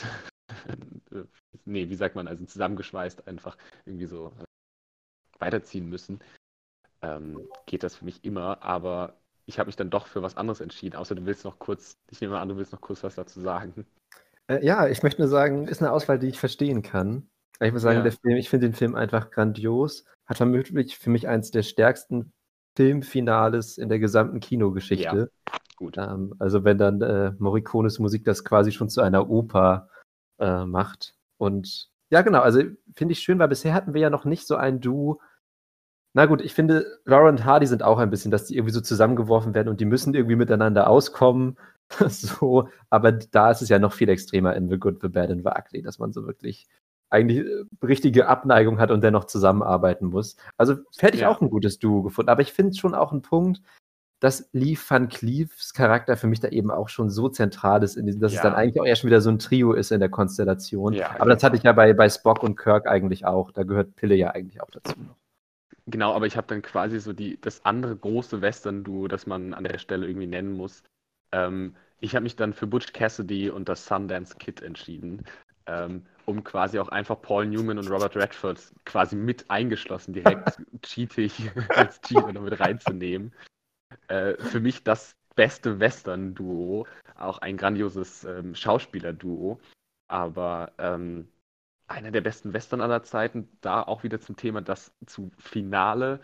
nee, 1.66 1.90
wie 1.90 1.96
sagt 1.96 2.16
man, 2.16 2.28
also 2.28 2.46
zusammengeschweißt 2.46 3.28
einfach 3.28 3.58
irgendwie 3.86 4.06
so 4.08 4.34
äh, 4.40 4.44
weiterziehen 5.40 5.88
müssen, 5.88 6.20
ähm, 7.02 7.48
geht 7.66 7.84
das 7.84 7.96
für 7.96 8.06
mich 8.06 8.24
immer, 8.24 8.62
aber 8.64 9.18
ich 9.46 9.60
habe 9.60 9.68
mich 9.68 9.76
dann 9.76 9.90
doch 9.90 10.08
für 10.08 10.22
was 10.22 10.36
anderes 10.36 10.62
entschieden, 10.62 10.96
außer 10.96 11.16
du 11.16 11.26
willst 11.26 11.46
noch 11.46 11.60
kurz, 11.60 11.98
ich 12.12 12.22
nehme 12.22 12.40
an, 12.40 12.50
du 12.50 12.58
willst 12.58 12.74
noch 12.74 12.82
kurz 12.82 13.04
was 13.04 13.16
dazu 13.16 13.40
sagen. 13.40 13.86
Äh, 14.48 14.66
ja, 14.66 14.88
ich 14.88 15.04
möchte 15.04 15.22
nur 15.22 15.30
sagen, 15.30 15.68
ist 15.68 15.82
eine 15.82 15.92
Auswahl, 15.92 16.20
die 16.20 16.28
ich 16.28 16.40
verstehen 16.40 16.82
kann. 16.82 17.30
Ich 17.60 17.72
muss 17.72 17.82
sagen, 17.82 18.00
ja. 18.00 18.04
der 18.04 18.12
Film, 18.12 18.38
ich 18.38 18.50
finde 18.50 18.68
den 18.68 18.76
Film 18.76 18.96
einfach 18.96 19.32
grandios. 19.32 20.06
Hat 20.28 20.38
vermutlich 20.38 20.98
für 20.98 21.10
mich 21.10 21.28
eins 21.28 21.50
der 21.50 21.64
stärksten 21.64 22.32
Filmfinales 22.76 23.78
in 23.78 23.90
der 23.90 24.00
gesamten 24.00 24.40
Kinogeschichte. 24.40 25.32
Ja. 25.48 25.58
Gut. 25.78 25.98
Ähm, 25.98 26.34
also 26.40 26.64
wenn 26.64 26.78
dann 26.78 27.02
äh, 27.02 27.32
Morricones 27.38 28.00
Musik 28.00 28.26
das 28.26 28.44
quasi 28.44 28.72
schon 28.72 28.90
zu 28.90 29.02
einer 29.02 29.30
Oper 29.30 29.90
äh, 30.40 30.66
macht. 30.66 31.16
Und 31.38 31.90
ja, 32.10 32.22
genau, 32.24 32.42
also 32.42 32.62
finde 32.96 33.14
ich 33.14 33.20
schön, 33.20 33.40
weil 33.40 33.48
bisher 33.48 33.74
hatten 33.74 33.94
wir 33.94 34.02
ja 34.02 34.10
noch 34.10 34.26
nicht 34.26 34.48
so 34.48 34.56
ein 34.56 34.82
Du. 34.82 35.20
Na 36.14 36.26
gut, 36.26 36.42
ich 36.42 36.56
finde, 36.56 37.00
Laura 37.06 37.30
und 37.30 37.46
Hardy 37.46 37.68
sind 37.68 37.84
auch 37.84 38.00
ein 38.00 38.10
bisschen, 38.10 38.32
dass 38.32 38.46
die 38.46 38.56
irgendwie 38.56 38.74
so 38.74 38.82
zusammengeworfen 38.82 39.54
werden 39.54 39.70
und 39.70 39.80
die 39.80 39.86
müssen 39.86 40.16
irgendwie 40.16 40.36
miteinander 40.36 40.90
auskommen. 40.90 41.58
so, 42.10 42.70
aber 42.90 43.12
da 43.12 43.52
ist 43.52 43.62
es 43.62 43.70
ja 43.70 43.78
noch 43.80 43.94
viel 43.94 44.10
extremer 44.10 44.56
in 44.56 44.70
The 44.70 44.80
Good, 44.80 45.00
The 45.02 45.10
Bad 45.10 45.30
and 45.30 45.44
The 45.44 45.52
Ugly, 45.58 45.84
dass 45.84 46.00
man 46.00 46.12
so 46.12 46.26
wirklich 46.26 46.68
eigentlich 47.10 47.46
äh, 47.46 47.66
richtige 47.86 48.28
Abneigung 48.28 48.80
hat 48.80 48.90
und 48.90 49.02
dennoch 49.04 49.26
zusammenarbeiten 49.26 50.08
muss. 50.08 50.38
Also 50.58 50.78
hätte 50.98 51.16
ich 51.16 51.22
ja. 51.22 51.30
auch 51.30 51.40
ein 51.40 51.52
gutes 51.52 51.78
Duo 51.78 52.02
gefunden. 52.02 52.30
Aber 52.32 52.42
ich 52.42 52.52
finde 52.52 52.76
schon 52.76 52.96
auch 52.96 53.12
einen 53.12 53.22
Punkt, 53.22 53.62
dass 54.20 54.50
Lee 54.52 54.78
Van 54.78 55.10
Cleefs 55.10 55.74
Charakter 55.74 56.18
für 56.18 56.28
mich 56.28 56.40
da 56.40 56.48
eben 56.48 56.72
auch 56.72 56.90
schon 56.90 57.10
so 57.10 57.30
zentral 57.30 57.84
ist, 57.84 57.96
diesem, 57.96 58.20
dass 58.20 58.34
ja. 58.34 58.38
es 58.38 58.44
dann 58.44 58.56
eigentlich 58.56 58.82
auch 58.82 58.86
erst 58.86 59.02
schon 59.02 59.10
wieder 59.10 59.22
so 59.22 59.30
ein 59.30 59.40
Trio 59.40 59.74
ist 59.74 59.92
in 59.92 60.00
der 60.00 60.10
Konstellation. 60.10 60.94
Ja, 60.94 61.20
aber 61.20 61.34
das 61.34 61.44
hatte 61.44 61.56
ich 61.56 61.64
ja 61.64 61.74
bei, 61.74 61.94
bei 61.94 62.10
Spock 62.10 62.42
und 62.42 62.56
Kirk 62.56 62.88
eigentlich 62.88 63.26
auch. 63.26 63.52
Da 63.52 63.64
gehört 63.64 63.96
Pille 63.96 64.16
ja 64.16 64.32
eigentlich 64.32 64.62
auch 64.62 64.72
dazu 64.72 65.00
noch. 65.00 65.16
Genau, 65.86 66.14
aber 66.14 66.26
ich 66.26 66.36
habe 66.36 66.48
dann 66.48 66.62
quasi 66.62 67.00
so 67.00 67.14
die, 67.14 67.40
das 67.40 67.64
andere 67.64 67.96
große 67.96 68.42
Western-Duo, 68.42 69.08
das 69.08 69.26
man 69.28 69.54
an 69.54 69.64
der 69.64 69.78
Stelle 69.78 70.08
irgendwie 70.08 70.28
nennen 70.28 70.54
muss. 70.54 70.84
Ähm, 71.32 71.76
ich 72.00 72.16
habe 72.16 72.24
mich 72.24 72.36
dann 72.36 72.54
für 72.54 72.68
Butch 72.68 72.94
Cassidy 72.94 73.50
und 73.50 73.70
das 73.70 73.86
Sundance 73.86 74.36
Kid 74.38 74.62
entschieden, 74.62 75.24
ähm, 75.68 76.06
um 76.26 76.44
quasi 76.44 76.80
auch 76.80 76.90
einfach 76.90 77.22
Paul 77.22 77.46
Newman 77.46 77.78
und 77.78 77.90
Robert 77.90 78.18
Redford 78.18 78.60
quasi 78.84 79.16
mit 79.16 79.50
eingeschlossen, 79.50 80.14
direkt 80.14 80.60
cheatig 80.82 81.52
als 81.70 82.02
Cheater 82.02 82.42
mit 82.42 82.60
reinzunehmen 82.60 83.32
äh, 84.08 84.36
für 84.38 84.60
mich 84.60 84.84
das 84.84 85.16
beste 85.36 85.80
Western-Duo, 85.80 86.88
auch 87.16 87.40
ein 87.40 87.58
grandioses 87.58 88.24
ähm, 88.24 88.56
Schauspieler-Duo, 88.56 89.60
aber 90.08 90.74
ähm, 90.78 91.30
einer 91.88 92.12
der 92.12 92.22
besten 92.22 92.54
Western 92.54 92.82
aller 92.82 93.04
Zeiten, 93.04 93.50
da 93.62 93.82
auch 93.82 94.04
wieder 94.04 94.20
zum 94.20 94.36
Thema 94.36 94.62
das 94.62 94.92
zu 95.06 95.32
Finale. 95.38 96.20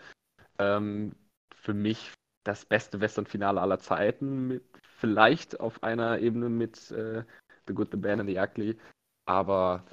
Ähm, 0.58 1.14
für 1.54 1.74
mich 1.74 2.12
das 2.44 2.66
beste 2.66 3.00
Western-Finale 3.00 3.60
aller 3.60 3.78
Zeiten, 3.78 4.48
mit, 4.48 4.64
vielleicht 4.82 5.60
auf 5.60 5.82
einer 5.82 6.18
Ebene 6.18 6.50
mit 6.50 6.90
äh, 6.90 7.24
The 7.66 7.74
Good, 7.74 7.92
The 7.92 7.96
Bad 7.96 8.20
and 8.20 8.28
The 8.28 8.38
Ugly, 8.38 8.78
aber 9.26 9.84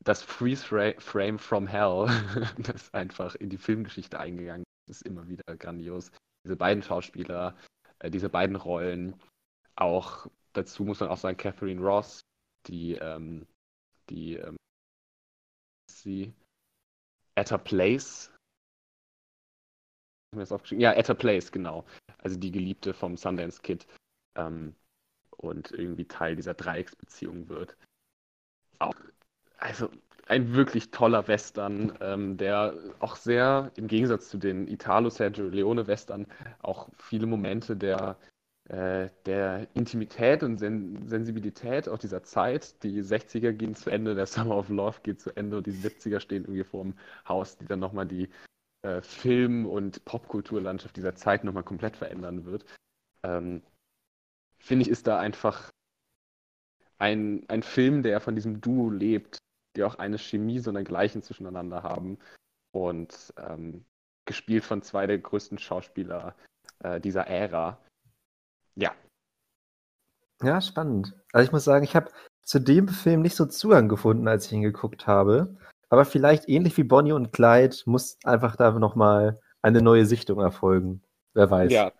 das 0.00 0.22
Freeze 0.22 0.64
Frame 0.98 1.38
from 1.38 1.66
Hell, 1.66 2.08
das 2.58 2.92
einfach 2.94 3.34
in 3.34 3.50
die 3.50 3.58
Filmgeschichte 3.58 4.18
eingegangen 4.18 4.64
ist, 4.88 5.02
ist 5.02 5.06
immer 5.06 5.28
wieder 5.28 5.56
grandios 5.56 6.10
diese 6.44 6.56
beiden 6.56 6.82
Schauspieler, 6.82 7.56
äh, 7.98 8.10
diese 8.10 8.28
beiden 8.28 8.56
Rollen. 8.56 9.20
Auch 9.76 10.26
dazu 10.52 10.84
muss 10.84 11.00
man 11.00 11.08
auch 11.08 11.18
sagen, 11.18 11.36
Catherine 11.36 11.80
Ross, 11.80 12.20
die, 12.66 12.94
ähm, 12.94 13.46
die, 14.10 14.36
ähm, 14.36 14.56
sie, 15.90 16.32
At 17.34 17.52
a 17.52 17.58
Place. 17.58 18.30
Ja, 20.70 20.96
At 20.96 21.10
a 21.10 21.14
Place, 21.14 21.50
genau. 21.52 21.84
Also 22.18 22.38
die 22.38 22.50
Geliebte 22.50 22.94
vom 22.94 23.16
Sundance 23.16 23.60
Kid. 23.62 23.86
Ähm, 24.34 24.74
und 25.42 25.72
irgendwie 25.72 26.06
Teil 26.06 26.36
dieser 26.36 26.54
Dreiecksbeziehung 26.54 27.48
wird. 27.48 27.76
Auch, 28.78 28.94
also 29.58 29.90
ein 30.26 30.54
wirklich 30.54 30.90
toller 30.90 31.26
Western, 31.28 31.96
ähm, 32.00 32.36
der 32.36 32.74
auch 33.00 33.16
sehr, 33.16 33.70
im 33.76 33.88
Gegensatz 33.88 34.28
zu 34.28 34.38
den 34.38 34.68
Italo-Sergio 34.68 35.48
Leone-Western, 35.48 36.26
auch 36.60 36.88
viele 36.96 37.26
Momente 37.26 37.76
der, 37.76 38.16
äh, 38.68 39.08
der 39.26 39.66
Intimität 39.74 40.42
und 40.42 40.58
Sen 40.58 41.06
Sensibilität 41.06 41.88
auch 41.88 41.98
dieser 41.98 42.22
Zeit. 42.22 42.82
Die 42.82 43.02
60er 43.02 43.52
gehen 43.52 43.74
zu 43.74 43.90
Ende, 43.90 44.14
der 44.14 44.26
Summer 44.26 44.56
of 44.56 44.68
Love 44.68 45.00
geht 45.02 45.20
zu 45.20 45.36
Ende 45.36 45.58
und 45.58 45.66
die 45.66 45.72
70er 45.72 46.20
stehen 46.20 46.44
irgendwie 46.44 46.64
vor 46.64 46.84
dem 46.84 46.94
Haus, 47.28 47.56
die 47.58 47.66
dann 47.66 47.80
nochmal 47.80 48.06
die 48.06 48.28
äh, 48.82 49.02
Film- 49.02 49.66
und 49.66 50.04
Popkulturlandschaft 50.04 50.96
dieser 50.96 51.14
Zeit 51.14 51.44
nochmal 51.44 51.64
komplett 51.64 51.96
verändern 51.96 52.44
wird. 52.44 52.64
Ähm, 53.24 53.62
Finde 54.58 54.82
ich, 54.82 54.90
ist 54.90 55.08
da 55.08 55.18
einfach 55.18 55.72
ein, 56.98 57.44
ein 57.48 57.64
Film, 57.64 58.04
der 58.04 58.20
von 58.20 58.36
diesem 58.36 58.60
Duo 58.60 58.88
lebt, 58.88 59.41
die 59.76 59.84
auch 59.84 59.96
eine 59.96 60.18
Chemie 60.18 60.58
so 60.58 60.70
eine 60.70 60.84
Gleichen 60.84 61.22
zwischeneinander 61.22 61.82
haben. 61.82 62.18
Und 62.72 63.34
ähm, 63.36 63.84
gespielt 64.24 64.64
von 64.64 64.82
zwei 64.82 65.06
der 65.06 65.18
größten 65.18 65.58
Schauspieler 65.58 66.34
äh, 66.80 67.00
dieser 67.00 67.26
Ära. 67.26 67.78
Ja. 68.76 68.92
Ja, 70.42 70.60
spannend. 70.60 71.14
Also 71.32 71.46
ich 71.46 71.52
muss 71.52 71.64
sagen, 71.64 71.84
ich 71.84 71.94
habe 71.94 72.10
zu 72.42 72.60
dem 72.60 72.88
Film 72.88 73.22
nicht 73.22 73.36
so 73.36 73.46
Zugang 73.46 73.88
gefunden, 73.88 74.26
als 74.28 74.46
ich 74.46 74.52
ihn 74.52 74.62
geguckt 74.62 75.06
habe. 75.06 75.56
Aber 75.88 76.04
vielleicht 76.04 76.48
ähnlich 76.48 76.76
wie 76.76 76.84
Bonnie 76.84 77.12
und 77.12 77.32
Clyde 77.32 77.76
muss 77.84 78.16
einfach 78.24 78.56
da 78.56 78.70
nochmal 78.72 79.40
eine 79.60 79.82
neue 79.82 80.06
Sichtung 80.06 80.40
erfolgen. 80.40 81.02
Wer 81.34 81.50
weiß. 81.50 81.70
Ja, 81.70 81.92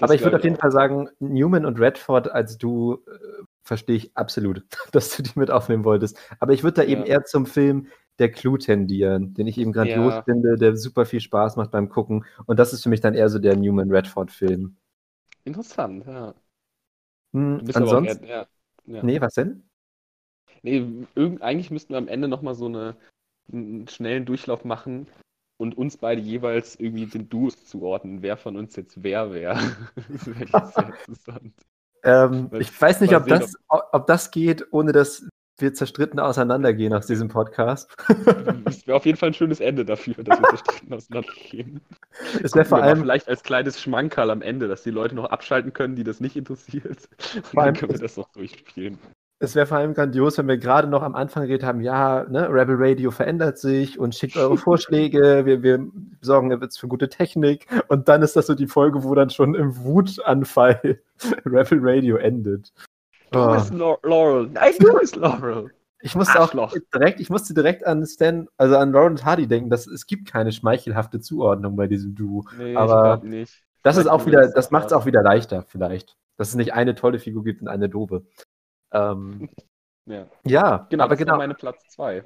aber 0.00 0.14
ich 0.14 0.22
würde 0.22 0.36
auf 0.36 0.44
jeden 0.44 0.56
Fall 0.56 0.70
sagen, 0.70 1.08
Newman 1.18 1.66
und 1.66 1.80
Redford 1.80 2.30
als 2.30 2.58
du 2.58 3.04
äh, 3.06 3.27
verstehe 3.68 3.96
ich 3.96 4.16
absolut, 4.16 4.64
dass 4.92 5.16
du 5.16 5.22
die 5.22 5.38
mit 5.38 5.50
aufnehmen 5.50 5.84
wolltest. 5.84 6.18
Aber 6.40 6.52
ich 6.52 6.64
würde 6.64 6.82
da 6.82 6.84
eben 6.84 7.04
eher 7.04 7.24
zum 7.24 7.46
Film 7.46 7.86
Der 8.18 8.32
Clou 8.32 8.56
tendieren, 8.56 9.34
den 9.34 9.46
ich 9.46 9.58
eben 9.58 9.72
grandios 9.72 10.14
ja. 10.14 10.22
finde, 10.22 10.56
der 10.56 10.76
super 10.76 11.06
viel 11.06 11.20
Spaß 11.20 11.56
macht 11.56 11.70
beim 11.70 11.88
Gucken. 11.88 12.24
Und 12.46 12.58
das 12.58 12.72
ist 12.72 12.82
für 12.82 12.88
mich 12.88 13.00
dann 13.00 13.14
eher 13.14 13.28
so 13.28 13.38
der 13.38 13.56
Newman 13.56 13.92
Redford-Film. 13.92 14.76
Interessant, 15.44 16.04
ja. 16.06 16.34
Hm, 17.32 17.62
ansonsten. 17.72 18.24
Eher, 18.24 18.48
ja, 18.86 18.96
ja. 18.96 19.02
Nee, 19.04 19.20
was 19.20 19.34
denn? 19.34 19.62
Nee, 20.62 20.84
irgend, 21.14 21.42
eigentlich 21.42 21.70
müssten 21.70 21.92
wir 21.92 21.98
am 21.98 22.08
Ende 22.08 22.26
nochmal 22.26 22.56
so 22.56 22.66
eine, 22.66 22.96
einen 23.52 23.86
schnellen 23.86 24.24
Durchlauf 24.24 24.64
machen, 24.64 25.06
und 25.58 25.76
uns 25.76 25.96
beide 25.96 26.20
jeweils 26.20 26.78
irgendwie 26.78 27.06
den 27.06 27.28
Duos 27.28 27.66
zuordnen, 27.66 28.22
wer 28.22 28.36
von 28.36 28.56
uns 28.56 28.76
jetzt 28.76 29.02
wer 29.02 29.32
wäre. 29.32 29.58
das 29.96 30.26
wäre 30.26 30.66
sehr 30.72 30.86
interessant. 31.06 31.54
Ähm, 32.08 32.50
ich 32.58 32.80
weiß 32.80 33.02
nicht, 33.02 33.14
ob 33.14 33.26
das, 33.26 33.54
ob 33.68 34.06
das 34.06 34.30
geht, 34.30 34.66
ohne 34.70 34.92
dass 34.92 35.26
wir 35.58 35.74
zerstritten 35.74 36.20
auseinandergehen 36.20 36.94
aus 36.94 37.06
diesem 37.06 37.28
Podcast. 37.28 37.94
Das 38.64 38.86
wäre 38.86 38.96
auf 38.96 39.06
jeden 39.06 39.18
Fall 39.18 39.30
ein 39.30 39.34
schönes 39.34 39.60
Ende 39.60 39.84
dafür, 39.84 40.14
dass 40.22 40.38
wir 40.38 40.48
zerstritten 40.48 40.94
auseinandergehen. 40.94 41.80
Es 42.42 42.54
wäre 42.54 42.64
vor 42.64 42.82
allem 42.82 43.00
vielleicht 43.00 43.28
als 43.28 43.42
kleines 43.42 43.80
Schmankerl 43.80 44.30
am 44.30 44.42
Ende, 44.42 44.68
dass 44.68 44.82
die 44.82 44.90
Leute 44.90 45.14
noch 45.14 45.26
abschalten 45.26 45.72
können, 45.72 45.96
die 45.96 46.04
das 46.04 46.20
nicht 46.20 46.36
interessiert. 46.36 47.08
Und 47.34 47.54
dann 47.54 47.74
können 47.74 47.92
wir 47.92 47.98
das 47.98 48.16
noch 48.16 48.30
durchspielen. 48.32 48.98
Es 49.40 49.54
wäre 49.54 49.66
vor 49.66 49.78
allem 49.78 49.94
grandios, 49.94 50.36
wenn 50.36 50.48
wir 50.48 50.58
gerade 50.58 50.88
noch 50.88 51.02
am 51.02 51.14
Anfang 51.14 51.44
geredet 51.44 51.64
haben, 51.64 51.80
ja, 51.80 52.24
ne, 52.28 52.48
Rebel 52.50 52.74
Radio 52.78 53.12
verändert 53.12 53.58
sich 53.58 53.98
und 53.98 54.14
schickt 54.14 54.36
eure 54.36 54.56
Vorschläge, 54.58 55.46
wir, 55.46 55.62
wir 55.62 55.86
sorgen 56.20 56.50
jetzt 56.60 56.80
für 56.80 56.88
gute 56.88 57.08
Technik 57.08 57.66
und 57.86 58.08
dann 58.08 58.22
ist 58.22 58.34
das 58.34 58.48
so 58.48 58.54
die 58.54 58.66
Folge, 58.66 59.04
wo 59.04 59.14
dann 59.14 59.30
schon 59.30 59.54
im 59.54 59.76
Wutanfall 59.84 61.00
Rebel 61.44 61.78
Radio 61.82 62.16
endet. 62.16 62.72
Du 63.30 63.38
oh. 63.38 63.52
bist 63.52 63.72
Laurel. 63.72 64.48
Nein, 64.52 64.72
du 64.80 64.98
bist 64.98 65.14
Laurel. 65.14 65.70
Ich 66.00 66.14
musste 66.14 66.38
Arschloch. 66.38 66.72
auch 66.72 66.76
direkt, 66.94 67.20
ich 67.20 67.30
musste 67.30 67.54
direkt 67.54 67.86
an 67.86 68.06
Stan, 68.06 68.48
also 68.56 68.76
an 68.76 68.92
Laurel 68.92 69.10
und 69.10 69.24
Hardy 69.24 69.46
denken, 69.46 69.70
dass 69.70 69.86
es 69.86 70.06
gibt 70.06 70.30
keine 70.30 70.52
schmeichelhafte 70.52 71.20
Zuordnung 71.20 71.76
bei 71.76 71.86
diesem 71.86 72.14
Duo. 72.14 72.44
Nee, 72.56 72.76
aber 72.76 73.20
nicht. 73.24 73.62
Das 73.82 73.96
ist 73.96 74.06
auch 74.06 74.26
wieder, 74.26 74.50
das 74.50 74.70
macht 74.70 74.86
es 74.86 74.92
auch 74.92 75.06
wieder 75.06 75.22
leichter, 75.22 75.64
vielleicht. 75.66 76.16
Dass 76.36 76.48
es 76.50 76.54
nicht 76.54 76.72
eine 76.72 76.94
tolle 76.94 77.18
Figur 77.18 77.42
gibt 77.42 77.62
und 77.62 77.68
eine 77.68 77.88
doofe. 77.88 78.22
Ähm, 78.92 79.48
ja. 80.06 80.26
ja, 80.44 80.86
genau, 80.90 81.04
aber 81.04 81.14
das 81.14 81.18
genau. 81.18 81.36
meine 81.36 81.54
Platz 81.54 81.82
2. 81.90 82.24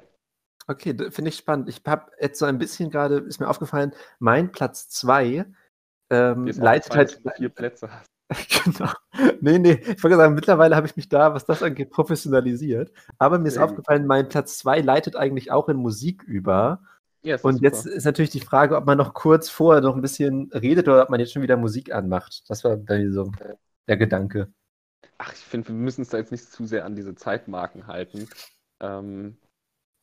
Okay, 0.67 0.95
finde 1.11 1.29
ich 1.29 1.35
spannend. 1.35 1.67
Ich 1.69 1.81
habe 1.85 2.11
jetzt 2.19 2.39
so 2.39 2.45
ein 2.45 2.57
bisschen 2.57 2.89
gerade, 2.89 3.17
ist 3.17 3.39
mir 3.39 3.49
aufgefallen, 3.49 3.93
mein 4.19 4.51
Platz 4.51 4.87
2 4.89 5.45
ähm, 6.09 6.47
leitet 6.47 6.95
halt. 6.95 7.21
Vier 7.35 7.49
Plätze 7.49 7.89
hast. 7.91 8.09
genau. 8.63 8.91
Nee, 9.41 9.59
nee, 9.59 9.73
ich 9.73 10.03
wollte 10.03 10.17
sagen, 10.17 10.33
mittlerweile 10.33 10.75
habe 10.75 10.87
ich 10.87 10.95
mich 10.95 11.09
da, 11.09 11.33
was 11.33 11.45
das 11.45 11.61
angeht, 11.61 11.91
professionalisiert. 11.91 12.91
Aber 13.17 13.37
mir 13.37 13.47
ist 13.47 13.57
ja. 13.57 13.65
aufgefallen, 13.65 14.07
mein 14.07 14.29
Platz 14.29 14.57
2 14.59 14.79
leitet 14.79 15.15
eigentlich 15.15 15.51
auch 15.51 15.69
in 15.69 15.77
Musik 15.77 16.23
über. 16.23 16.81
Ja, 17.23 17.37
und 17.41 17.55
super. 17.55 17.65
jetzt 17.65 17.85
ist 17.85 18.05
natürlich 18.05 18.31
die 18.31 18.39
Frage, 18.39 18.75
ob 18.75 18.85
man 18.85 18.97
noch 18.97 19.13
kurz 19.13 19.49
vorher 19.49 19.81
noch 19.81 19.95
ein 19.95 20.01
bisschen 20.01 20.49
redet 20.53 20.87
oder 20.87 21.03
ob 21.03 21.09
man 21.09 21.19
jetzt 21.19 21.33
schon 21.33 21.41
wieder 21.41 21.57
Musik 21.57 21.93
anmacht. 21.93 22.43
Das 22.49 22.63
war 22.63 22.75
bei 22.77 22.99
mir 22.99 23.11
so 23.11 23.31
der 23.87 23.97
Gedanke. 23.97 24.51
Ach, 25.17 25.33
ich 25.33 25.39
finde, 25.39 25.69
wir 25.69 25.75
müssen 25.75 26.01
uns 26.01 26.09
da 26.09 26.17
jetzt 26.17 26.31
nicht 26.31 26.51
zu 26.51 26.65
sehr 26.65 26.85
an 26.85 26.95
diese 26.95 27.15
Zeitmarken 27.15 27.87
halten. 27.87 28.27
Ähm, 28.79 29.37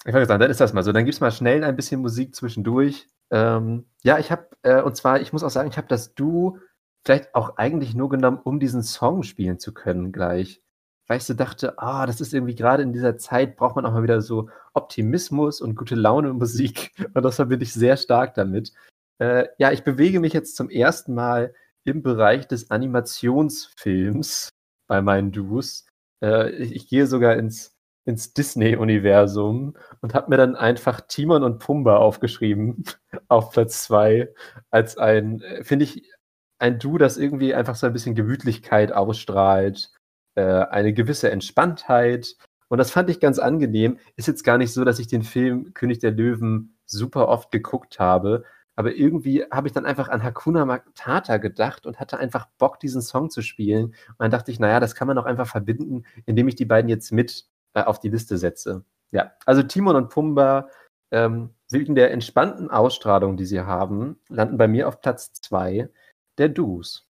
ich 0.04 0.12
wollte 0.14 0.26
sagen, 0.26 0.40
dann 0.40 0.50
ist 0.50 0.60
das 0.60 0.72
mal 0.72 0.82
so. 0.82 0.92
Dann 0.92 1.04
gibt 1.04 1.14
es 1.14 1.20
mal 1.20 1.30
schnell 1.30 1.62
ein 1.64 1.76
bisschen 1.76 2.00
Musik 2.00 2.34
zwischendurch. 2.34 3.08
Ähm, 3.30 3.86
ja, 4.02 4.18
ich 4.18 4.30
habe, 4.32 4.48
äh, 4.62 4.82
und 4.82 4.96
zwar, 4.96 5.20
ich 5.20 5.32
muss 5.32 5.44
auch 5.44 5.50
sagen, 5.50 5.68
ich 5.68 5.76
habe 5.76 5.88
das 5.88 6.14
Du 6.14 6.58
vielleicht 7.04 7.34
auch 7.34 7.56
eigentlich 7.56 7.94
nur 7.94 8.08
genommen, 8.08 8.40
um 8.42 8.60
diesen 8.60 8.82
Song 8.82 9.22
spielen 9.22 9.58
zu 9.58 9.72
können 9.74 10.12
gleich. 10.12 10.62
Weil 11.06 11.18
ich 11.18 11.24
so 11.24 11.34
dachte, 11.34 11.78
ah, 11.78 12.06
das 12.06 12.20
ist 12.20 12.32
irgendwie 12.32 12.54
gerade 12.54 12.82
in 12.82 12.92
dieser 12.92 13.18
Zeit, 13.18 13.56
braucht 13.56 13.76
man 13.76 13.84
auch 13.84 13.92
mal 13.92 14.02
wieder 14.02 14.20
so 14.20 14.48
Optimismus 14.74 15.60
und 15.60 15.74
gute 15.74 15.96
Laune 15.96 16.32
Musik. 16.32 16.92
Und 17.14 17.22
das 17.22 17.36
verbinde 17.36 17.64
ich 17.64 17.72
sehr 17.72 17.96
stark 17.96 18.34
damit. 18.34 18.72
Äh, 19.18 19.48
ja, 19.58 19.72
ich 19.72 19.82
bewege 19.82 20.20
mich 20.20 20.32
jetzt 20.32 20.56
zum 20.56 20.70
ersten 20.70 21.14
Mal 21.14 21.52
im 21.84 22.02
Bereich 22.02 22.46
des 22.46 22.70
Animationsfilms 22.70 24.50
bei 24.90 25.00
meinen 25.00 25.30
Duos. 25.30 25.86
Äh, 26.20 26.50
ich, 26.50 26.74
ich, 26.74 26.88
gehe 26.88 27.06
sogar 27.06 27.36
ins, 27.36 27.76
ins 28.04 28.34
Disney-Universum 28.34 29.76
und 30.00 30.14
habe 30.14 30.30
mir 30.30 30.36
dann 30.36 30.56
einfach 30.56 31.00
Timon 31.02 31.44
und 31.44 31.60
Pumba 31.60 31.96
aufgeschrieben 31.98 32.82
auf 33.28 33.52
Platz 33.52 33.84
2 33.84 34.28
als 34.70 34.98
ein, 34.98 35.42
äh, 35.42 35.62
finde 35.62 35.84
ich, 35.84 36.10
ein 36.58 36.80
Du, 36.80 36.98
das 36.98 37.18
irgendwie 37.18 37.54
einfach 37.54 37.76
so 37.76 37.86
ein 37.86 37.92
bisschen 37.92 38.16
Gemütlichkeit 38.16 38.92
ausstrahlt, 38.92 39.92
äh, 40.34 40.42
eine 40.42 40.92
gewisse 40.92 41.30
Entspanntheit. 41.30 42.36
Und 42.66 42.78
das 42.78 42.90
fand 42.90 43.10
ich 43.10 43.20
ganz 43.20 43.38
angenehm. 43.38 43.98
Ist 44.16 44.26
jetzt 44.26 44.42
gar 44.42 44.58
nicht 44.58 44.72
so, 44.72 44.84
dass 44.84 44.98
ich 44.98 45.06
den 45.06 45.22
Film 45.22 45.72
König 45.72 46.00
der 46.00 46.10
Löwen 46.10 46.76
super 46.84 47.28
oft 47.28 47.52
geguckt 47.52 48.00
habe, 48.00 48.44
aber 48.80 48.94
irgendwie 48.94 49.44
habe 49.50 49.68
ich 49.68 49.74
dann 49.74 49.84
einfach 49.84 50.08
an 50.08 50.22
Hakuna 50.22 50.64
Matata 50.64 51.36
gedacht 51.36 51.84
und 51.84 52.00
hatte 52.00 52.18
einfach 52.18 52.46
Bock, 52.56 52.80
diesen 52.80 53.02
Song 53.02 53.28
zu 53.28 53.42
spielen. 53.42 53.88
Und 54.08 54.20
dann 54.20 54.30
dachte 54.30 54.50
ich, 54.50 54.58
naja, 54.58 54.80
das 54.80 54.94
kann 54.94 55.06
man 55.06 55.18
auch 55.18 55.26
einfach 55.26 55.46
verbinden, 55.46 56.06
indem 56.24 56.48
ich 56.48 56.54
die 56.54 56.64
beiden 56.64 56.88
jetzt 56.88 57.12
mit 57.12 57.46
äh, 57.74 57.82
auf 57.82 58.00
die 58.00 58.08
Liste 58.08 58.38
setze. 58.38 58.86
Ja, 59.10 59.32
also 59.44 59.62
Timon 59.62 59.96
und 59.96 60.08
Pumba, 60.08 60.70
ähm, 61.10 61.50
wegen 61.70 61.94
der 61.94 62.10
entspannten 62.10 62.70
Ausstrahlung, 62.70 63.36
die 63.36 63.44
sie 63.44 63.60
haben, 63.60 64.18
landen 64.30 64.56
bei 64.56 64.66
mir 64.66 64.88
auf 64.88 65.02
Platz 65.02 65.30
2 65.34 65.90
der 66.38 66.48
Dus. 66.48 67.06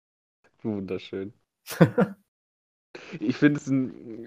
Wunderschön. 0.63 1.33
ich 3.19 3.37
finde, 3.37 3.59
es 3.59 3.67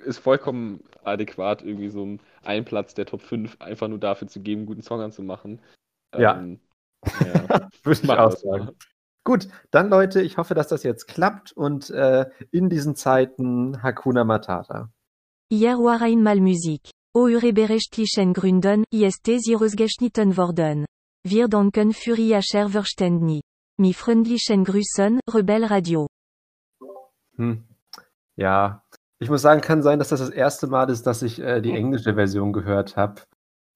ist 0.06 0.19
vollkommen 0.19 0.85
adäquat, 1.02 1.62
irgendwie 1.62 1.89
so 1.89 2.19
einen 2.44 2.64
Platz 2.64 2.94
der 2.94 3.06
Top 3.06 3.20
5 3.20 3.60
einfach 3.60 3.89
nur 3.89 3.98
dafür 3.98 4.28
zu 4.28 4.40
geben, 4.40 4.60
einen 4.60 4.66
guten 4.66 4.82
Song 4.82 5.01
anzumachen. 5.01 5.60
Ja. 6.16 6.39
Ähm, 6.39 6.60
ja. 7.04 7.68
Würde 7.82 8.00
ich 8.02 8.10
auch 8.10 8.32
sagen. 8.32 8.70
Gut, 9.24 9.48
dann 9.70 9.88
Leute, 9.88 10.20
ich 10.20 10.36
hoffe, 10.36 10.54
dass 10.54 10.68
das 10.68 10.82
jetzt 10.82 11.06
klappt 11.06 11.52
und 11.52 11.90
äh, 11.90 12.26
in 12.50 12.68
diesen 12.68 12.96
Zeiten 12.96 13.82
Hakuna 13.82 14.24
Matata. 14.24 14.90
Hier 15.48 15.78
war 15.78 16.02
einmal 16.02 16.40
Musik. 16.40 16.90
O 17.14 17.24
Ureberechtlichen 17.24 18.32
Gründen, 18.32 18.84
ist 18.90 19.76
geschnitten 19.76 20.36
worden. 20.36 20.86
Wir 21.24 21.46
danken 21.46 21.92
für 21.92 22.16
Ihr 22.16 22.40
Verständnis. 22.42 23.42
Mi 23.78 23.92
freundlichen 23.92 24.64
Grüßen, 24.64 25.20
Rebel 25.32 25.64
Radio. 25.64 26.06
Hm. 27.36 27.64
Ja, 28.36 28.82
ich 29.18 29.28
muss 29.28 29.42
sagen, 29.42 29.60
kann 29.60 29.82
sein, 29.82 29.98
dass 29.98 30.08
das 30.08 30.20
das 30.20 30.30
erste 30.30 30.66
Mal 30.68 30.88
ist, 30.90 31.06
dass 31.06 31.22
ich 31.22 31.38
äh, 31.38 31.60
die 31.60 31.72
englische 31.72 32.14
Version 32.14 32.52
gehört 32.52 32.96
habe. 32.96 33.22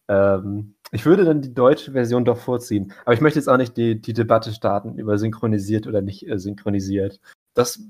Ähm, 0.09 0.76
ich 0.93 1.05
würde 1.05 1.25
dann 1.25 1.43
die 1.43 1.55
deutsche 1.55 1.93
Version 1.93 2.25
doch 2.25 2.39
vorziehen. 2.39 2.93
Aber 3.05 3.15
ich 3.15 3.21
möchte 3.21 3.39
jetzt 3.39 3.49
auch 3.49 3.57
nicht 3.57 3.77
die, 3.77 4.01
die 4.01 4.13
Debatte 4.13 4.53
starten 4.53 4.99
über 4.99 5.19
synchronisiert 5.19 5.87
oder 5.87 6.03
nicht 6.03 6.29
äh, 6.29 6.39
synchronisiert. 6.39 7.21
Das 7.55 7.81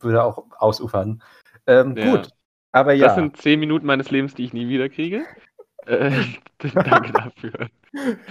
würde 0.00 0.22
auch 0.24 0.44
ausufern. 0.58 1.22
Ähm, 1.66 1.96
ja. 1.96 2.10
Gut, 2.10 2.30
aber 2.72 2.92
ja. 2.92 3.08
Das 3.08 3.16
sind 3.16 3.36
zehn 3.36 3.60
Minuten 3.60 3.86
meines 3.86 4.10
Lebens, 4.10 4.34
die 4.34 4.44
ich 4.44 4.52
nie 4.52 4.68
wieder 4.68 4.88
kriege. 4.88 5.24
Äh, 5.86 6.12
danke 6.74 7.12
dafür. 7.12 7.68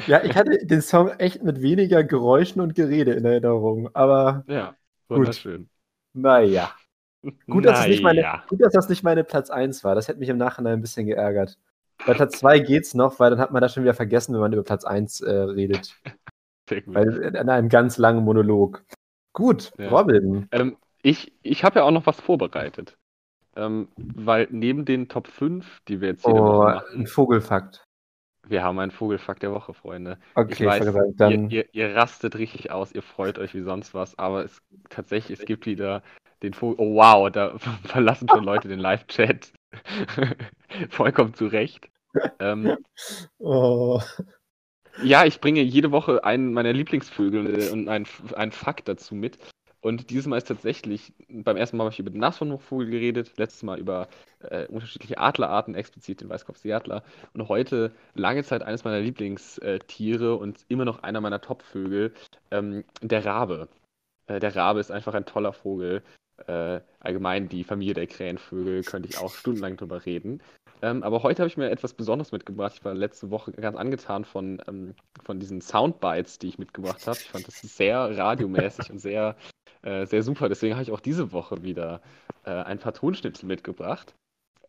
Ja, 0.08 0.24
ich 0.24 0.36
hatte 0.36 0.66
den 0.66 0.82
Song 0.82 1.10
echt 1.18 1.44
mit 1.44 1.62
weniger 1.62 2.04
Geräuschen 2.04 2.62
und 2.62 2.76
Gerede 2.76 3.14
in 3.14 3.26
Erinnerung, 3.26 3.90
aber. 3.94 4.44
Ja, 4.48 4.76
wunderschön. 5.10 5.64
Gut. 5.64 5.70
Naja. 6.14 6.72
Gut, 7.48 7.66
dass, 7.66 7.86
naja. 7.86 8.02
meine, 8.02 8.42
gut, 8.48 8.62
dass 8.62 8.74
das 8.74 8.88
nicht 8.88 9.04
meine 9.04 9.26
Platz 9.26 9.50
1 9.50 9.84
war. 9.84 9.94
Das 9.94 10.08
hätte 10.08 10.20
mich 10.20 10.30
im 10.30 10.38
Nachhinein 10.38 10.74
ein 10.74 10.82
bisschen 10.82 11.06
geärgert. 11.06 11.58
Bei 12.06 12.14
Platz 12.14 12.40
2 12.40 12.60
geht's 12.60 12.94
noch, 12.94 13.20
weil 13.20 13.32
dann 13.32 13.40
hat 13.40 13.52
man 13.52 13.62
das 13.62 13.74
schon 13.74 13.84
wieder 13.84 13.94
vergessen, 13.94 14.34
wenn 14.34 14.42
man 14.42 14.54
über 14.54 14.64
Platz 14.64 14.86
1 14.86 15.22
äh, 15.22 15.32
redet. 15.32 15.96
Weil 16.86 17.18
in 17.36 17.50
einem 17.50 17.70
ganz 17.70 17.98
langen 17.98 18.24
Monolog. 18.24 18.84
Gut, 19.34 19.72
ja. 19.78 19.90
Robin. 19.90 20.48
Ähm, 20.52 20.78
ich 21.02 21.34
ich 21.42 21.64
habe 21.64 21.80
ja 21.80 21.86
auch 21.86 21.92
noch 21.92 22.06
was 22.06 22.20
vorbereitet. 22.20 22.98
Ähm, 23.56 23.90
weil 23.98 24.48
neben 24.52 24.86
den 24.86 25.10
Top 25.10 25.28
5, 25.28 25.82
die 25.88 26.02
wir 26.02 26.10
jetzt 26.10 26.26
hier 26.26 26.36
oh, 26.36 26.64
machen. 26.64 27.02
Ein 27.02 27.08
Vogelfakt. 27.08 27.84
Wir 28.48 28.64
haben 28.64 28.80
einen 28.80 28.92
Vogelfakt 28.92 29.44
der 29.44 29.52
Woche, 29.52 29.74
Freunde. 29.74 30.18
Okay, 30.36 30.54
ich 30.54 30.66
weiß, 30.66 30.86
gesagt, 30.86 31.08
dann... 31.18 31.50
ihr, 31.50 31.66
ihr, 31.74 31.90
ihr, 31.90 31.96
rastet 31.96 32.36
richtig 32.38 32.72
aus, 32.72 32.92
ihr 32.94 33.04
freut 33.04 33.38
euch 33.38 33.54
wie 33.54 33.62
sonst 33.62 33.94
was, 33.94 34.18
aber 34.18 34.46
es 34.46 34.62
tatsächlich, 34.90 35.40
es 35.40 35.46
gibt 35.46 35.66
wieder 35.66 36.02
den 36.42 36.54
Vogel. 36.54 36.78
Oh 36.80 36.96
wow, 36.96 37.30
da 37.30 37.58
verlassen 37.84 38.28
schon 38.30 38.44
Leute 38.44 38.68
den 38.68 38.80
Live-Chat. 38.80 39.52
Vollkommen 40.90 41.34
zu 41.34 41.48
Recht. 41.48 41.90
Ähm, 42.40 42.78
oh. 43.38 44.02
Ja, 45.04 45.26
ich 45.26 45.40
bringe 45.40 45.62
jede 45.62 45.92
Woche 45.92 46.24
einen 46.24 46.54
meiner 46.54 46.74
Lieblingsvögel 46.74 47.62
äh, 47.62 47.70
und 47.70 47.88
einen, 47.88 48.08
einen 48.36 48.52
Fakt 48.52 48.88
dazu 48.88 49.16
mit. 49.16 49.38
Und 49.82 50.10
dieses 50.10 50.28
Mal 50.28 50.38
ist 50.38 50.48
tatsächlich, 50.48 51.14
beim 51.30 51.56
ersten 51.56 51.78
Mal 51.78 51.86
habe 51.86 51.94
ich 51.94 52.00
über 52.00 52.10
den 52.10 52.20
Nashornvogel 52.20 52.90
geredet, 52.90 53.32
letztes 53.38 53.64
Mal 53.64 53.80
über 53.80 54.10
äh, 54.42 54.66
unterschiedliche 54.68 55.18
Adlerarten, 55.18 55.74
explizit 55.74 56.20
den 56.20 56.30
Weißkopfseeadler. 56.30 57.04
Und 57.34 57.48
heute 57.48 57.94
lange 58.14 58.44
Zeit 58.44 58.62
eines 58.62 58.84
meiner 58.84 59.00
Lieblingstiere 59.00 60.36
und 60.36 60.66
immer 60.68 60.84
noch 60.84 61.04
einer 61.04 61.22
meiner 61.22 61.40
Topvögel, 61.40 62.14
ähm, 62.52 62.84
der 63.02 63.24
Rabe. 63.24 63.70
Äh, 64.28 64.42
der 64.42 64.54
Rabe 64.56 64.82
ist 64.82 64.92
einfach 64.92 65.14
ein 65.14 65.26
toller 65.26 65.54
Vogel. 65.54 66.04
Äh, 66.48 66.82
allgemein 67.00 67.50
die 67.50 67.64
Familie 67.64 67.94
der 67.94 68.08
Krähenvögel 68.08 68.84
könnte 68.84 69.10
ich 69.10 69.18
auch 69.18 69.34
stundenlang 69.34 69.78
drüber 69.78 70.06
reden. 70.06 70.42
Ähm, 70.82 71.04
aber 71.04 71.24
heute 71.24 71.42
habe 71.42 71.48
ich 71.48 71.58
mir 71.58 71.70
etwas 71.70 71.94
Besonderes 71.94 72.32
mitgebracht. 72.32 72.74
Ich 72.76 72.86
war 72.86 72.94
letzte 72.94 73.30
Woche 73.32 73.52
ganz 73.52 73.76
angetan 73.78 74.24
von, 74.24 74.62
ähm, 74.68 74.96
von 75.24 75.40
diesen 75.40 75.62
Soundbites, 75.62 76.40
die 76.40 76.48
ich 76.48 76.58
mitgebracht 76.58 77.06
habe. 77.06 77.18
Ich 77.20 77.30
fand 77.30 77.48
das 77.48 77.60
sehr 77.62 78.18
radiomäßig 78.18 78.90
und 78.92 79.00
sehr, 79.00 79.36
äh, 79.82 80.06
sehr 80.06 80.24
super. 80.24 80.48
Deswegen 80.48 80.76
habe 80.76 80.84
ich 80.84 80.92
auch 80.92 81.02
diese 81.02 81.32
Woche 81.34 81.64
wieder 81.64 82.02
äh, 82.46 82.52
ein 82.52 82.80
paar 82.80 82.94
Tonschnipsel 82.94 83.48
mitgebracht. 83.48 84.16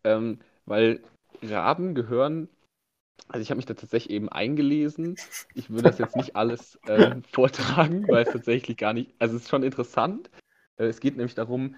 Ähm, 0.02 0.40
weil 0.66 1.00
Raben 1.42 1.94
gehören 1.94 2.48
Also 3.28 3.42
ich 3.42 3.50
habe 3.50 3.58
mich 3.58 3.66
da 3.66 3.74
tatsächlich 3.74 4.10
eben 4.16 4.28
eingelesen. 4.28 5.16
Ich 5.54 5.70
würde 5.70 5.84
das 5.84 5.98
jetzt 5.98 6.16
nicht 6.16 6.34
alles 6.34 6.76
äh, 6.86 7.16
vortragen, 7.32 8.08
weil 8.08 8.24
es 8.24 8.32
tatsächlich 8.32 8.76
gar 8.76 8.92
nicht, 8.92 9.14
also 9.20 9.36
es 9.36 9.42
ist 9.42 9.50
schon 9.50 9.62
interessant. 9.62 10.30
Äh, 10.80 10.86
es 10.86 11.00
geht 11.00 11.16
nämlich 11.16 11.34
darum, 11.34 11.76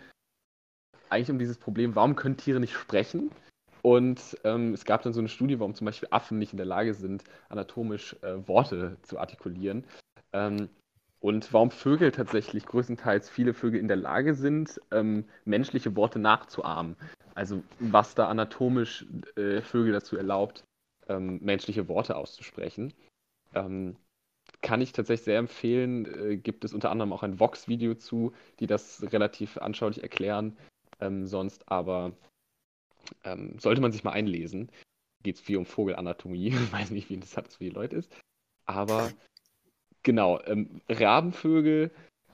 eigentlich 1.11 1.31
um 1.31 1.39
dieses 1.39 1.59
Problem, 1.59 1.95
warum 1.95 2.17
können 2.17 2.37
Tiere 2.37 2.61
nicht 2.61 2.75
sprechen? 2.75 3.31
Und 3.83 4.39
ähm, 4.45 4.73
es 4.73 4.85
gab 4.85 5.03
dann 5.03 5.13
so 5.13 5.21
eine 5.21 5.29
Studie, 5.29 5.59
warum 5.59 5.75
zum 5.75 5.85
Beispiel 5.85 6.09
Affen 6.13 6.39
nicht 6.39 6.53
in 6.53 6.57
der 6.57 6.67
Lage 6.67 6.95
sind, 6.95 7.25
anatomisch 7.49 8.17
äh, 8.23 8.47
Worte 8.47 8.97
zu 9.03 9.19
artikulieren. 9.19 9.85
Ähm, 10.33 10.69
und 11.19 11.53
warum 11.53 11.71
Vögel 11.71 12.13
tatsächlich 12.13 12.65
größtenteils 12.65 13.29
viele 13.29 13.55
Vögel 13.55 13.81
in 13.81 13.89
der 13.89 13.97
Lage 13.97 14.35
sind, 14.35 14.81
ähm, 14.91 15.25
menschliche 15.45 15.95
Worte 15.97 16.19
nachzuahmen. 16.19 16.97
Also 17.35 17.63
was 17.81 18.15
da 18.15 18.29
anatomisch 18.29 19.07
äh, 19.37 19.63
Vögel 19.63 19.93
dazu 19.93 20.17
erlaubt, 20.17 20.65
ähm, 21.09 21.41
menschliche 21.43 21.89
Worte 21.89 22.17
auszusprechen. 22.17 22.93
Kann 24.63 24.81
ich 24.81 24.93
tatsächlich 24.93 25.25
sehr 25.25 25.39
empfehlen. 25.39 26.07
Äh, 26.07 26.37
gibt 26.37 26.65
es 26.65 26.73
unter 26.73 26.91
anderem 26.91 27.13
auch 27.13 27.23
ein 27.23 27.39
Vox-Video 27.39 27.95
zu, 27.95 28.33
die 28.61 28.67
das 28.67 29.13
relativ 29.13 29.59
anschaulich 29.59 30.03
erklären. 30.03 30.57
Ähm, 31.01 31.27
sonst 31.27 31.69
aber 31.69 32.13
ähm, 33.25 33.59
sollte 33.59 33.81
man 33.81 33.93
sich 33.93 34.05
mal 34.05 34.13
einlesen. 34.13 34.71
Geht 35.23 35.37
es 35.37 35.41
viel 35.41 35.57
um 35.57 35.67
Vogelanatomie. 35.67 36.51
Ich 36.55 36.73
weiß 36.73 36.91
nicht, 36.91 37.11
wie 37.11 37.15
interessant 37.15 37.49
das 37.49 37.57
für 37.57 37.65
die 37.65 37.71
Leute 37.71 37.97
ist. 37.97 38.17
Aber 38.65 39.11
genau, 40.03 40.41
ähm, 40.45 40.81
Rabenvögel, 40.89 41.91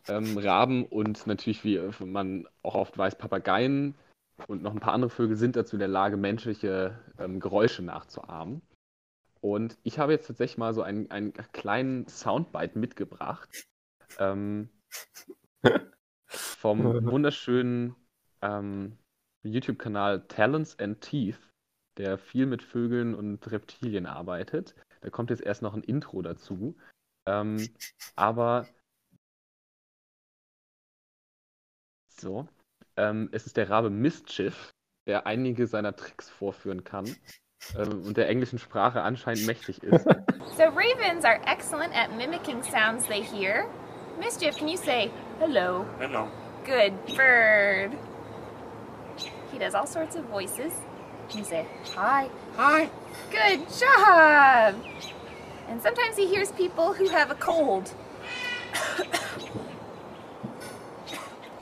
ähm, 0.09 0.38
Raben 0.38 0.84
und 0.84 1.26
natürlich, 1.26 1.64
wie 1.64 1.80
man 2.05 2.46
auch 2.62 2.74
oft 2.74 2.96
weiß, 2.96 3.16
Papageien 3.16 3.94
und 4.46 4.62
noch 4.62 4.72
ein 4.72 4.80
paar 4.80 4.92
andere 4.92 5.10
Vögel 5.10 5.36
sind 5.36 5.56
dazu 5.56 5.76
in 5.76 5.80
der 5.80 5.88
Lage, 5.88 6.16
menschliche 6.16 6.98
ähm, 7.18 7.40
Geräusche 7.40 7.82
nachzuahmen. 7.82 8.62
Und 9.40 9.78
ich 9.82 9.98
habe 9.98 10.12
jetzt 10.12 10.27
tatsächlich 10.27 10.59
mal 10.59 10.74
so 10.74 10.82
einen, 10.82 11.10
einen 11.10 11.32
kleinen 11.32 12.06
Soundbite 12.09 12.78
mitgebracht 12.78 13.66
ähm, 14.19 14.69
vom 16.27 16.85
wunderschönen 17.06 17.94
ähm, 18.43 18.98
YouTube-Kanal 19.43 20.27
Talents 20.28 20.78
and 20.78 21.01
Teeth, 21.01 21.39
der 21.97 22.19
viel 22.19 22.47
mit 22.47 22.62
Vögeln 22.62 23.15
und 23.15 23.51
Reptilien 23.51 24.06
arbeitet. 24.06 24.74
Da 25.01 25.10
kommt 25.10 25.31
jetzt 25.31 25.43
erst 25.43 25.62
noch 25.62 25.74
ein 25.74 25.82
Intro 25.82 26.23
dazu. 26.23 26.77
Ähm, 27.27 27.69
aber 28.16 28.66
so, 32.09 32.48
ähm, 32.97 33.28
es 33.32 33.47
ist 33.47 33.56
der 33.56 33.70
Rabe 33.70 33.90
Mischief, 33.90 34.73
der 35.06 35.27
einige 35.27 35.66
seiner 35.66 35.94
Tricks 35.94 36.28
vorführen 36.28 36.82
kann 36.82 37.06
ähm, 37.76 38.02
und 38.06 38.16
der 38.16 38.28
englischen 38.28 38.59
Sprache 38.59 39.02
anscheinend 39.02 39.47
mächtig 39.47 39.82
ist. 39.82 40.06
So 40.56 40.64
ravens 40.64 41.24
are 41.24 41.39
excellent 41.47 41.94
at 41.94 42.16
mimicking 42.16 42.64
sounds 42.64 43.06
they 43.06 43.22
hear. 43.22 43.68
Mischief, 44.18 44.56
can 44.56 44.66
you 44.66 44.76
say 44.76 45.09
hello? 45.39 45.86
Hello. 46.01 46.28
Good 46.64 46.94
bird. 47.14 47.97
He 49.52 49.59
does 49.60 49.76
all 49.76 49.86
sorts 49.86 50.16
of 50.16 50.24
voices. 50.24 50.72
Can 51.28 51.39
you 51.39 51.44
say 51.44 51.64
hi? 51.94 52.28
Hi. 52.56 52.90
Good 53.30 53.68
job. 53.68 54.82
And 55.68 55.80
sometimes 55.80 56.16
he 56.16 56.26
hears 56.26 56.51
people 56.51 56.93
who 56.93 57.09
have 57.09 57.30
a 57.30 57.36
cold. 57.36 57.94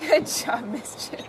Good 0.00 0.26
job, 0.26 0.64
Mischief. 0.64 1.28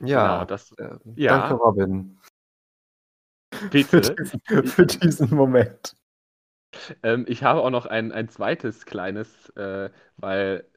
Ja, 0.00 0.38
Genau, 0.38 0.44
das- 0.44 0.72
äh, 0.72 0.98
ja. 1.14 1.48
danke 1.48 1.54
Robin 1.54 2.18
für 3.52 3.68
Bitte. 3.70 4.14
diesen, 4.16 4.40
für 4.66 4.86
diesen 4.86 5.34
Moment. 5.34 5.96
Ähm, 7.02 7.24
ich 7.28 7.42
habe 7.42 7.62
auch 7.62 7.70
noch 7.70 7.86
ein, 7.86 8.12
ein 8.12 8.28
zweites 8.28 8.84
kleines, 8.84 9.48
äh, 9.50 9.90
weil 10.16 10.68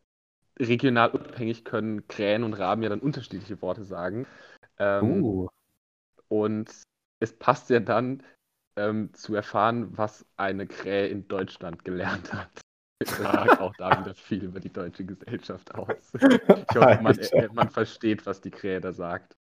regional 0.58 1.10
unabhängig 1.10 1.66
können 1.66 2.08
Krähen 2.08 2.44
und 2.44 2.54
Raben 2.54 2.84
ja 2.84 2.90
dann 2.90 3.00
unterschiedliche 3.00 3.62
Worte 3.62 3.84
sagen. 3.84 4.28
Ähm, 4.78 5.24
Uh, 5.24 5.50
Und 6.30 6.70
es 7.20 7.38
passt 7.38 7.70
ja 7.70 7.80
dann 7.80 8.24
ähm, 8.78 9.14
zu 9.14 9.36
erfahren, 9.36 9.98
was 9.98 10.26
eine 10.38 10.68
Krähe 10.68 11.08
in 11.08 11.28
Deutschland 11.28 11.84
gelernt 11.84 12.34
hat. 12.34 12.50
Das 13.00 13.18
sagt 13.18 13.60
auch 13.62 13.74
da 13.78 14.00
wieder 14.00 14.14
viel 14.16 14.44
über 14.44 14.60
die 14.60 14.72
deutsche 14.72 15.06
Gesellschaft 15.06 15.74
aus. 15.74 16.12
Ich 16.14 16.76
hoffe, 16.76 17.00
man, 17.02 17.18
äh, 17.18 17.48
man 17.54 17.70
versteht, 17.70 18.26
was 18.26 18.42
die 18.42 18.52
Krähe 18.52 18.82
da 18.82 18.92
sagt. 18.92 19.38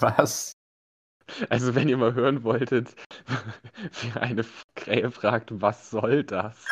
was? 0.00 0.52
Also, 1.48 1.74
wenn 1.74 1.88
ihr 1.88 1.96
mal 1.96 2.14
hören 2.14 2.44
wolltet, 2.44 2.94
wie 4.02 4.18
eine 4.18 4.44
Krähe 4.74 5.10
fragt, 5.10 5.60
was 5.60 5.90
soll 5.90 6.24
das? 6.24 6.64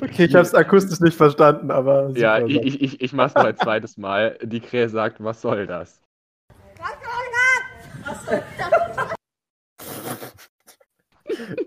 Okay, 0.00 0.24
ich 0.24 0.34
habe 0.34 0.44
es 0.44 0.54
akustisch 0.54 1.00
nicht 1.00 1.16
verstanden, 1.16 1.70
aber 1.70 2.10
Ja, 2.10 2.40
super. 2.40 2.50
ich, 2.50 2.56
ich, 2.62 2.82
ich, 2.82 3.00
ich 3.00 3.12
mach's 3.12 3.34
noch 3.34 3.44
ein 3.44 3.56
zweites 3.56 3.96
Mal. 3.96 4.38
Die 4.42 4.60
Krähe 4.60 4.88
sagt, 4.88 5.22
was 5.22 5.40
soll 5.40 5.66
das? 5.66 6.00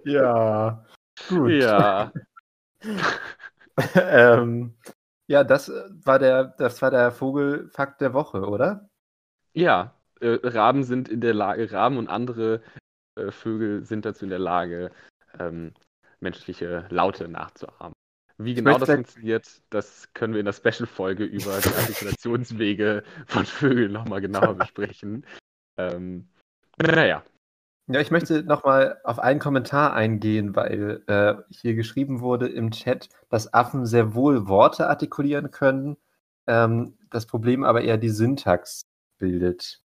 Ja. 0.03 0.85
Gut. 1.29 1.51
Ja, 1.51 2.11
ähm, 3.95 4.73
ja, 5.27 5.43
das 5.43 5.69
äh, 5.69 5.83
war 6.03 6.19
der, 6.19 6.45
das 6.45 6.81
war 6.81 6.91
der 6.91 7.11
Vogelfakt 7.11 8.01
der 8.01 8.13
Woche, 8.13 8.47
oder? 8.47 8.89
ja. 9.53 9.93
Äh, 10.19 10.39
Raben 10.41 10.83
sind 10.83 11.09
in 11.09 11.21
der 11.21 11.35
Lage, 11.35 11.71
Raben 11.71 11.99
und 11.99 12.07
andere 12.07 12.63
äh, 13.15 13.29
Vögel 13.29 13.83
sind 13.85 14.03
dazu 14.03 14.25
in 14.25 14.31
der 14.31 14.39
Lage, 14.39 14.91
ähm, 15.37 15.75
menschliche 16.19 16.87
Laute 16.89 17.27
nachzuahmen. 17.27 17.93
Wie 18.39 18.55
genau 18.55 18.79
das 18.79 18.89
funktioniert, 18.89 19.61
das 19.69 20.11
können 20.13 20.33
wir 20.33 20.39
in 20.39 20.45
der 20.45 20.53
Special-Folge 20.53 21.23
über 21.23 21.59
die 21.59 21.69
Artikulationswege 21.69 23.03
von 23.27 23.45
Vögeln 23.45 23.91
nochmal 23.91 24.21
genauer 24.21 24.55
besprechen. 24.55 25.23
Ähm, 25.77 26.27
naja, 26.81 27.23
Ja, 27.89 28.01
ich 28.01 28.11
möchte 28.11 28.43
nochmal 28.43 28.99
auf 29.05 29.17
einen 29.19 29.39
Kommentar 29.39 29.93
eingehen, 29.93 30.55
weil 30.57 31.03
äh, 31.07 31.35
hier 31.49 31.73
geschrieben 31.73 32.19
wurde 32.19 32.47
im 32.49 32.71
Chat, 32.71 33.07
dass 33.29 33.53
Affen 33.53 33.85
sehr 33.85 34.13
wohl 34.13 34.47
Worte 34.49 34.87
artikulieren 34.89 35.51
können, 35.51 35.95
ähm, 36.47 36.97
das 37.09 37.25
Problem 37.27 37.63
aber 37.63 37.81
eher 37.81 37.97
die 37.97 38.09
Syntax 38.09 38.85
bildet. 39.19 39.81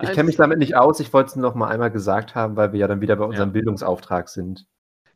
Ich 0.00 0.12
kenne 0.12 0.24
mich 0.24 0.36
damit 0.36 0.58
nicht 0.58 0.76
aus, 0.76 1.00
ich 1.00 1.12
wollte 1.12 1.30
es 1.30 1.36
nur 1.36 1.48
noch 1.48 1.54
mal 1.54 1.68
einmal 1.68 1.90
gesagt 1.90 2.34
haben, 2.34 2.56
weil 2.56 2.72
wir 2.72 2.80
ja 2.80 2.88
dann 2.88 3.02
wieder 3.02 3.16
bei 3.16 3.24
unserem 3.26 3.50
Ja. 3.50 3.52
Bildungsauftrag 3.52 4.28
sind. 4.30 4.66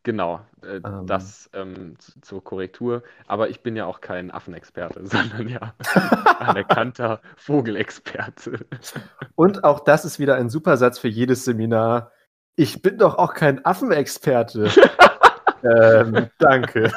Genau, 0.05 0.43
äh, 0.62 0.76
Ähm. 0.85 1.06
das 1.06 1.51
ähm, 1.55 1.97
zur 2.20 2.44
Korrektur. 2.44 3.02
Aber 3.26 3.48
ich 3.48 3.62
bin 3.62 3.74
ja 3.74 3.86
auch 3.86 4.02
kein 4.02 4.31
Affenexperte, 4.31 5.06
sondern 5.06 5.48
ja 5.48 5.74
anerkannter 6.39 7.20
Vogelexperte. 7.36 8.66
Und 9.35 9.64
auch 9.64 9.81
das 9.81 10.05
ist 10.05 10.18
wieder 10.18 10.36
ein 10.36 10.51
super 10.51 10.76
Satz 10.76 10.98
für 10.98 11.09
jedes 11.09 11.44
Seminar. 11.44 12.12
Ich 12.55 12.82
bin 12.82 12.98
doch 12.98 13.16
auch 13.16 13.35
kein 13.35 13.64
Affenexperte. 13.64 14.70
ähm, 15.64 16.28
danke. 16.39 16.93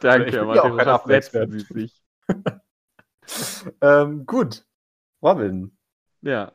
Danke, 0.00 0.26
Ich 0.26 0.32
bin 0.32 0.40
aber 0.40 0.56
ja 0.56 0.62
auch 0.62 0.76
kein 0.76 0.88
Affenexperte. 0.88 1.90
Ähm, 3.80 4.26
gut. 4.26 4.64
Robin. 5.22 5.76
Ja, 6.22 6.52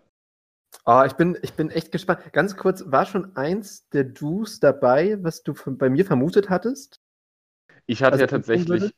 Oh, 0.86 1.04
ich, 1.06 1.14
bin, 1.14 1.38
ich 1.42 1.54
bin 1.54 1.70
echt 1.70 1.92
gespannt. 1.92 2.22
Ganz 2.34 2.56
kurz, 2.58 2.84
war 2.88 3.06
schon 3.06 3.36
eins 3.36 3.88
der 3.90 4.06
Do's 4.06 4.60
dabei, 4.60 5.18
was 5.24 5.44
du 5.44 5.54
von, 5.54 5.78
bei 5.78 5.90
mir 5.90 6.06
vermutet 6.06 6.50
hattest? 6.50 7.00
ich 7.86 8.02
hatte 8.02 8.14
Also 8.14 8.24
ja 8.26 8.28
tatsächlich, 8.28 8.94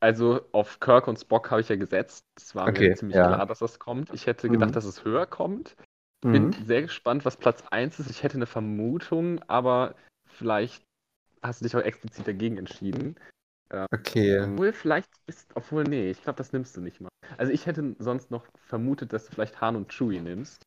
also 0.00 0.40
auf 0.52 0.80
Kirk 0.80 1.06
und 1.06 1.18
Spock 1.18 1.50
habe 1.50 1.60
ich 1.60 1.68
ja 1.68 1.76
gesetzt. 1.76 2.24
Es 2.36 2.54
war 2.54 2.68
Okay, 2.68 2.88
mir 2.90 2.96
ziemlich 2.96 3.16
ja. 3.16 3.28
klar, 3.28 3.46
dass 3.46 3.60
das 3.60 3.78
kommt. 3.78 4.10
Ich 4.12 4.26
hätte 4.26 4.48
Mhm. 4.48 4.52
gedacht, 4.52 4.74
dass 4.76 4.84
es 4.84 5.04
höher 5.04 5.26
kommt. 5.26 5.76
Bin 6.22 6.50
Mhm. 6.50 6.66
sehr 6.66 6.82
gespannt, 6.82 7.24
was 7.24 7.36
Platz 7.36 7.62
1 7.70 7.98
ist. 7.98 8.10
Ich 8.10 8.22
hätte 8.22 8.36
eine 8.36 8.46
Vermutung, 8.46 9.40
aber 9.48 9.94
vielleicht 10.26 10.84
hast 11.42 11.60
du 11.60 11.64
dich 11.64 11.76
auch 11.76 11.80
explizit 11.80 12.26
dagegen 12.26 12.58
entschieden. 12.58 13.16
Okay. 13.92 14.40
Obwohl, 14.40 14.72
vielleicht 14.72 15.08
ist, 15.26 15.50
obwohl, 15.54 15.84
nee, 15.84 16.10
ich 16.10 16.22
glaube, 16.22 16.36
das 16.36 16.52
nimmst 16.52 16.76
du 16.76 16.80
nicht 16.80 17.00
mal. 17.00 17.08
Also 17.38 17.52
ich 17.52 17.66
hätte 17.66 17.94
sonst 17.98 18.30
noch 18.30 18.46
vermutet, 18.66 19.12
dass 19.12 19.26
du 19.26 19.32
vielleicht 19.32 19.60
Han 19.60 19.76
und 19.76 19.92
Chewie 19.92 20.20
nimmst. 20.20 20.62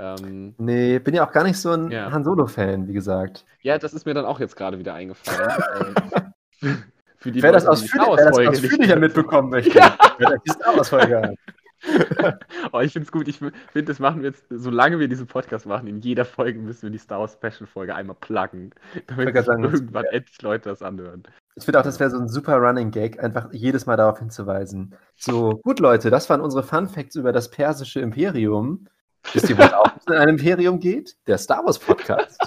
Ähm, 0.00 0.54
Nee, 0.58 0.98
bin 0.98 1.14
ja 1.14 1.26
auch 1.26 1.32
gar 1.32 1.44
nicht 1.44 1.58
so 1.58 1.70
ein 1.72 1.90
Ja. 1.90 2.10
Han 2.10 2.24
Solo-Fan, 2.24 2.88
wie 2.88 2.92
gesagt. 2.94 3.44
ja, 3.62 3.76
das 3.78 3.92
ist 3.92 4.06
mir 4.06 4.14
dann 4.14 4.24
auch 4.24 4.40
jetzt 4.40 4.56
gerade 4.56 4.78
wieder 4.78 4.94
eingefallen. 4.94 5.62
ähm, 6.62 6.82
für 7.18 7.30
die 7.32 7.42
Wer 7.42 7.52
das, 7.52 7.64
Leute, 7.64 7.76
die 7.80 7.82
die 7.82 7.88
Star 7.88 8.16
wer 8.16 8.26
das 8.26 8.38
ausführlicher 8.38 8.96
mitbekommen 8.96 9.50
möchte, 9.50 9.78
wer 10.18 10.38
die 10.38 10.50
Star 10.50 10.76
Wars-Folge 10.76 11.22
hat. 11.22 11.34
Oh, 12.72 12.80
ich 12.80 12.92
finde 12.92 13.06
es 13.06 13.12
gut. 13.12 13.26
Ich 13.26 13.38
finde, 13.38 13.54
das 13.84 13.98
machen 14.00 14.20
wir 14.20 14.28
jetzt, 14.28 14.44
solange 14.50 14.98
wir 14.98 15.08
diesen 15.08 15.26
Podcast 15.26 15.64
machen, 15.64 15.86
in 15.86 16.00
jeder 16.00 16.26
Folge 16.26 16.58
müssen 16.58 16.82
wir 16.82 16.90
die 16.90 16.98
Star 16.98 17.20
Wars 17.20 17.32
Special 17.32 17.66
Folge 17.66 17.94
einmal 17.94 18.16
pluggen, 18.20 18.74
damit 19.06 19.34
sagen, 19.46 19.62
das- 19.62 19.72
irgendwann 19.72 20.04
endlich 20.04 20.42
Leute 20.42 20.68
das 20.68 20.82
anhören. 20.82 21.22
Ich 21.54 21.64
finde 21.64 21.80
auch, 21.80 21.82
das 21.84 21.98
wäre 21.98 22.10
so 22.10 22.18
ein 22.18 22.28
super 22.28 22.56
Running 22.56 22.90
Gag, 22.90 23.22
einfach 23.22 23.48
jedes 23.52 23.86
Mal 23.86 23.96
darauf 23.96 24.18
hinzuweisen. 24.18 24.94
So, 25.16 25.58
gut, 25.64 25.80
Leute, 25.80 26.10
das 26.10 26.28
waren 26.28 26.42
unsere 26.42 26.62
Fun 26.62 26.86
Facts 26.86 27.16
über 27.16 27.32
das 27.32 27.50
persische 27.50 28.00
Imperium. 28.00 28.86
Wisst 29.32 29.50
ihr, 29.50 29.58
was 29.58 29.72
auch 29.72 29.92
in 30.06 30.14
einem 30.14 30.30
Imperium 30.36 30.80
geht? 30.80 31.16
Der 31.26 31.38
Star 31.38 31.64
Wars 31.64 31.78
Podcast. 31.78 32.40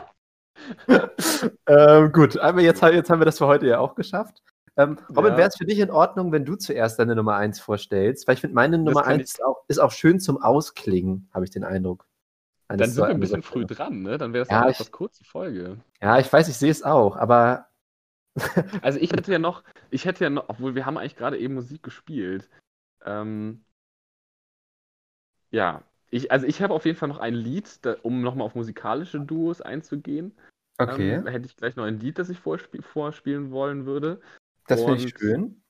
ähm, 1.68 2.12
gut, 2.12 2.38
aber 2.38 2.62
jetzt, 2.62 2.82
jetzt 2.82 3.10
haben 3.10 3.20
wir 3.20 3.26
das 3.26 3.38
für 3.38 3.48
heute 3.48 3.68
ja 3.68 3.80
auch 3.80 3.96
geschafft. 3.96 4.42
Ähm, 4.76 4.98
Robin, 5.10 5.32
Ja. 5.34 5.38
wäre 5.38 5.50
es 5.50 5.58
für 5.58 5.66
dich 5.66 5.80
in 5.80 5.92
Ordnung, 5.92 6.32
wenn 6.32 6.46
du 6.46 6.56
zuerst 6.56 6.98
deine 7.00 7.16
Nummer 7.16 7.36
1 7.36 7.60
vorstellst? 7.60 8.28
Weil 8.28 8.36
ich 8.36 8.42
finde, 8.42 8.56
meine 8.56 8.78
Nummer 8.78 9.04
kann 9.04 9.20
1 9.20 9.24
ist 9.34 9.44
auch, 9.44 9.64
ist 9.68 9.80
auch 9.80 9.92
schön 9.92 10.20
zum 10.20 10.42
Ausklingen, 10.42 11.30
habe 11.34 11.46
ich 11.46 11.52
den 11.52 11.64
Eindruck. 11.64 12.08
Dann 12.70 12.80
sind 12.90 12.98
wir 12.98 13.08
ein 13.08 13.20
bisschen 13.20 13.44
früh 13.44 13.66
dran, 13.66 14.02
ne? 14.02 14.18
Dann 14.18 14.34
wäre 14.34 14.46
das 14.46 14.52
Ja, 14.52 14.62
eine 14.62 14.72
etwas 14.72 14.92
kurze 14.92 15.24
Folge. 15.24 15.78
Ja, 16.02 16.18
ich 16.18 16.32
weiß, 16.32 16.48
ich 16.48 16.58
sehe 16.58 16.72
es 16.72 16.82
auch, 16.82 17.16
aber 17.18 17.68
Also 18.82 19.00
ich 19.00 19.12
hätte 19.12 19.32
ja 19.32 19.40
noch, 19.40 19.64
ich 19.92 20.06
hätte 20.06 20.24
ja 20.24 20.30
noch, 20.30 20.50
obwohl 20.50 20.74
wir 20.74 20.86
haben 20.86 20.98
eigentlich 20.98 21.16
gerade 21.16 21.38
eben 21.38 21.54
Musik 21.54 21.84
gespielt. 21.84 22.50
Ähm, 23.06 23.64
ja, 25.52 25.84
ich, 26.14 26.32
also 26.32 26.46
ich 26.46 26.62
habe 26.62 26.74
auf 26.76 26.86
jeden 26.86 26.98
Fall 26.98 27.10
noch 27.10 27.18
ein 27.18 27.34
Lied, 27.34 27.84
da, 27.84 27.96
um 28.04 28.22
nochmal 28.22 28.46
auf 28.46 28.54
musikalische 28.54 29.20
Duos 29.20 29.62
einzugehen. 29.62 30.32
okay, 30.78 31.14
Ähm, 31.14 31.26
hätte 31.28 31.48
ich 31.48 31.58
gleich 31.58 31.76
noch 31.76 31.86
ein 31.86 32.00
Lied, 32.00 32.20
das 32.20 32.30
ich 32.30 32.40
vorspie 32.40 32.84
vorspielen 32.84 33.50
wollen 33.50 33.88
würde. 33.88 34.22
das 34.68 34.84
finde 34.84 35.04
ich 35.04 35.16
schön. 35.18 35.64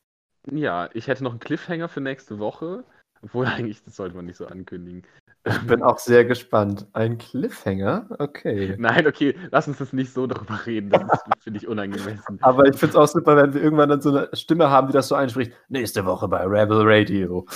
Ja, 0.52 0.90
ich 0.94 1.07
hätte 1.07 1.24
noch 1.24 1.32
einen 1.32 1.40
Cliffhanger 1.40 1.88
für 1.88 2.02
nächste 2.02 2.40
Woche. 2.40 2.84
Obwohl 3.22 3.45
eigentlich, 3.48 3.84
das 3.84 3.95
sollte 3.95 4.18
man 4.18 4.26
nicht 4.26 4.36
so 4.36 4.45
ankündigen. 4.45 5.03
Ich 5.45 5.61
bin 5.61 5.82
auch 5.82 5.98
sehr 5.98 6.26
gespannt. 6.26 6.88
Ein 6.91 7.18
Cliffhanger? 7.18 8.07
Okay. 8.20 8.76
Nein, 8.80 9.07
okay, 9.07 9.38
lass 9.49 9.70
uns 9.70 9.78
das 9.78 9.94
nicht 9.94 10.11
so 10.11 10.28
darüber 10.28 10.65
reden. 10.65 10.90
Das 10.90 11.03
finde 11.40 11.57
ich, 11.57 11.70
unangemessen. 11.70 12.38
Aber 12.41 12.65
ich 12.65 12.76
finde 12.76 12.91
es 12.91 12.95
auch 12.98 13.07
super, 13.07 13.38
wenn 13.38 13.53
wir 13.53 13.61
irgendwann 13.61 13.88
dann 13.88 14.02
so 14.02 14.10
eine 14.10 14.30
Stimme 14.34 14.70
haben, 14.70 14.88
die 14.88 14.94
das 14.94 15.07
so 15.07 15.15
einspricht. 15.15 15.53
Nächste 15.70 16.06
Woche 16.06 16.28
bei 16.28 16.44
Rebel 16.44 16.82
Radio. 16.84 17.48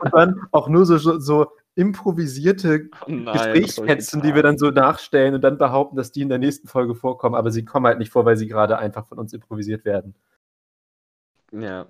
Und 0.00 0.12
dann 0.12 0.40
auch 0.50 0.68
nur 0.68 0.86
so, 0.86 0.98
so 0.98 1.52
improvisierte 1.76 2.90
Oh 3.06 3.06
Gesprächsfetzen, 3.32 4.22
die 4.22 4.34
wir 4.34 4.42
dann 4.42 4.58
so 4.58 4.70
nachstellen 4.72 5.34
und 5.36 5.42
dann 5.42 5.58
behaupten, 5.58 5.96
dass 5.96 6.12
die 6.12 6.22
in 6.22 6.30
der 6.30 6.38
nächsten 6.38 6.68
Folge 6.68 6.94
vorkommen, 6.96 7.36
aber 7.36 7.52
sie 7.52 7.64
kommen 7.64 7.86
halt 7.86 7.98
nicht 8.00 8.10
vor, 8.12 8.24
weil 8.26 8.36
sie 8.36 8.48
gerade 8.48 8.78
einfach 8.78 9.06
von 9.06 9.18
uns 9.20 9.32
improvisiert 9.34 9.84
werden. 9.84 10.16
Ja, 11.52 11.86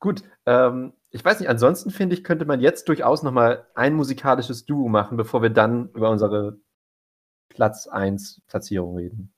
Gut, 0.00 0.22
ähm, 0.46 0.92
ich 1.10 1.24
weiß 1.24 1.40
nicht, 1.40 1.48
ansonsten 1.48 1.90
finde 1.90 2.14
ich, 2.14 2.22
könnte 2.22 2.44
man 2.44 2.60
jetzt 2.60 2.88
durchaus 2.88 3.22
nochmal 3.22 3.66
ein 3.74 3.94
musikalisches 3.94 4.64
Duo 4.64 4.88
machen, 4.88 5.16
bevor 5.16 5.42
wir 5.42 5.50
dann 5.50 5.90
über 5.90 6.10
unsere 6.10 6.58
Platz 7.50 7.88
1 7.88 8.42
Platzierung 8.48 8.96
reden. 8.96 9.32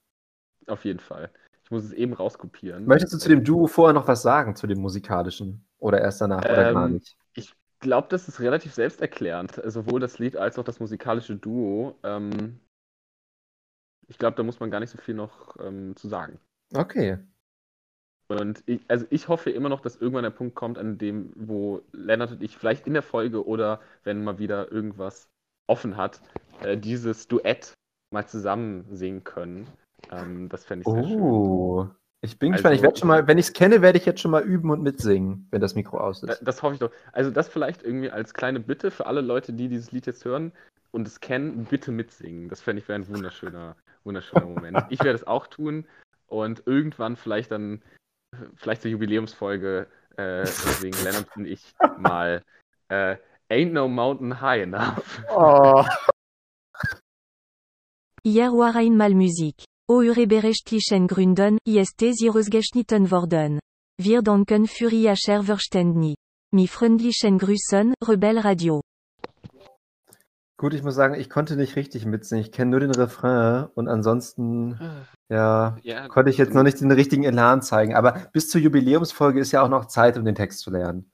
auf 0.66 0.84
jeden 0.84 1.00
Fall. 1.00 1.30
Ich 1.64 1.70
muss 1.70 1.84
es 1.84 1.92
eben 1.92 2.12
rauskopieren. 2.12 2.84
Möchtest 2.86 3.12
du 3.12 3.18
zu 3.18 3.28
dem 3.28 3.44
Duo 3.44 3.66
vorher 3.66 3.94
noch 3.94 4.08
was 4.08 4.22
sagen, 4.22 4.56
zu 4.56 4.66
dem 4.66 4.80
musikalischen? 4.80 5.64
Oder 5.78 6.00
erst 6.00 6.20
danach 6.20 6.44
oder 6.44 6.72
gar 6.72 6.88
Ähm, 6.88 6.94
nicht? 6.94 7.16
Ich 7.80 7.84
glaube, 7.84 8.08
das 8.10 8.28
ist 8.28 8.40
relativ 8.40 8.74
selbsterklärend. 8.74 9.58
Sowohl 9.64 10.00
das 10.00 10.18
Lied 10.18 10.36
als 10.36 10.58
auch 10.58 10.64
das 10.64 10.80
musikalische 10.80 11.36
Duo. 11.36 11.98
Ähm, 12.02 12.60
ich 14.06 14.18
glaube, 14.18 14.36
da 14.36 14.42
muss 14.42 14.60
man 14.60 14.70
gar 14.70 14.80
nicht 14.80 14.90
so 14.90 14.98
viel 14.98 15.14
noch 15.14 15.56
ähm, 15.58 15.96
zu 15.96 16.06
sagen. 16.06 16.38
Okay. 16.74 17.18
Und 18.28 18.62
ich, 18.66 18.82
also 18.88 19.06
ich 19.08 19.28
hoffe 19.28 19.48
immer 19.48 19.70
noch, 19.70 19.80
dass 19.80 19.96
irgendwann 19.96 20.24
der 20.24 20.30
Punkt 20.30 20.54
kommt, 20.54 20.76
an 20.76 20.98
dem, 20.98 21.32
wo 21.34 21.80
Lennart 21.92 22.32
und 22.32 22.42
ich 22.42 22.58
vielleicht 22.58 22.86
in 22.86 22.92
der 22.92 23.02
Folge 23.02 23.46
oder 23.46 23.80
wenn 24.04 24.22
mal 24.22 24.38
wieder 24.38 24.70
irgendwas 24.70 25.30
offen 25.66 25.96
hat, 25.96 26.20
äh, 26.60 26.76
dieses 26.76 27.28
Duett 27.28 27.72
mal 28.12 28.26
zusammen 28.26 28.84
singen 28.94 29.24
können. 29.24 29.68
Ähm, 30.10 30.50
das 30.50 30.66
fände 30.66 30.82
ich 30.82 30.92
sehr 30.92 31.02
schön. 31.04 31.90
Ich 32.22 32.38
bin 32.38 32.52
Also- 32.52 32.56
gespannt. 32.62 32.76
Ich 32.76 32.82
werde 32.82 32.98
schon 32.98 33.08
mal, 33.08 33.26
wenn 33.26 33.38
ich 33.38 33.46
es 33.46 33.52
kenne, 33.52 33.80
werde 33.80 33.98
ich 33.98 34.04
jetzt 34.06 34.20
schon 34.20 34.30
mal 34.30 34.42
üben 34.42 34.70
und 34.70 34.82
mitsingen, 34.82 35.48
wenn 35.50 35.60
das 35.60 35.74
Mikro 35.74 35.98
aus 35.98 36.22
ist. 36.22 36.40
Das 36.42 36.62
hoffe 36.62 36.74
ich 36.74 36.80
doch. 36.80 36.90
Also 37.12 37.30
das 37.30 37.48
vielleicht 37.48 37.82
irgendwie 37.82 38.10
als 38.10 38.34
kleine 38.34 38.60
Bitte 38.60 38.90
für 38.90 39.06
alle 39.06 39.22
Leute, 39.22 39.52
die 39.52 39.68
dieses 39.68 39.90
Lied 39.92 40.06
jetzt 40.06 40.24
hören 40.24 40.52
und 40.90 41.06
es 41.06 41.20
kennen, 41.20 41.64
bitte 41.64 41.92
mitsingen. 41.92 42.48
Das 42.48 42.60
fände 42.60 42.82
ich 42.82 42.88
wäre 42.88 42.98
ein 42.98 43.08
wunderschöner, 43.08 43.76
wunderschöner 44.04 44.46
Moment. 44.46 44.76
Ich 44.90 45.00
werde 45.00 45.14
es 45.14 45.26
auch 45.26 45.46
tun 45.46 45.86
und 46.26 46.62
irgendwann 46.66 47.16
vielleicht 47.16 47.52
dann, 47.52 47.82
vielleicht 48.54 48.82
zur 48.82 48.90
Jubiläumsfolge 48.90 49.86
äh, 50.16 50.44
singen 50.44 51.02
Lennart 51.04 51.34
und 51.36 51.46
ich 51.46 51.72
mal 51.98 52.42
äh, 52.88 53.16
Ain't 53.48 53.72
No 53.72 53.88
Mountain 53.88 54.40
High 54.42 54.62
Enough. 54.64 55.22
Oh. 55.34 55.84
Hier 58.22 58.52
war 58.52 58.76
einmal 58.76 59.14
Musik. 59.14 59.64
O 59.90 60.02
Ureberechtlichen 60.02 61.08
Gründen, 61.08 61.58
ist 61.66 62.00
Ihresgeschnitten 62.00 63.10
worden. 63.10 63.58
Wir 64.00 64.22
danken 64.22 64.68
für 64.68 64.88
Ihr 64.88 65.16
Verständnis. 65.16 66.14
Mi 66.52 66.68
freundlichen 66.68 67.38
Grüßen, 67.38 67.94
Rebel 68.06 68.38
Radio. 68.38 68.82
Gut, 70.56 70.74
ich 70.74 70.84
muss 70.84 70.94
sagen, 70.94 71.14
ich 71.14 71.28
konnte 71.28 71.56
nicht 71.56 71.74
richtig 71.74 72.06
mitsingen. 72.06 72.44
Ich 72.44 72.52
kenne 72.52 72.70
nur 72.70 72.78
den 72.78 72.92
Refrain 72.92 73.66
und 73.74 73.88
ansonsten, 73.88 74.78
ja, 75.28 75.76
Ja, 75.82 76.06
konnte 76.06 76.30
ich 76.30 76.38
jetzt 76.38 76.54
noch 76.54 76.62
nicht 76.62 76.80
den 76.80 76.92
richtigen 76.92 77.24
Elan 77.24 77.60
zeigen. 77.60 77.96
Aber 77.96 78.28
bis 78.32 78.48
zur 78.48 78.60
Jubiläumsfolge 78.60 79.40
ist 79.40 79.50
ja 79.50 79.60
auch 79.60 79.68
noch 79.68 79.86
Zeit, 79.86 80.16
um 80.16 80.24
den 80.24 80.36
Text 80.36 80.60
zu 80.60 80.70
lernen. 80.70 81.10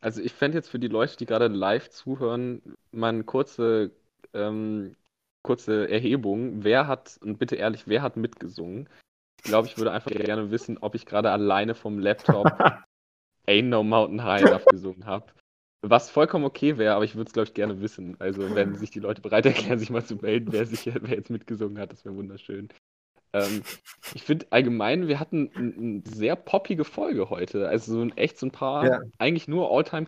Also 0.00 0.20
ich 0.20 0.32
fände 0.32 0.58
jetzt 0.58 0.70
für 0.70 0.80
die 0.80 0.88
Leute, 0.88 1.16
die 1.16 1.26
gerade 1.26 1.46
live 1.46 1.88
zuhören, 1.90 2.62
mal 2.90 3.10
eine 3.10 3.22
kurze, 3.22 3.92
ähm, 4.34 4.96
kurze 5.42 5.88
Erhebung. 5.88 6.64
Wer 6.64 6.86
hat, 6.86 7.18
und 7.22 7.38
bitte 7.38 7.56
ehrlich, 7.56 7.86
wer 7.86 8.02
hat 8.02 8.16
mitgesungen? 8.16 8.88
Ich 9.38 9.44
glaube, 9.44 9.68
ich 9.68 9.78
würde 9.78 9.92
einfach 9.92 10.10
gerne 10.10 10.50
wissen, 10.50 10.78
ob 10.78 10.94
ich 10.94 11.06
gerade 11.06 11.30
alleine 11.30 11.74
vom 11.74 11.98
Laptop 11.98 12.46
Ain't 13.46 13.68
No 13.68 13.82
Mountain 13.82 14.24
High 14.24 14.42
Enough 14.42 14.66
gesungen 14.66 15.06
habe. 15.06 15.26
Was 15.82 16.10
vollkommen 16.10 16.44
okay 16.44 16.76
wäre, 16.76 16.94
aber 16.94 17.04
ich 17.04 17.14
würde 17.14 17.28
es, 17.28 17.32
glaube 17.32 17.46
ich, 17.48 17.54
gerne 17.54 17.80
wissen. 17.80 18.16
Also 18.18 18.54
wenn 18.54 18.74
sich 18.74 18.90
die 18.90 18.98
Leute 18.98 19.22
bereit 19.22 19.46
erklären, 19.46 19.78
sich 19.78 19.90
mal 19.90 20.04
zu 20.04 20.16
melden, 20.16 20.52
wer, 20.52 20.66
sich, 20.66 20.86
wer 20.86 21.16
jetzt 21.16 21.30
mitgesungen 21.30 21.78
hat, 21.78 21.92
das 21.92 22.04
wäre 22.04 22.16
wunderschön. 22.16 22.68
Ähm, 23.32 23.62
ich 24.14 24.22
finde 24.22 24.46
allgemein, 24.50 25.06
wir 25.06 25.20
hatten 25.20 25.50
eine 25.54 26.02
sehr 26.04 26.34
poppige 26.34 26.84
Folge 26.84 27.30
heute. 27.30 27.68
Also 27.68 27.94
so 27.94 28.00
ein, 28.00 28.16
echt 28.16 28.38
so 28.38 28.46
ein 28.46 28.50
paar, 28.50 28.86
Ja. 28.86 29.00
eigentlich 29.18 29.46
nur 29.48 29.70
All-Time 29.70 30.06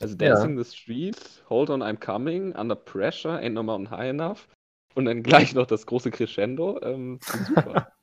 Also 0.00 0.16
Ja. 0.20 0.34
Dancing 0.34 0.62
the 0.62 0.64
Street, 0.64 1.16
Hold 1.48 1.70
On 1.70 1.82
I'm 1.82 1.96
Coming, 1.96 2.54
Under 2.56 2.74
Pressure, 2.74 3.38
Ain't 3.38 3.54
No 3.54 3.62
Mountain 3.62 3.90
High 3.90 4.10
Enough. 4.10 4.48
Und 4.94 5.04
dann 5.04 5.22
gleich 5.22 5.54
noch 5.54 5.66
das 5.66 5.86
große 5.86 6.10
Crescendo. 6.10 6.80
Ähm, 6.82 7.20
super. 7.22 7.92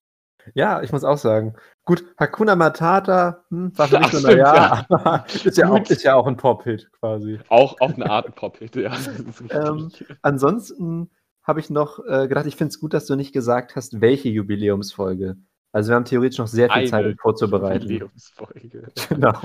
Ja, 0.53 0.81
ich 0.81 0.93
muss 0.93 1.03
auch 1.03 1.17
sagen. 1.17 1.55
Gut, 1.83 2.05
Hakuna 2.17 2.55
Matata 2.55 3.43
hm, 3.49 3.77
war 3.77 3.87
für 3.89 3.99
mich 3.99 4.11
so, 4.11 4.25
naja, 4.25 4.85
aber 4.89 5.25
ist, 5.27 5.57
ja 5.57 5.69
auch, 5.69 5.89
ist 5.89 6.03
ja 6.03 6.15
auch 6.15 6.25
ein 6.25 6.37
Pop-Hit 6.37 6.89
quasi. 6.99 7.39
auch 7.49 7.79
auf 7.81 7.95
eine 7.95 8.09
Art 8.09 8.33
Pop-Hit, 8.35 8.77
ja. 8.77 8.95
Ähm, 9.49 9.91
Ansonsten 10.21 11.11
habe 11.43 11.59
ich 11.59 11.69
noch 11.69 11.99
äh, 12.05 12.27
gedacht, 12.27 12.45
ich 12.45 12.55
finde 12.55 12.69
es 12.69 12.79
gut, 12.79 12.93
dass 12.93 13.05
du 13.05 13.15
nicht 13.15 13.33
gesagt 13.33 13.75
hast, 13.75 14.01
welche 14.01 14.29
Jubiläumsfolge. 14.29 15.37
Also 15.77 15.89
wir 15.91 15.95
haben 15.95 16.05
theoretisch 16.05 16.39
noch 16.39 16.47
sehr 16.47 16.69
viel 16.71 16.79
Eine 16.79 16.89
Zeit, 16.89 17.05
um 17.05 17.17
vorzubereiten. 17.19 17.83
Jubiläumsfolge. 17.83 18.87
Genau. 19.09 19.39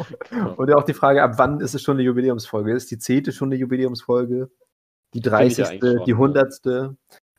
Und 0.57 0.67
ja 0.71 0.77
auch 0.77 0.83
die 0.85 0.95
Frage, 0.95 1.23
ab 1.23 1.33
wann 1.37 1.61
ist 1.61 1.75
es 1.75 1.83
schon 1.83 1.97
eine 1.97 2.05
Jubiläumsfolge? 2.05 2.73
Ist 2.73 2.91
die 2.91 2.97
zehnte 2.97 3.33
schon 3.33 3.49
eine 3.49 3.57
Jubiläumsfolge? 3.57 4.51
Die 5.13 5.19
ich 5.19 5.25
ja 5.27 5.31
30. 5.31 5.67
eigentlich 5.67 5.93
schon, 5.93 6.05
die 6.07 6.11
ja. 6.11 6.17
100. 6.17 6.95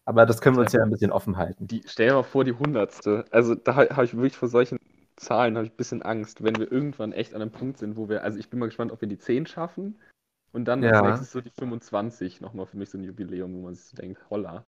Aber 0.06 0.28
das 0.28 0.42
können 0.42 0.58
wir 0.58 0.62
uns 0.62 0.74
ja 0.74 0.84
ein 0.84 0.92
bisschen 0.92 1.12
offen 1.12 1.38
halten. 1.38 1.66
Die, 1.66 1.82
stell 1.88 2.10
dir 2.10 2.14
mal 2.14 2.22
vor, 2.22 2.44
die 2.44 2.54
hundertste. 2.54 3.26
Also 3.32 3.56
da 3.56 3.76
ha- 3.76 3.90
habe 3.96 4.06
ich 4.06 4.14
wirklich 4.14 4.38
vor 4.38 4.48
solchen 4.48 4.78
Zahlen 5.16 5.56
habe 5.56 5.66
ich 5.66 5.74
ein 5.74 5.78
bisschen 5.78 6.04
Angst, 6.04 6.44
wenn 6.44 6.56
wir 6.58 6.72
irgendwann 6.72 7.14
echt 7.14 7.34
an 7.34 7.42
einem 7.42 7.50
Punkt 7.50 7.80
sind, 7.80 7.98
wo 7.98 8.10
wir, 8.10 8.22
also 8.24 8.38
ich 8.38 8.48
bin 8.52 8.60
mal 8.60 8.68
gespannt, 8.68 8.92
ob 8.92 9.02
wir 9.02 9.08
die 9.08 9.18
10 9.18 9.48
schaffen 9.48 10.00
und 10.52 10.66
dann 10.66 10.84
Ja. 10.84 10.92
als 10.92 11.02
nächstes 11.08 11.32
so 11.32 11.42
die 11.42 11.50
25 11.50 12.42
nochmal 12.42 12.68
für 12.68 12.78
mich 12.78 12.92
so 12.92 13.00
ein 13.00 13.04
Jubiläum, 13.04 13.56
wo 13.56 13.62
man 13.62 13.74
sich 13.74 13.86
so 13.86 13.96
denkt, 13.98 14.22
holla. 14.30 14.66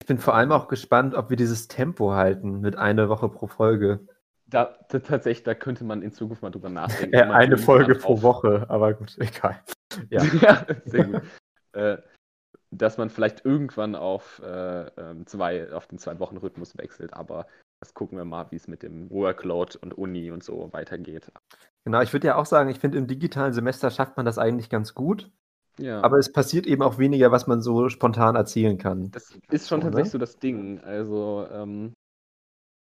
Ich 0.00 0.06
bin 0.06 0.18
vor 0.18 0.34
allem 0.34 0.52
auch 0.52 0.68
gespannt, 0.68 1.14
ob 1.14 1.30
wir 1.30 1.36
dieses 1.36 1.68
Tempo 1.68 2.12
halten 2.12 2.60
mit 2.60 2.76
einer 2.76 3.08
Woche 3.08 3.28
pro 3.28 3.46
Folge. 3.46 4.06
Da, 4.46 4.78
da 4.88 5.00
tatsächlich, 5.00 5.44
da 5.44 5.54
könnte 5.54 5.84
man 5.84 6.00
in 6.00 6.12
Zukunft 6.12 6.42
mal 6.42 6.50
drüber 6.50 6.70
nachdenken. 6.70 7.14
Äh, 7.14 7.22
eine 7.22 7.58
Folge 7.58 7.94
pro 7.94 8.22
Woche, 8.22 8.64
aber 8.68 8.94
gut, 8.94 9.16
egal. 9.18 9.62
Ja. 10.08 10.22
Ja, 10.40 10.66
sehr 10.84 11.04
gut. 11.04 11.22
äh, 11.72 11.98
dass 12.70 12.98
man 12.98 13.10
vielleicht 13.10 13.44
irgendwann 13.44 13.94
auf, 13.94 14.40
äh, 14.44 14.86
ähm, 14.96 15.26
zwei, 15.26 15.72
auf 15.72 15.86
den 15.86 15.98
Zwei-Wochen-Rhythmus 15.98 16.76
wechselt, 16.78 17.12
aber 17.14 17.46
das 17.80 17.94
gucken 17.94 18.18
wir 18.18 18.24
mal, 18.24 18.50
wie 18.50 18.56
es 18.56 18.68
mit 18.68 18.82
dem 18.82 19.10
Workload 19.10 19.78
und 19.80 19.96
Uni 19.96 20.30
und 20.30 20.42
so 20.42 20.72
weitergeht. 20.72 21.30
Genau, 21.84 22.00
ich 22.00 22.12
würde 22.12 22.26
ja 22.26 22.36
auch 22.36 22.46
sagen, 22.46 22.70
ich 22.70 22.78
finde, 22.78 22.98
im 22.98 23.06
digitalen 23.06 23.52
Semester 23.52 23.90
schafft 23.90 24.16
man 24.16 24.26
das 24.26 24.38
eigentlich 24.38 24.68
ganz 24.68 24.94
gut. 24.94 25.30
Ja. 25.78 26.02
Aber 26.02 26.18
es 26.18 26.32
passiert 26.32 26.66
eben 26.66 26.82
auch 26.82 26.98
weniger, 26.98 27.30
was 27.30 27.46
man 27.46 27.62
so 27.62 27.88
spontan 27.88 28.36
erzählen 28.36 28.78
kann. 28.78 29.10
Das 29.12 29.36
ist 29.50 29.68
schon 29.68 29.80
So, 29.80 29.86
ne? 29.86 29.90
tatsächlich 29.90 30.12
so 30.12 30.18
das 30.18 30.38
Ding. 30.38 30.80
Also, 30.80 31.46
ähm, 31.50 31.92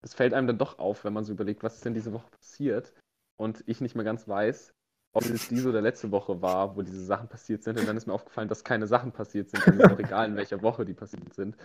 es 0.03 0.15
fällt 0.15 0.35
einem 0.35 0.49
dann 0.49 0.59
doch 0.59 0.79
auf, 0.79 1.05
wenn 1.05 1.13
man 1.13 1.25
so 1.25 1.33
überlegt, 1.33 1.63
was 1.63 1.77
ist 1.77 1.85
denn 1.85 1.95
diese 1.95 2.13
Woche 2.13 2.29
passiert 2.31 2.93
und 3.37 3.63
ich 3.67 3.81
nicht 3.81 3.95
mehr 3.95 4.05
ganz 4.05 4.27
weiß, 4.27 4.75
ob 5.15 5.25
es 5.25 5.49
diese 5.49 5.69
oder 5.69 5.81
letzte 5.81 6.11
Woche 6.11 6.43
war, 6.43 6.77
wo 6.77 6.83
diese 6.83 7.05
Sachen 7.05 7.29
passiert 7.29 7.63
sind. 7.63 7.79
Und 7.79 7.87
dann 7.87 7.97
ist 7.97 8.07
mir 8.07 8.15
aufgefallen, 8.15 8.49
dass 8.49 8.65
keine 8.65 8.87
Sachen 8.87 9.13
passiert 9.13 9.51
sind. 9.51 9.67
Also 9.67 9.79
ist 9.81 9.91
auch 9.91 9.99
egal, 9.99 10.29
in 10.29 10.37
welcher 10.37 10.63
Woche 10.63 10.85
die 10.85 10.95
passiert 10.95 11.35
sind. 11.35 11.57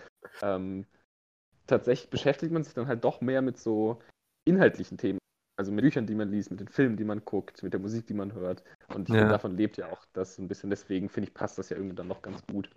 Ähm, 0.42 0.86
tatsächlich 1.66 2.10
beschäftigt 2.10 2.52
man 2.52 2.62
sich 2.62 2.74
dann 2.74 2.86
halt 2.86 3.02
doch 3.04 3.20
mehr 3.20 3.42
mit 3.42 3.58
so 3.58 4.00
inhaltlichen 4.44 4.98
Themen. 4.98 5.18
Also 5.58 5.72
mit 5.72 5.82
Büchern, 5.82 6.06
die 6.06 6.14
man 6.14 6.30
liest, 6.30 6.50
mit 6.50 6.60
den 6.60 6.68
Filmen, 6.68 6.96
die 6.96 7.04
man 7.04 7.24
guckt, 7.24 7.62
mit 7.62 7.72
der 7.72 7.80
Musik, 7.80 8.06
die 8.06 8.14
man 8.14 8.32
hört. 8.32 8.62
Und 8.94 9.08
Ja. 9.08 9.28
davon 9.28 9.56
lebt 9.56 9.76
ja 9.76 9.90
auch 9.90 10.04
das 10.12 10.36
so 10.36 10.42
ein 10.42 10.48
bisschen. 10.48 10.70
Deswegen 10.70 11.08
finde 11.08 11.28
ich, 11.28 11.34
passt 11.34 11.58
das 11.58 11.68
ja 11.68 11.76
irgendwie 11.76 11.96
dann 11.96 12.08
noch 12.08 12.22
ganz 12.22 12.46
gut. 12.46 12.70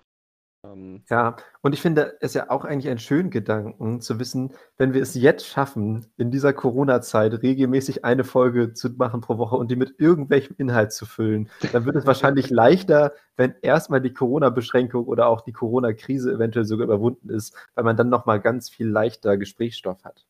Ähm, 0.66 1.04
Ja, 1.10 1.36
und 1.62 1.74
ich 1.74 1.82
finde 1.82 2.18
es 2.22 2.34
ja 2.34 2.50
auch 2.50 2.64
eigentlich 2.64 2.90
einen 2.90 3.00
schönen 3.00 3.30
Gedanken 3.32 4.02
zu 4.02 4.20
wissen, 4.20 4.54
wenn 4.78 4.94
wir 4.94 5.02
es 5.02 5.14
jetzt 5.16 5.46
schaffen, 5.46 6.08
in 6.18 6.32
dieser 6.32 6.54
Corona-Zeit 6.54 7.42
regelmäßig 7.42 8.06
eine 8.06 8.24
Folge 8.24 8.74
zu 8.74 8.90
machen 8.92 9.22
pro 9.22 9.38
Woche 9.38 9.58
und 9.58 9.70
die 9.70 9.76
mit 9.76 9.96
irgendwelchem 10.00 10.56
Inhalt 10.58 10.94
zu 10.94 11.06
füllen, 11.06 11.50
dann 11.72 11.86
wird 11.86 11.98
es 11.98 12.06
wahrscheinlich 12.06 12.50
leichter, 12.52 13.14
wenn 13.36 13.56
erstmal 13.62 14.02
die 14.02 14.14
Corona-Beschränkung 14.14 15.06
oder 15.06 15.28
auch 15.28 15.42
die 15.42 15.54
Corona-Krise 15.54 16.32
eventuell 16.34 16.66
sogar 16.66 16.86
überwunden 16.86 17.30
ist, 17.30 17.56
weil 17.76 17.84
man 17.84 17.98
dann 17.98 18.10
nochmal 18.10 18.40
ganz 18.40 18.70
viel 18.70 18.88
leichter 18.88 19.38
Gesprächsstoff 19.38 20.04
hat. 20.04 20.26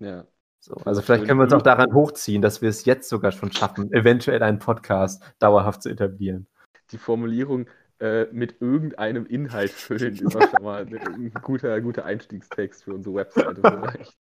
ja. 0.00 0.26
So, 0.60 0.74
also 0.84 1.00
vielleicht 1.00 1.26
können 1.26 1.38
wir 1.38 1.44
uns 1.44 1.52
auch 1.52 1.62
daran 1.62 1.94
hochziehen, 1.94 2.42
dass 2.42 2.60
wir 2.60 2.68
es 2.68 2.84
jetzt 2.84 3.08
sogar 3.08 3.30
schon 3.32 3.52
schaffen, 3.52 3.92
eventuell 3.92 4.42
einen 4.42 4.58
Podcast 4.58 5.22
dauerhaft 5.38 5.82
zu 5.82 5.88
etablieren. 5.90 6.46
Die 6.90 6.98
Formulierung 6.98 7.66
äh, 8.00 8.26
mit 8.32 8.60
irgendeinem 8.60 9.26
Inhalt 9.26 9.70
füllen 9.70 10.14
ist 10.14 10.36
auch 10.36 10.48
schon 10.48 10.62
mal 10.62 10.86
ein 10.86 11.32
guter, 11.42 11.80
guter 11.80 12.04
Einstiegstext 12.04 12.84
für 12.84 12.94
unsere 12.94 13.14
Webseite 13.14 13.54
vielleicht. 13.62 14.16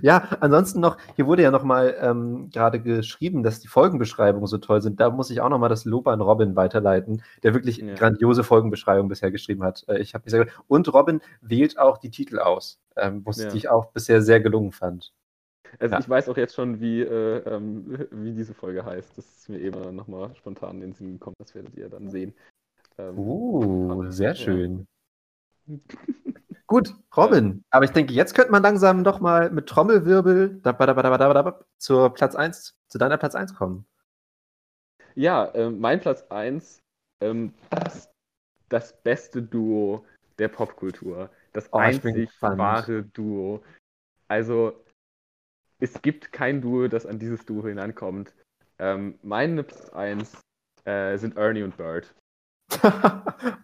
Ja, 0.00 0.28
ansonsten 0.40 0.80
noch, 0.80 0.96
hier 1.16 1.26
wurde 1.26 1.42
ja 1.42 1.50
nochmal 1.50 1.94
ähm, 2.00 2.48
gerade 2.50 2.80
geschrieben, 2.80 3.42
dass 3.42 3.60
die 3.60 3.68
Folgenbeschreibungen 3.68 4.46
so 4.46 4.56
toll 4.58 4.80
sind. 4.80 5.00
Da 5.00 5.10
muss 5.10 5.30
ich 5.30 5.40
auch 5.42 5.50
nochmal 5.50 5.68
das 5.68 5.84
Lob 5.84 6.08
an 6.08 6.20
Robin 6.20 6.56
weiterleiten, 6.56 7.22
der 7.42 7.52
wirklich 7.52 7.78
Ja. 7.78 7.94
grandiose 7.94 8.42
Folgenbeschreibungen 8.42 9.08
bisher 9.08 9.30
geschrieben 9.30 9.62
hat. 9.62 9.84
Äh, 9.88 9.98
ich 9.98 10.14
habe 10.14 10.28
sehr 10.30 10.46
Und 10.66 10.92
Robin 10.92 11.20
wählt 11.42 11.78
auch 11.78 11.98
die 11.98 12.10
Titel 12.10 12.38
aus, 12.38 12.80
ähm, 12.96 13.22
was 13.26 13.36
Ja. 13.36 13.52
ich 13.52 13.68
auch 13.68 13.92
bisher 13.92 14.22
sehr 14.22 14.40
gelungen 14.40 14.72
fand. 14.72 15.12
Also 15.78 15.94
Ja. 15.94 16.00
ich 16.00 16.08
weiß 16.08 16.28
auch 16.28 16.36
jetzt 16.36 16.54
schon, 16.54 16.80
wie, 16.80 17.02
äh, 17.02 17.38
ähm, 17.46 17.84
wie 18.10 18.32
diese 18.32 18.54
Folge 18.54 18.84
heißt. 18.84 19.16
Das 19.16 19.26
ist 19.26 19.48
mir 19.48 19.60
eben 19.60 19.94
nochmal 19.94 20.34
spontan 20.36 20.76
in 20.76 20.80
den 20.80 20.92
Sinn 20.92 21.12
gekommen. 21.12 21.36
Das 21.38 21.54
werdet 21.54 21.74
ihr 21.76 21.88
dann 21.88 22.10
sehen. 22.10 22.34
Ähm, 22.98 23.18
Uh, 23.18 24.10
sehr 24.10 24.30
Ja. 24.30 24.34
schön. 24.34 24.86
Gut, 26.66 26.94
Robin. 27.16 27.64
Aber 27.70 27.84
ich 27.84 27.90
denke, 27.90 28.12
jetzt 28.12 28.34
könnte 28.34 28.52
man 28.52 28.62
langsam 28.62 29.02
doch 29.02 29.20
mal 29.20 29.50
mit 29.50 29.68
Trommelwirbel 29.68 30.60
da, 30.62 30.72
da, 30.72 30.86
da, 30.86 30.94
da, 30.94 31.16
da, 31.16 31.32
da, 31.32 31.42
da, 31.42 31.60
zur 31.78 32.14
Platz 32.14 32.36
1, 32.36 32.76
zu 32.88 32.98
deiner 32.98 33.18
Platz 33.18 33.34
1 33.34 33.54
kommen. 33.54 33.86
Ja, 35.16 35.52
ähm, 35.54 35.80
mein 35.80 36.00
Platz 36.00 36.24
1, 36.28 36.80
ähm, 37.20 37.52
das, 37.70 38.08
das 38.68 39.02
beste 39.02 39.42
Duo 39.42 40.04
der 40.38 40.48
Popkultur. 40.48 41.30
Das 41.52 41.68
Oh, 41.72 41.78
einzig 41.78 42.30
wahre 42.40 43.02
Duo. 43.02 43.62
Also, 44.28 44.84
es 45.80 46.00
gibt 46.02 46.32
kein 46.32 46.60
Duo, 46.60 46.88
das 46.88 47.06
an 47.06 47.18
dieses 47.18 47.44
Duo 47.44 47.66
hinankommt. 47.66 48.34
Ähm, 48.78 49.18
meine 49.22 49.62
Platz 49.64 49.90
1 49.90 50.40
äh, 50.84 51.16
sind 51.18 51.36
Ernie 51.36 51.62
und 51.62 51.76
Bert. 51.76 52.14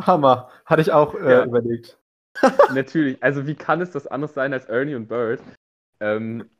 Hammer. 0.03 0.51
Hatte 0.65 0.83
ich 0.83 0.93
auch 0.93 1.15
äh, 1.15 1.31
Ja. 1.31 1.45
überlegt. 1.45 1.99
Natürlich, 2.75 3.23
also 3.23 3.47
wie 3.47 3.55
kann 3.55 3.81
es 3.81 3.91
das 3.93 4.07
anders 4.07 4.35
sein 4.35 4.53
als 4.53 4.67
Ernie 4.67 4.95
und 4.95 5.09
Bert? 5.09 5.41
Ähm, 6.01 6.51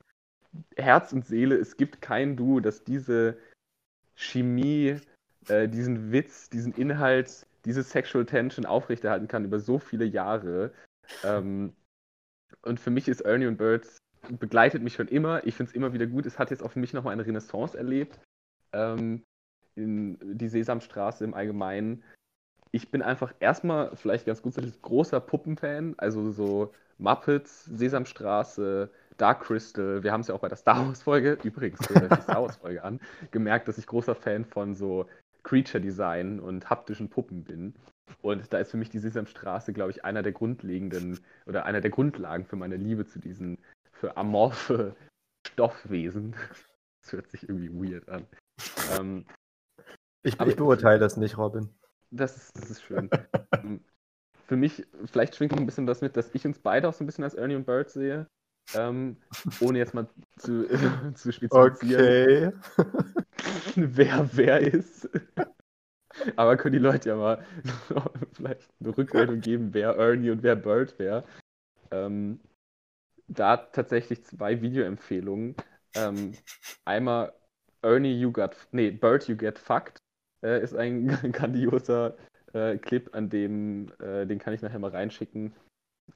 Herz 0.77 1.13
und 1.13 1.27
Seele, 1.27 1.57
es 1.57 1.77
gibt 1.77 2.01
kein 2.01 2.37
Duo, 2.37 2.61
das 2.61 2.83
diese 2.85 3.37
Chemie, 4.15 4.99
äh, 5.49 5.69
diesen 5.69 6.13
Witz, 6.13 6.49
diesen 6.49 6.73
Inhalt, 6.75 7.47
diese 7.67 7.83
Sexual 7.83 8.25
Tension 8.25 8.65
aufrechterhalten 8.65 9.29
kann 9.29 9.45
über 9.45 9.59
so 9.61 9.79
viele 9.79 10.07
Jahre. 10.07 10.73
Ähm, 11.25 11.75
und 12.63 12.81
für 12.81 12.91
mich 12.91 13.09
ist 13.09 13.21
Ernie 13.21 13.47
und 13.47 13.59
Bert 13.59 13.87
begleitet 14.39 14.83
mich 14.83 14.95
schon 14.95 15.09
immer. 15.09 15.47
Ich 15.47 15.55
finde 15.55 15.71
es 15.71 15.77
immer 15.77 15.93
wieder 15.93 16.07
gut. 16.07 16.27
Es 16.27 16.39
hat 16.39 16.51
jetzt 16.51 16.63
auch 16.63 16.73
für 16.73 16.81
mich 16.81 16.93
nochmal 16.93 17.13
eine 17.13 17.27
Renaissance 17.27 17.77
erlebt. 17.77 18.19
Ähm, 18.73 19.23
in 19.75 20.19
die 20.23 20.49
Sesamstraße 20.49 21.25
im 21.25 21.35
Allgemeinen 21.35 22.03
ich 22.77 22.91
bin 22.91 23.03
einfach 23.03 23.33
erstmal 23.41 23.97
vielleicht 23.97 24.27
ganz 24.27 24.43
gut 24.43 24.55
großer 24.83 25.21
Puppenfan, 25.21 25.95
also 25.97 26.31
so 26.31 26.75
Muppets, 26.99 27.65
Sesamstraße, 27.65 28.91
Dark 29.17 29.45
Crystal. 29.45 30.03
Wir 30.03 30.13
haben 30.13 30.21
es 30.21 30.29
ja 30.29 30.35
auch 30.35 30.41
bei 30.41 30.49
der 30.49 30.59
Star 30.59 30.87
Wars 30.87 31.03
Folge, 31.03 31.39
übrigens 31.43 31.79
die 31.81 31.95
Star 32.23 32.43
Wars 32.43 32.57
Folge 32.57 32.85
an, 32.85 33.01
gemerkt, 33.31 33.69
dass 33.69 33.79
ich 33.79 33.87
großer 33.87 34.15
Fan 34.15 34.45
von 34.45 34.75
so 34.75 35.07
Creature 35.43 35.81
Design 35.81 36.39
und 36.39 36.69
haptischen 36.69 37.09
Puppen 37.09 37.45
bin. 37.45 37.75
Und 38.21 38.53
da 38.53 38.59
ist 38.59 38.73
für 38.73 38.77
mich 38.77 38.91
die 38.91 38.99
Sesamstraße, 38.99 39.73
glaube 39.73 39.91
ich, 39.91 40.05
einer 40.05 40.23
der 40.23 40.33
grundlegenden 40.33 41.21
oder 41.47 41.65
einer 41.65 41.81
der 41.81 41.91
Grundlagen 41.91 42.45
für 42.45 42.57
meine 42.57 42.77
Liebe 42.77 43.07
zu 43.07 43.19
diesen 43.19 43.59
für 44.01 44.17
amorphe 44.17 44.95
Stoffwesen. 45.47 46.35
Das 47.03 47.13
hört 47.13 47.31
sich 47.31 47.49
irgendwie 47.49 47.71
weird 47.73 48.09
an. 48.09 48.27
Ähm, 48.99 49.27
Ich, 50.25 50.41
ich 50.41 50.57
beurteile 50.57 50.99
das 50.99 51.17
nicht, 51.17 51.39
Robin. 51.39 51.69
Das 52.11 52.37
ist, 52.37 52.59
das 52.59 52.69
ist 52.71 52.83
schön. 52.83 53.09
Ähm, 53.53 53.85
Für 54.49 54.57
mich, 54.57 54.85
vielleicht 55.05 55.37
schwingt 55.37 55.53
ein 55.57 55.67
bisschen 55.67 55.87
das 55.87 56.01
mit, 56.01 56.17
dass 56.17 56.35
ich 56.35 56.45
uns 56.45 56.59
beide 56.59 56.89
auch 56.89 56.93
so 56.93 57.05
ein 57.05 57.07
bisschen 57.07 57.23
als 57.23 57.35
Ernie 57.35 57.55
und 57.55 57.65
Bert 57.65 57.91
sehe. 57.91 58.27
Ähm, 58.75 59.19
ohne 59.61 59.79
jetzt 59.79 59.95
mal 59.95 60.09
zu, 60.39 60.67
zu 61.15 61.31
spezifizieren, 61.33 62.53
Okay. 62.53 62.53
wer 63.77 64.29
wer 64.33 64.61
ist. 64.61 65.09
Aber 66.35 66.57
können 66.57 66.73
die 66.73 66.81
Leute 66.81 67.11
ja 67.11 67.17
mal 67.17 67.45
vielleicht 68.33 68.69
eine 68.81 68.97
Rückmeldung 68.99 69.41
geben, 69.41 69.73
wer 69.75 69.91
Ernie 69.95 70.31
und 70.31 70.43
wer 70.43 70.57
Bert 70.57 70.99
wäre. 70.99 71.23
Ähm, 71.93 72.41
da 73.29 73.57
tatsächlich 73.57 74.25
zwei 74.25 74.61
Videoempfehlungen. 74.61 75.55
Ähm, 75.95 76.33
einmal 76.85 77.33
Ernie 77.83 78.19
You 78.19 78.33
Got, 78.33 78.57
nee, 78.73 78.91
Bert 78.91 79.29
You 79.29 79.37
Get 79.37 79.59
Fucked 79.59 79.99
äh, 80.43 80.63
ist 80.63 80.75
ein 80.75 81.07
grandioser 81.33 82.17
äh, 82.53 82.79
Clip, 82.79 83.15
an 83.15 83.29
dem, 83.29 83.93
äh, 84.01 84.27
den 84.27 84.39
kann 84.39 84.55
ich 84.55 84.63
nachher 84.63 84.79
mal 84.79 84.91
reinschicken, 84.91 85.55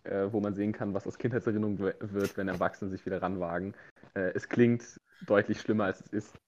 äh, 0.04 0.28
wo 0.30 0.40
man 0.40 0.54
sehen 0.54 0.72
kann, 0.72 0.94
was 0.94 1.06
aus 1.06 1.18
Kindheitserinnerung 1.18 1.78
wird, 1.78 2.36
wenn 2.36 2.48
Erwachsene 2.48 2.90
sich 2.90 3.04
wieder 3.06 3.22
ranwagen. 3.22 3.74
Äh, 4.14 4.32
es 4.34 4.48
klingt 4.48 5.00
deutlich 5.26 5.60
schlimmer, 5.60 5.84
als 5.84 6.00
es 6.00 6.08
ist. 6.08 6.38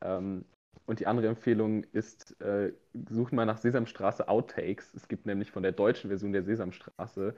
Ähm, 0.00 0.44
und 0.86 1.00
die 1.00 1.06
andere 1.06 1.28
Empfehlung 1.28 1.84
ist, 1.92 2.40
äh, 2.40 2.72
sucht 3.08 3.32
mal 3.32 3.46
nach 3.46 3.58
Sesamstraße 3.58 4.28
Outtakes. 4.28 4.94
Es 4.94 5.06
gibt 5.06 5.26
nämlich 5.26 5.50
von 5.50 5.62
der 5.62 5.72
deutschen 5.72 6.08
Version 6.08 6.32
der 6.32 6.42
Sesamstraße 6.42 7.34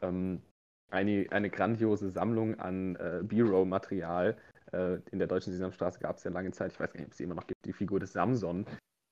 ähm, 0.00 0.42
eine, 0.94 1.26
eine 1.30 1.50
grandiose 1.50 2.10
Sammlung 2.10 2.58
an 2.60 2.96
äh, 2.96 3.20
B-Roll-Material. 3.22 4.36
Äh, 4.72 4.98
in 5.10 5.18
der 5.18 5.28
deutschen 5.28 5.52
Sesamstraße 5.52 5.98
gab 6.00 6.16
es 6.16 6.24
ja 6.24 6.30
lange 6.30 6.52
Zeit, 6.52 6.72
ich 6.72 6.80
weiß 6.80 6.92
gar 6.92 7.00
nicht, 7.00 7.08
ob 7.08 7.12
es 7.12 7.20
immer 7.20 7.34
noch 7.34 7.46
gibt, 7.46 7.64
die 7.64 7.72
Figur 7.72 8.00
des 8.00 8.12
Samson, 8.12 8.64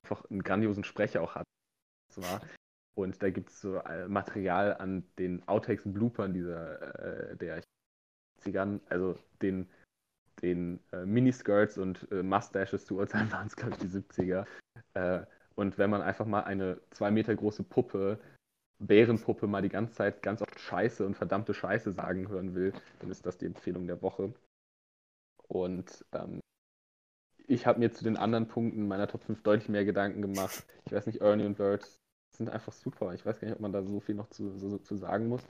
einfach 0.03 0.23
einen 0.29 0.43
grandiosen 0.43 0.83
Sprecher 0.83 1.21
auch 1.21 1.35
hat. 1.35 1.45
Zwar. 2.09 2.41
Und 2.95 3.21
da 3.21 3.29
gibt 3.29 3.49
es 3.49 3.59
so 3.59 3.77
äh, 3.77 4.07
Material 4.07 4.75
an 4.77 5.03
den 5.17 5.45
Outtakes 5.47 5.85
und 5.85 5.93
Bloopern 5.93 6.33
dieser 6.33 7.31
äh, 7.31 7.35
der 7.37 7.61
80ern, 8.41 8.79
also 8.89 9.17
den, 9.41 9.67
den 10.41 10.79
äh, 10.91 11.05
Miniskirts 11.05 11.77
und 11.77 12.07
äh, 12.11 12.23
Mustaches 12.23 12.85
zu 12.85 12.97
urteilen 12.97 13.31
waren 13.31 13.47
es, 13.47 13.55
glaube 13.55 13.73
ich, 13.73 13.79
die 13.79 13.87
70er. 13.87 14.45
Äh, 14.93 15.25
und 15.55 15.77
wenn 15.77 15.89
man 15.89 16.01
einfach 16.01 16.25
mal 16.25 16.41
eine 16.41 16.79
zwei 16.91 17.11
Meter 17.11 17.35
große 17.35 17.63
Puppe, 17.63 18.19
Bärenpuppe, 18.87 19.47
mal 19.47 19.61
die 19.61 19.69
ganze 19.69 19.93
Zeit 19.93 20.21
ganz 20.21 20.41
oft 20.41 20.59
Scheiße 20.59 21.05
und 21.05 21.15
verdammte 21.15 21.53
Scheiße 21.53 21.91
sagen 21.91 22.29
hören 22.29 22.55
will, 22.55 22.73
dann 22.99 23.11
ist 23.11 23.25
das 23.25 23.37
die 23.37 23.45
Empfehlung 23.45 23.87
der 23.87 24.01
Woche. 24.01 24.33
Und 25.47 26.05
ähm, 26.13 26.39
ich 27.47 27.67
habe 27.67 27.79
mir 27.79 27.91
zu 27.91 28.03
den 28.03 28.17
anderen 28.17 28.47
Punkten 28.47 28.87
meiner 28.87 29.07
Top 29.07 29.23
5 29.23 29.43
deutlich 29.43 29.69
mehr 29.69 29.85
Gedanken 29.85 30.21
gemacht. 30.21 30.65
Ich 30.85 30.93
weiß 30.93 31.05
nicht, 31.07 31.21
Ernie 31.21 31.45
und 31.45 31.57
Bert 31.57 31.99
sind 32.31 32.49
einfach 32.49 32.73
super. 32.73 33.13
Ich 33.13 33.25
weiß 33.25 33.39
gar 33.39 33.47
nicht, 33.47 33.55
ob 33.55 33.61
man 33.61 33.73
da 33.73 33.83
so 33.83 33.99
viel 33.99 34.15
noch 34.15 34.29
zu, 34.29 34.57
so 34.57 34.77
zu 34.77 34.95
sagen 34.95 35.27
muss. 35.27 35.43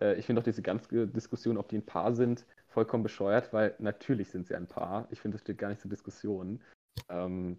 Äh, 0.00 0.14
ich 0.18 0.26
finde 0.26 0.40
auch 0.40 0.44
diese 0.44 0.62
ganze 0.62 1.06
Diskussion, 1.06 1.58
ob 1.58 1.68
die 1.68 1.78
ein 1.78 1.86
Paar 1.86 2.14
sind, 2.14 2.46
vollkommen 2.66 3.02
bescheuert, 3.02 3.52
weil 3.52 3.74
natürlich 3.78 4.30
sind 4.30 4.46
sie 4.46 4.54
ein 4.54 4.66
Paar. 4.66 5.08
Ich 5.10 5.20
finde, 5.20 5.36
das 5.36 5.42
steht 5.42 5.58
gar 5.58 5.68
nicht 5.68 5.80
zur 5.80 5.90
Diskussion. 5.90 6.60
Ähm, 7.08 7.58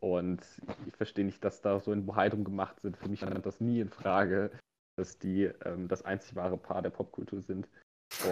und 0.00 0.40
ich 0.86 0.96
verstehe 0.96 1.24
nicht, 1.24 1.44
dass 1.44 1.60
da 1.60 1.80
so 1.80 1.94
Bohai 1.94 2.28
drum 2.28 2.44
gemacht 2.44 2.80
sind. 2.80 2.96
Für 2.96 3.08
mich 3.08 3.20
stand 3.20 3.44
das 3.44 3.60
nie 3.60 3.80
in 3.80 3.90
Frage, 3.90 4.50
dass 4.96 5.18
die 5.18 5.44
ähm, 5.64 5.88
das 5.88 6.02
einzig 6.02 6.36
wahre 6.36 6.56
Paar 6.56 6.82
der 6.82 6.90
Popkultur 6.90 7.42
sind. 7.42 7.68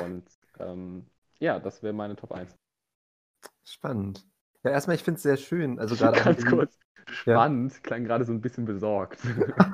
Und 0.01 0.25
ähm, 0.59 1.07
ja, 1.39 1.59
das 1.59 1.83
wäre 1.83 1.93
meine 1.93 2.17
Top 2.17 2.33
1. 2.33 2.55
Spannend. 3.65 4.27
Ja, 4.65 4.71
erstmal, 4.71 4.97
ich 4.97 5.05
finde 5.05 5.17
es 5.17 5.23
sehr 5.23 5.37
schön. 5.37 5.79
Also 5.79 5.97
gerade 5.97 6.21
Ganz 6.23 6.47
kurz. 6.47 6.79
Spannend, 7.09 7.85
klang 7.85 8.05
gerade 8.05 8.25
so 8.25 8.33
ein 8.33 8.41
bisschen 8.41 8.65
besorgt. 8.65 9.21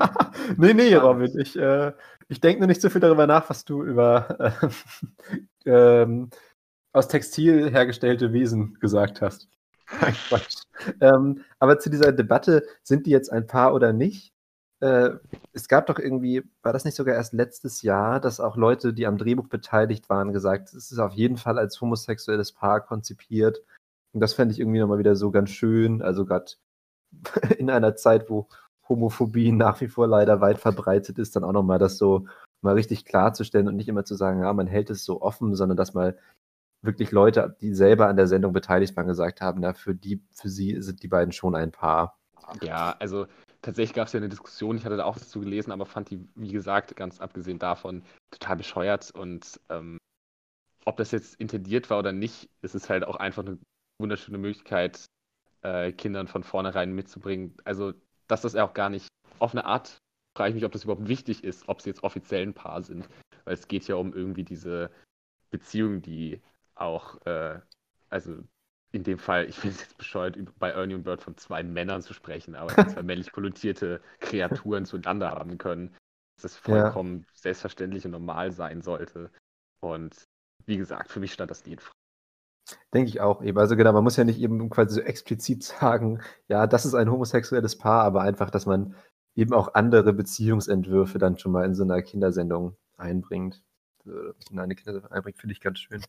nee, 0.59 0.74
nee. 0.74 0.94
Robin. 0.94 1.39
Ich, 1.39 1.59
äh, 1.59 1.93
ich 2.28 2.40
denke 2.40 2.60
nur 2.60 2.66
nicht 2.69 2.82
so 2.82 2.90
viel 2.90 3.01
darüber 3.01 3.27
nach, 3.27 3.48
was 3.48 3.64
du 3.64 3.82
über 3.82 4.39
äh, 4.39 4.69
ähm, 6.02 6.28
aus 6.93 7.09
Textil 7.09 7.70
hergestellte 7.70 8.35
Wesen 8.35 8.74
gesagt 8.81 9.23
hast. 9.23 9.48
Quatsch. 10.01 10.62
Ähm, 11.01 11.44
aber 11.59 11.78
zu 11.78 11.90
dieser 11.90 12.12
Debatte, 12.12 12.64
sind 12.82 13.06
die 13.06 13.10
jetzt 13.10 13.31
ein 13.31 13.47
Paar 13.47 13.74
oder 13.74 13.93
nicht? 13.93 14.32
Äh, 14.81 15.10
es 15.52 15.69
gab 15.69 15.86
doch 15.86 15.98
irgendwie, 15.98 16.43
war 16.62 16.73
das 16.73 16.85
nicht 16.85 16.97
sogar 16.97 17.14
erst 17.14 17.32
letztes 17.32 17.82
Jahr, 17.82 18.19
dass 18.20 18.40
auch 18.40 18.56
Leute, 18.56 18.93
die 18.93 19.06
am 19.06 19.16
Drehbuch 19.19 19.47
beteiligt 19.47 20.10
waren, 20.10 20.32
gesagt, 20.32 20.73
es 20.74 20.90
ist 20.90 20.98
auf 20.98 21.12
jeden 21.12 21.36
Fall 21.36 21.59
als 21.59 21.81
homosexuelles 21.81 22.52
Paar 22.52 22.81
konzipiert. 22.81 23.62
Und 24.12 24.20
das 24.20 24.35
fände 24.35 24.52
ich 24.52 24.60
irgendwie 24.60 24.81
nochmal 24.81 24.98
wieder 24.98 25.14
so 25.16 25.31
ganz 25.31 25.51
schön. 25.51 26.02
Also 26.02 26.24
gerade 26.24 26.52
in 27.59 27.70
einer 27.70 27.94
Zeit, 27.97 28.28
wo 28.28 28.48
Homophobie 28.89 29.52
nach 29.52 29.81
wie 29.81 29.89
vor 29.89 30.06
leider 30.09 30.40
weit 30.40 30.59
verbreitet 30.59 31.19
ist, 31.19 31.36
dann 31.36 31.44
auch 31.44 31.52
nochmal 31.52 31.78
das 31.78 31.97
so 31.97 32.27
mal 32.60 32.74
richtig 32.74 33.05
klarzustellen 33.05 33.69
und 33.69 33.77
nicht 33.77 33.89
immer 33.89 34.05
zu 34.05 34.14
sagen, 34.14 34.40
ja, 34.40 34.52
man 34.52 34.66
hält 34.66 34.90
es 34.90 35.05
so 35.05 35.23
offen, 35.23 35.55
sondern 35.55 35.77
dass 35.77 35.94
mal 35.94 36.19
wirklich 36.82 37.12
Leute, 37.12 37.56
die 37.60 37.74
selber 37.74 38.09
an 38.09 38.16
der 38.16 38.26
Sendung 38.26 38.52
beteiligt 38.52 38.96
waren, 38.96 39.06
gesagt 39.06 39.40
haben, 39.40 39.60
na, 39.60 39.72
für 39.72 39.94
die, 39.94 40.20
für 40.32 40.48
sie 40.48 40.82
sind 40.82 41.02
die 41.02 41.09
beiden 41.09 41.32
schon 41.32 41.54
ein 41.54 41.70
Paar. 41.70 42.18
Ja, 42.60 42.96
also 42.98 43.26
tatsächlich 43.62 43.94
gab 43.94 44.09
es 44.09 44.12
ja 44.12 44.18
eine 44.18 44.28
Diskussion, 44.28 44.76
ich 44.76 44.84
hatte 44.84 44.96
da 44.96 45.04
auch 45.04 45.16
was 45.16 45.30
zu 45.30 45.40
gelesen, 45.40 45.72
aber 45.72 45.86
fand 45.86 46.10
die, 46.10 46.28
wie 46.34 46.52
gesagt, 46.52 46.96
ganz 46.96 47.20
abgesehen 47.20 47.59
davon, 47.59 48.02
total 48.30 48.56
bescheuert 48.56 49.12
und 49.12 49.60
ähm, 49.70 49.98
ob 50.84 50.96
das 50.96 51.12
jetzt 51.12 51.36
intendiert 51.40 51.88
war 51.90 52.00
oder 52.00 52.12
nicht, 52.12 52.50
ist 52.60 52.74
es 52.74 52.90
halt 52.90 53.04
auch 53.04 53.16
einfach 53.16 53.44
eine 53.44 53.59
wunderschöne 54.00 54.38
Möglichkeit, 54.38 55.04
äh, 55.62 55.92
Kindern 55.92 56.26
von 56.26 56.42
vornherein 56.42 56.92
mitzubringen. 56.92 57.56
Also, 57.64 57.94
dass 58.26 58.42
das 58.42 58.56
auch 58.56 58.74
gar 58.74 58.90
nicht 58.90 59.06
auf 59.38 59.52
eine 59.52 59.64
Art, 59.64 59.98
frage 60.36 60.50
ich 60.50 60.54
mich, 60.56 60.64
ob 60.64 60.72
das 60.72 60.84
überhaupt 60.84 61.06
wichtig 61.09 61.44
ist, 61.44 61.68
ob 61.68 61.80
sie 61.80 61.90
jetzt 61.90 62.02
offiziell 62.02 62.42
ein 62.42 62.54
Paar 62.54 62.82
sind. 62.82 63.09
Weil 63.44 63.54
es 63.54 63.68
geht 63.68 63.86
ja 63.86 63.94
um 63.94 64.12
irgendwie 64.12 64.44
diese 64.44 64.90
Beziehung, 65.50 66.02
die 66.02 66.40
auch, 66.74 67.24
äh, 67.26 67.60
also 68.08 68.36
in 68.92 69.04
dem 69.04 69.18
Fall, 69.18 69.46
ich 69.46 69.56
finde 69.56 69.76
es 69.76 69.82
jetzt 69.82 69.98
bescheuert, 69.98 70.36
bei 70.58 70.70
Ernie 70.70 70.94
und 70.94 71.04
Bird 71.04 71.22
von 71.22 71.36
zwei 71.36 71.62
Männern 71.62 72.02
zu 72.02 72.12
sprechen, 72.12 72.54
aber 72.54 72.68
zwei 72.88 73.02
männlich 73.02 73.32
konnotierte 73.32 74.00
Kreaturen 74.20 74.84
zueinander 74.84 75.30
haben 75.30 75.58
können, 75.58 75.94
dass 76.36 76.52
das 76.52 76.56
vollkommen 76.56 77.20
ja. 77.20 77.26
selbstverständlich 77.34 78.04
und 78.04 78.12
normal 78.12 78.52
sein 78.52 78.82
sollte. 78.82 79.30
Und 79.80 80.24
wie 80.66 80.76
gesagt, 80.76 81.10
für 81.10 81.20
mich 81.20 81.32
stand 81.32 81.50
das 81.50 81.64
nie 81.64 81.72
in 81.72 81.78
Frage. 81.78 81.96
Denke 82.94 83.08
ich 83.08 83.20
auch 83.20 83.42
eben. 83.42 83.58
Also 83.58 83.76
genau, 83.76 83.92
man 83.92 84.04
muss 84.04 84.16
ja 84.16 84.24
nicht 84.24 84.40
eben 84.40 84.70
quasi 84.70 84.94
so 84.94 85.00
explizit 85.00 85.62
sagen, 85.80 86.20
ja, 86.48 86.66
das 86.66 86.84
ist 86.84 86.94
ein 86.94 87.10
homosexuelles 87.10 87.76
Paar, 87.78 88.04
aber 88.04 88.22
einfach, 88.22 88.50
dass 88.50 88.66
man 88.66 88.94
eben 89.34 89.54
auch 89.54 89.74
andere 89.74 90.12
Beziehungsentwürfe 90.12 91.18
dann 91.18 91.38
schon 91.38 91.52
mal 91.52 91.64
in 91.64 91.74
so 91.74 91.82
einer 91.82 92.02
Kindersendung 92.02 92.76
einbringt. 92.96 93.62
Äh, 94.06 94.32
in 94.50 94.58
eine 94.58 94.74
Kindersendung 94.74 95.10
einbringt, 95.10 95.38
finde 95.38 95.54
ich 95.54 95.60
ganz 95.60 95.78
schön. 95.78 96.02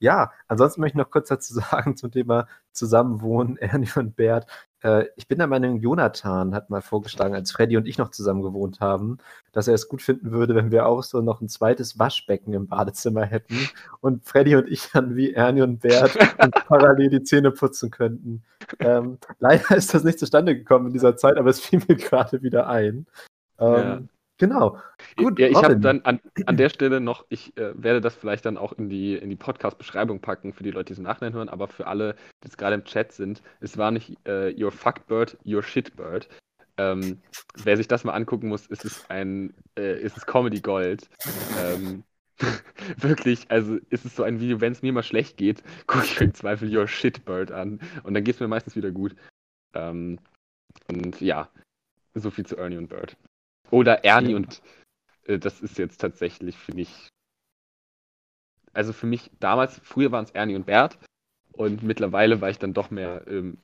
Ja, 0.00 0.32
ansonsten 0.46 0.80
möchte 0.80 0.96
ich 0.96 1.04
noch 1.04 1.10
kurz 1.10 1.28
dazu 1.28 1.54
sagen 1.70 1.96
zum 1.96 2.10
Thema 2.10 2.46
Zusammenwohnen, 2.72 3.56
Ernie 3.56 3.88
und 3.96 4.16
Bert. 4.16 4.46
Äh, 4.82 5.06
ich 5.16 5.26
bin 5.26 5.38
der 5.38 5.48
Meinung, 5.48 5.80
Jonathan 5.80 6.54
hat 6.54 6.70
mal 6.70 6.82
vorgeschlagen, 6.82 7.34
als 7.34 7.50
Freddy 7.50 7.76
und 7.76 7.88
ich 7.88 7.98
noch 7.98 8.10
zusammen 8.10 8.42
gewohnt 8.42 8.80
haben, 8.80 9.18
dass 9.52 9.66
er 9.66 9.74
es 9.74 9.88
gut 9.88 10.02
finden 10.02 10.30
würde, 10.30 10.54
wenn 10.54 10.70
wir 10.70 10.86
auch 10.86 11.02
so 11.02 11.20
noch 11.20 11.40
ein 11.40 11.48
zweites 11.48 11.98
Waschbecken 11.98 12.52
im 12.54 12.68
Badezimmer 12.68 13.24
hätten 13.24 13.68
und 14.00 14.24
Freddy 14.24 14.56
und 14.56 14.68
ich 14.68 14.90
dann 14.92 15.16
wie 15.16 15.32
Ernie 15.32 15.62
und 15.62 15.80
Bert 15.80 16.16
parallel 16.68 17.10
die 17.10 17.22
Zähne 17.22 17.50
putzen 17.50 17.90
könnten. 17.90 18.44
Ähm, 18.78 19.18
leider 19.40 19.70
ist 19.76 19.94
das 19.94 20.04
nicht 20.04 20.18
zustande 20.18 20.56
gekommen 20.56 20.86
in 20.86 20.92
dieser 20.92 21.16
Zeit, 21.16 21.36
aber 21.36 21.50
es 21.50 21.60
fiel 21.60 21.82
mir 21.88 21.96
gerade 21.96 22.42
wieder 22.42 22.68
ein. 22.68 23.06
Ähm, 23.58 23.74
ja. 23.74 24.00
Genau. 24.38 24.78
Gut, 25.16 25.38
ja, 25.38 25.48
ich 25.48 25.56
habe 25.56 25.78
dann 25.78 26.00
an, 26.02 26.20
an 26.46 26.56
der 26.56 26.68
Stelle 26.68 27.00
noch, 27.00 27.26
ich 27.28 27.56
äh, 27.56 27.72
werde 27.74 28.00
das 28.00 28.14
vielleicht 28.14 28.46
dann 28.46 28.56
auch 28.56 28.72
in 28.72 28.88
die, 28.88 29.16
in 29.16 29.30
die 29.30 29.36
Podcast-Beschreibung 29.36 30.20
packen 30.20 30.52
für 30.52 30.62
die 30.62 30.70
Leute, 30.70 30.86
die 30.86 30.92
es 30.92 30.98
im 30.98 31.04
Nachhinein 31.04 31.32
hören, 31.32 31.48
aber 31.48 31.66
für 31.66 31.88
alle, 31.88 32.14
die 32.42 32.48
jetzt 32.48 32.56
gerade 32.56 32.76
im 32.76 32.84
Chat 32.84 33.12
sind, 33.12 33.42
es 33.60 33.76
war 33.76 33.90
nicht 33.90 34.16
äh, 34.26 34.54
Your 34.56 34.70
Fuckbird, 34.70 35.36
Your 35.44 35.64
Shitbird. 35.64 36.28
Ähm, 36.76 37.20
wer 37.56 37.76
sich 37.76 37.88
das 37.88 38.04
mal 38.04 38.12
angucken 38.12 38.48
muss, 38.48 38.66
ist 38.68 38.84
es 38.84 39.10
ein, 39.10 39.54
äh, 39.76 40.00
ist 40.00 40.16
es 40.16 40.24
Comedy 40.24 40.60
Gold. 40.60 41.08
Ähm, 41.58 42.04
wirklich, 42.96 43.50
also 43.50 43.78
ist 43.90 44.04
es 44.04 44.14
so 44.14 44.22
ein 44.22 44.38
Video, 44.38 44.60
wenn 44.60 44.72
es 44.72 44.82
mir 44.82 44.92
mal 44.92 45.02
schlecht 45.02 45.36
geht, 45.36 45.64
gucke 45.88 46.04
ich 46.04 46.20
im 46.20 46.32
Zweifel 46.32 46.74
Your 46.74 46.86
Shitbird 46.86 47.50
an 47.50 47.80
und 48.04 48.14
dann 48.14 48.22
geht 48.22 48.36
es 48.36 48.40
mir 48.40 48.46
meistens 48.46 48.76
wieder 48.76 48.92
gut. 48.92 49.16
Ähm, 49.74 50.20
und 50.88 51.20
ja, 51.20 51.48
so 52.14 52.30
viel 52.30 52.46
zu 52.46 52.56
Ernie 52.56 52.76
und 52.76 52.88
Bird. 52.88 53.16
Oder 53.70 54.04
Ernie 54.04 54.30
ja. 54.30 54.36
und 54.36 54.62
äh, 55.24 55.38
das 55.38 55.60
ist 55.60 55.78
jetzt 55.78 56.00
tatsächlich, 56.00 56.56
finde 56.56 56.82
ich. 56.82 57.08
Also 58.72 58.92
für 58.92 59.06
mich 59.06 59.30
damals, 59.40 59.80
früher 59.82 60.12
waren 60.12 60.24
es 60.24 60.30
Ernie 60.30 60.54
und 60.54 60.66
Bert 60.66 60.98
und 61.58 61.82
mittlerweile 61.82 62.40
war 62.40 62.50
ich 62.50 62.60
dann 62.60 62.72
doch 62.72 62.92
mehr 62.92 63.26
ähm, 63.26 63.58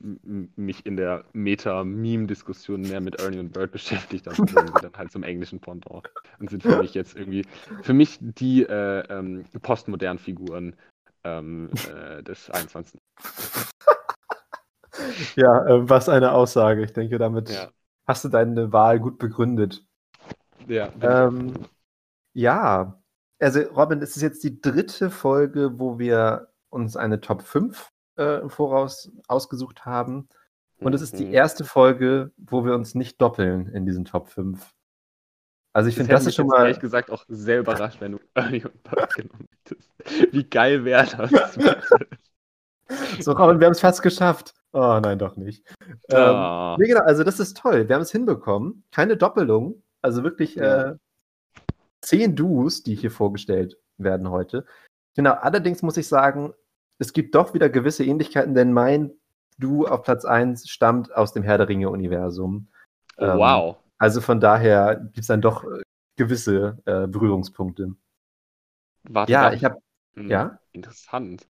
mich 0.57 0.85
in 0.85 0.97
der 0.97 1.23
Meta-Meme-Diskussion 1.31 2.81
mehr 2.81 2.99
mit 2.99 3.21
Ernie 3.21 3.39
und 3.39 3.53
Bert 3.53 3.71
beschäftigt, 3.71 4.27
also 4.27 4.43
dann 4.43 4.91
halt 4.97 5.13
zum 5.13 5.23
englischen 5.23 5.61
Pendant. 5.61 6.03
Und 6.37 6.49
sind 6.49 6.61
für 6.61 6.81
mich 6.81 6.93
jetzt 6.93 7.15
irgendwie, 7.15 7.45
für 7.83 7.93
mich 7.93 8.17
die 8.19 8.63
äh, 8.63 8.99
ähm, 9.09 9.45
postmodernen 9.61 10.19
Figuren 10.19 10.75
ähm, 11.23 11.69
äh, 11.89 12.21
des 12.21 12.49
21. 12.49 12.99
Ja, 15.37 15.65
äh, 15.65 15.89
was 15.89 16.09
eine 16.09 16.33
Aussage. 16.33 16.83
Ich 16.83 16.91
denke, 16.91 17.17
damit 17.17 17.49
ja. 17.49 17.69
hast 18.07 18.25
du 18.25 18.29
deine 18.29 18.73
Wahl 18.73 18.99
gut 18.99 19.17
begründet. 19.19 19.84
Ja. 20.67 20.91
Ähm, 21.01 21.53
ja, 22.33 22.99
also 23.39 23.61
Robin, 23.61 24.01
es 24.01 24.15
ist 24.15 24.21
jetzt 24.21 24.43
die 24.43 24.61
dritte 24.61 25.09
Folge, 25.09 25.79
wo 25.79 25.99
wir 25.99 26.49
uns 26.69 26.95
eine 26.97 27.21
Top 27.21 27.41
5 27.41 27.91
äh, 28.17 28.41
im 28.41 28.49
Voraus 28.49 29.11
ausgesucht 29.27 29.85
haben. 29.85 30.27
Und 30.79 30.93
es 30.93 31.01
ist 31.01 31.17
die 31.17 31.25
mhm. 31.25 31.33
erste 31.33 31.63
Folge, 31.63 32.31
wo 32.37 32.65
wir 32.65 32.73
uns 32.73 32.95
nicht 32.95 33.21
doppeln 33.21 33.67
in 33.67 33.85
diesen 33.85 34.03
Top 34.03 34.27
5. 34.29 34.73
Also 35.73 35.89
ich 35.89 35.95
finde, 35.95 36.11
das 36.13 36.25
ist 36.25 36.35
schon 36.35 36.47
mal. 36.47 36.61
ehrlich 36.61 36.79
gesagt 36.79 37.11
auch 37.11 37.25
sehr 37.27 37.59
überrascht, 37.59 37.99
wenn 37.99 38.13
du 38.13 38.19
Ernie 38.33 38.63
und 38.63 38.81
Bud 38.83 39.13
genommen 39.13 39.47
hättest. 39.65 39.91
Wie 40.33 40.43
geil 40.49 40.85
wäre 40.85 41.05
das? 41.05 41.57
so, 43.19 43.33
Robin, 43.33 43.59
wir 43.59 43.67
haben 43.67 43.73
es 43.73 43.79
fast 43.79 44.01
geschafft. 44.01 44.53
Oh, 44.71 44.99
nein, 45.01 45.19
doch 45.19 45.35
nicht. 45.37 45.65
Oh. 46.11 46.15
Ähm, 46.15 46.75
nee, 46.79 46.87
genau, 46.87 47.01
also 47.01 47.23
das 47.23 47.39
ist 47.39 47.57
toll. 47.57 47.87
Wir 47.87 47.95
haben 47.95 48.03
es 48.03 48.11
hinbekommen. 48.11 48.83
Keine 48.91 49.17
Doppelung. 49.17 49.81
Also 50.05 50.23
wirklich 50.23 50.53
ja. 50.53 50.91
äh, 50.91 50.97
zehn 52.01 52.35
Duos, 52.35 52.83
die 52.83 52.93
hier 52.93 53.09
vorgestellt 53.09 53.75
werden 53.97 54.29
heute. 54.29 54.63
Genau, 55.15 55.31
allerdings 55.31 55.81
muss 55.81 55.97
ich 55.97 56.07
sagen, 56.07 56.53
es 56.99 57.11
gibt 57.11 57.33
doch 57.33 57.55
wieder 57.55 57.69
gewisse 57.69 58.05
Ähnlichkeiten, 58.05 58.53
denn 58.53 58.71
mein 58.71 59.13
Duo 59.57 59.87
auf 59.87 60.03
Platz 60.03 60.23
1 60.23 60.69
stammt 60.69 61.11
aus 61.15 61.33
dem 61.33 61.41
Herr 61.41 61.57
der 61.57 61.69
Ringe-Universum. 61.69 62.67
Oh, 63.17 63.23
ähm, 63.23 63.37
wow. 63.39 63.77
Also 63.97 64.21
von 64.21 64.39
daher 64.39 64.97
gibt 64.97 65.21
es 65.21 65.27
dann 65.27 65.41
doch 65.41 65.63
äh, 65.63 65.81
gewisse 66.17 66.77
äh, 66.85 67.07
Berührungspunkte. 67.07 67.95
Warte, 69.09 69.31
ja, 69.31 69.53
ich 69.53 69.65
habe. 69.65 69.79
Hm, 70.13 70.29
ja? 70.29 70.59
Interessant. 70.71 71.47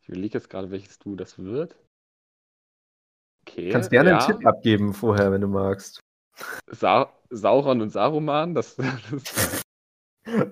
Ich 0.00 0.08
überlege 0.08 0.38
jetzt 0.38 0.50
gerade, 0.50 0.72
welches 0.72 0.98
Duo 0.98 1.14
das 1.14 1.38
wird. 1.38 1.76
Okay. 3.42 3.70
Kannst 3.70 3.90
gerne 3.90 4.10
ja. 4.10 4.18
einen 4.18 4.26
Tipp 4.26 4.44
abgeben 4.44 4.92
vorher, 4.92 5.30
wenn 5.30 5.40
du 5.40 5.46
magst. 5.46 6.00
Sa 6.68 7.10
Sauron 7.30 7.80
und 7.80 7.90
Saruman? 7.90 8.54
Das, 8.54 8.76
das 9.10 9.62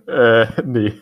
äh, 0.07 0.47
nee. 0.65 1.01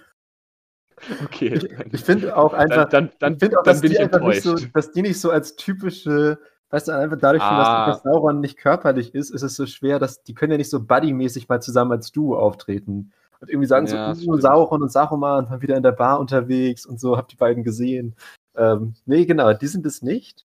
Okay. 1.24 1.54
Ich, 1.54 1.94
ich 1.94 2.04
finde 2.04 2.36
auch 2.36 2.52
einfach, 2.52 2.88
dann, 2.88 3.10
dann, 3.18 3.38
dann, 3.38 3.56
auch, 3.56 3.62
dann 3.64 3.80
bin 3.80 3.92
ich 3.92 3.98
enttäuscht. 3.98 4.42
So, 4.42 4.54
dass 4.72 4.92
die 4.92 5.02
nicht 5.02 5.20
so 5.20 5.30
als 5.30 5.56
typische, 5.56 6.38
weißt 6.70 6.88
du, 6.88 6.92
einfach 6.92 7.18
dadurch, 7.18 7.42
ah. 7.42 7.86
dass, 7.86 8.02
Sauron 8.02 8.40
nicht 8.40 8.56
körperlich 8.56 9.14
ist, 9.14 9.30
ist 9.30 9.42
es 9.42 9.56
so 9.56 9.66
schwer, 9.66 9.98
dass 9.98 10.22
die 10.22 10.34
können 10.34 10.52
ja 10.52 10.59
nicht 10.59 10.70
so 10.70 10.84
buddymäßig 10.84 11.48
mal 11.48 11.60
zusammen 11.60 11.92
als 11.92 12.12
Duo 12.12 12.38
auftreten. 12.38 13.12
Und 13.40 13.50
irgendwie 13.50 13.66
sagen 13.66 13.86
ja, 13.88 14.14
so, 14.14 14.30
uh, 14.30 14.38
Sauron 14.38 14.82
und 14.82 14.92
Saruman 14.92 15.50
waren 15.50 15.62
wieder 15.62 15.76
in 15.76 15.82
der 15.82 15.92
Bar 15.92 16.20
unterwegs 16.20 16.86
und 16.86 17.00
so, 17.00 17.16
habt 17.16 17.32
die 17.32 17.36
beiden 17.36 17.64
gesehen. 17.64 18.14
Ähm, 18.54 18.94
nee, 19.04 19.24
genau, 19.24 19.52
die 19.52 19.66
sind 19.66 19.84
es 19.86 20.02
nicht. 20.02 20.46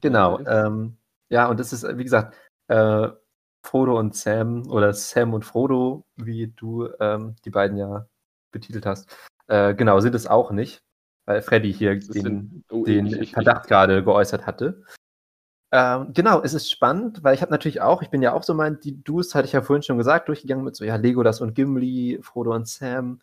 Genau. 0.00 0.40
Ähm, 0.40 0.96
ja, 1.28 1.46
und 1.48 1.60
das 1.60 1.72
ist, 1.72 1.86
wie 1.96 2.02
gesagt, 2.02 2.34
äh, 2.70 3.10
Frodo 3.62 3.98
und 3.98 4.14
Sam 4.14 4.70
oder 4.70 4.94
Sam 4.94 5.34
und 5.34 5.44
Frodo, 5.44 6.06
wie 6.16 6.48
du 6.48 6.88
ähm, 6.98 7.36
die 7.44 7.50
beiden 7.50 7.76
ja 7.76 8.06
betitelt 8.52 8.86
hast. 8.86 9.14
Äh, 9.48 9.74
genau, 9.74 10.00
sind 10.00 10.14
es 10.14 10.26
auch 10.26 10.50
nicht, 10.50 10.82
weil 11.26 11.42
Freddy 11.42 11.72
hier 11.72 11.98
den, 11.98 12.02
sind, 12.02 12.64
oh, 12.70 12.84
den 12.84 13.06
ich, 13.06 13.18
ich, 13.18 13.32
Verdacht 13.32 13.64
ich, 13.64 13.68
gerade 13.68 14.02
geäußert 14.02 14.46
hatte. 14.46 14.82
Ähm, 15.72 16.12
genau, 16.14 16.42
es 16.42 16.54
ist 16.54 16.70
spannend, 16.70 17.22
weil 17.22 17.34
ich 17.34 17.42
habe 17.42 17.52
natürlich 17.52 17.80
auch, 17.80 18.02
ich 18.02 18.10
bin 18.10 18.22
ja 18.22 18.32
auch 18.32 18.42
so 18.42 18.54
mein, 18.54 18.80
die 18.80 19.02
Duos 19.02 19.34
hatte 19.34 19.46
ich 19.46 19.52
ja 19.52 19.62
vorhin 19.62 19.82
schon 19.82 19.98
gesagt, 19.98 20.28
durchgegangen 20.28 20.64
mit 20.64 20.74
so, 20.74 20.84
ja, 20.84 20.96
Legolas 20.96 21.40
und 21.40 21.54
Gimli, 21.54 22.18
Frodo 22.22 22.54
und 22.54 22.66
Sam. 22.66 23.20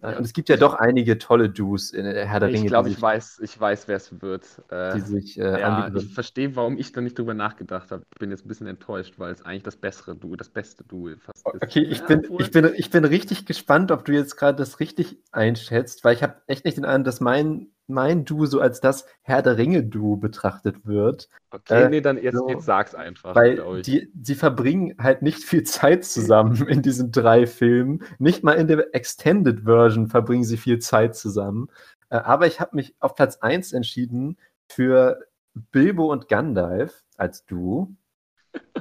Und 0.00 0.20
es 0.20 0.32
gibt 0.34 0.48
ja 0.48 0.56
doch 0.56 0.74
einige 0.74 1.18
tolle 1.18 1.48
Duos 1.48 1.90
in 1.90 2.04
Herr 2.04 2.40
der 2.40 2.50
Ringe. 2.50 2.58
Ich 2.58 2.66
glaube, 2.66 2.90
ich 2.90 3.00
weiß, 3.00 3.40
ich 3.42 3.58
weiß, 3.58 3.88
wer 3.88 3.96
es 3.96 4.20
wird. 4.20 4.44
Äh, 4.68 4.94
die 4.94 5.00
sich 5.00 5.38
äh, 5.38 5.60
ja, 5.60 5.90
Ich 5.94 6.12
verstehe, 6.12 6.54
warum 6.54 6.76
ich 6.76 6.92
da 6.92 7.00
nicht 7.00 7.18
drüber 7.18 7.34
nachgedacht 7.34 7.90
habe. 7.90 8.02
Ich 8.12 8.18
bin 8.18 8.30
jetzt 8.30 8.44
ein 8.44 8.48
bisschen 8.48 8.66
enttäuscht, 8.66 9.14
weil 9.16 9.32
es 9.32 9.42
eigentlich 9.42 9.62
das 9.62 9.76
bessere 9.76 10.14
Duo, 10.14 10.36
das 10.36 10.50
beste 10.50 10.84
Duo 10.84 11.10
fast 11.18 11.46
ist. 11.46 11.62
Okay, 11.62 11.80
ich, 11.80 12.00
ja, 12.00 12.06
bin, 12.06 12.26
ich, 12.38 12.50
bin, 12.50 12.70
ich 12.76 12.90
bin 12.90 13.04
richtig 13.04 13.46
gespannt, 13.46 13.90
ob 13.90 14.04
du 14.04 14.12
jetzt 14.12 14.36
gerade 14.36 14.58
das 14.58 14.80
richtig 14.80 15.16
einschätzt, 15.32 16.04
weil 16.04 16.14
ich 16.14 16.22
habe 16.22 16.36
echt 16.46 16.64
nicht 16.66 16.76
den 16.76 16.84
Eindruck, 16.84 17.06
dass 17.06 17.20
mein 17.20 17.68
mein 17.86 18.24
Du 18.24 18.46
so 18.46 18.60
als 18.60 18.80
das 18.80 19.06
Herr 19.22 19.42
der 19.42 19.58
Ringe-Du 19.58 20.16
betrachtet 20.16 20.86
wird. 20.86 21.28
Okay, 21.50 21.84
äh, 21.84 21.88
nee, 21.88 22.00
dann 22.00 22.20
jetzt, 22.20 22.36
so, 22.36 22.48
jetzt 22.48 22.64
sag's 22.64 22.94
einfach. 22.94 23.34
Weil 23.34 23.82
die, 23.82 24.10
sie 24.20 24.34
verbringen 24.34 24.94
halt 24.98 25.22
nicht 25.22 25.44
viel 25.44 25.62
Zeit 25.64 26.04
zusammen 26.04 26.66
in 26.68 26.82
diesen 26.82 27.12
drei 27.12 27.46
Filmen. 27.46 28.02
Nicht 28.18 28.42
mal 28.42 28.54
in 28.54 28.66
der 28.66 28.94
Extended 28.94 29.60
Version 29.64 30.08
verbringen 30.08 30.44
sie 30.44 30.56
viel 30.56 30.78
Zeit 30.78 31.14
zusammen. 31.16 31.68
Äh, 32.10 32.16
aber 32.16 32.46
ich 32.46 32.60
habe 32.60 32.76
mich 32.76 32.94
auf 33.00 33.14
Platz 33.14 33.38
1 33.38 33.72
entschieden, 33.72 34.36
für 34.68 35.26
Bilbo 35.54 36.10
und 36.10 36.28
Gandalf 36.28 37.04
als 37.16 37.46
Duo. 37.46 37.94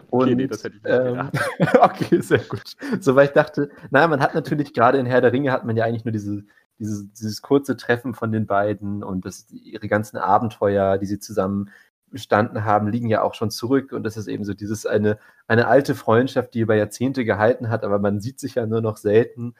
Und, 0.10 0.24
okay, 0.24 0.36
nee, 0.36 0.48
das 0.48 0.64
hätte 0.64 0.78
ich 0.78 0.84
nicht 0.84 0.94
ähm, 0.94 1.30
okay, 1.82 2.22
sehr 2.22 2.40
gut. 2.40 2.76
So, 3.00 3.16
weil 3.16 3.28
ich 3.28 3.34
dachte, 3.34 3.70
naja, 3.92 4.08
man 4.08 4.20
hat 4.20 4.36
natürlich 4.36 4.74
gerade 4.74 4.98
in 4.98 5.06
Herr 5.06 5.22
der 5.22 5.34
Ringe 5.34 5.52
hat 5.52 5.66
man 5.66 5.78
ja 5.78 5.86
eigentlich 5.86 6.06
nur 6.06 6.12
diese, 6.12 6.44
diese, 6.80 7.08
dieses 7.08 7.42
kurze 7.42 7.78
Treffen 7.78 8.14
von 8.14 8.32
den 8.32 8.46
beiden 8.46 9.04
und 9.04 9.26
das, 9.26 9.50
ihre 9.52 9.88
ganzen 9.88 10.18
Abenteuer, 10.18 10.98
die 10.98 11.06
sie 11.06 11.20
zusammen 11.20 11.72
bestanden 12.10 12.64
haben, 12.64 12.88
liegen 12.88 13.10
ja 13.10 13.22
auch 13.22 13.34
schon 13.34 13.52
zurück. 13.52 13.92
Und 13.92 14.04
das 14.04 14.18
ist 14.18 14.28
eben 14.28 14.46
so 14.46 14.54
dieses 14.54 14.86
eine, 14.86 15.20
eine 15.48 15.68
alte 15.68 15.96
Freundschaft, 15.96 16.54
die 16.54 16.62
über 16.62 16.76
Jahrzehnte 16.76 17.26
gehalten 17.26 17.70
hat, 17.70 17.84
aber 17.84 18.00
man 18.00 18.20
sieht 18.20 18.40
sich 18.40 18.56
ja 18.56 18.66
nur 18.66 18.82
noch 18.82 18.98
selten. 18.98 19.56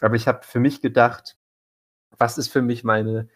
Aber 0.00 0.14
ich 0.14 0.28
habe 0.28 0.40
für 0.42 0.60
mich 0.60 0.82
gedacht, 0.82 1.36
was 2.18 2.38
ist 2.38 2.48
für 2.48 2.62
mich 2.62 2.84
meine 2.84 3.28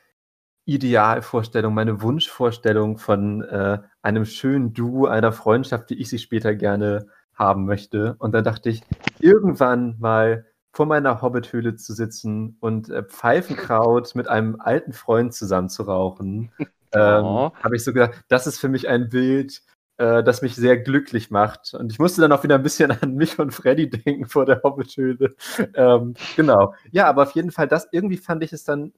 Idealvorstellung, 0.67 1.75
meine 1.75 2.03
Wunschvorstellung 2.03 2.99
von 2.99 3.43
äh, 3.43 3.79
einem 4.03 4.25
schönen 4.25 4.73
Duo, 4.73 5.07
einer 5.07 5.33
Freundschaft, 5.33 5.91
wie 5.91 5.95
ich 5.95 6.09
sie 6.09 6.19
später 6.19 6.55
gerne 6.55 7.09
haben 7.35 7.65
möchte. 7.65 8.15
Und 8.19 8.33
dann 8.33 8.45
dachte 8.45 8.69
ich, 8.69 8.83
irgendwann 9.19 9.97
mal 9.99 10.47
vor 10.73 10.87
meiner 10.87 11.21
Hobbithöhle 11.23 11.77
zu 11.77 11.93
sitzen 11.95 12.57
und 12.61 12.91
äh, 12.91 13.03
Pfeifenkraut 13.03 14.15
mit 14.15 14.29
einem 14.29 14.61
alten 14.61 14.93
Freund 14.93 15.35
zusammen 15.35 15.69
zu 15.69 15.83
rauchen, 15.85 16.53
ähm, 16.93 17.25
Oh. 17.25 17.53
habe 17.63 17.77
ich 17.77 17.85
so 17.85 17.93
gedacht, 17.93 18.25
das 18.29 18.47
ist 18.47 18.59
für 18.59 18.69
mich 18.69 18.89
ein 18.89 19.09
Bild, 19.09 19.63
äh, 19.99 20.23
das 20.23 20.43
mich 20.43 20.55
sehr 20.57 20.79
glücklich 20.79 21.31
macht. 21.31 21.75
Und 21.75 21.93
ich 21.93 21.99
musste 21.99 22.21
dann 22.21 22.33
auch 22.33 22.43
wieder 22.45 22.55
ein 22.57 22.63
bisschen 22.63 22.91
an 22.93 23.15
mich 23.15 23.39
und 23.39 23.53
Freddy 23.53 23.91
denken 23.91 24.27
vor 24.27 24.47
der 24.47 24.63
Hobbithöhle. 24.63 25.35
Ähm, 25.75 26.15
genau. 26.37 26.75
Ja, 26.93 27.07
aber 27.07 27.23
auf 27.25 27.33
jeden 27.33 27.51
Fall, 27.53 27.69
das 27.69 27.89
irgendwie 27.93 28.17
fand 28.17 28.43
ich 28.45 28.53
es 28.53 28.65
dann 28.65 28.93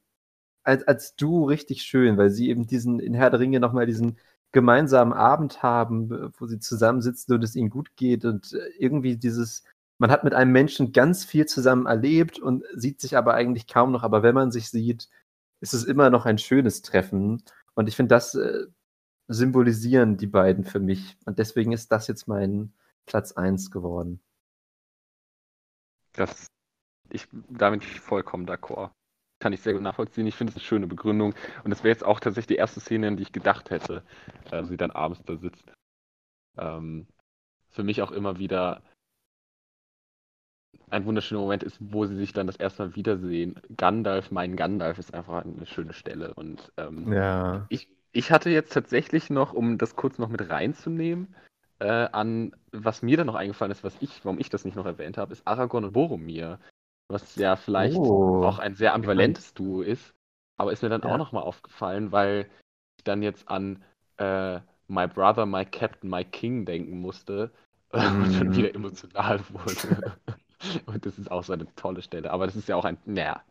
als, 0.64 0.86
als 0.86 1.16
Duo 1.16 1.44
richtig 1.46 1.82
schön, 1.82 2.16
weil 2.18 2.30
sie 2.30 2.48
eben 2.48 2.66
diesen 2.66 3.00
in 3.00 3.14
Herr 3.14 3.30
der 3.30 3.40
Ringe 3.40 3.60
nochmal 3.60 3.86
diesen 3.86 4.18
gemeinsamen 4.52 5.12
Abend 5.14 5.62
haben, 5.62 6.32
wo 6.38 6.46
sie 6.46 6.58
zusammensitzen 6.60 7.34
und 7.34 7.42
es 7.42 7.56
ihnen 7.56 7.70
gut 7.70 7.96
geht 7.96 8.24
und 8.24 8.52
äh, 8.52 8.68
irgendwie 8.78 9.16
dieses, 9.16 9.64
man 9.98 10.10
hat 10.10 10.24
mit 10.24 10.34
einem 10.34 10.52
Menschen 10.52 10.92
ganz 10.92 11.24
viel 11.24 11.46
zusammen 11.46 11.86
erlebt 11.86 12.38
und 12.38 12.64
sieht 12.74 13.00
sich 13.00 13.16
aber 13.16 13.34
eigentlich 13.34 13.66
kaum 13.66 13.92
noch, 13.92 14.02
aber 14.02 14.22
wenn 14.22 14.34
man 14.34 14.50
sich 14.50 14.70
sieht, 14.70 15.08
ist 15.60 15.74
es 15.74 15.84
immer 15.84 16.10
noch 16.10 16.26
ein 16.26 16.38
schönes 16.38 16.82
Treffen 16.82 17.42
und 17.74 17.88
ich 17.88 17.96
finde, 17.96 18.14
das 18.14 18.34
äh, 18.34 18.66
symbolisieren 19.28 20.16
die 20.16 20.26
beiden 20.26 20.64
für 20.64 20.80
mich 20.80 21.16
und 21.26 21.38
deswegen 21.38 21.72
ist 21.72 21.92
das 21.92 22.08
jetzt 22.08 22.26
mein 22.28 22.72
Platz 23.06 23.32
1 23.32 23.70
geworden. 23.70 24.20
Das, 26.12 26.46
ich, 27.10 27.28
damit 27.48 27.80
bin 27.80 27.88
ich 27.88 28.00
vollkommen 28.00 28.46
d'accord. 28.46 28.90
Kann 29.40 29.52
ich 29.52 29.60
sehr 29.62 29.72
gut 29.72 29.82
nachvollziehen. 29.82 30.26
Ich 30.26 30.36
finde 30.36 30.52
es 30.52 30.56
eine 30.56 30.64
schöne 30.64 30.86
Begründung. 30.86 31.34
Und 31.64 31.70
das 31.70 31.82
wäre 31.82 31.92
jetzt 31.92 32.04
auch 32.04 32.20
tatsächlich 32.20 32.54
die 32.54 32.60
erste 32.60 32.80
Szene, 32.80 33.08
an 33.08 33.16
die 33.16 33.24
ich 33.24 33.32
gedacht 33.32 33.70
hätte, 33.70 34.04
äh, 34.52 34.64
sie 34.64 34.76
dann 34.76 34.92
abends 34.92 35.22
da 35.24 35.36
sitzt. 35.36 35.64
Ähm, 36.56 37.08
für 37.70 37.82
mich 37.82 38.02
auch 38.02 38.12
immer 38.12 38.38
wieder 38.38 38.82
ein 40.90 41.06
wunderschöner 41.06 41.40
Moment 41.40 41.62
ist, 41.62 41.78
wo 41.80 42.04
sie 42.04 42.16
sich 42.16 42.32
dann 42.32 42.46
das 42.46 42.56
erste 42.56 42.84
Mal 42.84 42.96
wiedersehen. 42.96 43.60
Gandalf, 43.76 44.30
mein 44.30 44.56
Gandalf, 44.56 44.98
ist 44.98 45.14
einfach 45.14 45.44
eine 45.44 45.66
schöne 45.66 45.94
Stelle. 45.94 46.34
Und 46.34 46.72
ähm, 46.76 47.08
Ja. 47.10 47.66
ich, 47.68 47.88
ich 48.12 48.30
hatte 48.30 48.50
jetzt 48.50 48.72
tatsächlich 48.72 49.30
noch, 49.30 49.54
um 49.54 49.78
das 49.78 49.96
kurz 49.96 50.18
noch 50.18 50.28
mit 50.28 50.50
reinzunehmen, 50.50 51.34
äh, 51.78 51.86
an 52.12 52.54
was 52.72 53.02
mir 53.02 53.16
dann 53.16 53.26
noch 53.26 53.34
eingefallen 53.34 53.72
ist, 53.72 53.84
was 53.84 53.96
ich, 54.00 54.24
warum 54.24 54.38
ich 54.38 54.50
das 54.50 54.64
nicht 54.64 54.76
noch 54.76 54.84
erwähnt 54.86 55.16
habe, 55.16 55.32
ist 55.32 55.46
Aragorn 55.46 55.84
und 55.84 55.92
Boromir. 55.92 56.58
Was 57.08 57.36
ja 57.36 57.56
vielleicht 57.56 57.96
Oh. 57.96 58.44
auch 58.44 58.58
ein 58.58 58.74
sehr 58.74 58.94
ambivalentes 58.94 59.54
Duo 59.54 59.82
ist, 59.82 60.14
aber 60.58 60.72
ist 60.72 60.82
mir 60.82 60.88
dann 60.88 61.02
Ja. 61.02 61.08
auch 61.08 61.18
nochmal 61.18 61.42
aufgefallen, 61.42 62.12
weil 62.12 62.50
ich 62.98 63.04
dann 63.04 63.22
jetzt 63.22 63.48
an 63.48 63.82
äh, 64.18 64.60
My 64.88 65.06
Brother, 65.08 65.46
My 65.46 65.64
Captain, 65.64 66.08
My 66.10 66.24
King 66.24 66.64
denken 66.64 67.00
musste 67.00 67.50
und 67.92 68.40
dann 68.40 68.48
Mhm. 68.48 68.56
wieder 68.56 68.74
emotional 68.74 69.40
wurde. 69.50 70.18
und 70.86 71.04
das 71.06 71.18
ist 71.18 71.30
auch 71.30 71.44
so 71.44 71.52
eine 71.52 71.66
tolle 71.76 72.02
Stelle. 72.02 72.30
Aber 72.30 72.46
das 72.46 72.56
ist 72.56 72.68
ja 72.68 72.76
auch 72.76 72.84
ein, 72.84 72.98
naja, 73.04 73.42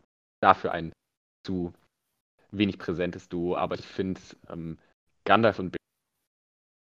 dafür 0.41 0.71
ein 0.71 0.93
zu 1.45 1.73
wenig 2.51 2.77
präsentes 2.77 3.29
Duo, 3.29 3.55
aber 3.55 3.75
ich 3.75 3.85
finde 3.85 4.19
ähm, 4.49 4.77
Gandalf 5.25 5.59
und 5.59 5.75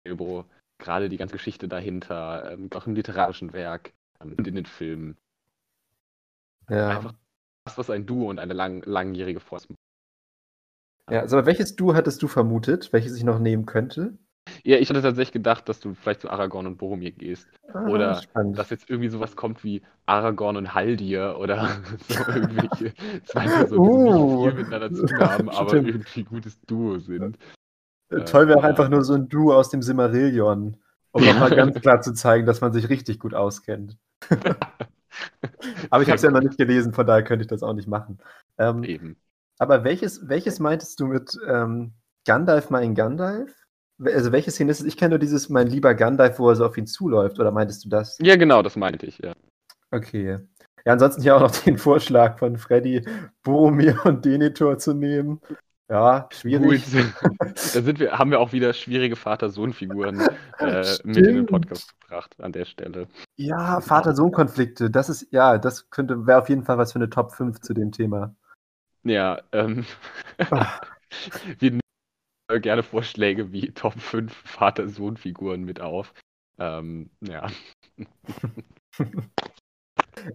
Bilbo, 0.05 0.45
gerade 0.79 1.09
die 1.09 1.17
ganze 1.17 1.35
Geschichte 1.37 1.69
dahinter, 1.69 2.53
ähm, 2.53 2.71
auch 2.75 2.87
im 2.87 2.95
literarischen 2.95 3.53
Werk 3.53 3.93
ähm, 4.21 4.35
und 4.37 4.47
in 4.47 4.55
den 4.55 4.67
Filmen, 4.67 5.17
Ja. 6.69 6.89
einfach 6.91 7.15
das, 7.67 7.79
was 7.79 7.91
ein 7.91 8.07
Duo 8.07 8.29
und 8.29 8.39
eine 8.39 8.53
lang, 8.53 8.83
langjährige 8.85 9.41
Force 9.41 9.69
macht. 9.69 9.79
Ja, 11.11 11.21
also 11.21 11.37
aber 11.37 11.47
welches 11.47 11.77
Duo 11.77 11.95
hattest 11.95 12.23
du 12.23 12.29
vermutet, 12.29 12.93
welches 12.93 13.17
ich 13.17 13.25
noch 13.25 13.39
nehmen 13.39 13.67
könnte? 13.67 14.19
Ja, 14.63 14.79
ich 14.79 14.89
hatte 14.89 15.03
tatsächlich 15.03 15.33
gedacht, 15.33 15.69
dass 15.69 15.81
du 15.81 15.95
vielleicht 15.95 16.21
zu 16.21 16.31
Aragorn 16.31 16.67
und 16.67 16.77
Boromir 16.77 17.13
gehst. 17.13 17.49
Ah, 17.73 17.87
Oder 17.87 18.15
spannend. 18.23 18.59
Dass 18.59 18.71
jetzt 18.71 18.89
irgendwie 18.91 19.09
sowas 19.09 19.37
kommt 19.37 19.65
wie 19.65 19.83
Aragorn 20.07 20.57
und 20.57 20.75
Haldir 20.75 21.37
oder 21.39 21.69
so 22.09 22.21
irgendwelche 22.33 22.95
zwei 23.25 23.47
Personen, 23.47 23.85
die 23.85 24.11
Uh. 24.11 24.45
nicht 24.45 24.55
viel 24.55 24.65
miteinander 24.65 24.93
zu 24.93 25.07
tun 25.07 25.19
haben, 25.19 25.49
aber 25.51 25.75
irgendwie 25.75 26.21
ein 26.21 26.25
gutes 26.27 26.61
Duo 26.63 26.99
sind. 26.99 27.39
Äh, 28.11 28.25
Toll 28.25 28.49
wäre 28.49 28.59
auch 28.59 28.63
ja. 28.63 28.69
einfach 28.71 28.89
nur 28.89 29.03
so 29.03 29.15
ein 29.15 29.29
Duo 29.29 29.55
aus 29.55 29.71
dem 29.71 29.83
Silmarillion, 29.83 30.77
um 31.13 31.25
nochmal 31.25 31.55
ganz 31.55 31.81
klar 31.81 32.01
zu 32.01 32.13
zeigen, 32.13 32.47
dass 32.47 32.61
man 32.61 32.73
sich 32.73 32.89
richtig 32.89 33.19
gut 33.19 33.35
auskennt. 33.35 33.97
aber 35.91 36.03
ich 36.03 36.09
habe 36.09 36.17
es 36.17 36.23
ja 36.23 36.31
noch 36.31 36.43
nicht 36.43 36.59
gelesen, 36.59 36.93
von 36.93 37.07
daher 37.07 37.25
könnte 37.25 37.43
ich 37.43 37.49
das 37.49 37.63
auch 37.63 37.75
nicht 37.75 37.89
machen. 37.89 38.19
Ähm, 38.59 38.83
Eben. 38.85 39.17
aber 39.59 39.85
welches, 39.85 40.29
welches 40.29 40.59
meintest 40.59 41.01
du 41.01 41.07
mit 41.07 41.39
ähm, 41.47 41.93
Gandalf 42.27 42.71
mein 42.71 42.95
Gandalf? 42.95 43.64
Also 44.03 44.33
welche 44.33 44.51
Szene 44.51 44.73
ist 44.73 44.81
es? 44.81 44.87
Ich 44.87 44.97
kenne 44.97 45.11
nur 45.11 45.19
dieses 45.19 45.49
mein 45.49 45.69
lieber 45.69 45.95
Gandalf, 45.95 46.39
wo 46.39 46.49
er 46.49 46.57
so 46.57 46.67
auf 46.67 46.77
ihn 46.77 46.87
zuläuft, 46.87 47.39
oder 47.39 47.53
meintest 47.53 47.85
du 47.85 47.89
das? 47.89 48.19
Ja, 48.21 48.37
genau, 48.37 48.63
das 48.63 48.77
meinte 48.77 49.07
ich, 49.07 49.19
ja. 49.19 49.33
Okay. 49.91 50.39
Ja, 50.85 50.93
ansonsten 50.93 51.23
hier 51.23 51.37
auch 51.37 51.41
noch 51.41 51.51
den 51.65 51.79
Vorschlag 51.79 52.39
von 52.39 52.59
Freddy, 52.59 53.05
Boromir 53.43 54.05
und 54.05 54.25
Denethor 54.25 54.79
zu 54.79 54.95
nehmen. 54.95 55.41
Ja, 55.89 56.29
schwierig. 56.33 56.85
Gut. 56.91 57.03
da 57.75 57.83
sind 57.83 58.01
wir, 58.01 58.13
haben 58.19 58.31
wir 58.31 58.41
auch 58.41 58.53
wieder 58.53 58.73
schwierige 58.73 59.17
Vater-Sohn-Figuren 59.17 60.29
äh, 60.59 60.85
mit 61.05 61.17
in 61.19 61.25
den. 61.25 61.47
Podcast 61.47 61.93
gebracht 62.01 62.35
an 62.41 62.53
der 62.53 62.65
Stelle. 62.65 63.07
Ja, 63.37 63.81
Vater-Sohn-Konflikte, 63.81 64.91
das 64.91 65.11
ist, 65.11 65.29
ja, 65.31 65.59
das 65.59 65.91
könnte, 65.91 66.27
wäre 66.27 66.41
auf 66.41 66.49
jeden 66.49 66.65
Fall 66.65 66.79
was 66.79 66.93
für 66.93 66.99
eine 66.99 67.11
Top 67.11 67.33
5 67.33 67.61
zu 67.61 67.75
dem 67.75 67.93
Thema. 67.93 68.35
Ja, 69.05 69.41
ähm, 69.53 69.85
Ah. 70.51 70.81
wir 71.59 71.79
gerne 72.61 72.83
Vorschläge 72.83 73.53
wie 73.53 73.71
Top 73.75 73.99
5 73.99 74.33
Vater-Sohn-Figuren 74.33 75.65
mit 75.65 75.81
auf. 75.81 76.15
Ähm, 76.59 77.11
ja. 77.21 77.49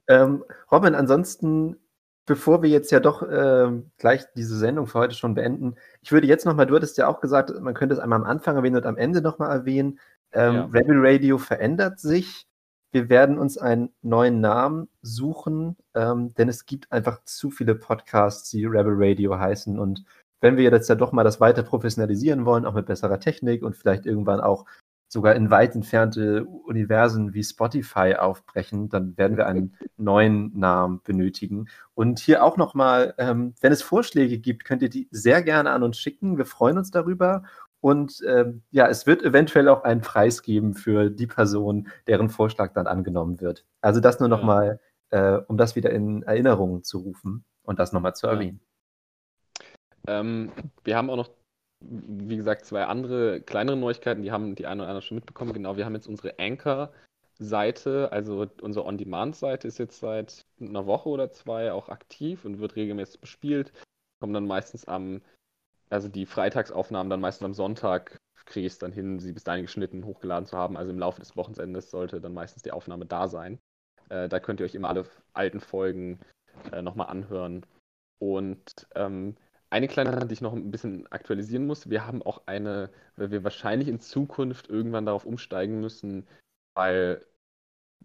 Ähm, 0.07 0.43
Robin, 0.71 0.95
ansonsten, 0.95 1.77
bevor 2.25 2.61
wir 2.61 2.69
jetzt 2.69 2.91
ja 2.91 2.99
doch 2.99 3.23
ähm, 3.29 3.91
gleich 3.97 4.23
diese 4.35 4.57
Sendung 4.57 4.87
für 4.87 4.99
heute 4.99 5.15
schon 5.15 5.33
beenden, 5.33 5.75
ich 6.01 6.11
würde 6.11 6.27
jetzt 6.27 6.45
nochmal, 6.45 6.65
du 6.65 6.75
hattest 6.75 6.97
ja 6.97 7.07
auch 7.07 7.21
gesagt, 7.21 7.51
man 7.61 7.73
könnte 7.73 7.93
es 7.95 7.99
einmal 7.99 8.19
am 8.19 8.25
Anfang 8.25 8.55
erwähnen 8.55 8.75
und 8.75 8.85
am 8.85 8.97
Ende 8.97 9.21
nochmal 9.21 9.51
erwähnen. 9.51 9.99
Ähm, 10.31 10.55
Ja. 10.55 10.65
Rebel 10.65 10.97
Radio 10.99 11.37
verändert 11.37 11.99
sich. 11.99 12.45
Wir 12.91 13.09
werden 13.09 13.37
uns 13.37 13.57
einen 13.57 13.93
neuen 14.01 14.41
Namen 14.41 14.89
suchen, 15.01 15.77
ähm, 15.93 16.33
denn 16.33 16.49
es 16.49 16.65
gibt 16.65 16.91
einfach 16.91 17.23
zu 17.23 17.51
viele 17.51 17.75
Podcasts, 17.75 18.49
die 18.49 18.65
Rebel 18.65 18.95
Radio 18.97 19.37
heißen. 19.37 19.77
Und 19.79 20.03
wenn 20.41 20.57
wir 20.57 20.71
jetzt 20.71 20.89
ja 20.89 20.95
doch 20.95 21.11
mal 21.11 21.23
das 21.23 21.39
weiter 21.39 21.63
professionalisieren 21.63 22.45
wollen, 22.45 22.65
auch 22.65 22.73
mit 22.73 22.85
besserer 22.85 23.19
Technik 23.19 23.63
und 23.63 23.75
vielleicht 23.75 24.05
irgendwann 24.05 24.41
auch 24.41 24.65
sogar 25.09 25.35
in 25.35 25.49
weit 25.49 25.75
entfernte 25.75 26.45
Universen 26.45 27.33
wie 27.33 27.43
Spotify 27.43 28.15
aufbrechen, 28.15 28.89
dann 28.89 29.17
werden 29.17 29.37
wir 29.37 29.47
einen 29.47 29.75
neuen 29.97 30.57
Namen 30.57 31.01
benötigen. 31.03 31.67
Und 31.95 32.19
hier 32.19 32.43
auch 32.43 32.57
nochmal, 32.57 33.15
ähm, 33.17 33.55
wenn 33.59 33.71
es 33.71 33.81
Vorschläge 33.81 34.37
gibt, 34.37 34.65
könnt 34.65 34.83
ihr 34.83 34.89
die 34.89 35.07
sehr 35.11 35.41
gerne 35.41 35.71
an 35.71 35.83
uns 35.83 35.97
schicken. 35.97 36.37
Wir 36.37 36.45
freuen 36.45 36.77
uns 36.77 36.91
darüber. 36.91 37.43
Und 37.81 38.21
ähm, 38.27 38.61
ja, 38.71 38.87
es 38.87 39.07
wird 39.07 39.23
eventuell 39.23 39.67
auch 39.69 39.83
einen 39.83 40.01
Preis 40.01 40.43
geben 40.43 40.75
für 40.75 41.09
die 41.09 41.27
Person, 41.27 41.87
deren 42.07 42.29
Vorschlag 42.29 42.73
dann 42.73 42.87
angenommen 42.87 43.41
wird. 43.41 43.65
Also 43.81 43.99
das 44.01 44.19
nur 44.19 44.29
nochmal, 44.29 44.79
äh, 45.09 45.39
um 45.47 45.57
das 45.57 45.75
wieder 45.75 45.89
in 45.89 46.21
Erinnerung 46.23 46.83
zu 46.83 46.99
rufen 46.99 47.45
und 47.63 47.79
das 47.79 47.93
nochmal 47.93 48.15
zu 48.15 48.27
erwähnen. 48.27 48.59
Ähm, 50.07 50.51
wir 50.83 50.97
haben 50.97 51.09
auch 51.09 51.15
noch, 51.15 51.29
wie 51.81 52.37
gesagt, 52.37 52.65
zwei 52.65 52.85
andere 52.85 53.41
kleinere 53.41 53.77
Neuigkeiten, 53.77 54.21
die 54.21 54.31
haben 54.31 54.55
die 54.55 54.65
eine 54.65 54.81
oder 54.81 54.89
andere 54.89 55.01
schon 55.01 55.15
mitbekommen. 55.15 55.53
Genau, 55.53 55.77
wir 55.77 55.85
haben 55.85 55.95
jetzt 55.95 56.07
unsere 56.07 56.37
Anchor-Seite, 56.39 58.11
also 58.11 58.47
unsere 58.61 58.85
On-Demand-Seite 58.85 59.67
ist 59.67 59.77
jetzt 59.77 59.99
seit 59.99 60.45
einer 60.59 60.85
Woche 60.85 61.09
oder 61.09 61.31
zwei 61.31 61.71
auch 61.71 61.89
aktiv 61.89 62.45
und 62.45 62.59
wird 62.59 62.75
regelmäßig 62.75 63.21
bespielt. 63.21 63.71
Kommen 64.19 64.33
dann 64.33 64.47
meistens 64.47 64.85
am, 64.85 65.21
also 65.89 66.09
die 66.09 66.25
Freitagsaufnahmen 66.25 67.09
dann 67.09 67.21
meistens 67.21 67.45
am 67.45 67.53
Sonntag 67.53 68.19
kriege 68.49 68.67
ich 68.67 68.73
es 68.73 68.79
dann 68.79 68.91
hin, 68.91 69.19
sie 69.19 69.31
bis 69.31 69.43
dahin 69.43 69.65
geschnitten, 69.65 70.05
hochgeladen 70.05 70.45
zu 70.45 70.57
haben. 70.57 70.75
Also 70.75 70.91
im 70.91 70.99
Laufe 70.99 71.19
des 71.19 71.35
Wochenendes 71.37 71.91
sollte 71.91 72.19
dann 72.19 72.33
meistens 72.33 72.63
die 72.63 72.71
Aufnahme 72.71 73.05
da 73.05 73.27
sein. 73.27 73.59
Äh, 74.09 74.27
da 74.27 74.39
könnt 74.39 74.59
ihr 74.59 74.65
euch 74.65 74.75
immer 74.75 74.89
alle 74.89 75.05
alten 75.33 75.59
Folgen 75.59 76.19
äh, 76.71 76.81
nochmal 76.81 77.07
anhören. 77.07 77.65
Und 78.19 78.87
ähm, 78.95 79.37
eine 79.69 79.87
kleine 79.87 80.11
Sache, 80.11 80.27
die 80.27 80.33
ich 80.33 80.41
noch 80.41 80.53
ein 80.53 80.71
bisschen 80.71 81.07
aktualisieren 81.11 81.67
muss. 81.67 81.89
Wir 81.89 82.05
haben 82.05 82.21
auch 82.23 82.41
eine, 82.47 82.89
weil 83.15 83.31
wir 83.31 83.43
wahrscheinlich 83.43 83.87
in 83.87 83.99
Zukunft 83.99 84.69
irgendwann 84.69 85.05
darauf 85.05 85.25
umsteigen 85.25 85.79
müssen, 85.79 86.27
weil 86.75 87.25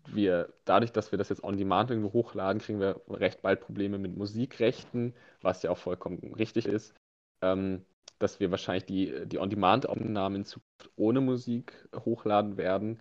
wir 0.09 0.53
dadurch, 0.65 0.93
dass 0.93 1.13
wir 1.13 1.19
das 1.19 1.31
jetzt 1.31 1.45
on 1.45 1.57
demand 1.57 1.91
irgendwo 1.91 2.13
hochladen, 2.13 2.61
kriegen 2.61 2.81
wir 2.81 3.01
recht 3.09 3.43
bald 3.43 3.61
Probleme 3.61 3.99
mit 3.99 4.17
Musikrechten, 4.17 5.15
was 5.41 5.63
ja 5.63 5.71
auch 5.71 5.79
vollkommen 5.79 6.35
richtig 6.35 6.67
ist. 6.67 6.95
Ähm, 7.43 7.85
dass 8.19 8.41
wir 8.41 8.51
wahrscheinlich 8.51 8.87
die, 8.87 9.27
die 9.27 9.39
On-Demand-Aufnahmen 9.39 10.37
in 10.37 10.45
Zukunft 10.45 10.91
ohne 10.97 11.21
Musik 11.21 11.89
hochladen 11.95 12.57
werden, 12.57 13.01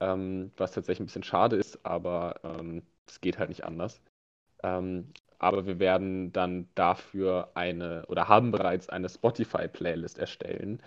ähm, 0.00 0.52
was 0.56 0.72
tatsächlich 0.72 1.00
ein 1.00 1.06
bisschen 1.06 1.24
schade 1.24 1.56
ist, 1.56 1.84
aber 1.84 2.40
es 2.42 2.60
ähm, 2.60 2.82
geht 3.20 3.38
halt 3.38 3.48
nicht 3.48 3.64
anders. 3.64 4.00
Ähm, 4.62 5.12
aber 5.42 5.66
wir 5.66 5.78
werden 5.78 6.32
dann 6.32 6.68
dafür 6.74 7.50
eine 7.54 8.06
oder 8.06 8.28
haben 8.28 8.52
bereits 8.52 8.88
eine 8.88 9.08
Spotify-Playlist 9.08 10.18
erstellen. 10.18 10.80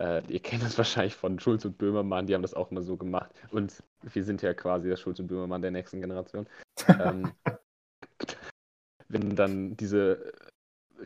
Äh, 0.00 0.22
ihr 0.28 0.40
kennt 0.40 0.62
das 0.62 0.78
wahrscheinlich 0.78 1.14
von 1.14 1.38
Schulz 1.38 1.64
und 1.64 1.78
Böhmermann, 1.78 2.26
die 2.26 2.34
haben 2.34 2.42
das 2.42 2.54
auch 2.54 2.70
immer 2.70 2.82
so 2.82 2.96
gemacht. 2.96 3.30
Und 3.50 3.82
wir 4.02 4.24
sind 4.24 4.42
ja 4.42 4.54
quasi 4.54 4.88
der 4.88 4.96
Schulz 4.96 5.20
und 5.20 5.26
Böhmermann 5.26 5.62
der 5.62 5.70
nächsten 5.70 6.00
Generation. 6.00 6.46
ähm, 6.88 7.32
wenn 9.08 9.36
dann 9.36 9.76
diese 9.76 10.32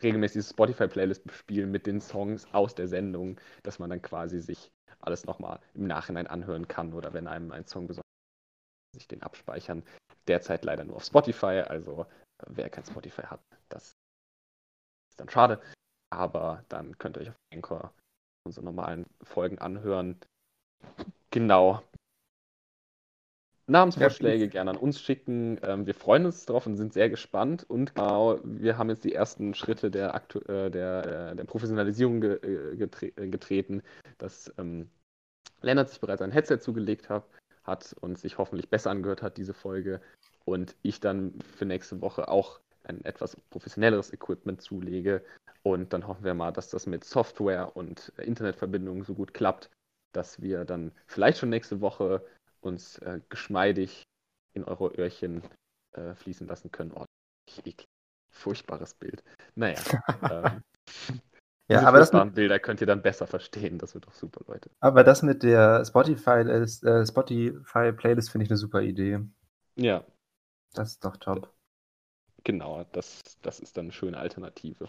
regelmäßig 0.03 0.35
diese 0.35 0.51
Spotify-Playlist 0.51 1.25
bespielen 1.25 1.71
mit 1.71 1.87
den 1.87 2.01
Songs 2.01 2.47
aus 2.53 2.75
der 2.75 2.89
Sendung, 2.89 3.41
dass 3.63 3.79
man 3.79 3.91
dann 3.91 4.03
quasi 4.03 4.41
sich 4.41 4.71
alles 5.01 5.25
nochmal 5.25 5.61
im 5.75 5.87
Nachhinein 5.87 6.27
anhören 6.27 6.69
kann 6.69 6.93
oder 6.93 7.13
wenn 7.13 7.27
einem 7.27 7.53
ein 7.53 7.67
Song 7.67 7.87
besonders 7.87 8.05
sich 8.95 9.09
den 9.09 9.23
abspeichern. 9.23 9.83
Derzeit 10.29 10.65
leider 10.65 10.85
nur 10.85 10.97
auf 10.97 11.05
Spotify, 11.05 11.63
also 11.67 12.07
wer 12.47 12.71
kein 12.71 12.85
Spotify 12.85 13.23
hat, 13.23 13.41
das 13.69 13.97
ist 15.11 15.21
dann 15.21 15.29
schade. 15.29 15.61
Aber 16.11 16.65
dann 16.69 16.97
könnt 16.99 17.17
ihr 17.17 17.23
euch 17.23 17.31
auf 17.31 17.37
Anchor 17.53 17.93
unsere 18.47 18.65
normalen 18.65 19.07
Folgen 19.23 19.59
anhören. 19.59 20.17
Genau. 21.31 21.83
Namensvorschläge 23.67 24.45
ja, 24.45 24.51
gerne 24.51 24.73
an 24.73 24.77
uns 24.77 25.01
schicken. 25.01 25.59
Ähm, 25.63 25.87
wir 25.87 25.95
freuen 25.95 26.27
uns 26.27 26.45
darauf 26.45 26.67
und 26.67 26.77
sind 26.77 26.93
sehr 26.93 27.09
gespannt. 27.09 27.65
Und 27.69 27.95
genau, 27.95 28.39
wir 28.45 28.77
haben 28.77 28.91
jetzt 28.91 29.05
die 29.05 29.15
ersten 29.15 29.55
Schritte 29.55 29.91
der, 29.91 30.15
Aktu 30.15 30.41
äh, 30.41 30.71
der, 30.71 31.31
äh, 31.31 31.37
der 31.37 31.45
Professionalisierung 31.45 32.23
äh, 32.23 32.77
getre 32.77 33.11
getreten, 33.13 33.83
dass 34.19 34.53
ähm, 34.59 34.91
Lennart 35.63 35.89
sich 35.89 36.01
bereits 36.01 36.21
ein 36.21 36.31
Headset 36.31 36.59
zugelegt 36.59 37.09
hat, 37.09 37.25
hat 37.63 37.97
und 38.01 38.19
sich 38.19 38.37
hoffentlich 38.37 38.69
besser 38.69 38.91
angehört 38.91 39.23
hat, 39.23 39.39
diese 39.39 39.55
Folge. 39.55 40.03
Und 40.45 40.77
ich 40.83 41.01
dann 41.01 41.41
für 41.57 41.65
nächste 41.65 42.01
Woche 42.01 42.29
auch 42.29 42.61
ein 42.85 43.05
etwas 43.05 43.37
professionelleres 43.51 44.13
Equipment 44.13 44.61
zulege. 44.61 45.25
Und 45.63 45.93
dann 45.93 46.07
hoffen 46.07 46.25
wir 46.25 46.35
mal, 46.35 46.53
dass 46.53 46.69
das 46.69 46.87
mit 46.87 47.05
Software 47.05 47.77
und 47.77 48.13
Internetverbindungen 48.19 49.05
so 49.05 49.15
gut 49.15 49.33
klappt, 49.33 49.71
dass 50.13 50.43
wir 50.43 50.65
dann 50.65 50.93
vielleicht 51.07 51.39
schon 51.39 51.49
nächste 51.49 51.81
Woche 51.81 52.25
uns 52.61 52.99
äh, 52.99 53.21
geschmeidig 53.29 54.05
in 54.53 54.65
eure 54.65 54.89
Öhrchen 54.97 55.43
äh, 55.93 56.15
fließen 56.15 56.47
lassen 56.47 56.71
können. 56.71 56.93
Oh, 56.95 57.05
eklig. 57.49 57.85
Furchtbares 58.31 58.95
Bild. 58.95 59.23
Naja. 59.55 59.79
ähm, 60.31 60.63
ja, 61.69 61.83
aber 61.83 61.99
das 61.99 62.13
mit, 62.13 62.35
Bilder 62.35 62.59
könnt 62.59 62.81
ihr 62.81 62.87
dann 62.87 63.01
besser 63.01 63.27
verstehen. 63.27 63.79
Das 63.79 63.95
wird 63.95 64.07
doch 64.07 64.13
super, 64.13 64.45
Leute. 64.47 64.71
Aber 64.81 65.03
das 65.03 65.23
mit 65.23 65.43
der 65.43 65.85
Spotify, 65.85 66.41
äh, 66.41 67.07
Spotify 67.07 67.93
Playlist 67.93 68.31
finde 68.31 68.45
ich 68.45 68.51
eine 68.51 68.59
super 68.59 68.83
Idee. 68.83 69.21
Ja. 69.77 70.05
Das 70.75 70.91
ist 70.91 71.05
doch 71.05 71.17
top. 71.17 71.53
Genau, 72.45 72.85
das, 72.93 73.23
das 73.41 73.61
ist 73.61 73.77
dann 73.77 73.87
eine 73.87 73.93
schöne 73.93 74.19
Alternative. 74.19 74.89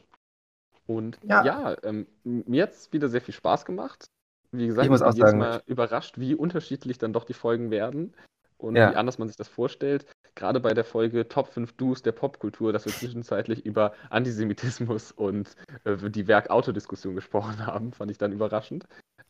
Und 0.88 1.18
ja, 1.24 1.44
ja 1.44 1.78
ähm, 1.84 2.08
mir 2.24 2.64
hat 2.64 2.74
es 2.74 2.92
wieder 2.92 3.08
sehr 3.08 3.22
viel 3.22 3.34
Spaß 3.34 3.66
gemacht. 3.66 4.06
Wie 4.52 4.68
gesagt, 4.68 4.86
ich 4.86 4.92
muss 4.92 5.02
auch 5.02 5.14
jedes 5.14 5.32
sagen, 5.32 5.40
Mal 5.40 5.64
überrascht, 5.66 6.20
wie 6.20 6.36
unterschiedlich 6.36 6.98
dann 6.98 7.14
doch 7.14 7.24
die 7.24 7.34
Folgen 7.34 7.72
werden 7.72 8.14
und 8.58 8.76
ja. 8.76 8.92
wie 8.92 8.96
anders 8.96 9.18
man 9.18 9.28
sich 9.28 9.38
das 9.38 9.48
vorstellt. 9.48 10.06
Gerade 10.36 10.60
bei 10.60 10.74
der 10.74 10.84
Folge 10.84 11.28
Top 11.28 11.48
5 11.48 11.74
Do's 11.74 12.02
der 12.02 12.12
Popkultur, 12.12 12.74
dass 12.74 12.86
wir 12.86 12.92
zwischenzeitlich 12.92 13.66
über 13.66 13.94
Antisemitismus 14.10 15.12
und 15.12 15.56
äh, 15.86 16.10
die 16.10 16.28
Werk-Autodiskussion 16.28 17.16
gesprochen 17.16 17.66
haben, 17.66 17.94
fand 17.94 18.12
ich 18.12 18.18
dann 18.18 18.32
überraschend. 18.32 18.86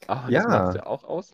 Aber 0.07 0.29
ja. 0.29 0.41
das 0.41 0.49
macht 0.49 0.69
es 0.69 0.75
ja 0.75 0.85
auch 0.85 1.03
aus. 1.03 1.33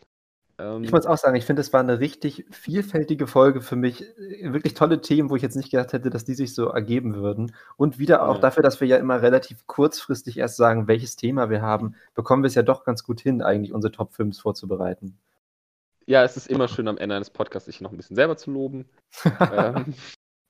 Ähm, 0.62 0.84
ich 0.84 0.92
muss 0.92 1.06
auch 1.06 1.18
sagen, 1.18 1.36
ich 1.36 1.46
finde, 1.46 1.62
es 1.62 1.74
war 1.74 1.80
eine 1.80 2.00
richtig 2.00 2.46
vielfältige 2.52 3.28
Folge 3.28 3.62
für 3.62 3.76
mich. 3.76 4.06
Wirklich 4.42 4.74
tolle 4.74 5.02
Themen, 5.02 5.30
wo 5.30 5.36
ich 5.36 5.42
jetzt 5.42 5.56
nicht 5.56 5.72
gedacht 5.72 5.94
hätte, 5.94 6.10
dass 6.10 6.26
die 6.26 6.36
sich 6.36 6.54
so 6.54 6.68
ergeben 6.68 7.16
würden. 7.16 7.54
Und 7.78 8.00
wieder 8.00 8.28
auch 8.28 8.36
ja. 8.36 8.42
dafür, 8.42 8.64
dass 8.64 8.80
wir 8.80 8.88
ja 8.88 8.98
immer 8.98 9.22
relativ 9.22 9.66
kurzfristig 9.68 10.38
erst 10.38 10.58
sagen, 10.58 10.88
welches 10.88 11.16
Thema 11.16 11.50
wir 11.50 11.62
haben, 11.62 11.96
bekommen 12.14 12.44
wir 12.44 12.48
es 12.48 12.56
ja 12.56 12.64
doch 12.64 12.84
ganz 12.84 13.04
gut 13.04 13.22
hin, 13.22 13.42
eigentlich 13.42 13.74
unsere 13.74 13.92
Top 13.92 14.14
5 14.14 14.40
vorzubereiten. 14.40 15.18
Ja, 16.06 16.24
es 16.24 16.36
ist 16.36 16.48
immer 16.48 16.68
schön 16.68 16.88
am 16.88 16.98
Ende 16.98 17.16
eines 17.16 17.30
Podcasts, 17.30 17.68
sich 17.68 17.82
noch 17.82 17.92
ein 17.92 17.98
bisschen 17.98 18.16
selber 18.16 18.36
zu 18.38 18.52
loben. 18.52 18.90
ähm, 19.40 19.94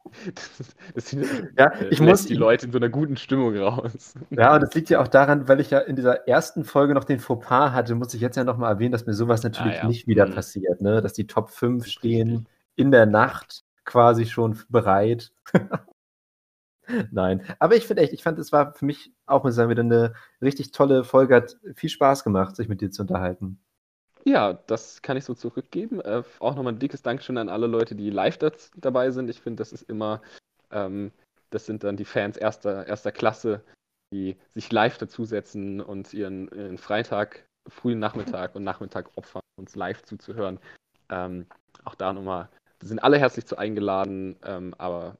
das, 0.35 0.75
das 0.93 1.11
ja, 1.57 1.67
äh, 1.67 1.87
ich 1.89 2.01
muss 2.01 2.25
die 2.25 2.35
Leute 2.35 2.65
in 2.65 2.71
so 2.71 2.77
einer 2.77 2.89
guten 2.89 3.17
Stimmung 3.17 3.55
raus. 3.57 4.13
Ja, 4.29 4.55
und 4.55 4.63
das 4.63 4.73
liegt 4.73 4.89
ja 4.89 5.01
auch 5.01 5.07
daran, 5.07 5.47
weil 5.47 5.59
ich 5.59 5.71
ja 5.71 5.79
in 5.79 5.95
dieser 5.95 6.27
ersten 6.27 6.63
Folge 6.63 6.93
noch 6.93 7.03
den 7.03 7.19
Fauxpas 7.19 7.71
hatte, 7.71 7.95
muss 7.95 8.13
ich 8.13 8.21
jetzt 8.21 8.37
ja 8.37 8.43
nochmal 8.43 8.73
erwähnen, 8.73 8.91
dass 8.91 9.05
mir 9.05 9.13
sowas 9.13 9.43
natürlich 9.43 9.75
ah, 9.75 9.83
ja. 9.83 9.87
nicht 9.87 10.07
wieder 10.07 10.27
mhm. 10.27 10.33
passiert, 10.33 10.81
ne? 10.81 11.01
Dass 11.01 11.13
die 11.13 11.27
Top 11.27 11.49
5 11.49 11.85
stehen 11.85 12.47
in 12.75 12.91
der 12.91 13.05
Nacht 13.05 13.63
quasi 13.85 14.25
schon 14.25 14.59
bereit. 14.69 15.31
Nein, 17.11 17.43
aber 17.59 17.75
ich 17.75 17.87
finde 17.87 18.03
echt, 18.03 18.13
ich 18.13 18.23
fand, 18.23 18.39
es 18.39 18.51
war 18.51 18.73
für 18.73 18.85
mich 18.85 19.13
auch, 19.25 19.43
muss 19.43 19.53
ich 19.53 19.55
sagen, 19.57 19.69
wieder 19.69 19.83
eine 19.83 20.13
richtig 20.41 20.71
tolle 20.71 21.03
Folge. 21.03 21.35
Hat 21.35 21.57
viel 21.75 21.89
Spaß 21.89 22.23
gemacht, 22.23 22.55
sich 22.55 22.67
mit 22.67 22.81
dir 22.81 22.91
zu 22.91 23.03
unterhalten. 23.03 23.59
Ja, 24.25 24.53
das 24.67 25.01
kann 25.01 25.17
ich 25.17 25.25
so 25.25 25.33
zurückgeben. 25.33 25.99
Äh, 26.01 26.23
auch 26.39 26.55
nochmal 26.55 26.73
ein 26.73 26.79
dickes 26.79 27.01
Dankeschön 27.01 27.37
an 27.37 27.49
alle 27.49 27.67
Leute, 27.67 27.95
die 27.95 28.09
live 28.09 28.37
dabei 28.75 29.11
sind. 29.11 29.29
Ich 29.29 29.41
finde, 29.41 29.61
das 29.61 29.71
ist 29.71 29.89
immer, 29.89 30.21
ähm, 30.71 31.11
das 31.49 31.65
sind 31.65 31.83
dann 31.83 31.97
die 31.97 32.05
Fans 32.05 32.37
erster, 32.37 32.85
erster 32.87 33.11
Klasse, 33.11 33.63
die 34.13 34.37
sich 34.53 34.71
live 34.71 34.97
dazusetzen 34.97 35.81
und 35.81 36.13
ihren, 36.13 36.49
ihren 36.49 36.77
Freitag, 36.77 37.45
frühen 37.67 37.99
Nachmittag 37.99 38.55
und 38.55 38.63
Nachmittag 38.63 39.09
opfern, 39.15 39.41
uns 39.57 39.75
live 39.75 40.03
zuzuhören. 40.03 40.59
Ähm, 41.09 41.45
auch 41.83 41.95
da 41.95 42.13
nochmal, 42.13 42.49
sind 42.81 43.03
alle 43.03 43.17
herzlich 43.17 43.45
zu 43.45 43.57
eingeladen, 43.57 44.37
ähm, 44.43 44.73
aber 44.77 45.17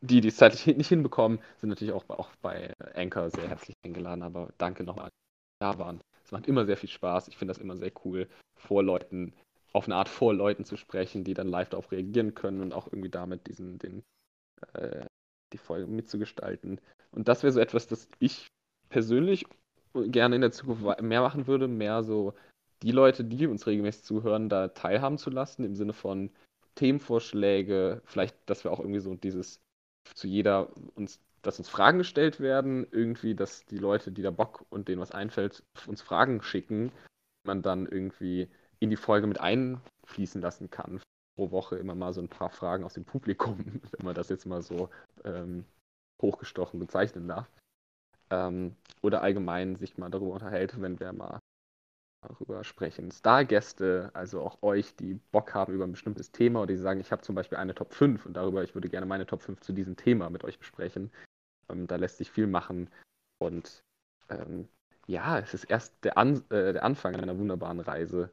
die, 0.00 0.20
die 0.20 0.28
es 0.28 0.36
zeitlich 0.36 0.76
nicht 0.76 0.88
hinbekommen, 0.88 1.40
sind 1.60 1.70
natürlich 1.70 1.92
auch, 1.92 2.08
auch 2.08 2.30
bei 2.42 2.72
Anchor 2.94 3.30
sehr 3.30 3.48
herzlich 3.48 3.76
eingeladen. 3.84 4.22
Aber 4.22 4.50
danke 4.58 4.84
nochmal, 4.84 5.10
da 5.60 5.78
waren. 5.78 6.00
Es 6.26 6.32
macht 6.32 6.48
immer 6.48 6.66
sehr 6.66 6.76
viel 6.76 6.88
Spaß. 6.88 7.28
Ich 7.28 7.36
finde 7.36 7.54
das 7.54 7.62
immer 7.62 7.76
sehr 7.76 7.92
cool, 8.04 8.28
vor 8.56 8.82
Leuten, 8.82 9.32
auf 9.72 9.84
eine 9.86 9.94
Art 9.94 10.08
vor 10.08 10.34
Leuten 10.34 10.64
zu 10.64 10.76
sprechen, 10.76 11.22
die 11.22 11.34
dann 11.34 11.46
live 11.46 11.68
darauf 11.68 11.92
reagieren 11.92 12.34
können 12.34 12.62
und 12.62 12.72
auch 12.72 12.88
irgendwie 12.88 13.10
damit 13.10 13.46
diesen, 13.46 13.78
den, 13.78 14.02
äh, 14.72 15.06
die 15.52 15.58
Folge 15.58 15.86
mitzugestalten. 15.86 16.80
Und 17.12 17.28
das 17.28 17.44
wäre 17.44 17.52
so 17.52 17.60
etwas, 17.60 17.86
das 17.86 18.08
ich 18.18 18.48
persönlich 18.88 19.46
gerne 19.94 20.34
in 20.34 20.40
der 20.40 20.50
Zukunft 20.50 21.00
mehr 21.00 21.20
machen 21.20 21.46
würde, 21.46 21.68
mehr 21.68 22.02
so 22.02 22.34
die 22.82 22.90
Leute, 22.90 23.22
die 23.22 23.46
uns 23.46 23.68
regelmäßig 23.68 24.02
zuhören, 24.02 24.48
da 24.48 24.68
teilhaben 24.68 25.18
zu 25.18 25.30
lassen, 25.30 25.64
im 25.64 25.76
Sinne 25.76 25.92
von 25.92 26.30
Themenvorschläge, 26.74 28.02
vielleicht, 28.04 28.36
dass 28.46 28.64
wir 28.64 28.72
auch 28.72 28.80
irgendwie 28.80 29.00
so 29.00 29.14
dieses 29.14 29.60
zu 30.14 30.26
jeder 30.26 30.72
uns 30.96 31.20
dass 31.46 31.60
uns 31.60 31.68
Fragen 31.68 31.98
gestellt 31.98 32.40
werden, 32.40 32.88
irgendwie, 32.90 33.36
dass 33.36 33.64
die 33.66 33.78
Leute, 33.78 34.10
die 34.10 34.22
da 34.22 34.32
Bock 34.32 34.66
und 34.68 34.88
denen 34.88 35.00
was 35.00 35.12
einfällt, 35.12 35.62
uns 35.86 36.02
Fragen 36.02 36.42
schicken, 36.42 36.90
man 37.44 37.62
dann 37.62 37.86
irgendwie 37.86 38.48
in 38.80 38.90
die 38.90 38.96
Folge 38.96 39.28
mit 39.28 39.38
einfließen 39.38 40.40
lassen 40.42 40.70
kann. 40.70 41.00
Pro 41.36 41.52
Woche 41.52 41.76
immer 41.76 41.94
mal 41.94 42.12
so 42.12 42.20
ein 42.20 42.28
paar 42.28 42.50
Fragen 42.50 42.82
aus 42.82 42.94
dem 42.94 43.04
Publikum, 43.04 43.58
wenn 43.92 44.04
man 44.04 44.16
das 44.16 44.28
jetzt 44.28 44.44
mal 44.44 44.60
so 44.60 44.90
ähm, 45.24 45.64
hochgestochen 46.20 46.80
bezeichnen 46.80 47.28
darf. 47.28 47.48
Ähm, 48.30 48.74
oder 49.02 49.22
allgemein 49.22 49.76
sich 49.76 49.96
mal 49.98 50.10
darüber 50.10 50.32
unterhält, 50.32 50.80
wenn 50.80 50.98
wir 50.98 51.12
mal 51.12 51.38
darüber 52.22 52.64
sprechen. 52.64 53.12
Stargäste, 53.12 54.10
also 54.14 54.40
auch 54.40 54.60
euch, 54.62 54.96
die 54.96 55.20
Bock 55.30 55.54
haben 55.54 55.74
über 55.74 55.84
ein 55.84 55.92
bestimmtes 55.92 56.32
Thema 56.32 56.62
oder 56.62 56.74
die 56.74 56.80
sagen, 56.80 56.98
ich 56.98 57.12
habe 57.12 57.22
zum 57.22 57.36
Beispiel 57.36 57.58
eine 57.58 57.76
Top 57.76 57.94
5 57.94 58.26
und 58.26 58.34
darüber, 58.34 58.64
ich 58.64 58.74
würde 58.74 58.88
gerne 58.88 59.06
meine 59.06 59.26
Top 59.26 59.42
5 59.42 59.60
zu 59.60 59.72
diesem 59.72 59.96
Thema 59.96 60.28
mit 60.28 60.42
euch 60.42 60.58
besprechen. 60.58 61.12
Ähm, 61.70 61.86
da 61.86 61.96
lässt 61.96 62.18
sich 62.18 62.30
viel 62.30 62.46
machen. 62.46 62.90
Und 63.38 63.82
ähm, 64.28 64.68
ja, 65.06 65.38
es 65.38 65.54
ist 65.54 65.64
erst 65.64 65.94
der, 66.04 66.18
An 66.18 66.42
äh, 66.50 66.72
der 66.72 66.84
Anfang 66.84 67.14
einer 67.16 67.38
wunderbaren 67.38 67.80
Reise 67.80 68.30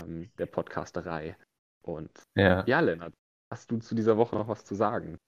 ähm, 0.00 0.30
der 0.38 0.46
Podcasterei. 0.46 1.36
Und 1.82 2.10
ja. 2.34 2.64
ja, 2.66 2.80
Lennart, 2.80 3.14
hast 3.50 3.70
du 3.70 3.78
zu 3.78 3.94
dieser 3.94 4.16
Woche 4.16 4.36
noch 4.36 4.48
was 4.48 4.64
zu 4.64 4.74
sagen? 4.74 5.18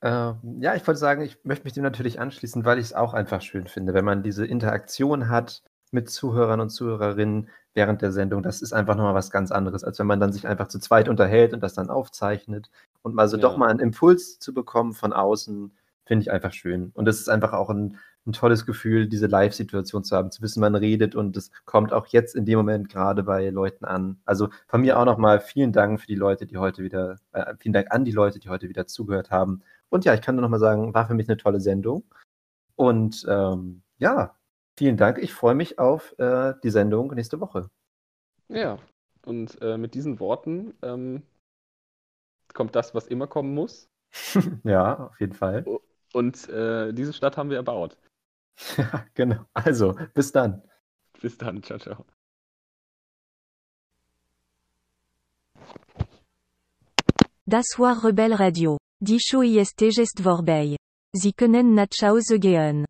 Äh, 0.00 0.34
ja, 0.60 0.74
ich 0.74 0.86
wollte 0.86 0.98
sagen, 0.98 1.22
ich 1.22 1.44
möchte 1.44 1.64
mich 1.64 1.72
dem 1.72 1.84
natürlich 1.84 2.20
anschließen, 2.20 2.64
weil 2.64 2.78
ich 2.78 2.86
es 2.86 2.92
auch 2.92 3.14
einfach 3.14 3.40
schön 3.40 3.66
finde, 3.66 3.94
wenn 3.94 4.04
man 4.04 4.22
diese 4.22 4.44
Interaktion 4.44 5.28
hat 5.28 5.62
mit 5.92 6.10
Zuhörern 6.10 6.60
und 6.60 6.70
Zuhörerinnen 6.70 7.48
während 7.74 8.02
der 8.02 8.12
Sendung. 8.12 8.42
Das 8.42 8.62
ist 8.62 8.72
einfach 8.72 8.96
nochmal 8.96 9.14
was 9.14 9.30
ganz 9.30 9.52
anderes, 9.52 9.84
als 9.84 9.98
wenn 9.98 10.06
man 10.06 10.20
dann 10.20 10.32
sich 10.32 10.46
einfach 10.46 10.68
zu 10.68 10.80
zweit 10.80 11.08
unterhält 11.08 11.54
und 11.54 11.62
das 11.62 11.74
dann 11.74 11.88
aufzeichnet 11.88 12.70
und 13.02 13.14
mal 13.14 13.28
so 13.28 13.36
ja. 13.36 13.42
doch 13.42 13.56
mal 13.56 13.70
einen 13.70 13.80
Impuls 13.80 14.38
zu 14.38 14.52
bekommen 14.52 14.92
von 14.92 15.12
außen, 15.12 15.72
finde 16.04 16.22
ich 16.22 16.30
einfach 16.30 16.52
schön. 16.52 16.90
Und 16.94 17.08
es 17.08 17.20
ist 17.20 17.28
einfach 17.28 17.52
auch 17.52 17.70
ein 17.70 17.98
ein 18.26 18.32
tolles 18.32 18.66
Gefühl, 18.66 19.08
diese 19.08 19.26
Live-Situation 19.26 20.04
zu 20.04 20.16
haben, 20.16 20.30
zu 20.30 20.42
wissen, 20.42 20.60
man 20.60 20.74
redet 20.74 21.14
und 21.14 21.36
es 21.36 21.50
kommt 21.64 21.92
auch 21.92 22.06
jetzt 22.08 22.36
in 22.36 22.44
dem 22.44 22.56
Moment 22.58 22.88
gerade 22.88 23.22
bei 23.24 23.48
Leuten 23.50 23.84
an. 23.84 24.20
Also 24.24 24.48
von 24.68 24.80
mir 24.80 24.98
auch 24.98 25.04
nochmal 25.04 25.40
vielen 25.40 25.72
Dank 25.72 26.00
für 26.00 26.06
die 26.06 26.14
Leute, 26.14 26.46
die 26.46 26.56
heute 26.56 26.82
wieder, 26.82 27.18
äh, 27.32 27.54
vielen 27.58 27.72
Dank 27.72 27.90
an 27.90 28.04
die 28.04 28.12
Leute, 28.12 28.38
die 28.38 28.48
heute 28.48 28.68
wieder 28.68 28.86
zugehört 28.86 29.30
haben. 29.30 29.62
Und 29.88 30.04
ja, 30.04 30.14
ich 30.14 30.22
kann 30.22 30.36
nur 30.36 30.42
nochmal 30.42 30.60
sagen, 30.60 30.94
war 30.94 31.06
für 31.06 31.14
mich 31.14 31.28
eine 31.28 31.36
tolle 31.36 31.60
Sendung. 31.60 32.04
Und 32.76 33.26
ähm, 33.28 33.82
ja, 33.98 34.36
vielen 34.78 34.96
Dank. 34.96 35.18
Ich 35.18 35.32
freue 35.32 35.54
mich 35.54 35.78
auf 35.78 36.16
äh, 36.18 36.54
die 36.62 36.70
Sendung 36.70 37.12
nächste 37.14 37.40
Woche. 37.40 37.70
Ja, 38.48 38.78
und 39.26 39.60
äh, 39.62 39.76
mit 39.76 39.94
diesen 39.94 40.20
Worten 40.20 40.74
ähm, 40.82 41.22
kommt 42.54 42.76
das, 42.76 42.94
was 42.94 43.08
immer 43.08 43.26
kommen 43.26 43.52
muss. 43.52 43.88
ja, 44.62 45.08
auf 45.08 45.20
jeden 45.20 45.34
Fall. 45.34 45.64
Und 46.12 46.48
äh, 46.48 46.92
diese 46.92 47.12
Stadt 47.12 47.36
haben 47.36 47.50
wir 47.50 47.56
erbaut. 47.56 47.96
Ja, 48.76 49.06
genau. 49.14 49.44
Also, 49.54 49.96
bis 50.14 50.30
dann. 50.30 50.62
Bis 51.20 51.38
dann. 51.38 51.62
Ciao, 51.62 51.78
ciao. 51.78 52.04
Das 57.46 57.66
war 57.78 58.04
Rebel 58.04 58.34
Radio. 58.34 58.76
Die 59.00 59.18
Show 59.20 59.42
ist 59.42 59.76
Gest 59.78 60.20
vorbei. 60.22 60.76
Sie 61.12 61.32
können 61.32 61.74
nach 61.74 61.88
Hause 62.02 62.38
gehen. 62.38 62.84